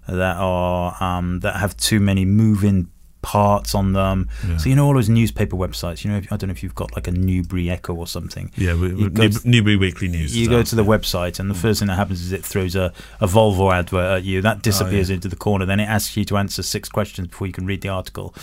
that 0.05 0.35
are 0.35 1.01
um, 1.01 1.39
that 1.39 1.55
have 1.55 1.77
too 1.77 2.01
many 2.01 2.25
moving 2.25 2.91
parts 3.29 3.75
on 3.75 3.93
them. 3.93 4.27
So 4.57 4.69
you 4.69 4.75
know 4.75 4.87
all 4.87 4.95
those 4.95 5.07
newspaper 5.07 5.55
websites. 5.55 6.03
You 6.03 6.09
know, 6.09 6.17
if, 6.17 6.33
I 6.33 6.35
don't 6.35 6.47
know 6.47 6.51
if 6.51 6.63
you've 6.63 6.73
got 6.73 6.95
like 6.95 7.07
a 7.07 7.11
Newbury 7.11 7.69
Echo 7.69 7.93
or 7.93 8.07
something. 8.07 8.51
yeah, 8.57 8.73
we, 8.73 8.91
we, 8.91 9.29
to- 9.29 9.47
Newbury 9.47 9.75
Weekly 9.75 10.07
News. 10.07 10.35
You 10.35 10.49
go 10.49 10.63
to 10.63 10.75
the 10.75 10.83
website, 10.83 11.39
and 11.39 11.47
the 11.47 11.53
mm. 11.53 11.61
first 11.61 11.77
thing 11.79 11.89
that 11.89 11.95
happens 11.95 12.21
is 12.21 12.31
it 12.31 12.43
throws 12.43 12.75
a, 12.75 12.91
a 13.21 13.27
Volvo 13.27 13.71
advert 13.71 14.17
at 14.17 14.23
you. 14.23 14.41
That 14.41 14.57
oh, 14.57 14.61
disappears 14.61 15.11
into 15.11 15.27
the 15.27 15.35
corner. 15.35 15.67
Then 15.67 15.79
it 15.79 15.85
asks 15.85 16.17
you 16.17 16.25
to 16.25 16.37
answer 16.37 16.63
six 16.63 16.89
questions 16.89 17.27
before 17.27 17.45
you 17.45 17.53
can 17.53 17.67
read 17.67 17.81
the 17.81 17.89
article. 17.89 18.33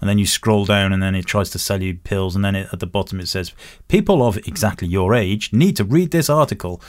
And 0.00 0.10
then 0.10 0.18
you 0.18 0.26
scroll 0.26 0.64
down, 0.64 0.92
and 0.92 1.00
then 1.00 1.14
it 1.14 1.24
tries 1.24 1.50
to 1.50 1.60
sell 1.60 1.80
you 1.80 1.94
pills. 1.94 2.34
And 2.34 2.44
then 2.44 2.56
it, 2.56 2.68
at 2.72 2.80
the 2.80 2.86
bottom 2.88 3.20
it 3.20 3.28
says, 3.28 3.52
"People 3.86 4.26
of 4.26 4.38
exactly 4.38 4.88
your 4.88 5.14
age 5.14 5.52
need 5.52 5.76
to 5.76 5.84
read 5.84 6.10
this 6.10 6.28
article." 6.28 6.82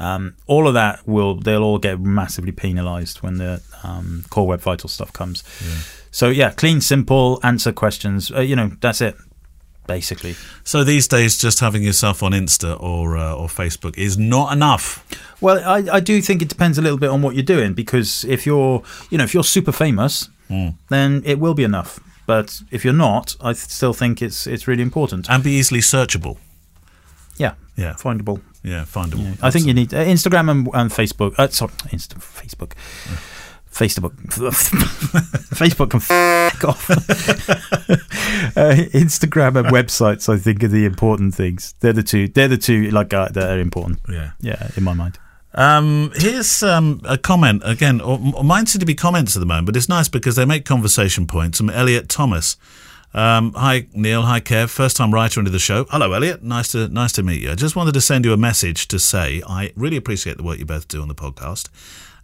Um, 0.00 0.34
all 0.46 0.66
of 0.66 0.74
that 0.74 1.06
will 1.06 1.34
they'll 1.34 1.62
all 1.62 1.78
get 1.78 2.00
massively 2.00 2.52
penalised 2.52 3.18
when 3.22 3.36
the 3.36 3.60
um, 3.84 4.24
core 4.30 4.46
web 4.46 4.60
vital 4.60 4.88
stuff 4.88 5.12
comes. 5.12 5.44
So 6.10 6.28
yeah, 6.30 6.50
clean, 6.52 6.80
simple, 6.80 7.38
answer 7.42 7.72
questions. 7.72 8.32
Uh, 8.32 8.40
you 8.40 8.56
know, 8.56 8.68
that's 8.80 9.00
it. 9.00 9.14
basically. 9.86 10.34
So 10.64 10.84
these 10.84 11.06
days, 11.08 11.36
just 11.36 11.60
having 11.60 11.82
yourself 11.82 12.22
on 12.22 12.32
Insta 12.32 12.80
or 12.80 13.16
uh, 13.16 13.34
or 13.34 13.48
Facebook 13.48 13.98
is 13.98 14.16
not 14.16 14.52
enough. 14.52 15.04
Well, 15.40 15.58
I, 15.64 15.96
I 15.96 16.00
do 16.00 16.22
think 16.22 16.42
it 16.42 16.48
depends 16.48 16.78
a 16.78 16.82
little 16.82 16.98
bit 16.98 17.10
on 17.10 17.22
what 17.22 17.34
you're 17.34 17.42
doing 17.56 17.74
because 17.74 18.24
if 18.24 18.46
you're, 18.46 18.82
you 19.10 19.18
know, 19.18 19.24
if 19.24 19.34
you're 19.34 19.44
super 19.44 19.72
famous, 19.72 20.28
then 20.88 21.22
it 21.24 21.38
will 21.38 21.54
be 21.54 21.64
enough. 21.64 22.00
But 22.26 22.62
if 22.70 22.84
you're 22.84 22.94
not, 23.08 23.36
I 23.40 23.52
still 23.54 23.92
think 23.92 24.22
it's 24.22 24.46
it's 24.46 24.66
really 24.68 24.82
important. 24.82 25.28
and 25.28 25.42
be 25.42 25.52
easily 25.52 25.80
searchable. 25.80 26.36
Yeah, 27.36 27.54
Yeah, 27.76 27.94
findable. 27.94 28.40
Yeah, 28.62 28.84
find 28.84 29.12
them. 29.12 29.20
findable. 29.20 29.38
I 29.42 29.50
think 29.50 29.66
you 29.66 29.74
need 29.74 29.94
uh, 29.94 30.04
Instagram 30.04 30.50
and, 30.50 30.68
and 30.74 30.90
Facebook. 30.90 31.34
Uh, 31.38 31.48
sorry, 31.48 31.72
Insta, 31.92 32.14
Facebook. 32.18 32.72
Facebook, 33.72 34.10
Facebook 35.54 35.90
can 35.90 36.00
f- 36.00 36.64
off. 36.64 36.90
uh, 38.56 38.74
Instagram 38.92 39.56
and 39.56 39.68
websites, 39.68 40.28
I 40.28 40.38
think, 40.38 40.64
are 40.64 40.68
the 40.68 40.84
important 40.84 41.34
things. 41.34 41.74
They're 41.80 41.92
the 41.92 42.02
two. 42.02 42.28
They're 42.28 42.48
the 42.48 42.58
two 42.58 42.90
like 42.90 43.14
uh, 43.14 43.28
that 43.28 43.48
are 43.48 43.60
important. 43.60 44.00
Yeah. 44.08 44.32
Yeah, 44.40 44.70
in 44.76 44.82
my 44.82 44.92
mind. 44.92 45.18
Um, 45.54 46.12
here's 46.14 46.62
um, 46.62 47.00
a 47.04 47.16
comment 47.16 47.62
again. 47.64 48.00
Or, 48.00 48.20
or 48.34 48.44
mine 48.44 48.66
seem 48.66 48.80
to 48.80 48.86
be 48.86 48.94
comments 48.94 49.36
at 49.36 49.40
the 49.40 49.46
moment, 49.46 49.66
but 49.66 49.76
it's 49.76 49.88
nice 49.88 50.08
because 50.08 50.36
they 50.36 50.44
make 50.44 50.64
conversation 50.64 51.26
points. 51.26 51.58
From 51.58 51.70
Elliot 51.70 52.08
Thomas. 52.08 52.56
Um, 53.12 53.52
hi 53.54 53.88
Neale, 53.92 54.22
hi 54.22 54.38
Kev, 54.38 54.70
first 54.70 54.96
time 54.96 55.12
writer 55.12 55.40
into 55.40 55.50
the 55.50 55.58
show. 55.58 55.84
Hello 55.90 56.12
Elliot, 56.12 56.44
nice 56.44 56.68
to 56.72 56.86
nice 56.86 57.10
to 57.12 57.24
meet 57.24 57.42
you. 57.42 57.50
I 57.50 57.56
just 57.56 57.74
wanted 57.74 57.94
to 57.94 58.00
send 58.00 58.24
you 58.24 58.32
a 58.32 58.36
message 58.36 58.86
to 58.86 59.00
say 59.00 59.42
I 59.48 59.72
really 59.74 59.96
appreciate 59.96 60.36
the 60.36 60.44
work 60.44 60.60
you 60.60 60.64
both 60.64 60.86
do 60.86 61.02
on 61.02 61.08
the 61.08 61.14
podcast. 61.16 61.68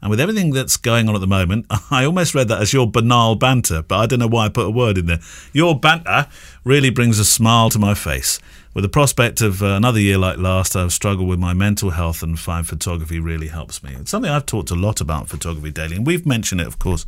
And 0.01 0.11
with 0.11 0.20
everything 0.20 0.53
that's 0.53 0.76
going 0.76 1.09
on 1.09 1.16
at 1.16 1.20
the 1.20 1.26
moment, 1.26 1.66
I 1.91 2.05
almost 2.05 2.37
read 2.37 2.47
that 2.49 2.62
as 2.62 2.72
your 2.72 2.89
banal 2.89 3.34
banter, 3.34 3.82
but 3.82 3.99
I 3.99 4.07
don't 4.07 4.20
know 4.20 4.28
why 4.28 4.47
I 4.47 4.49
put 4.49 4.66
a 4.66 4.70
word 4.70 4.97
in 4.97 5.07
there. 5.07 5.18
Your 5.53 5.76
banter 5.76 6.28
really 6.62 6.91
brings 6.91 7.18
a 7.18 7.24
smile 7.24 7.68
to 7.70 7.80
my 7.80 7.95
face. 7.95 8.39
With 8.72 8.84
the 8.84 8.89
prospect 8.89 9.41
of 9.41 9.62
uh, 9.62 9.68
another 9.68 9.99
year 9.99 10.18
like 10.18 10.39
last, 10.39 10.76
I've 10.76 10.93
struggled 10.93 11.26
with 11.26 11.41
my 11.41 11.55
mental 11.55 11.91
health 11.91 12.22
and 12.22 12.39
find 12.39 12.68
photography 12.68 13.18
really 13.18 13.49
helps 13.49 13.82
me. 13.82 13.97
It's 13.99 14.11
something 14.11 14.30
I've 14.30 14.47
talked 14.47 14.70
a 14.70 14.76
lot 14.76 15.01
about 15.01 15.30
photography 15.30 15.72
daily, 15.72 15.97
and 15.97 16.07
we've 16.07 16.26
mentioned 16.26 16.61
it, 16.61 16.66
of 16.66 16.78
course, 16.78 17.07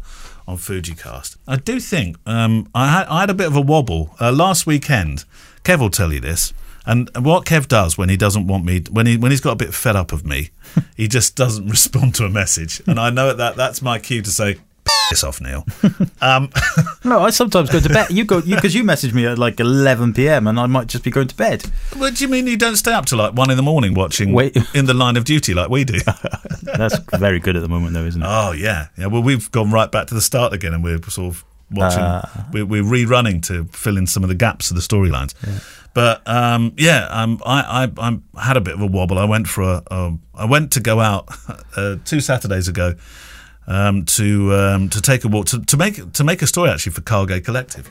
on 0.49 0.57
FujiCast. 0.57 1.37
I 1.47 1.57
do 1.57 1.79
think 1.79 2.17
um, 2.27 2.69
I, 2.75 2.89
had, 2.89 3.07
I 3.09 3.21
had 3.21 3.31
a 3.31 3.35
bit 3.35 3.47
of 3.47 3.55
a 3.55 3.61
wobble 3.61 4.17
uh, 4.19 4.33
last 4.33 4.67
weekend. 4.67 5.25
Kev 5.63 5.79
will 5.79 5.91
tell 5.91 6.13
you 6.13 6.21
this. 6.21 6.55
And 6.87 7.11
what 7.21 7.45
Kev 7.45 7.69
does 7.69 7.99
when 7.99 8.09
he 8.09 8.17
doesn't 8.17 8.47
want 8.47 8.65
me, 8.65 8.83
when 8.91 9.05
he 9.05 9.19
when 9.19 9.31
he's 9.31 9.43
got 9.43 9.53
a 9.53 9.57
bit 9.57 9.75
fed 9.75 9.95
up 9.95 10.11
of 10.11 10.25
me, 10.25 10.49
he 10.97 11.07
just 11.07 11.37
doesn't 11.37 11.69
respond 11.69 12.15
to 12.15 12.25
a 12.25 12.31
message, 12.31 12.83
and 12.87 12.99
I 12.99 13.11
know 13.11 13.35
that 13.35 13.57
that's 13.57 13.83
my 13.83 13.99
cue 13.99 14.23
to 14.23 14.31
say, 14.31 14.57
"Piss 15.11 15.25
off, 15.25 15.41
Neale." 15.41 15.65
um, 16.21 16.51
No, 17.05 17.21
I 17.21 17.31
sometimes 17.31 17.71
go 17.71 17.81
to 17.81 17.89
bed. 17.89 18.11
You 18.11 18.25
go 18.25 18.41
because 18.41 18.75
you, 18.75 18.85
message 18.85 19.13
me 19.15 19.27
at 19.27 19.39
like 19.39 19.61
11 19.61 20.15
p.m. 20.15 20.47
and 20.47 20.59
I 20.59 20.67
might 20.67 20.87
just 20.87 21.05
be 21.05 21.11
going 21.11 21.29
to 21.29 21.37
bed. 21.37 21.63
what 21.97 22.15
do 22.15 22.25
you 22.25 22.29
mean 22.29 22.47
you 22.47 22.57
don't 22.57 22.77
stay 22.77 22.93
up 22.93 23.07
till 23.07 23.19
like 23.19 23.35
one 23.35 23.51
in 23.51 23.57
the 23.57 23.63
morning 23.63 23.95
watching 23.95 24.33
Wait. 24.33 24.57
in 24.75 24.87
the 24.87 24.95
line 24.95 25.17
of 25.17 25.25
duty 25.25 25.55
like 25.55 25.71
we 25.71 25.85
do? 25.85 25.99
That's 26.63 26.99
very 27.19 27.41
good 27.41 27.57
at 27.57 27.63
the 27.63 27.69
moment, 27.69 27.95
though, 27.95 28.05
isn't 28.05 28.23
it? 28.23 28.29
Oh 28.29 28.53
yeah, 28.53 28.89
yeah. 28.97 29.07
Well, 29.07 29.23
we've 29.23 29.51
gone 29.51 29.71
right 29.71 29.91
back 29.91 30.07
to 30.09 30.15
the 30.15 30.23
start 30.23 30.53
again, 30.53 30.75
and 30.75 30.83
we're 30.85 31.03
sort 31.03 31.35
of 31.35 31.45
watching. 31.71 32.03
we're, 32.53 32.65
we're 32.65 32.83
rerunning 32.83 33.43
to 33.47 33.65
fill 33.67 33.97
in 33.97 34.07
some 34.07 34.23
of 34.23 34.29
the 34.29 34.35
gaps 34.35 34.71
of 34.71 34.77
the 34.77 34.83
storylines. 34.83 35.35
But 35.95 36.27
um, 36.29 36.75
yeah, 36.77 37.07
um, 37.11 37.41
I, 37.45 37.91
I 37.99 38.19
I 38.37 38.45
had 38.45 38.57
a 38.57 38.61
bit 38.61 38.75
of 38.75 38.81
a 38.81 38.87
wobble. 38.87 39.19
I 39.19 39.25
went 39.25 39.49
for 39.49 39.63
a, 39.63 39.83
a 39.91 40.19
I 40.35 40.45
went 40.45 40.73
to 40.73 40.81
go 40.81 41.01
out 41.01 41.29
uh, 41.77 41.97
two 42.05 42.21
Saturdays 42.21 42.69
ago 42.69 42.95
um, 43.69 44.05
to 44.07 44.53
um, 44.55 44.89
to 44.89 45.01
take 45.01 45.25
a 45.25 45.29
walk 45.29 45.47
to, 45.47 45.61
to 45.65 45.77
make 45.77 46.13
to 46.15 46.25
make 46.25 46.43
a 46.43 46.47
story 46.49 46.71
actually 46.71 46.93
for 46.93 47.03
Kage 47.03 47.45
Collective. 47.45 47.91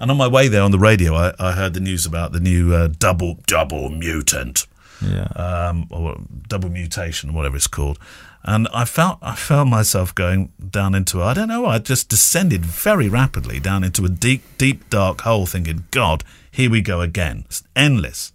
And 0.00 0.10
on 0.10 0.16
my 0.16 0.28
way 0.28 0.48
there 0.48 0.62
on 0.62 0.70
the 0.70 0.78
radio, 0.78 1.14
I, 1.14 1.32
I 1.38 1.52
heard 1.52 1.72
the 1.74 1.80
news 1.80 2.04
about 2.06 2.32
the 2.32 2.40
new 2.40 2.72
uh, 2.74 2.88
double 2.98 3.38
double 3.46 3.90
mutant 3.90 4.66
Yeah. 5.00 5.28
um, 5.36 5.86
or 5.90 6.16
double 6.48 6.68
mutation, 6.68 7.32
whatever 7.32 7.56
it's 7.56 7.66
called. 7.68 7.98
And 8.46 8.68
I 8.74 8.84
felt 8.84 9.18
I 9.22 9.34
found 9.36 9.70
myself 9.70 10.14
going 10.14 10.52
down 10.70 10.94
into 10.94 11.22
I 11.22 11.32
don't 11.32 11.48
know 11.48 11.64
I 11.64 11.78
just 11.78 12.10
descended 12.10 12.66
very 12.66 13.08
rapidly 13.08 13.58
down 13.60 13.82
into 13.84 14.04
a 14.04 14.08
deep 14.10 14.42
deep 14.58 14.90
dark 14.90 15.22
hole, 15.22 15.46
thinking, 15.46 15.84
God, 15.90 16.22
here 16.50 16.68
we 16.70 16.82
go 16.82 17.00
again. 17.00 17.44
It's 17.46 17.62
endless. 17.74 18.32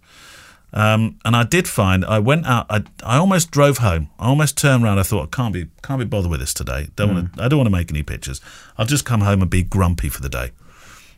Um, 0.72 1.18
and 1.24 1.34
I 1.34 1.42
did 1.42 1.68
find 1.68 2.04
I 2.04 2.20
went 2.20 2.46
out. 2.46 2.66
I, 2.70 2.84
I 3.02 3.16
almost 3.16 3.50
drove 3.50 3.78
home. 3.78 4.10
I 4.18 4.26
almost 4.26 4.56
turned 4.56 4.84
around. 4.84 4.98
I 4.98 5.02
thought 5.02 5.24
I 5.24 5.36
can't 5.36 5.52
be 5.52 5.66
can't 5.82 5.98
be 5.98 6.04
bothered 6.04 6.30
with 6.30 6.40
this 6.40 6.54
today. 6.54 6.88
Don't 6.96 7.14
want 7.14 7.34
to. 7.34 7.42
I 7.42 7.48
don't 7.48 7.58
want 7.58 7.66
to 7.66 7.72
make 7.72 7.90
any 7.90 8.02
pictures. 8.02 8.40
I'll 8.78 8.86
just 8.86 9.04
come 9.04 9.22
home 9.22 9.42
and 9.42 9.50
be 9.50 9.62
grumpy 9.62 10.08
for 10.08 10.20
the 10.20 10.28
day. 10.28 10.52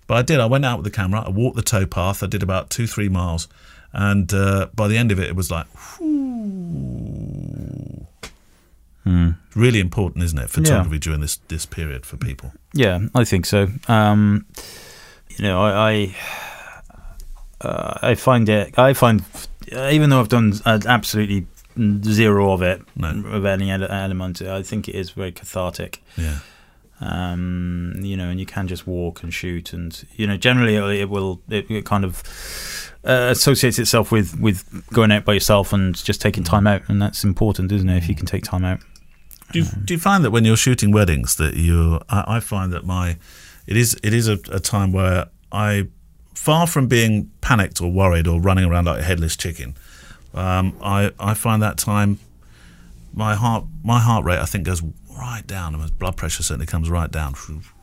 But 0.06 0.16
I 0.16 0.22
did. 0.22 0.40
I 0.40 0.46
went 0.46 0.64
out 0.64 0.78
with 0.78 0.84
the 0.84 0.90
camera. 0.90 1.24
I 1.26 1.30
walked 1.30 1.56
the 1.56 1.62
towpath. 1.62 2.22
I 2.22 2.26
did 2.26 2.42
about 2.42 2.70
two 2.70 2.86
three 2.86 3.08
miles, 3.08 3.48
and 3.92 4.32
uh, 4.32 4.68
by 4.74 4.88
the 4.88 4.96
end 4.96 5.12
of 5.12 5.20
it, 5.20 5.28
it 5.28 5.36
was 5.36 5.50
like, 5.50 5.66
whew. 5.98 8.06
really 9.54 9.80
important, 9.80 10.24
isn't 10.24 10.38
it? 10.38 10.50
Photography 10.50 10.98
during 10.98 11.20
this 11.20 11.36
this 11.48 11.66
period 11.66 12.06
for 12.06 12.16
people. 12.16 12.52
Yeah, 12.72 13.00
I 13.14 13.24
think 13.24 13.46
so. 13.46 13.68
Um, 13.88 14.46
you 15.28 15.44
know, 15.44 15.62
I 15.62 15.90
I, 15.90 16.16
uh, 17.62 17.98
I 18.02 18.14
find 18.14 18.48
it. 18.48 18.78
I 18.78 18.92
find 18.94 19.22
uh, 19.74 19.90
even 19.92 20.10
though 20.10 20.20
I've 20.20 20.28
done 20.28 20.52
uh, 20.64 20.80
absolutely 20.86 21.46
zero 22.04 22.52
of 22.52 22.60
it 22.62 22.82
No. 22.96 23.08
of 23.30 23.44
any 23.44 23.70
element, 23.70 24.42
I 24.42 24.62
think 24.62 24.88
it 24.88 24.94
is 24.94 25.10
very 25.10 25.32
cathartic. 25.32 26.02
Yeah. 26.16 26.38
Um, 27.00 27.94
you 28.00 28.16
know, 28.16 28.28
and 28.28 28.38
you 28.38 28.46
can 28.46 28.68
just 28.68 28.86
walk 28.86 29.22
and 29.24 29.34
shoot, 29.34 29.72
and 29.72 30.04
you 30.16 30.26
know, 30.26 30.36
generally 30.36 30.76
it, 30.76 31.00
it 31.00 31.10
will 31.10 31.40
it, 31.48 31.68
it 31.68 31.84
kind 31.84 32.04
of 32.04 32.22
uh, 33.04 33.28
associates 33.32 33.78
itself 33.80 34.12
with 34.12 34.38
with 34.38 34.86
going 34.92 35.10
out 35.10 35.24
by 35.24 35.32
yourself 35.32 35.72
and 35.72 35.96
just 35.96 36.20
taking 36.20 36.44
time 36.44 36.66
out, 36.68 36.82
and 36.88 37.02
that's 37.02 37.24
important, 37.24 37.72
isn't 37.72 37.88
it? 37.88 37.96
If 37.96 38.08
you 38.08 38.14
can 38.14 38.26
take 38.26 38.44
time 38.44 38.64
out. 38.64 38.80
Do 39.52 39.58
you, 39.58 39.64
do 39.84 39.94
you 39.94 40.00
find 40.00 40.24
that 40.24 40.30
when 40.30 40.44
you're 40.44 40.56
shooting 40.56 40.92
weddings 40.92 41.34
that 41.36 41.54
you? 41.56 42.00
I, 42.08 42.36
I 42.36 42.40
find 42.40 42.72
that 42.72 42.84
my 42.86 43.18
it 43.66 43.76
is 43.76 43.98
it 44.04 44.14
is 44.14 44.28
a, 44.28 44.38
a 44.52 44.60
time 44.60 44.92
where 44.92 45.26
I, 45.50 45.88
far 46.34 46.66
from 46.66 46.86
being 46.88 47.30
panicked 47.40 47.80
or 47.80 47.90
worried 47.90 48.26
or 48.26 48.40
running 48.40 48.64
around 48.64 48.86
like 48.86 49.00
a 49.00 49.02
headless 49.02 49.36
chicken, 49.36 49.74
um, 50.34 50.76
I 50.82 51.12
I 51.18 51.34
find 51.34 51.62
that 51.62 51.78
time 51.78 52.18
my 53.14 53.34
heart 53.34 53.64
my 53.84 54.00
heart 54.00 54.24
rate 54.24 54.38
I 54.38 54.46
think 54.46 54.64
goes 54.64 54.82
right 55.16 55.46
down 55.46 55.74
and 55.74 55.82
my 55.82 55.88
blood 55.98 56.16
pressure 56.16 56.42
certainly 56.42 56.66
comes 56.66 56.90
right 56.90 57.10
down. 57.10 57.34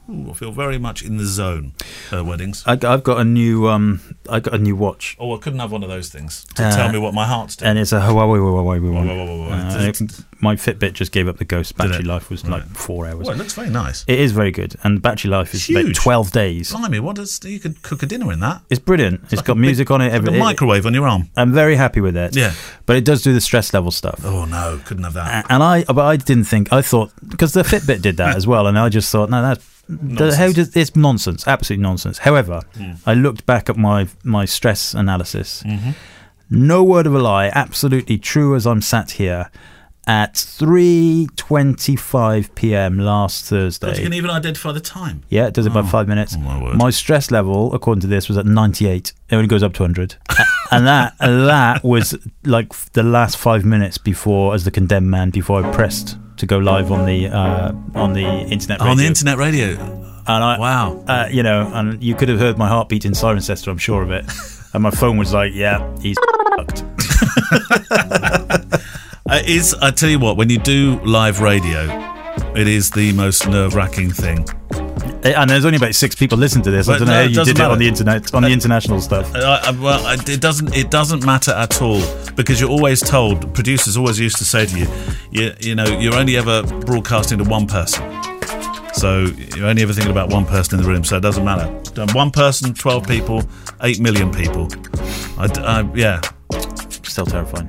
Ooh, 0.09 0.31
I 0.31 0.33
feel 0.33 0.51
very 0.51 0.77
much 0.79 1.03
in 1.03 1.17
the 1.17 1.25
zone 1.25 1.73
at 2.11 2.25
weddings. 2.25 2.63
I, 2.65 2.73
I've 2.73 3.03
got 3.03 3.19
a 3.19 3.23
new 3.23 3.67
um, 3.67 4.01
I 4.29 4.39
got 4.39 4.53
a 4.55 4.57
new 4.57 4.75
watch, 4.75 5.15
Oh, 5.19 5.35
I 5.35 5.39
couldn't 5.39 5.59
have 5.59 5.71
one 5.71 5.83
of 5.83 5.89
those 5.89 6.09
things 6.09 6.45
to 6.55 6.65
Uh, 6.65 6.75
tell 6.75 6.91
me 6.91 6.97
what 6.99 7.13
my 7.13 7.25
heart's 7.27 7.55
doing. 7.55 7.69
and 7.69 7.79
it's 7.79 7.91
a 7.91 7.99
Huawei 7.99 8.39
Huawei 8.39 8.81
Whoa, 8.81 8.91
one. 8.91 9.07
whoa, 9.07 9.15
whoa, 9.15 9.25
whoa, 9.25 9.47
whoa. 9.49 9.53
Uh, 9.53 9.87
It's- 9.87 10.01
it- 10.01 10.25
my 10.41 10.55
Fitbit 10.55 10.93
just 10.93 11.11
gave 11.11 11.27
up 11.27 11.37
the 11.37 11.43
ghost. 11.43 11.75
Battery 11.75 12.03
life 12.05 12.29
was 12.29 12.45
like 12.47 12.65
four 12.69 13.05
hours. 13.05 13.25
well, 13.27 13.31
it 13.35 13.37
looks 13.37 13.53
very 13.53 13.69
nice. 13.69 14.05
It 14.07 14.19
is 14.21 14.31
very 14.31 14.51
good, 14.51 14.73
and 14.85 15.01
battery 15.01 15.29
life 15.29 15.53
is 15.53 15.69
about 15.69 15.83
Huge. 15.83 15.97
twelve 15.97 16.31
days. 16.31 16.71
Blimey, 16.71 17.01
what 17.01 17.17
does 17.17 17.41
you 17.43 17.59
could 17.59 17.81
cook 17.81 18.03
a 18.03 18.05
dinner 18.05 18.31
in 18.31 18.39
that? 18.39 18.61
It's 18.69 18.79
brilliant. 18.79 19.19
it's 19.25 19.33
like 19.35 19.45
got 19.45 19.53
a 19.53 19.55
big- 19.55 19.61
music 19.63 19.91
on 19.91 19.99
it. 20.01 20.05
Like 20.05 20.13
Every, 20.13 20.33
a 20.33 20.37
it- 20.37 20.39
microwave 20.39 20.85
on 20.85 20.93
your 20.93 21.07
arm. 21.09 21.29
I'm 21.35 21.51
very 21.51 21.75
happy 21.75 21.99
with 21.99 22.15
it. 22.15 22.35
Yeah. 22.37 22.53
but 22.85 22.95
it 22.95 23.03
does 23.03 23.21
do 23.21 23.33
the 23.33 23.41
stress 23.41 23.73
level 23.73 23.91
stuff. 23.91 24.21
Oh 24.23 24.45
no, 24.45 24.79
couldn't 24.85 25.03
have 25.03 25.13
that. 25.15 25.45
A- 25.45 25.51
And 25.53 25.61
I, 25.61 25.83
but 25.83 26.05
I 26.05 26.15
didn't 26.15 26.45
think. 26.45 26.71
I 26.71 26.81
thought 26.81 27.11
because 27.27 27.51
the 27.51 27.63
Fitbit 27.63 28.01
did 28.01 28.15
that 28.17 28.35
as 28.39 28.47
well, 28.47 28.65
and 28.65 28.79
I 28.79 28.87
just 28.87 29.11
thought, 29.11 29.29
no, 29.29 29.41
that's 29.41 29.78
the, 29.89 30.35
how 30.35 30.51
does 30.51 30.75
it's 30.75 30.95
nonsense, 30.95 31.47
absolute 31.47 31.79
nonsense. 31.81 32.19
However, 32.19 32.61
Hmm. 32.75 32.91
I 33.05 33.13
looked 33.15 33.45
back 33.45 33.69
at 33.69 33.77
my 33.77 34.07
my 34.23 34.45
stress 34.45 34.93
analysis. 34.93 35.63
Mm-hmm. 35.65 35.91
No 36.51 36.83
word 36.83 37.05
of 37.07 37.13
a 37.15 37.19
lie, 37.19 37.51
absolutely 37.53 38.17
true 38.17 38.55
as 38.55 38.65
I'm 38.67 38.81
sat 38.81 39.11
here 39.11 39.49
at 40.07 40.33
3:25 40.33 42.55
p.m. 42.55 42.97
last 42.99 43.45
Thursday. 43.45 43.87
God, 43.87 43.97
you 43.97 44.03
can 44.03 44.13
even 44.13 44.29
identify 44.31 44.71
the 44.71 44.79
time. 44.79 45.23
Yeah, 45.29 45.47
it 45.47 45.53
does 45.53 45.65
it 45.65 45.73
by 45.73 45.81
5 45.83 46.07
minutes. 46.07 46.35
oh 46.37 46.39
my 46.39 46.83
word. 46.85 46.93
stress 46.93 47.31
level, 47.31 47.73
according 47.73 48.01
to 48.01 48.07
this, 48.07 48.27
was 48.27 48.37
at 48.37 48.45
98. 48.45 49.13
It 49.29 49.35
only 49.35 49.47
goes 49.47 49.63
up 49.63 49.73
to 49.75 49.83
100. 49.83 50.15
and 50.71 50.87
that 50.87 51.13
and 51.19 51.47
that 51.53 51.83
was 51.83 52.15
like 52.43 52.73
the 52.93 53.03
last 53.03 53.37
five 53.37 53.65
minutes 53.65 53.97
before, 53.97 54.53
as 54.55 54.63
the 54.63 54.71
condemned 54.71 55.09
man, 55.11 55.29
before 55.29 55.63
I 55.63 55.71
pressed 55.71 56.17
to 56.39 56.45
go 56.45 56.57
live 56.57 56.91
on 56.91 57.05
the 57.05 57.27
uh, 57.27 57.71
on 57.95 58.13
the 58.13 58.25
internet. 58.25 58.81
Oh, 58.81 58.87
on 58.89 58.97
the 58.97 59.05
internet 59.05 59.37
radio. 59.37 59.77
And 60.27 60.43
I, 60.43 60.59
Wow. 60.59 61.03
uh, 61.07 61.27
you 61.31 61.41
know, 61.43 61.69
and 61.73 62.03
you 62.03 62.13
could 62.15 62.29
have 62.29 62.37
heard 62.39 62.57
my 62.57 62.67
heartbeat 62.67 63.03
in 63.05 63.13
Cirencester, 63.13 63.67
I'm 63.69 63.77
sure 63.77 64.01
of 64.03 64.11
it. 64.11 64.25
And 64.71 64.83
my 64.83 64.91
phone 64.91 65.17
was 65.17 65.33
like, 65.33 65.51
"Yeah, 65.55 65.79
he's 65.99 66.15
fucked." 66.55 66.83
Uh, 69.29 69.41
is 69.45 69.75
I 69.79 69.91
tell 69.91 70.09
you 70.09 70.17
what, 70.17 70.37
when 70.37 70.49
you 70.49 70.57
do 70.57 70.99
live 71.05 71.39
radio, 71.39 71.81
it 72.55 72.67
is 72.67 72.89
the 72.89 73.13
most 73.13 73.47
nerve-wracking 73.47 74.09
thing. 74.11 74.39
And 75.21 75.49
there's 75.49 75.65
only 75.65 75.77
about 75.77 75.95
six 75.95 76.15
people 76.15 76.37
listening 76.37 76.63
to 76.63 76.71
this. 76.71 76.87
I 76.87 76.97
don't 76.97 77.07
know 77.07 77.13
how 77.13 77.21
you 77.21 77.43
did 77.43 77.59
it 77.59 77.61
on 77.61 77.77
the 77.77 77.87
internet, 77.87 78.33
on 78.33 78.43
the 78.43 78.49
international 78.49 79.01
stuff. 79.01 79.33
Uh, 79.35 79.59
I, 79.63 79.71
well, 79.71 80.05
I, 80.05 80.13
it 80.13 80.39
doesn't. 80.39 80.75
It 80.75 80.89
doesn't 80.89 81.25
matter 81.25 81.51
at 81.51 81.81
all 81.81 82.01
because 82.35 82.61
you're 82.61 82.69
always 82.69 83.01
told. 83.01 83.53
Producers 83.53 83.97
always 83.97 84.19
used 84.19 84.37
to 84.37 84.45
say 84.45 84.65
to 84.65 84.79
you, 84.79 84.87
you, 85.31 85.53
you 85.59 85.75
know, 85.75 85.85
you're 85.85 86.15
only 86.15 86.37
ever 86.37 86.63
broadcasting 86.63 87.37
to 87.39 87.43
one 87.43 87.67
person. 87.67 88.03
So 88.93 89.25
you're 89.55 89.67
only 89.67 89.83
ever 89.83 89.93
thinking 89.93 90.11
about 90.11 90.29
one 90.29 90.45
person 90.45 90.79
in 90.79 90.85
the 90.85 90.89
room, 90.89 91.03
so 91.03 91.17
it 91.17 91.21
doesn't 91.21 91.43
matter. 91.45 91.67
One 92.13 92.31
person, 92.31 92.73
12 92.73 93.07
people, 93.07 93.43
8 93.81 93.99
million 93.99 94.31
people. 94.31 94.67
I, 95.37 95.47
I, 95.59 95.91
yeah, 95.95 96.21
Still 97.19 97.43
terrifying. 97.43 97.67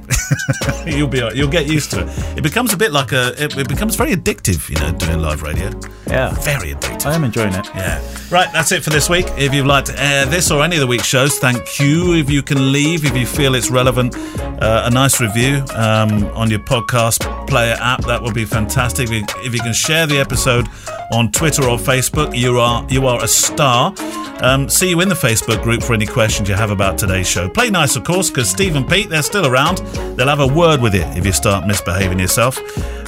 you'll 0.86 1.08
be 1.08 1.18
you'll 1.34 1.50
get 1.50 1.66
used 1.66 1.90
to 1.90 2.02
it. 2.02 2.38
It 2.38 2.42
becomes 2.42 2.72
a 2.72 2.76
bit 2.76 2.92
like 2.92 3.10
a 3.10 3.34
it, 3.42 3.58
it 3.58 3.68
becomes 3.68 3.96
very 3.96 4.12
addictive, 4.12 4.68
you 4.68 4.76
know, 4.76 4.96
doing 4.96 5.18
live 5.18 5.42
radio. 5.42 5.70
Yeah. 6.06 6.32
Very 6.34 6.72
addictive. 6.72 7.06
I 7.06 7.14
am 7.16 7.24
enjoying 7.24 7.54
it. 7.54 7.66
Yeah. 7.74 8.00
Right, 8.30 8.48
that's 8.52 8.70
it 8.70 8.84
for 8.84 8.90
this 8.90 9.10
week. 9.10 9.26
If 9.36 9.52
you'd 9.52 9.66
like 9.66 9.86
to 9.86 10.00
air 10.00 10.24
this 10.26 10.52
or 10.52 10.62
any 10.62 10.76
of 10.76 10.80
the 10.80 10.86
week's 10.86 11.06
shows, 11.06 11.38
thank 11.38 11.80
you. 11.80 12.14
If 12.14 12.30
you 12.30 12.42
can 12.42 12.70
leave, 12.70 13.04
if 13.04 13.16
you 13.16 13.26
feel 13.26 13.56
it's 13.56 13.70
relevant, 13.70 14.14
uh, 14.16 14.82
a 14.84 14.90
nice 14.90 15.20
review 15.20 15.64
um, 15.74 16.24
on 16.36 16.48
your 16.48 16.60
podcast 16.60 17.48
player 17.48 17.76
app, 17.80 18.04
that 18.04 18.22
would 18.22 18.34
be 18.34 18.44
fantastic. 18.44 19.10
If 19.10 19.12
you, 19.12 19.24
if 19.44 19.52
you 19.52 19.60
can 19.60 19.72
share 19.72 20.06
the 20.06 20.18
episode 20.18 20.68
on 21.12 21.32
Twitter 21.32 21.64
or 21.64 21.76
Facebook, 21.76 22.36
you 22.36 22.60
are 22.60 22.86
you 22.88 23.08
are 23.08 23.22
a 23.24 23.28
star. 23.28 23.94
Um, 24.42 24.70
see 24.70 24.88
you 24.88 25.00
in 25.02 25.08
the 25.08 25.14
Facebook 25.14 25.62
group 25.62 25.82
for 25.82 25.92
any 25.92 26.06
questions 26.06 26.48
you 26.48 26.54
have 26.54 26.70
about 26.70 26.96
today's 26.96 27.28
show. 27.28 27.48
Play 27.48 27.68
nice, 27.68 27.96
of 27.96 28.04
course, 28.04 28.30
because 28.30 28.48
Steve 28.48 28.74
and 28.74 28.88
Pete, 28.88 29.10
they're 29.10 29.22
still 29.22 29.39
around. 29.46 29.78
They'll 30.16 30.28
have 30.28 30.40
a 30.40 30.46
word 30.46 30.80
with 30.80 30.94
you 30.94 31.02
if 31.16 31.24
you 31.24 31.32
start 31.32 31.66
misbehaving 31.66 32.18
yourself. 32.18 32.58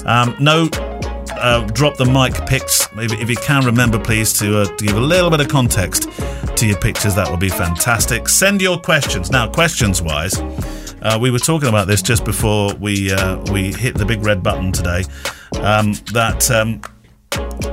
Um, 0.07 0.35
no 0.41 0.69
uh, 1.43 1.67
drop 1.69 1.97
the 1.97 2.05
mic 2.05 2.35
pics. 2.47 2.89
If, 2.97 3.13
if 3.13 3.29
you 3.29 3.37
can, 3.37 3.65
remember, 3.65 3.99
please, 3.99 4.33
to, 4.35 4.61
uh, 4.61 4.77
to 4.77 4.85
give 4.85 4.97
a 4.97 5.01
little 5.01 5.31
bit 5.31 5.41
of 5.41 5.49
context 5.49 6.09
to 6.57 6.67
your 6.67 6.79
pictures. 6.79 7.15
That 7.15 7.31
would 7.31 7.41
be 7.41 7.49
fantastic. 7.49 8.29
Send 8.29 8.63
your 8.63 8.79
questions. 8.79 9.31
Now, 9.31 9.51
questions 9.51 10.01
wise, 10.01 10.39
uh, 11.03 11.19
we 11.21 11.31
were 11.31 11.39
talking 11.39 11.69
about 11.69 11.89
this 11.89 12.03
just 12.03 12.25
before 12.25 12.75
we 12.75 13.13
uh, 13.13 13.43
we 13.53 13.73
hit 13.73 13.97
the 13.97 14.07
big 14.07 14.25
red 14.25 14.43
button 14.43 14.73
today. 14.73 15.05
Um, 15.61 15.95
that 16.13 16.51
um, 16.51 16.81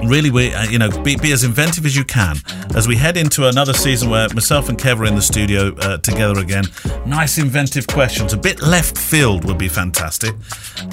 really 0.03 0.29
we 0.29 0.53
uh, 0.53 0.63
you 0.63 0.79
know 0.79 0.89
be, 1.03 1.15
be 1.15 1.31
as 1.31 1.43
inventive 1.43 1.85
as 1.85 1.95
you 1.95 2.03
can 2.03 2.37
as 2.75 2.87
we 2.87 2.95
head 2.95 3.17
into 3.17 3.47
another 3.47 3.73
season 3.73 4.09
where 4.09 4.27
myself 4.33 4.69
and 4.69 4.77
kev 4.77 4.99
are 4.99 5.05
in 5.05 5.15
the 5.15 5.21
studio 5.21 5.73
uh, 5.79 5.97
together 5.97 6.39
again 6.39 6.63
nice 7.05 7.37
inventive 7.37 7.87
questions 7.87 8.33
a 8.33 8.37
bit 8.37 8.61
left 8.61 8.97
field 8.97 9.45
would 9.45 9.57
be 9.57 9.67
fantastic 9.67 10.33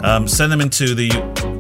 um, 0.03 0.27
send 0.27 0.51
them 0.51 0.61
into 0.61 0.95
the 0.95 1.09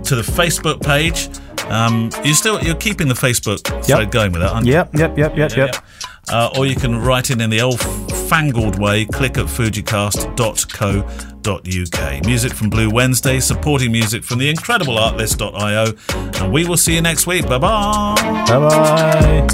to 0.05 0.16
the 0.16 0.22
facebook 0.22 0.83
page 0.83 1.29
um, 1.70 2.11
you 2.24 2.35
still 2.35 2.62
you're 2.62 2.77
keeping 2.77 3.09
the 3.09 3.14
facebook 3.14 3.62
thread 3.85 4.11
going 4.11 4.33
with 4.33 4.43
that 4.43 4.53
aren't 4.53 4.66
you? 4.66 4.72
Yep, 4.72 4.95
yep, 4.95 5.18
yep, 5.18 5.37
yep, 5.37 5.57
yep. 5.57 5.77
Uh, 6.29 6.51
or 6.59 6.66
you 6.66 6.74
can 6.74 6.97
write 6.97 7.31
it 7.31 7.41
in 7.41 7.51
the 7.51 7.61
old 7.61 7.81
fangled 8.29 8.81
way. 8.81 9.05
Click 9.05 9.39
at 9.39 9.47
fujicast.co.uk. 11.47 12.26
Music 12.26 12.53
from 12.53 12.68
Blue 12.70 12.90
Wednesday, 12.90 13.38
supporting 13.40 13.92
music 13.92 14.24
from 14.24 14.38
the 14.38 14.49
incredible 14.49 14.94
artlist.io. 14.97 15.92
And 16.42 16.53
we 16.53 16.64
will 16.66 16.76
see 16.76 16.94
you 16.94 17.03
next 17.03 17.26
week. 17.26 17.47
Bye 17.47 17.59
bye. 17.59 18.14
Bye 18.49 18.59
bye. 18.59 19.47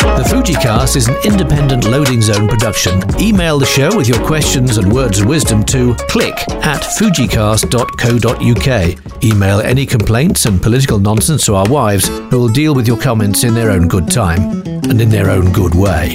The 0.00 0.24
Fujicast 0.24 0.96
is 0.96 1.08
an 1.08 1.16
independent 1.24 1.84
loading 1.84 2.22
zone 2.22 2.48
production. 2.48 3.00
Email 3.20 3.58
the 3.58 3.66
show 3.66 3.94
with 3.96 4.08
your 4.08 4.18
questions 4.26 4.78
and 4.78 4.90
words 4.92 5.20
of 5.20 5.26
wisdom 5.26 5.62
to 5.64 5.94
click 6.08 6.34
at 6.64 6.82
fujicast.co.uk. 6.82 9.24
Email 9.24 9.60
any 9.60 9.86
complaints 9.86 10.46
and 10.46 10.60
political 10.60 10.98
nonsense 10.98 11.46
to 11.46 11.54
our 11.54 11.68
wives, 11.68 12.08
who 12.08 12.38
will 12.38 12.48
deal 12.48 12.74
with 12.74 12.88
your 12.88 12.98
comments 12.98 13.44
in 13.44 13.54
their 13.54 13.70
own 13.70 13.86
good 13.88 14.10
time 14.10 14.62
and 14.66 15.00
in 15.00 15.08
their 15.10 15.30
own 15.30 15.52
good 15.52 15.74
way. 15.74 16.14